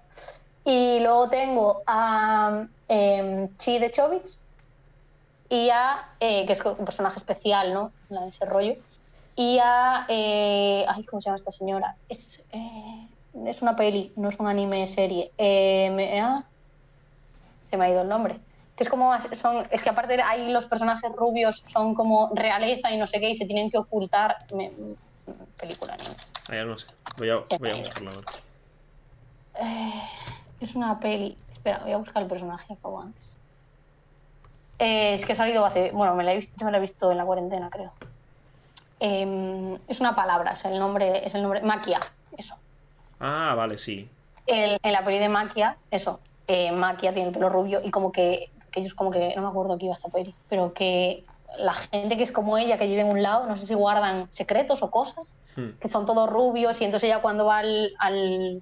Y 0.65 0.99
luego 0.99 1.29
tengo 1.29 1.81
a 1.87 2.67
em, 2.87 3.55
Chi 3.57 3.79
de 3.79 3.91
Chovitz 3.91 4.39
y 5.49 5.69
a, 5.69 6.09
eh, 6.19 6.45
que 6.45 6.53
es 6.53 6.63
un 6.65 6.85
personaje 6.85 7.17
especial, 7.19 7.73
¿no? 7.73 7.93
En 8.09 8.27
Ese 8.29 8.45
rollo. 8.45 8.75
Y 9.35 9.57
a, 9.63 10.05
eh, 10.09 10.85
ay, 10.87 11.03
¿cómo 11.05 11.21
se 11.21 11.27
llama 11.27 11.37
esta 11.37 11.51
señora? 11.51 11.95
Es, 12.09 12.43
eh, 12.51 13.07
es 13.45 13.61
una 13.61 13.75
peli, 13.75 14.11
no 14.17 14.29
es 14.29 14.37
un 14.39 14.47
anime 14.47 14.87
serie. 14.87 15.31
Eh, 15.37 15.89
me- 15.91 16.19
ah, 16.19 16.45
se 17.69 17.77
me 17.77 17.85
ha 17.85 17.89
ido 17.89 18.01
el 18.01 18.07
nombre. 18.09 18.39
Que 18.75 18.83
es 18.83 18.89
como, 18.89 19.13
son, 19.33 19.67
es 19.71 19.83
que 19.83 19.89
aparte 19.89 20.21
ahí 20.21 20.51
los 20.51 20.65
personajes 20.65 21.11
rubios 21.11 21.63
son 21.67 21.93
como 21.95 22.31
realeza 22.33 22.91
y 22.91 22.97
no 22.97 23.07
sé 23.07 23.19
qué 23.19 23.29
y 23.31 23.35
se 23.35 23.45
tienen 23.45 23.69
que 23.69 23.77
ocultar. 23.77 24.37
Me- 24.55 24.71
película 25.57 25.95
ya 26.47 26.63
no 26.65 26.79
sé. 26.79 26.87
Voy 27.17 27.29
a, 27.29 27.35
voy 27.59 27.69
a 27.69 27.75
buscarlo 27.75 28.09
ahora. 28.11 28.27
Eh, 29.55 30.01
es 30.61 30.73
una 30.75 30.99
peli. 30.99 31.37
Espera, 31.53 31.79
voy 31.83 31.91
a 31.91 31.97
buscar 31.97 32.23
el 32.23 32.29
personaje 32.29 32.73
acabo 32.73 33.01
antes. 33.01 33.21
Eh, 34.79 35.13
es 35.13 35.25
que 35.25 35.33
ha 35.33 35.35
salido 35.35 35.65
hace. 35.65 35.91
Bueno, 35.91 36.15
me 36.15 36.23
la 36.23 36.31
he 36.31 36.37
visto, 36.37 36.53
yo 36.57 36.65
me 36.65 36.71
la 36.71 36.77
he 36.77 36.81
visto 36.81 37.11
en 37.11 37.17
la 37.17 37.25
cuarentena, 37.25 37.69
creo. 37.69 37.91
Em, 39.01 39.77
es 39.87 39.99
una 39.99 40.15
palabra, 40.15 40.53
o 40.53 40.55
sea, 40.55 40.71
el 40.71 40.79
nombre 40.79 41.27
es 41.27 41.35
el 41.35 41.41
nombre. 41.41 41.61
Maquia, 41.61 41.99
eso. 42.37 42.55
Ah, 43.19 43.53
vale, 43.55 43.77
sí. 43.77 44.09
El- 44.47 44.79
en 44.81 44.91
la 44.93 45.03
peli 45.03 45.19
de 45.19 45.29
Maquia, 45.29 45.77
eso. 45.91 46.19
Eh, 46.49 46.71
Maquia 46.71 47.13
tiene 47.13 47.29
el 47.29 47.33
pelo 47.33 47.47
rubio 47.49 47.79
y 47.83 47.91
como 47.91 48.11
que, 48.11 48.49
que 48.71 48.79
ellos 48.81 48.93
como 48.95 49.11
que. 49.11 49.33
No 49.35 49.41
me 49.43 49.47
acuerdo 49.47 49.77
que 49.77 49.85
iba 49.85 49.93
esta 49.93 50.09
peli, 50.09 50.33
pero 50.49 50.73
que 50.73 51.23
la 51.57 51.73
gente 51.73 52.17
que 52.17 52.23
es 52.23 52.31
como 52.31 52.57
ella, 52.57 52.77
que 52.77 52.85
vive 52.87 53.01
en 53.01 53.07
un 53.09 53.21
lado, 53.23 53.45
no 53.47 53.55
sé 53.57 53.65
si 53.65 53.73
guardan 53.73 54.27
secretos 54.31 54.83
o 54.83 54.91
cosas, 54.91 55.31
Hmm. 55.55 55.71
que 55.81 55.89
son 55.89 56.05
todos 56.05 56.29
rubios 56.29 56.79
y 56.79 56.85
entonces 56.85 57.07
ella 57.09 57.21
cuando 57.23 57.45
va 57.45 57.57
al, 57.57 57.91
al- 57.97 58.61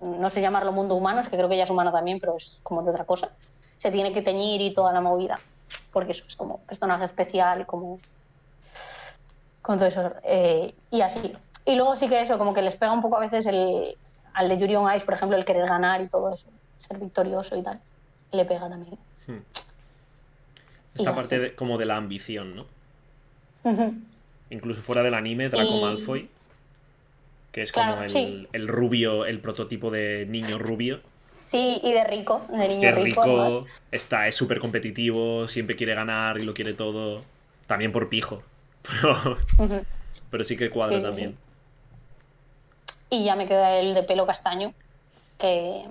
no 0.00 0.28
sé 0.30 0.40
llamarlo 0.40 0.72
mundo 0.72 0.96
humano, 0.96 1.20
es 1.20 1.28
que 1.28 1.36
creo 1.36 1.48
que 1.48 1.54
ella 1.54 1.62
es 1.64 1.70
humana 1.70 1.92
también, 1.92 2.18
pero 2.18 2.36
es 2.36 2.58
como 2.64 2.82
de 2.82 2.90
otra 2.90 3.04
cosa, 3.04 3.30
se 3.78 3.92
tiene 3.92 4.12
que 4.12 4.20
teñir 4.20 4.60
y 4.60 4.74
toda 4.74 4.92
la 4.92 5.00
movida, 5.00 5.36
porque 5.92 6.10
eso 6.12 6.24
es 6.28 6.34
como 6.34 6.58
personaje 6.66 7.04
especial, 7.04 7.66
como 7.66 7.98
con 9.62 9.76
todo 9.78 9.86
eso, 9.86 10.10
eh, 10.24 10.74
y 10.90 11.00
así. 11.02 11.32
Y 11.64 11.76
luego 11.76 11.96
sí 11.96 12.08
que 12.08 12.20
eso, 12.20 12.36
como 12.38 12.52
que 12.52 12.62
les 12.62 12.76
pega 12.76 12.92
un 12.92 13.00
poco 13.02 13.16
a 13.16 13.20
veces 13.20 13.46
el, 13.46 13.96
al 14.34 14.48
de 14.48 14.58
Yuri 14.58 14.76
on 14.76 14.92
Ice, 14.94 15.04
por 15.04 15.14
ejemplo, 15.14 15.36
el 15.36 15.44
querer 15.44 15.66
ganar 15.68 16.00
y 16.00 16.08
todo 16.08 16.34
eso, 16.34 16.48
ser 16.86 16.98
victorioso 16.98 17.56
y 17.56 17.62
tal, 17.62 17.80
le 18.32 18.44
pega 18.44 18.68
también. 18.68 18.96
Hmm. 19.26 19.38
Esta 20.94 21.14
parte 21.14 21.38
de- 21.38 21.54
como 21.54 21.76
de 21.78 21.86
la 21.86 21.96
ambición, 21.96 22.56
¿no? 22.56 22.66
Incluso 24.50 24.80
fuera 24.82 25.02
del 25.02 25.14
anime, 25.14 25.48
Draco 25.48 25.68
Y- 25.76 25.80
Malfoy, 25.82 26.28
que 27.52 27.62
es 27.62 27.72
como 27.72 28.02
el, 28.02 28.10
sí. 28.10 28.46
el 28.52 28.68
rubio, 28.68 29.26
el 29.26 29.40
prototipo 29.40 29.90
de 29.90 30.24
niño 30.28 30.58
rubio. 30.58 31.00
Sí, 31.46 31.80
y 31.82 31.92
de 31.92 32.04
rico, 32.04 32.44
de 32.50 32.68
niño 32.68 32.80
Que 32.80 32.92
rico. 32.92 33.66
está, 33.90 34.26
es 34.28 34.34
súper 34.34 34.58
competitivo, 34.60 35.46
siempre 35.48 35.76
quiere 35.76 35.94
ganar 35.94 36.38
y 36.38 36.44
lo 36.44 36.54
quiere 36.54 36.74
todo. 36.74 37.24
También 37.66 37.92
por 37.92 38.08
pijo. 38.08 38.42
Pero, 38.88 39.36
pero 40.30 40.44
sí 40.44 40.56
que 40.56 40.70
cuadra 40.70 40.98
Sí, 40.98 41.02
también. 41.02 41.30
sí. 41.30 41.36
Y 43.16 43.24
ya 43.24 43.34
me 43.34 43.48
queda 43.48 43.78
el 43.80 43.94
de 43.94 44.04
pelo 44.04 44.26
castaño, 44.26 44.72
que 45.38 45.84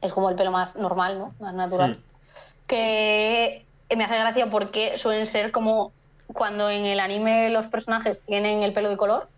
es 0.00 0.12
como 0.12 0.30
el 0.30 0.36
pelo 0.36 0.50
más 0.50 0.76
normal, 0.76 1.18
¿no? 1.18 1.34
Más 1.40 1.54
natural. 1.54 1.98
Que 2.66 3.64
me 3.94 4.04
hace 4.04 4.18
gracia 4.18 4.46
porque 4.50 4.98
suelen 4.98 5.26
ser 5.26 5.52
como 5.52 5.92
cuando 6.32 6.70
en 6.70 6.84
el 6.84 7.00
anime 7.00 7.50
los 7.50 7.66
personajes 7.66 8.20
tienen 8.20 8.62
el 8.62 8.72
pelo 8.72 8.88
de 8.90 8.96
color, 8.96 9.28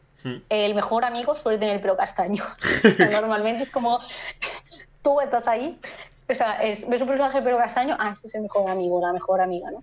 el 0.48 0.74
mejor 0.74 1.04
amigo 1.04 1.36
suele 1.36 1.58
tener 1.58 1.76
el 1.76 1.80
pelo 1.80 1.96
castaño. 1.96 2.44
O 2.84 2.94
sea, 2.94 3.20
normalmente 3.20 3.62
es 3.62 3.70
como 3.70 4.00
tú 5.02 5.20
estás 5.20 5.46
ahí, 5.46 5.78
o 6.28 6.34
sea, 6.34 6.62
es, 6.62 6.88
ves 6.88 7.00
un 7.00 7.08
personaje 7.08 7.38
de 7.38 7.44
pelo 7.44 7.58
castaño, 7.58 7.96
ah, 7.98 8.10
ese 8.12 8.26
es 8.26 8.34
el 8.34 8.42
mejor 8.42 8.70
amigo, 8.70 9.00
la 9.00 9.12
mejor 9.12 9.40
amiga, 9.40 9.70
¿no? 9.70 9.82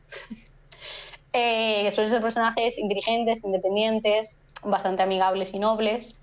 Eh, 1.33 1.91
suelen 1.93 2.11
ser 2.11 2.21
personajes 2.21 2.77
inteligentes, 2.77 3.43
independientes, 3.43 4.37
bastante 4.63 5.03
amigables 5.03 5.53
y 5.53 5.59
nobles. 5.59 6.15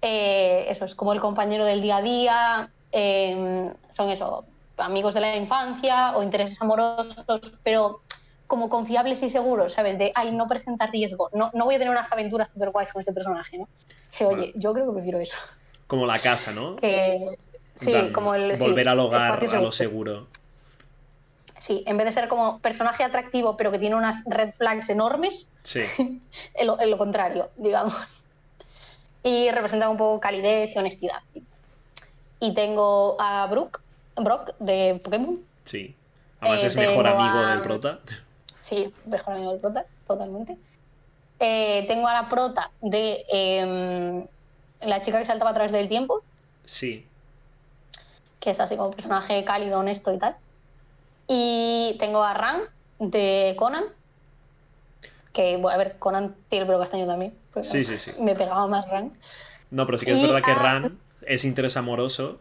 Eh, 0.00 0.66
eso 0.68 0.84
es 0.84 0.94
como 0.94 1.12
el 1.12 1.20
compañero 1.20 1.64
del 1.64 1.82
día 1.82 1.98
a 1.98 2.02
día, 2.02 2.70
eh, 2.98 3.70
son 3.94 4.08
eso, 4.08 4.46
amigos 4.78 5.12
de 5.12 5.20
la 5.20 5.36
infancia 5.36 6.16
o 6.16 6.22
intereses 6.22 6.60
amorosos, 6.62 7.24
pero 7.62 8.00
como 8.46 8.70
confiables 8.70 9.22
y 9.22 9.28
seguros, 9.28 9.74
¿sabes? 9.74 9.98
De, 9.98 10.12
ay, 10.14 10.32
no 10.32 10.48
presenta 10.48 10.86
riesgo, 10.86 11.28
no, 11.34 11.50
no 11.52 11.66
voy 11.66 11.74
a 11.74 11.78
tener 11.78 11.92
unas 11.92 12.10
aventuras 12.10 12.50
super 12.50 12.70
guays 12.70 12.90
con 12.90 13.00
este 13.00 13.12
personaje, 13.12 13.58
¿no? 13.58 13.68
Que, 14.16 14.24
oye, 14.24 14.52
yo 14.54 14.72
creo 14.72 14.86
que 14.86 14.92
prefiero 14.94 15.20
eso. 15.20 15.36
Como 15.86 16.06
la 16.06 16.18
casa, 16.20 16.52
¿no? 16.52 16.76
Que, 16.76 17.36
sí, 17.74 17.92
como 18.14 18.34
el... 18.34 18.56
sí, 18.56 18.64
Volver 18.64 18.88
al 18.88 18.98
hogar, 19.00 19.24
a 19.24 19.36
lo 19.36 19.48
seguro. 19.48 19.72
seguro. 19.72 20.26
Sí, 21.58 21.84
en 21.86 21.98
vez 21.98 22.06
de 22.06 22.12
ser 22.12 22.28
como 22.28 22.60
personaje 22.60 23.04
atractivo, 23.04 23.58
pero 23.58 23.70
que 23.70 23.78
tiene 23.78 23.96
unas 23.96 24.24
red 24.24 24.52
flags 24.52 24.88
enormes, 24.88 25.48
Sí. 25.64 25.82
en 26.54 26.66
lo, 26.66 26.80
en 26.80 26.90
lo 26.90 26.96
contrario, 26.96 27.50
digamos. 27.56 27.94
Y 29.22 29.50
representa 29.50 29.90
un 29.90 29.98
poco 29.98 30.18
calidez 30.20 30.74
y 30.74 30.78
honestidad. 30.78 31.18
Y 32.40 32.54
tengo 32.54 33.16
a 33.20 33.46
Brook, 33.46 33.80
Brock 34.16 34.50
de 34.58 35.00
Pokémon. 35.02 35.40
Sí. 35.64 35.94
Además 36.40 36.62
Eh, 36.64 36.66
es 36.66 36.76
mejor 36.76 37.06
amigo 37.06 37.38
a- 37.38 37.50
del 37.50 37.60
prota. 37.62 37.98
Sí, 38.60 38.92
mejor 39.06 39.34
amigo 39.34 39.52
del 39.52 39.60
prota, 39.60 39.84
totalmente. 40.06 40.56
Eh, 41.38 41.84
tengo 41.88 42.08
a 42.08 42.14
la 42.14 42.28
prota 42.28 42.70
de 42.80 43.24
em, 43.28 44.26
la 44.80 45.00
chica 45.02 45.18
que 45.18 45.26
saltaba 45.26 45.50
a 45.50 45.54
través 45.54 45.72
del 45.72 45.88
tiempo, 45.88 46.22
Sí. 46.64 47.06
que 48.40 48.50
es 48.50 48.60
así 48.60 48.76
como 48.76 48.90
personaje 48.90 49.44
cálido, 49.44 49.78
honesto 49.78 50.12
y 50.12 50.18
tal. 50.18 50.36
Y 51.28 51.96
tengo 51.98 52.22
a 52.22 52.34
Ran 52.34 52.60
de 52.98 53.54
Conan, 53.58 53.84
que, 55.32 55.56
bueno, 55.56 55.70
a 55.74 55.76
ver, 55.78 55.98
Conan 55.98 56.34
tiene 56.48 56.62
el 56.62 56.66
pelo 56.66 56.78
castaño 56.78 57.06
también. 57.06 57.34
Sí, 57.62 57.84
sí, 57.84 57.98
sí. 57.98 58.12
Me 58.18 58.34
pegaba 58.34 58.66
más 58.66 58.88
Ran. 58.88 59.12
No, 59.70 59.84
pero 59.86 59.98
sí 59.98 60.06
que 60.06 60.12
es 60.12 60.18
Y 60.18 60.22
verdad 60.22 60.42
que 60.42 60.54
Ran 60.54 60.98
es 61.26 61.44
interés 61.44 61.76
amoroso, 61.76 62.38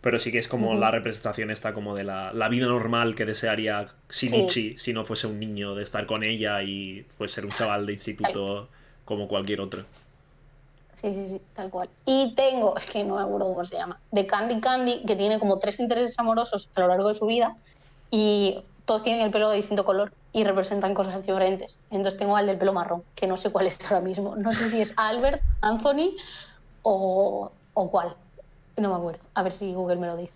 pero 0.00 0.18
sí 0.18 0.32
que 0.32 0.38
es 0.38 0.48
como 0.48 0.74
la 0.74 0.90
representación 0.90 1.50
esta 1.50 1.72
como 1.72 1.94
de 1.94 2.04
la, 2.04 2.32
la 2.32 2.48
vida 2.48 2.66
normal 2.66 3.14
que 3.14 3.24
desearía 3.24 3.86
Shinichi 4.10 4.76
si 4.78 4.92
no 4.92 5.04
fuese 5.04 5.26
un 5.26 5.38
niño, 5.38 5.74
de 5.74 5.82
estar 5.82 6.06
con 6.06 6.24
ella 6.24 6.62
y 6.62 7.06
pues 7.18 7.30
ser 7.30 7.44
un 7.44 7.52
chaval 7.52 7.86
de 7.86 7.92
instituto 7.92 8.68
como 9.04 9.28
cualquier 9.28 9.60
otro. 9.60 9.84
Sí, 10.94 11.12
sí, 11.14 11.26
sí, 11.28 11.40
tal 11.54 11.70
cual. 11.70 11.88
Y 12.04 12.34
tengo, 12.34 12.76
es 12.76 12.86
que 12.86 13.04
no 13.04 13.16
me 13.16 13.22
acuerdo 13.22 13.46
cómo 13.46 13.64
se 13.64 13.76
llama, 13.76 13.98
de 14.10 14.26
Candy 14.26 14.60
Candy, 14.60 15.02
que 15.04 15.16
tiene 15.16 15.38
como 15.38 15.58
tres 15.58 15.80
intereses 15.80 16.18
amorosos 16.18 16.68
a 16.74 16.80
lo 16.80 16.88
largo 16.88 17.08
de 17.08 17.14
su 17.14 17.26
vida 17.26 17.56
y 18.10 18.62
todos 18.84 19.02
tienen 19.02 19.22
el 19.22 19.30
pelo 19.30 19.50
de 19.50 19.56
distinto 19.56 19.84
color 19.84 20.12
y 20.32 20.44
representan 20.44 20.94
cosas 20.94 21.24
diferentes. 21.24 21.78
Entonces 21.90 22.18
tengo 22.18 22.36
al 22.36 22.46
del 22.46 22.58
pelo 22.58 22.72
marrón, 22.72 23.02
que 23.14 23.26
no 23.26 23.36
sé 23.36 23.50
cuál 23.50 23.66
es 23.66 23.78
ahora 23.84 24.00
mismo. 24.00 24.36
No 24.36 24.52
sé 24.52 24.70
si 24.70 24.80
es 24.80 24.94
Albert, 24.96 25.42
Anthony 25.60 26.16
o, 26.82 27.52
o 27.74 27.90
cuál. 27.90 28.14
No 28.76 28.90
me 28.90 28.96
acuerdo. 28.96 29.20
A 29.34 29.42
ver 29.42 29.52
si 29.52 29.72
Google 29.72 29.96
me 29.96 30.06
lo 30.06 30.16
dice. 30.16 30.32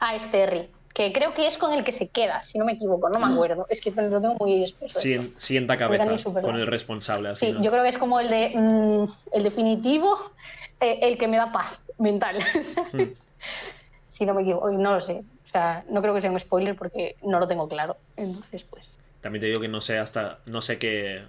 Ah, 0.00 0.16
es 0.16 0.30
Terry, 0.30 0.68
que 0.94 1.12
creo 1.12 1.32
que 1.34 1.46
es 1.46 1.58
con 1.58 1.72
el 1.72 1.84
que 1.84 1.92
se 1.92 2.08
queda, 2.08 2.42
si 2.42 2.58
no 2.58 2.64
me 2.64 2.72
equivoco, 2.72 3.08
no 3.08 3.18
me 3.20 3.32
acuerdo. 3.32 3.66
Es 3.68 3.80
que 3.80 3.90
lo 3.90 4.20
tengo 4.20 4.34
muy. 4.40 4.74
Sien- 4.88 5.34
sienta 5.38 5.76
cabeza 5.76 6.06
con 6.40 6.56
el 6.56 6.66
responsable 6.66 7.30
así. 7.30 7.46
Sí, 7.46 7.52
¿no? 7.52 7.62
yo 7.62 7.70
creo 7.70 7.82
que 7.82 7.88
es 7.90 7.98
como 7.98 8.18
el 8.20 8.28
de 8.30 8.52
mm, 8.56 9.04
el 9.32 9.42
definitivo, 9.42 10.18
eh, 10.80 10.98
el 11.02 11.18
que 11.18 11.28
me 11.28 11.36
da 11.36 11.52
paz 11.52 11.80
mental. 11.98 12.38
¿sabes? 12.90 13.26
Si 14.06 14.26
no 14.26 14.34
me 14.34 14.42
equivoco, 14.42 14.70
no 14.70 14.94
lo 14.94 15.00
sé. 15.00 15.22
O 15.44 15.48
sea, 15.52 15.84
no 15.90 16.00
creo 16.02 16.14
que 16.14 16.20
sea 16.22 16.30
un 16.30 16.40
spoiler 16.40 16.74
porque 16.74 17.16
no 17.22 17.38
lo 17.38 17.46
tengo 17.46 17.68
claro. 17.68 17.96
Entonces, 18.16 18.64
pues. 18.64 18.84
También 19.20 19.40
te 19.40 19.46
digo 19.46 19.60
que 19.60 19.68
no 19.68 19.80
sé 19.80 19.98
hasta 19.98 20.38
no 20.46 20.62
sé 20.62 20.78
qué 20.78 21.22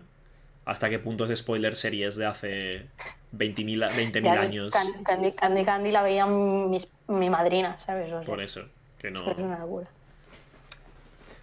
hasta 0.65 0.89
qué 0.89 0.99
puntos 0.99 1.29
de 1.29 1.35
spoiler 1.35 1.75
series 1.75 2.15
de 2.15 2.25
hace 2.25 2.87
20.000 3.35 3.89
20.000 3.89 4.21
ya 4.23 4.33
años. 4.41 4.69
Can- 4.71 5.03
Candy, 5.03 5.31
Candy, 5.31 5.63
Candy 5.65 5.91
la 5.91 6.01
veía 6.01 6.25
mis- 6.25 6.87
mi 7.07 7.29
madrina, 7.29 7.77
¿sabes? 7.79 8.11
O 8.13 8.19
sea, 8.19 8.25
Por 8.25 8.41
eso, 8.41 8.61
que 8.99 9.11
no 9.11 9.21
es 9.21 9.27
es 9.37 9.43
una 9.43 9.59
locura. 9.59 9.87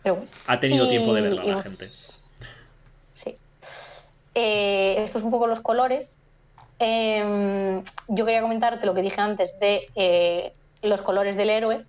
Pero 0.03 0.15
bueno. 0.17 0.31
ha 0.47 0.59
tenido 0.61 0.87
Y- 0.87 0.89
tiempo 0.89 1.13
de 1.15 1.21
verla 1.23 1.45
la 1.45 1.63
gente. 1.63 1.87
Sí. 3.13 3.37
Eh, 4.35 5.03
estos 5.05 5.23
un 5.23 5.31
poco 5.31 5.47
los 5.47 5.61
colores. 5.61 6.19
Eh, 6.79 7.83
yo 8.09 8.25
quería 8.25 8.41
comentarte 8.41 8.87
lo 8.87 8.95
que 8.95 9.03
dije 9.03 9.21
antes 9.21 9.59
de 9.61 9.89
eh, 9.97 10.55
los 10.81 11.03
colores 11.03 11.37
del 11.37 11.51
héroe, 11.51 11.85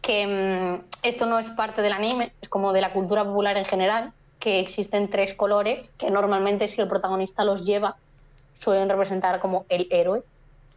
que 0.00 0.26
mm, 0.26 1.06
esto 1.06 1.26
no 1.26 1.38
es 1.38 1.50
parte 1.50 1.82
del 1.82 1.92
anime, 1.92 2.32
es 2.40 2.48
como 2.48 2.72
de 2.72 2.80
la 2.80 2.94
cultura 2.94 3.24
popular 3.24 3.58
en 3.58 3.66
general, 3.66 4.12
que 4.40 4.58
existen 4.58 5.08
tres 5.08 5.34
colores 5.34 5.92
que 5.98 6.10
normalmente 6.10 6.66
si 6.66 6.80
el 6.80 6.88
protagonista 6.88 7.44
los 7.44 7.64
lleva 7.64 7.96
suelen 8.58 8.88
representar 8.88 9.38
como 9.38 9.64
el 9.68 9.86
héroe, 9.90 10.22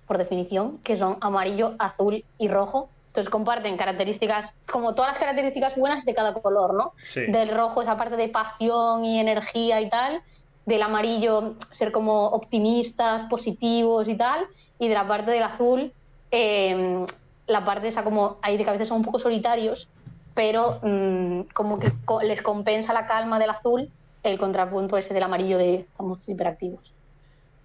por 0.06 0.18
definición, 0.18 0.78
que 0.84 0.96
son 0.96 1.18
amarillo, 1.22 1.74
azul 1.80 2.24
y 2.38 2.48
rojo. 2.48 2.90
Entonces 3.08 3.30
comparten 3.30 3.78
características, 3.78 4.54
como 4.72 4.94
todas 4.94 5.12
las 5.12 5.20
características 5.20 5.76
buenas 5.76 6.06
de 6.06 6.14
cada 6.14 6.34
color, 6.34 6.74
¿no? 6.74 6.94
Sí. 7.02 7.26
Del 7.28 7.50
rojo 7.50 7.82
esa 7.82 7.98
parte 7.98 8.16
de 8.16 8.28
pasión 8.28 9.06
y 9.06 9.20
energía 9.20 9.82
y 9.82 9.90
tal, 9.90 10.22
del 10.66 10.82
amarillo 10.82 11.56
ser 11.72 11.92
como 11.92 12.28
optimistas, 12.28 13.24
positivos 13.24 14.08
y 14.08 14.16
tal, 14.16 14.46
y 14.78 14.88
de 14.88 14.94
la 14.94 15.08
parte 15.08 15.32
del 15.32 15.44
azul 15.44 15.94
eh, 16.32 17.06
la 17.46 17.64
parte 17.64 17.88
esa 17.88 18.04
como 18.04 18.38
hay 18.42 18.58
de 18.58 18.64
que 18.64 18.70
a 18.70 18.74
veces 18.74 18.88
son 18.88 18.98
un 18.98 19.04
poco 19.04 19.20
solitarios, 19.20 19.88
pero 20.34 20.80
mm, 20.84 21.42
como 21.54 21.80
que 21.80 21.92
co- 22.06 22.22
les 22.22 22.42
compensa 22.42 22.94
la 22.94 23.06
calma 23.06 23.40
del 23.40 23.50
azul 23.52 23.92
el 24.24 24.38
contrapunto 24.40 24.98
ese 24.98 25.14
del 25.14 25.24
amarillo 25.24 25.58
de 25.58 25.76
estamos 25.76 26.28
hiperactivos. 26.30 26.96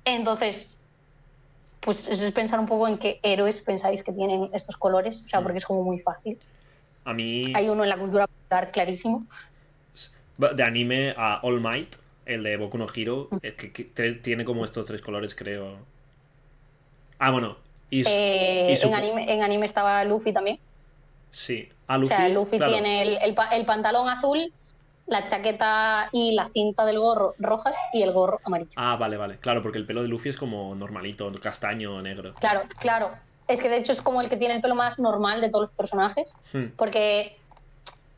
Entonces, 0.05 0.77
pues 1.81 2.07
eso 2.09 2.27
es 2.27 2.33
pensar 2.33 2.59
un 2.61 2.67
poco 2.67 2.89
en 2.89 2.99
qué 2.99 3.21
héroes 3.23 3.63
pensáis 3.63 4.03
que 4.03 4.13
tienen 4.13 4.51
estos 4.53 4.77
colores, 4.77 5.23
o 5.25 5.29
sea, 5.29 5.43
porque 5.43 5.59
es 5.59 5.65
como 5.65 5.83
muy 5.85 5.99
fácil. 5.99 6.39
A 7.05 7.15
mí 7.15 7.43
Hay 7.55 7.69
uno 7.69 7.85
en 7.85 7.91
la 7.91 7.99
cultura 7.99 8.27
popular 8.27 8.71
clarísimo. 8.73 9.21
de 10.39 10.63
anime 10.63 11.15
a 11.17 11.41
All 11.43 11.61
Might, 11.61 11.95
el 12.27 12.43
de 12.43 12.57
Boku 12.57 12.79
no 12.79 12.87
Hero, 12.95 13.29
es 13.43 13.55
que, 13.55 13.73
que 13.73 13.85
tiene 14.15 14.45
como 14.45 14.65
estos 14.65 14.87
tres 14.87 15.01
colores, 15.01 15.35
creo. 15.35 15.77
Ah, 17.19 17.31
bueno. 17.31 17.57
Y, 17.91 18.05
Eh, 18.05 18.67
y 18.73 18.77
su- 18.77 18.89
en, 18.89 18.95
anime, 18.95 19.33
en 19.33 19.43
anime 19.43 19.67
estaba 19.67 20.05
Luffy 20.05 20.33
también. 20.33 20.61
Sí. 21.31 21.69
A 21.87 21.97
O 21.97 21.99
Luffy. 21.99 22.15
sea, 22.15 22.29
Luffy 22.29 22.57
claro. 22.59 22.73
tiene 22.73 23.03
el, 23.03 23.09
el 23.23 23.37
el 23.53 23.65
pantalón 23.67 24.09
azul, 24.09 24.53
la 25.07 25.27
chaqueta 25.27 26.09
y 26.13 26.33
la 26.33 26.47
cinta 26.49 26.85
del 26.85 26.99
gorro 26.99 27.35
rojas 27.39 27.77
y 27.93 28.03
el 28.03 28.13
gorro 28.13 28.41
amarillo. 28.45 28.73
Ah, 28.77 28.97
vale, 28.97 29.17
vale. 29.17 29.39
Claro, 29.39 29.63
porque 29.63 29.79
el 29.79 29.87
pelo 29.87 30.03
de 30.03 30.09
Luffy 30.09 30.29
es 30.29 30.37
como 30.37 30.75
normalito, 30.75 31.33
castaño, 31.41 32.01
negro. 32.03 32.35
Claro, 32.35 32.63
claro. 32.79 33.11
Es 33.47 33.63
que 33.63 33.71
de 33.71 33.79
hecho 33.79 33.93
es 33.93 34.03
como 34.03 34.21
el 34.21 34.29
que 34.29 34.37
tiene 34.37 34.55
el 34.57 34.61
pelo 34.61 34.75
más 34.75 34.99
normal 34.99 35.41
de 35.41 35.49
todos 35.49 35.63
los 35.67 35.71
personajes. 35.73 36.27
Hmm. 36.53 36.67
Porque, 36.77 37.37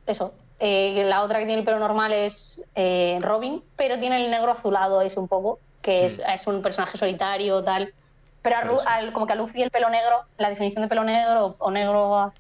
eso, 0.07 0.33
Eh, 0.63 1.05
la 1.09 1.23
otra 1.23 1.39
que 1.39 1.47
tiene 1.47 1.61
el 1.61 1.65
pelo 1.65 1.79
normal 1.79 2.13
es 2.13 2.63
eh, 2.75 3.19
Robin, 3.23 3.63
pero 3.77 3.99
tiene 3.99 4.23
el 4.23 4.31
negro 4.31 4.53
azulado, 4.53 5.01
es 5.01 5.17
un 5.17 5.27
poco, 5.27 5.59
que 5.81 6.05
es, 6.05 6.19
Mm. 6.19 6.31
es 6.35 6.47
un 6.47 6.61
personaje 6.61 6.99
solitario, 6.99 7.65
tal. 7.65 7.95
Pero 8.43 8.57
a 8.87 8.95
al- 8.97 9.13
como 9.15 9.27
que 9.27 9.33
a 9.33 9.37
Luffy 9.37 9.63
el 9.63 9.71
pelo 9.71 9.89
negro, 9.89 10.21
la 10.37 10.51
definición 10.51 10.83
de 10.83 10.89
pelo 10.89 11.03
negro 11.03 11.57
o 11.59 11.71
negro, 11.71 12.35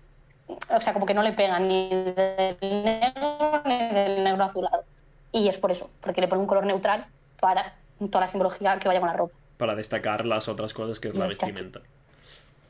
o 0.71 0.81
sea, 0.81 0.93
como 0.93 1.07
que 1.07 1.15
no 1.15 1.23
le 1.23 1.33
pega 1.33 1.59
ni 1.59 1.89
del 1.91 2.57
negro 2.61 3.63
ni 3.65 3.79
del 3.93 4.25
negro 4.25 4.45
azulado. 4.45 4.85
Y 5.33 5.49
es 5.49 5.59
por 5.59 5.71
eso, 5.73 5.91
porque 6.01 6.21
le 6.21 6.29
pone 6.29 6.41
un 6.41 6.47
color 6.47 6.67
neutral 6.67 7.07
para 7.41 7.75
toda 7.99 8.21
la 8.25 8.27
simbología 8.31 8.79
que 8.79 8.89
vaya 8.89 9.01
con 9.01 9.09
la 9.09 9.15
ropa. 9.17 9.35
Para 9.59 9.75
destacar 9.75 10.27
las 10.27 10.49
otras 10.49 10.73
cosas 10.73 10.99
que 11.01 11.09
es 11.09 11.15
la 11.15 11.27
vestimenta. 11.27 11.81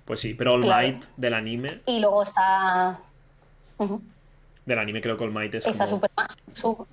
Pues 0.05 0.21
sí, 0.21 0.35
pero 0.35 0.55
All 0.55 0.63
Claro. 0.63 0.89
Might 0.89 1.05
del 1.17 1.35
anime, 1.35 1.69
Y 1.87 2.01
luego 2.01 2.23
está. 2.25 2.99
Del 4.67 4.79
anime 4.79 5.01
creo 5.01 5.17
que 5.17 5.25
All 5.25 5.31
Might 5.33 5.55
es 5.55 5.67
Está 5.67 5.85
como... 5.87 5.97
Superman. 5.97 6.27
su- 6.53 6.87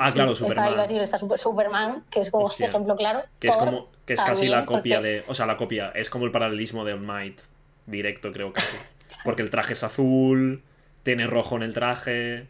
Ah, 0.00 0.12
claro, 0.12 0.30
esta 0.32 0.44
Superman. 0.44 0.72
iba 0.72 0.82
a 0.82 0.86
decir, 0.86 1.02
está 1.02 1.18
Super- 1.18 1.38
Superman, 1.40 2.04
que 2.10 2.20
es 2.20 2.30
como 2.30 2.44
Hostia. 2.44 2.68
ejemplo 2.68 2.94
claro. 2.96 3.22
Que 3.40 3.48
es 3.48 3.56
como 3.56 3.88
que 4.06 4.12
es 4.14 4.22
casi 4.22 4.46
la 4.46 4.64
copia 4.64 4.98
porque- 4.98 5.08
de, 5.08 5.24
o 5.26 5.34
sea, 5.34 5.46
la 5.46 5.56
copia, 5.56 5.90
es 5.94 6.08
como 6.08 6.24
el 6.26 6.30
paralelismo 6.30 6.84
de 6.84 6.92
All 6.92 7.00
Might 7.00 7.40
directo, 7.86 8.30
creo 8.32 8.52
casi. 8.52 8.76
Porque 9.24 9.42
el 9.42 9.50
traje 9.50 9.72
es 9.72 9.82
azul, 9.84 10.62
tiene 11.02 11.26
rojo 11.26 11.56
en 11.56 11.62
el 11.62 11.72
traje. 11.74 12.46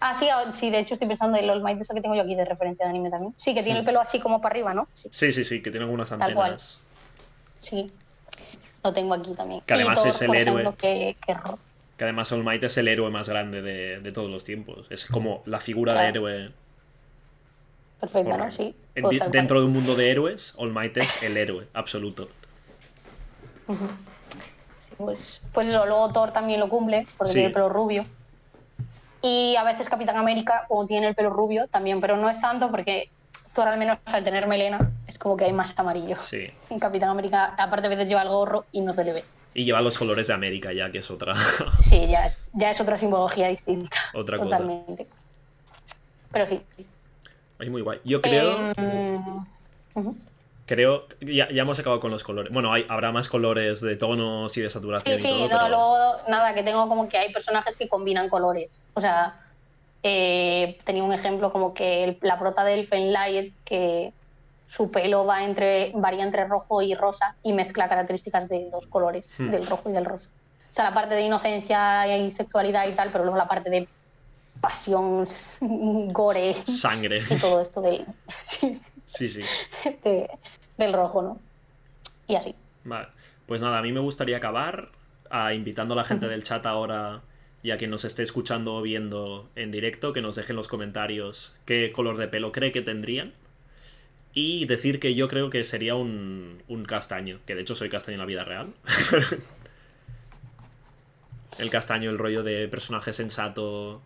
Ah, 0.00 0.14
sí, 0.18 0.28
ah, 0.28 0.52
sí, 0.54 0.70
de 0.70 0.80
hecho 0.80 0.94
estoy 0.94 1.06
pensando 1.08 1.36
en 1.38 1.44
el 1.44 1.50
All 1.50 1.62
Might, 1.62 1.80
eso 1.80 1.94
que 1.94 2.00
tengo 2.00 2.14
yo 2.16 2.22
aquí 2.22 2.34
de 2.34 2.44
referencia 2.44 2.84
de 2.86 2.90
anime 2.90 3.08
también. 3.10 3.34
Sí, 3.36 3.54
que 3.54 3.62
tiene 3.62 3.78
el 3.80 3.84
pelo 3.84 4.00
así 4.00 4.18
como 4.18 4.40
para 4.40 4.52
arriba, 4.54 4.74
¿no? 4.74 4.88
Sí, 4.94 5.08
Sí, 5.12 5.32
sí, 5.32 5.44
sí, 5.44 5.62
que 5.62 5.70
tiene 5.70 5.84
algunas 5.84 6.08
Tal 6.08 6.18
cual. 6.34 6.52
antenas. 6.52 6.80
sí. 7.58 7.90
Lo 8.84 8.92
tengo 8.92 9.14
aquí 9.14 9.32
también. 9.34 9.62
Que 9.66 9.74
además 9.74 10.00
Thor, 10.00 10.10
es 10.10 10.22
el 10.22 10.34
héroe. 10.34 10.60
ejemplo, 10.62 10.76
que, 10.76 11.16
que 11.26 11.34
ro- 11.34 11.58
Que 11.96 12.04
además 12.04 12.30
All 12.30 12.44
Might 12.44 12.62
es 12.62 12.76
el 12.78 12.86
héroe 12.86 13.10
más 13.10 13.28
grande 13.28 13.60
de, 13.60 13.98
de 14.00 14.12
todos 14.12 14.30
los 14.30 14.44
tiempos. 14.44 14.86
Es 14.90 15.06
como 15.06 15.42
la 15.46 15.58
figura 15.58 15.92
Claro. 15.92 16.04
de 16.04 16.10
héroe. 16.10 16.52
Perfecto, 18.00 18.30
por- 18.30 18.38
¿no? 18.38 18.52
Sí. 18.52 18.76
pues 19.00 19.18
dentro 19.32 19.58
de 19.60 19.66
un 19.66 19.72
mundo 19.72 19.96
de 19.96 20.10
héroes, 20.10 20.54
All 20.56 20.72
Might 20.72 20.96
es 20.98 21.20
el 21.22 21.36
héroe 21.36 21.66
absoluto. 21.74 22.28
Sí, 24.86 24.94
pues, 24.96 25.40
pues 25.52 25.68
eso, 25.68 25.84
luego 25.86 26.10
Thor 26.12 26.30
también 26.32 26.60
lo 26.60 26.68
cumple, 26.68 27.06
porque 27.18 27.32
Sí. 27.32 27.34
tiene 27.34 27.48
el 27.48 27.52
pelo 27.52 27.68
rubio. 27.68 28.04
Y 29.22 29.56
a 29.56 29.64
veces 29.64 29.88
Capitán 29.88 30.16
América, 30.16 30.64
como 30.68 30.86
tiene 30.86 31.08
el 31.08 31.14
pelo 31.16 31.30
rubio, 31.30 31.66
también, 31.66 32.00
pero 32.00 32.16
no 32.16 32.30
es 32.30 32.40
tanto 32.40 32.70
porque 32.70 33.10
Thor 33.52 33.66
al 33.68 33.78
menos 33.78 33.98
al 34.04 34.22
tener 34.22 34.46
melena 34.46 34.78
es 35.08 35.18
como 35.18 35.36
que 35.36 35.44
hay 35.46 35.52
más 35.52 35.72
amarillo. 35.76 36.16
Sí. 36.22 36.46
En 36.70 36.78
Capitán 36.78 37.08
América, 37.08 37.54
aparte 37.58 37.86
a 37.86 37.90
veces 37.90 38.08
lleva 38.08 38.22
el 38.22 38.28
gorro 38.28 38.64
y 38.70 38.80
no 38.82 38.92
se 38.92 39.02
le 39.02 39.12
ve. 39.14 39.24
Y 39.54 39.64
lleva 39.64 39.80
los 39.80 39.98
colores 39.98 40.26
de 40.28 40.34
América 40.34 40.72
ya, 40.72 40.90
que 40.92 40.98
es 40.98 41.10
otra. 41.10 41.34
Sí, 41.82 42.06
ya 42.06 42.26
es, 42.26 42.36
ya 42.52 42.70
es 42.70 42.80
otra 42.80 42.96
simbología 42.98 43.48
distinta. 43.48 43.96
Otra 44.14 44.36
cosa. 44.38 44.58
Totalmente. 44.58 45.06
Pero 46.30 46.46
sí. 46.46 46.60
Ay, 47.58 47.70
muy 47.70 47.80
guay. 47.82 47.98
Yo 48.04 48.20
creo. 48.20 48.72
Em, 48.76 49.44
ujú. 49.94 50.16
Creo. 50.66 51.06
Ya, 51.20 51.48
ya 51.50 51.62
hemos 51.62 51.78
acabado 51.78 52.00
con 52.00 52.10
los 52.10 52.22
colores. 52.24 52.52
Bueno, 52.52 52.72
hay, 52.72 52.84
habrá 52.88 53.12
más 53.12 53.28
colores 53.28 53.80
de 53.80 53.96
tonos 53.96 54.56
y 54.56 54.60
de 54.62 54.68
saturación 54.70 55.18
Sí, 55.20 55.26
y 55.26 55.30
sí, 55.30 55.34
todo. 55.34 55.48
no, 55.48 55.48
pero- 55.48 55.68
luego 55.68 56.16
nada, 56.28 56.54
que 56.54 56.62
tengo 56.64 56.88
como 56.88 57.08
que 57.08 57.18
hay 57.18 57.32
personajes 57.32 57.76
que 57.76 57.88
combinan 57.88 58.28
colores. 58.28 58.78
O 58.94 59.00
sea, 59.00 59.40
eh, 60.02 60.78
tenía 60.84 61.02
un 61.04 61.12
ejemplo 61.12 61.52
como 61.52 61.72
que 61.74 62.04
el- 62.04 62.18
la 62.20 62.38
prota 62.38 62.64
del 62.64 62.86
Fenlight, 62.86 63.54
que 63.64 64.12
su 64.68 64.90
pelo 64.90 65.24
va 65.24 65.44
entre, 65.44 65.92
varía 65.94 66.24
entre 66.24 66.44
rojo 66.44 66.82
y 66.82 66.94
rosa 66.94 67.36
y 67.44 67.52
mezcla 67.52 67.88
características 67.88 68.48
de 68.48 68.68
dos 68.70 68.86
colores, 68.88 69.30
Hmm. 69.38 69.50
del 69.50 69.66
rojo 69.66 69.88
y 69.88 69.92
del 69.92 70.04
rosa. 70.04 70.28
O 70.70 70.74
sea, 70.76 70.84
la 70.84 70.94
parte 70.94 71.14
de 71.14 71.22
inocencia 71.22 72.16
y 72.18 72.30
sexualidad 72.32 72.86
y 72.88 72.92
tal, 72.92 73.10
pero 73.12 73.24
luego 73.24 73.38
la 73.38 73.48
parte 73.48 73.70
de 73.70 73.88
pasión, 74.60 75.24
gore 76.12 76.54
Sangre. 76.54 77.22
y 77.30 77.38
todo 77.38 77.60
esto 77.60 77.80
del, 77.80 78.04
sí, 78.38 78.80
Sí, 79.06 79.28
sí. 79.28 79.42
de- 80.04 80.28
del 80.78 80.92
rojo, 80.92 81.22
¿no? 81.22 81.40
Y 82.28 82.36
así. 82.36 82.54
Vale. 82.84 83.08
Pues 83.46 83.62
nada, 83.62 83.78
a 83.78 83.82
mí 83.82 83.92
me 83.92 84.00
gustaría 84.00 84.36
acabar 84.36 84.90
ah, 85.30 85.54
invitando 85.54 85.94
a 85.94 85.96
la 85.96 86.04
gente 86.04 86.28
del 86.28 86.42
chat 86.42 86.66
ahora 86.66 87.22
y 87.62 87.70
a 87.70 87.78
quien 87.78 87.90
nos 87.90 88.04
esté 88.04 88.22
escuchando 88.22 88.74
o 88.74 88.82
viendo 88.82 89.48
en 89.56 89.70
directo 89.70 90.12
que 90.12 90.20
nos 90.20 90.36
dejen 90.36 90.52
en 90.54 90.56
los 90.56 90.68
comentarios 90.68 91.52
qué 91.64 91.92
color 91.92 92.16
de 92.16 92.28
pelo 92.28 92.52
cree 92.52 92.72
que 92.72 92.82
tendrían. 92.82 93.32
Y 94.34 94.66
decir 94.66 95.00
que 95.00 95.14
yo 95.14 95.28
creo 95.28 95.48
que 95.48 95.64
sería 95.64 95.94
un, 95.94 96.62
un 96.68 96.84
castaño, 96.84 97.38
que 97.46 97.54
de 97.54 97.62
hecho 97.62 97.74
soy 97.74 97.88
castaño 97.88 98.16
en 98.16 98.20
la 98.20 98.26
vida 98.26 98.44
real. 98.44 98.74
el 101.58 101.70
castaño, 101.70 102.10
el 102.10 102.18
rollo 102.18 102.42
de 102.42 102.68
personaje 102.68 103.12
sensato 103.12 104.02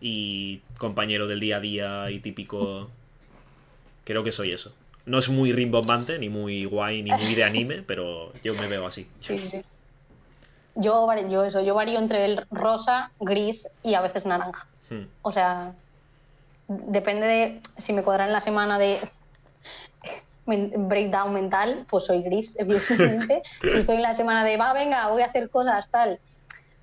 y 0.00 0.60
compañero 0.78 1.26
del 1.26 1.40
día 1.40 1.56
a 1.56 1.60
día 1.60 2.10
y 2.10 2.20
típico. 2.20 2.90
Creo 4.04 4.24
que 4.24 4.32
soy 4.32 4.52
eso. 4.52 4.72
No 5.04 5.18
es 5.18 5.28
muy 5.28 5.52
rimbombante, 5.52 6.18
ni 6.18 6.28
muy 6.28 6.64
guay, 6.64 7.02
ni 7.02 7.10
muy 7.10 7.34
de 7.34 7.44
anime, 7.44 7.82
pero 7.82 8.32
yo 8.42 8.54
me 8.54 8.68
veo 8.68 8.86
así. 8.86 9.08
Sí, 9.20 9.36
sí, 9.38 9.48
sí. 9.48 9.62
Yo, 10.74 11.06
yo 11.28 11.44
eso, 11.44 11.60
yo 11.60 11.74
varío 11.74 11.98
entre 11.98 12.24
el 12.24 12.46
rosa, 12.50 13.10
gris 13.20 13.68
y 13.82 13.94
a 13.94 14.00
veces 14.00 14.24
naranja. 14.24 14.66
Hmm. 14.88 15.06
O 15.22 15.32
sea, 15.32 15.74
depende 16.68 17.26
de 17.26 17.60
si 17.78 17.92
me 17.92 18.02
cuadra 18.02 18.26
en 18.26 18.32
la 18.32 18.40
semana 18.40 18.78
de 18.78 18.98
breakdown 20.46 21.32
mental, 21.32 21.86
pues 21.88 22.04
soy 22.04 22.22
gris, 22.22 22.54
evidentemente. 22.58 23.42
si 23.60 23.76
estoy 23.76 23.96
en 23.96 24.02
la 24.02 24.14
semana 24.14 24.44
de 24.44 24.56
va, 24.56 24.72
venga, 24.72 25.08
voy 25.08 25.22
a 25.22 25.26
hacer 25.26 25.50
cosas, 25.50 25.88
tal, 25.90 26.20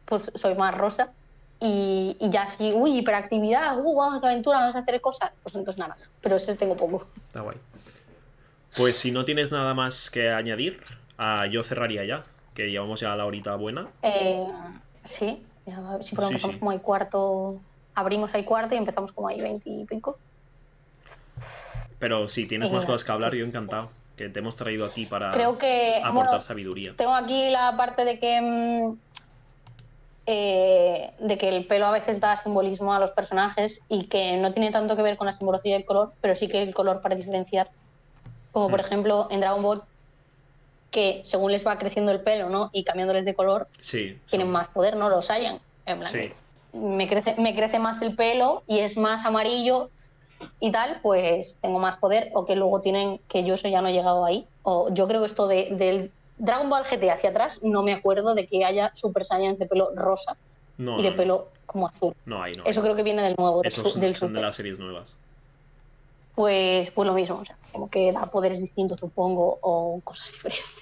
pues 0.06 0.32
soy 0.36 0.56
más 0.56 0.76
rosa. 0.78 1.14
Y, 1.62 2.16
y 2.20 2.30
ya 2.30 2.48
si, 2.48 2.72
uy, 2.72 2.98
hiperactividad, 3.00 3.78
uh, 3.80 3.96
vamos 3.96 4.24
a 4.24 4.28
aventura, 4.28 4.60
vamos 4.60 4.76
a 4.76 4.80
hacer 4.80 5.02
cosas, 5.02 5.32
pues 5.44 5.56
entonces 5.56 5.78
naranja. 5.78 6.06
Pero 6.22 6.38
ese 6.38 6.56
tengo 6.56 6.78
poco. 6.78 7.08
Está 7.28 7.42
guay. 7.42 7.58
Pues 8.78 8.98
si 8.98 9.12
no 9.12 9.26
tienes 9.26 9.52
nada 9.52 9.74
más 9.74 10.10
que 10.10 10.30
añadir, 10.30 10.80
ah, 11.18 11.46
yo 11.48 11.64
cerraría 11.64 12.06
ya, 12.06 12.22
que 12.54 12.70
llevamos 12.72 13.00
ya 13.02 13.16
la 13.16 13.26
horita 13.26 13.56
buena. 13.56 13.88
Eh, 14.04 14.48
sí, 15.04 15.44
sí, 15.66 15.72
porque 15.76 16.04
Sí, 16.04 16.16
empezamos 16.16 16.54
sí. 16.54 16.60
como 16.60 16.72
ahí 16.72 16.80
cuarto, 16.80 17.60
abrimos 17.96 18.34
ahí 18.34 18.46
cuarto 18.46 18.76
y 18.76 18.78
empezamos 18.78 19.12
como 19.12 19.28
ahí 19.28 19.42
veinte 19.42 19.70
y 19.70 19.84
pico. 19.86 20.16
Pero 22.00 22.30
si 22.30 22.48
tienes 22.48 22.72
más 22.72 22.86
cosas 22.86 23.04
que 23.04 23.12
hablar, 23.12 23.36
yo 23.36 23.46
encantado. 23.46 23.90
Que 24.16 24.28
te 24.30 24.40
hemos 24.40 24.56
traído 24.58 24.86
aquí 24.86 25.06
para 25.06 25.32
Creo 25.32 25.58
que, 25.58 25.98
aportar 26.04 26.14
bueno, 26.32 26.42
sabiduría. 26.42 26.94
tengo 26.96 27.16
aquí 27.16 27.50
la 27.52 27.76
parte 27.78 28.04
de 28.04 28.20
que, 28.20 28.42
mm, 28.42 28.98
eh, 30.32 31.12
de 31.18 31.38
que 31.40 31.50
el 31.50 31.66
pelo 31.66 31.88
a 31.88 31.92
veces 31.92 32.20
da 32.20 32.38
simbolismo 32.38 32.94
a 32.94 33.00
los 33.00 33.10
personajes 33.12 33.82
y 33.90 34.04
que 34.06 34.38
no 34.38 34.52
tiene 34.52 34.70
tanto 34.72 34.96
que 34.96 35.02
ver 35.02 35.18
con 35.18 35.26
la 35.26 35.34
simbología 35.34 35.74
del 35.74 35.86
color, 35.86 36.14
pero 36.22 36.36
sí 36.36 36.48
que 36.48 36.62
el 36.62 36.72
color 36.72 37.02
para 37.02 37.16
diferenciar. 37.16 37.72
Como 38.52 38.70
por 38.70 38.80
ejemplo 38.80 39.28
en 39.32 39.40
Dragon 39.40 39.64
Ball, 39.64 39.82
que 40.92 41.22
según 41.26 41.52
les 41.52 41.66
va 41.66 41.80
creciendo 41.80 42.12
el 42.12 42.22
pelo 42.22 42.50
¿no? 42.50 42.70
y 42.74 42.84
cambiándoles 42.84 43.26
de 43.26 43.34
color, 43.34 43.68
Sí. 43.80 44.20
tienen 44.30 44.46
son- 44.48 44.52
más 44.54 44.68
poder, 44.70 44.96
¿no? 44.98 45.10
Los 45.10 45.32
hayan. 45.32 45.60
En 45.88 45.98
plan, 45.98 46.12
Sí. 46.12 46.32
me 46.74 47.08
crece, 47.08 47.34
me 47.40 47.56
crece 47.56 47.80
más 47.80 48.00
el 48.04 48.16
pelo 48.16 48.62
y 48.68 48.80
es 48.80 48.98
más 48.98 49.26
amarillo 49.26 49.90
y 50.60 50.72
tal, 50.72 51.00
pues 51.02 51.58
tengo 51.60 51.80
más 51.80 51.98
poder. 51.98 52.30
O 52.36 52.46
que 52.46 52.56
luego 52.56 52.82
tienen, 52.82 53.20
que 53.28 53.44
yo 53.44 53.56
eso 53.56 53.68
ya 53.68 53.82
no 53.82 53.88
he 53.88 53.94
llegado 53.94 54.26
ahí. 54.26 54.48
O 54.62 54.94
yo 54.94 55.08
creo 55.08 55.22
que 55.22 55.26
esto 55.28 55.48
de, 55.48 55.70
del 55.72 56.12
Dragon 56.40 56.70
Ball 56.70 56.84
GT 56.84 57.12
hacia 57.12 57.30
atrás, 57.30 57.60
no 57.64 57.84
me 57.84 57.94
acuerdo 57.94 58.34
de 58.34 58.48
que 58.48 58.66
haya 58.66 58.92
Super 58.96 59.24
Saiyans 59.26 59.60
de 59.60 59.68
pelo 59.68 59.90
rosa 59.96 60.36
No, 60.78 60.98
y 61.00 61.04
de 61.04 61.12
no, 61.12 61.16
pelo 61.18 61.48
como 61.66 61.88
azul. 61.88 62.16
no 62.26 62.42
hay, 62.42 62.54
no. 62.54 62.64
Eso 62.66 62.80
hay. 62.80 62.84
creo 62.86 62.96
que 62.96 63.04
viene 63.04 63.22
del 63.22 63.36
nuevo, 63.38 63.62
del, 63.62 63.72
del 64.02 64.16
son 64.16 64.34
de 64.34 64.42
las 64.42 64.56
series 64.56 64.80
nuevas. 64.80 65.16
Pues, 66.36 66.90
pues 66.92 67.08
lo 67.08 67.14
mismo, 67.14 67.36
o 67.38 67.46
sea, 67.46 67.58
como 67.72 67.90
que 67.90 68.12
da 68.12 68.26
poderes 68.28 68.60
distintos, 68.60 69.00
supongo, 69.00 69.60
o 69.62 70.00
cosas 70.04 70.32
diferentes. 70.32 70.66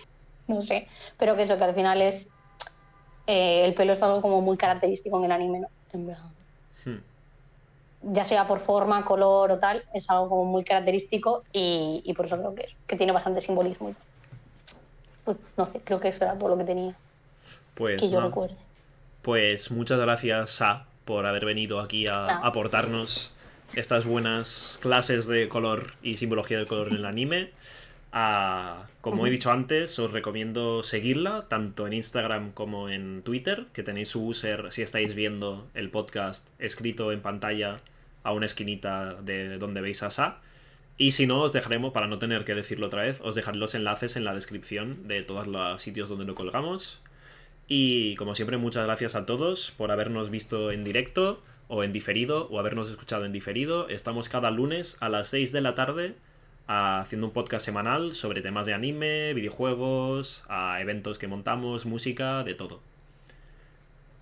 No 0.48 0.62
sé. 0.62 0.88
Pero 1.18 1.36
que 1.36 1.42
eso, 1.44 1.58
que 1.58 1.64
al 1.66 1.74
final 1.76 2.00
es. 2.02 2.30
eh, 3.26 3.66
el 3.66 3.74
pelo 3.74 3.92
es 3.92 4.02
algo 4.02 4.22
como 4.22 4.40
muy 4.40 4.56
característico 4.56 5.18
en 5.18 5.26
el 5.26 5.32
anime, 5.34 5.60
¿no? 5.60 5.68
En 5.92 6.16
Hmm. 6.86 7.02
ya 8.14 8.24
sea 8.24 8.46
por 8.48 8.62
forma, 8.62 9.04
color 9.04 9.52
o 9.52 9.60
tal, 9.60 9.84
es 9.94 10.10
algo 10.10 10.30
como 10.30 10.46
muy 10.46 10.64
característico 10.64 11.44
y, 11.52 12.02
y 12.06 12.14
por 12.14 12.28
eso 12.28 12.38
creo 12.38 12.56
que, 12.56 12.62
es, 12.64 12.76
que 12.88 12.96
tiene 12.96 13.12
bastante 13.12 13.42
simbolismo. 13.42 13.94
Pues 15.28 15.38
no 15.58 15.66
sé, 15.66 15.82
creo 15.84 16.00
que 16.00 16.08
eso 16.08 16.24
era 16.24 16.38
todo 16.38 16.48
lo 16.52 16.58
que 16.58 16.64
tenía, 16.64 16.96
Pues 17.76 18.00
que 18.02 18.08
yo 18.08 18.14
nada. 18.16 18.28
recuerde. 18.28 18.56
Pues 19.24 19.72
muchas 19.72 20.00
gracias, 20.00 20.52
Sa, 20.52 20.86
por 21.04 21.26
haber 21.26 21.44
venido 21.44 21.82
aquí 21.82 22.08
a 22.08 22.14
Nada. 22.28 22.40
aportarnos 22.48 23.34
estas 23.76 24.06
buenas 24.06 24.80
clases 24.82 25.28
de 25.28 25.50
color 25.50 25.96
y 26.02 26.16
simbología 26.16 26.58
del 26.60 26.68
color 26.68 26.88
en 26.88 26.96
el 26.96 27.06
anime. 27.06 27.52
Ah, 28.14 28.86
como 29.02 29.28
he 29.28 29.30
dicho 29.30 29.52
antes, 29.52 30.00
os 30.00 30.12
recomiendo 30.14 30.82
seguirla 30.82 31.46
tanto 31.50 31.86
en 31.88 31.92
Instagram 31.92 32.54
como 32.54 32.88
en 32.88 33.22
Twitter, 33.22 33.66
que 33.74 33.84
tenéis 33.84 34.08
su 34.08 34.26
user 34.26 34.72
si 34.72 34.82
estáis 34.82 35.14
viendo 35.14 35.68
el 35.74 35.90
podcast 35.90 36.48
escrito 36.58 37.12
en 37.12 37.22
pantalla 37.22 37.78
a 38.24 38.32
una 38.32 38.46
esquinita 38.46 39.16
de 39.16 39.58
donde 39.58 39.82
veis 39.82 40.04
a 40.04 40.10
Sa. 40.10 40.38
Y 40.98 41.12
si 41.12 41.28
no, 41.28 41.42
os 41.42 41.54
dejaremos, 41.54 41.94
para 41.94 42.08
no 42.08 42.18
tener 42.18 42.44
que 42.44 42.56
decirlo 42.56 42.88
otra 42.88 43.04
vez, 43.04 43.22
os 43.22 43.36
dejaré 43.36 43.58
los 43.58 43.76
enlaces 43.76 44.16
en 44.16 44.24
la 44.24 44.34
descripción 44.34 45.08
de 45.08 45.22
todos 45.24 45.46
los 45.46 45.82
sitios 45.82 46.10
donde 46.10 46.26
lo 46.26 46.34
colgamos. 46.34 47.02
Y 47.68 48.16
como 48.16 48.34
siempre, 48.34 48.58
muchas 48.58 48.86
gracias 48.86 49.16
a 49.16 49.26
todos 49.26 49.72
por 49.78 49.92
habernos 49.92 50.30
visto 50.30 50.72
en 50.72 50.84
directo 50.84 51.44
o 51.68 51.84
en 51.84 51.94
diferido 51.94 52.48
o 52.50 52.60
habernos 52.60 52.90
escuchado 52.90 53.26
en 53.26 53.32
diferido. 53.32 53.90
Estamos 53.90 54.30
cada 54.30 54.50
lunes 54.50 54.98
a 55.00 55.10
las 55.10 55.28
6 55.28 55.52
de 55.52 55.62
la 55.62 55.76
tarde 55.76 56.16
haciendo 56.68 57.28
un 57.28 57.34
podcast 57.34 57.66
semanal 57.66 58.14
sobre 58.14 58.42
temas 58.42 58.66
de 58.66 58.74
anime, 58.74 59.34
videojuegos, 59.34 60.44
a 60.50 60.82
eventos 60.82 61.18
que 61.18 61.28
montamos, 61.28 61.86
música, 61.86 62.44
de 62.44 62.56
todo. 62.56 62.82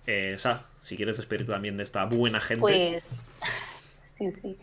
Eh, 0.06 0.36
si 0.80 0.96
quieres 0.96 1.16
despedirte 1.16 1.52
también 1.52 1.76
de 1.76 1.82
esta 1.82 2.04
buena 2.04 2.40
gente. 2.40 2.60
Pues 2.60 3.04
sí, 4.18 4.30
sí. 4.40 4.56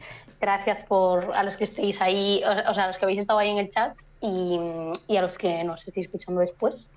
Gracias 0.44 0.84
por 0.84 1.34
a 1.38 1.42
los 1.44 1.56
que 1.56 1.64
estéis 1.64 2.02
ahí, 2.02 2.44
o 2.44 2.74
sea, 2.74 2.84
a 2.84 2.88
los 2.88 2.98
que 2.98 3.06
habéis 3.06 3.22
estado 3.22 3.40
ahí 3.40 3.50
en 3.50 3.60
el 3.60 3.70
chat 3.70 3.98
y, 4.20 4.60
y 5.08 5.16
a 5.16 5.22
los 5.22 5.38
que 5.38 5.64
nos 5.64 5.88
estéis 5.88 6.08
escuchando 6.08 6.42
después. 6.42 6.90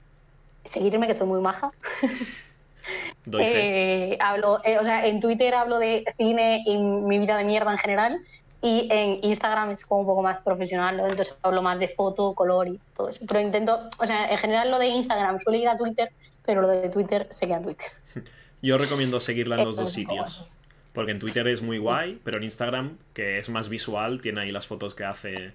Seguirme, 0.69 1.07
que 1.07 1.15
soy 1.15 1.29
muy 1.29 1.41
maja. 1.41 1.71
Doy 3.25 3.45
fe. 3.45 4.15
Eh, 4.15 4.19
hablo, 4.19 4.61
eh, 4.65 4.79
o 4.81 4.83
sea, 4.85 5.07
en 5.07 5.21
Twitter 5.21 5.55
hablo 5.55 5.79
de 5.79 6.05
cine 6.17 6.65
y 6.67 6.77
mi 6.77 7.21
vida 7.21 7.37
de 7.37 7.45
mierda 7.45 7.71
en 7.71 7.79
general. 7.79 8.19
Y 8.63 8.89
en 8.91 9.21
Instagram 9.23 9.71
es 9.71 9.87
como 9.87 10.01
un 10.01 10.07
poco 10.09 10.23
más 10.25 10.41
profesional, 10.41 10.97
¿no? 10.97 11.07
entonces 11.07 11.37
hablo 11.43 11.63
más 11.63 11.79
de 11.79 11.87
foto, 11.87 12.35
color 12.35 12.67
y 12.67 12.81
todo 12.97 13.11
eso. 13.11 13.25
Pero 13.29 13.39
intento, 13.39 13.89
o 14.01 14.07
sea, 14.09 14.29
en 14.29 14.39
general 14.39 14.73
lo 14.73 14.81
de 14.81 14.89
Instagram 14.89 15.39
suele 15.39 15.59
ir 15.59 15.69
a 15.69 15.79
Twitter, 15.79 16.11
pero 16.45 16.63
lo 16.63 16.67
de 16.67 16.89
Twitter 16.89 17.29
se 17.31 17.47
queda 17.47 17.59
en 17.59 17.63
Twitter. 17.63 17.87
Yo 18.61 18.77
recomiendo 18.77 19.21
seguirla 19.21 19.55
en 19.55 19.67
los 19.67 19.77
Eso 19.77 19.83
dos 19.83 19.93
sitios. 19.93 20.49
Porque 20.97 21.13
en 21.13 21.19
Twitter 21.19 21.47
es 21.47 21.61
muy 21.61 21.77
guay, 21.77 22.19
pero 22.25 22.39
en 22.39 22.45
Instagram, 22.45 22.97
que 23.13 23.39
es 23.39 23.51
más 23.51 23.69
visual, 23.69 24.23
tiene 24.23 24.41
ahí 24.41 24.51
las 24.51 24.67
fotos 24.67 24.95
que 24.95 25.05
hace, 25.05 25.53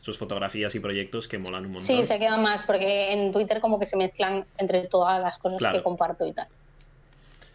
sus 0.00 0.18
fotografías 0.18 0.74
y 0.74 0.80
proyectos 0.80 1.28
que 1.28 1.38
molan 1.38 1.64
un 1.64 1.72
montón. 1.72 1.86
Sí, 1.86 2.04
se 2.04 2.18
queda 2.18 2.36
más, 2.36 2.64
porque 2.66 3.12
en 3.14 3.32
Twitter 3.32 3.60
como 3.62 3.78
que 3.78 3.86
se 3.86 3.96
mezclan 3.96 4.44
entre 4.58 4.86
todas 4.88 5.18
las 5.22 5.38
cosas 5.38 5.56
Claro. 5.58 5.78
que 5.78 5.82
comparto 5.82 6.26
y 6.26 6.32
tal. 6.32 6.46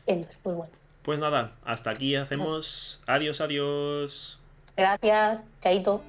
Entonces, 0.08 0.40
pues 0.42 0.56
bueno. 0.56 0.74
Pues 1.04 1.20
nada, 1.20 1.52
hasta 1.64 1.92
aquí 1.92 2.16
hacemos. 2.16 3.02
Adiós, 3.06 3.40
adiós. 3.40 4.40
Gracias, 4.76 5.44
Chaito. 5.62 6.02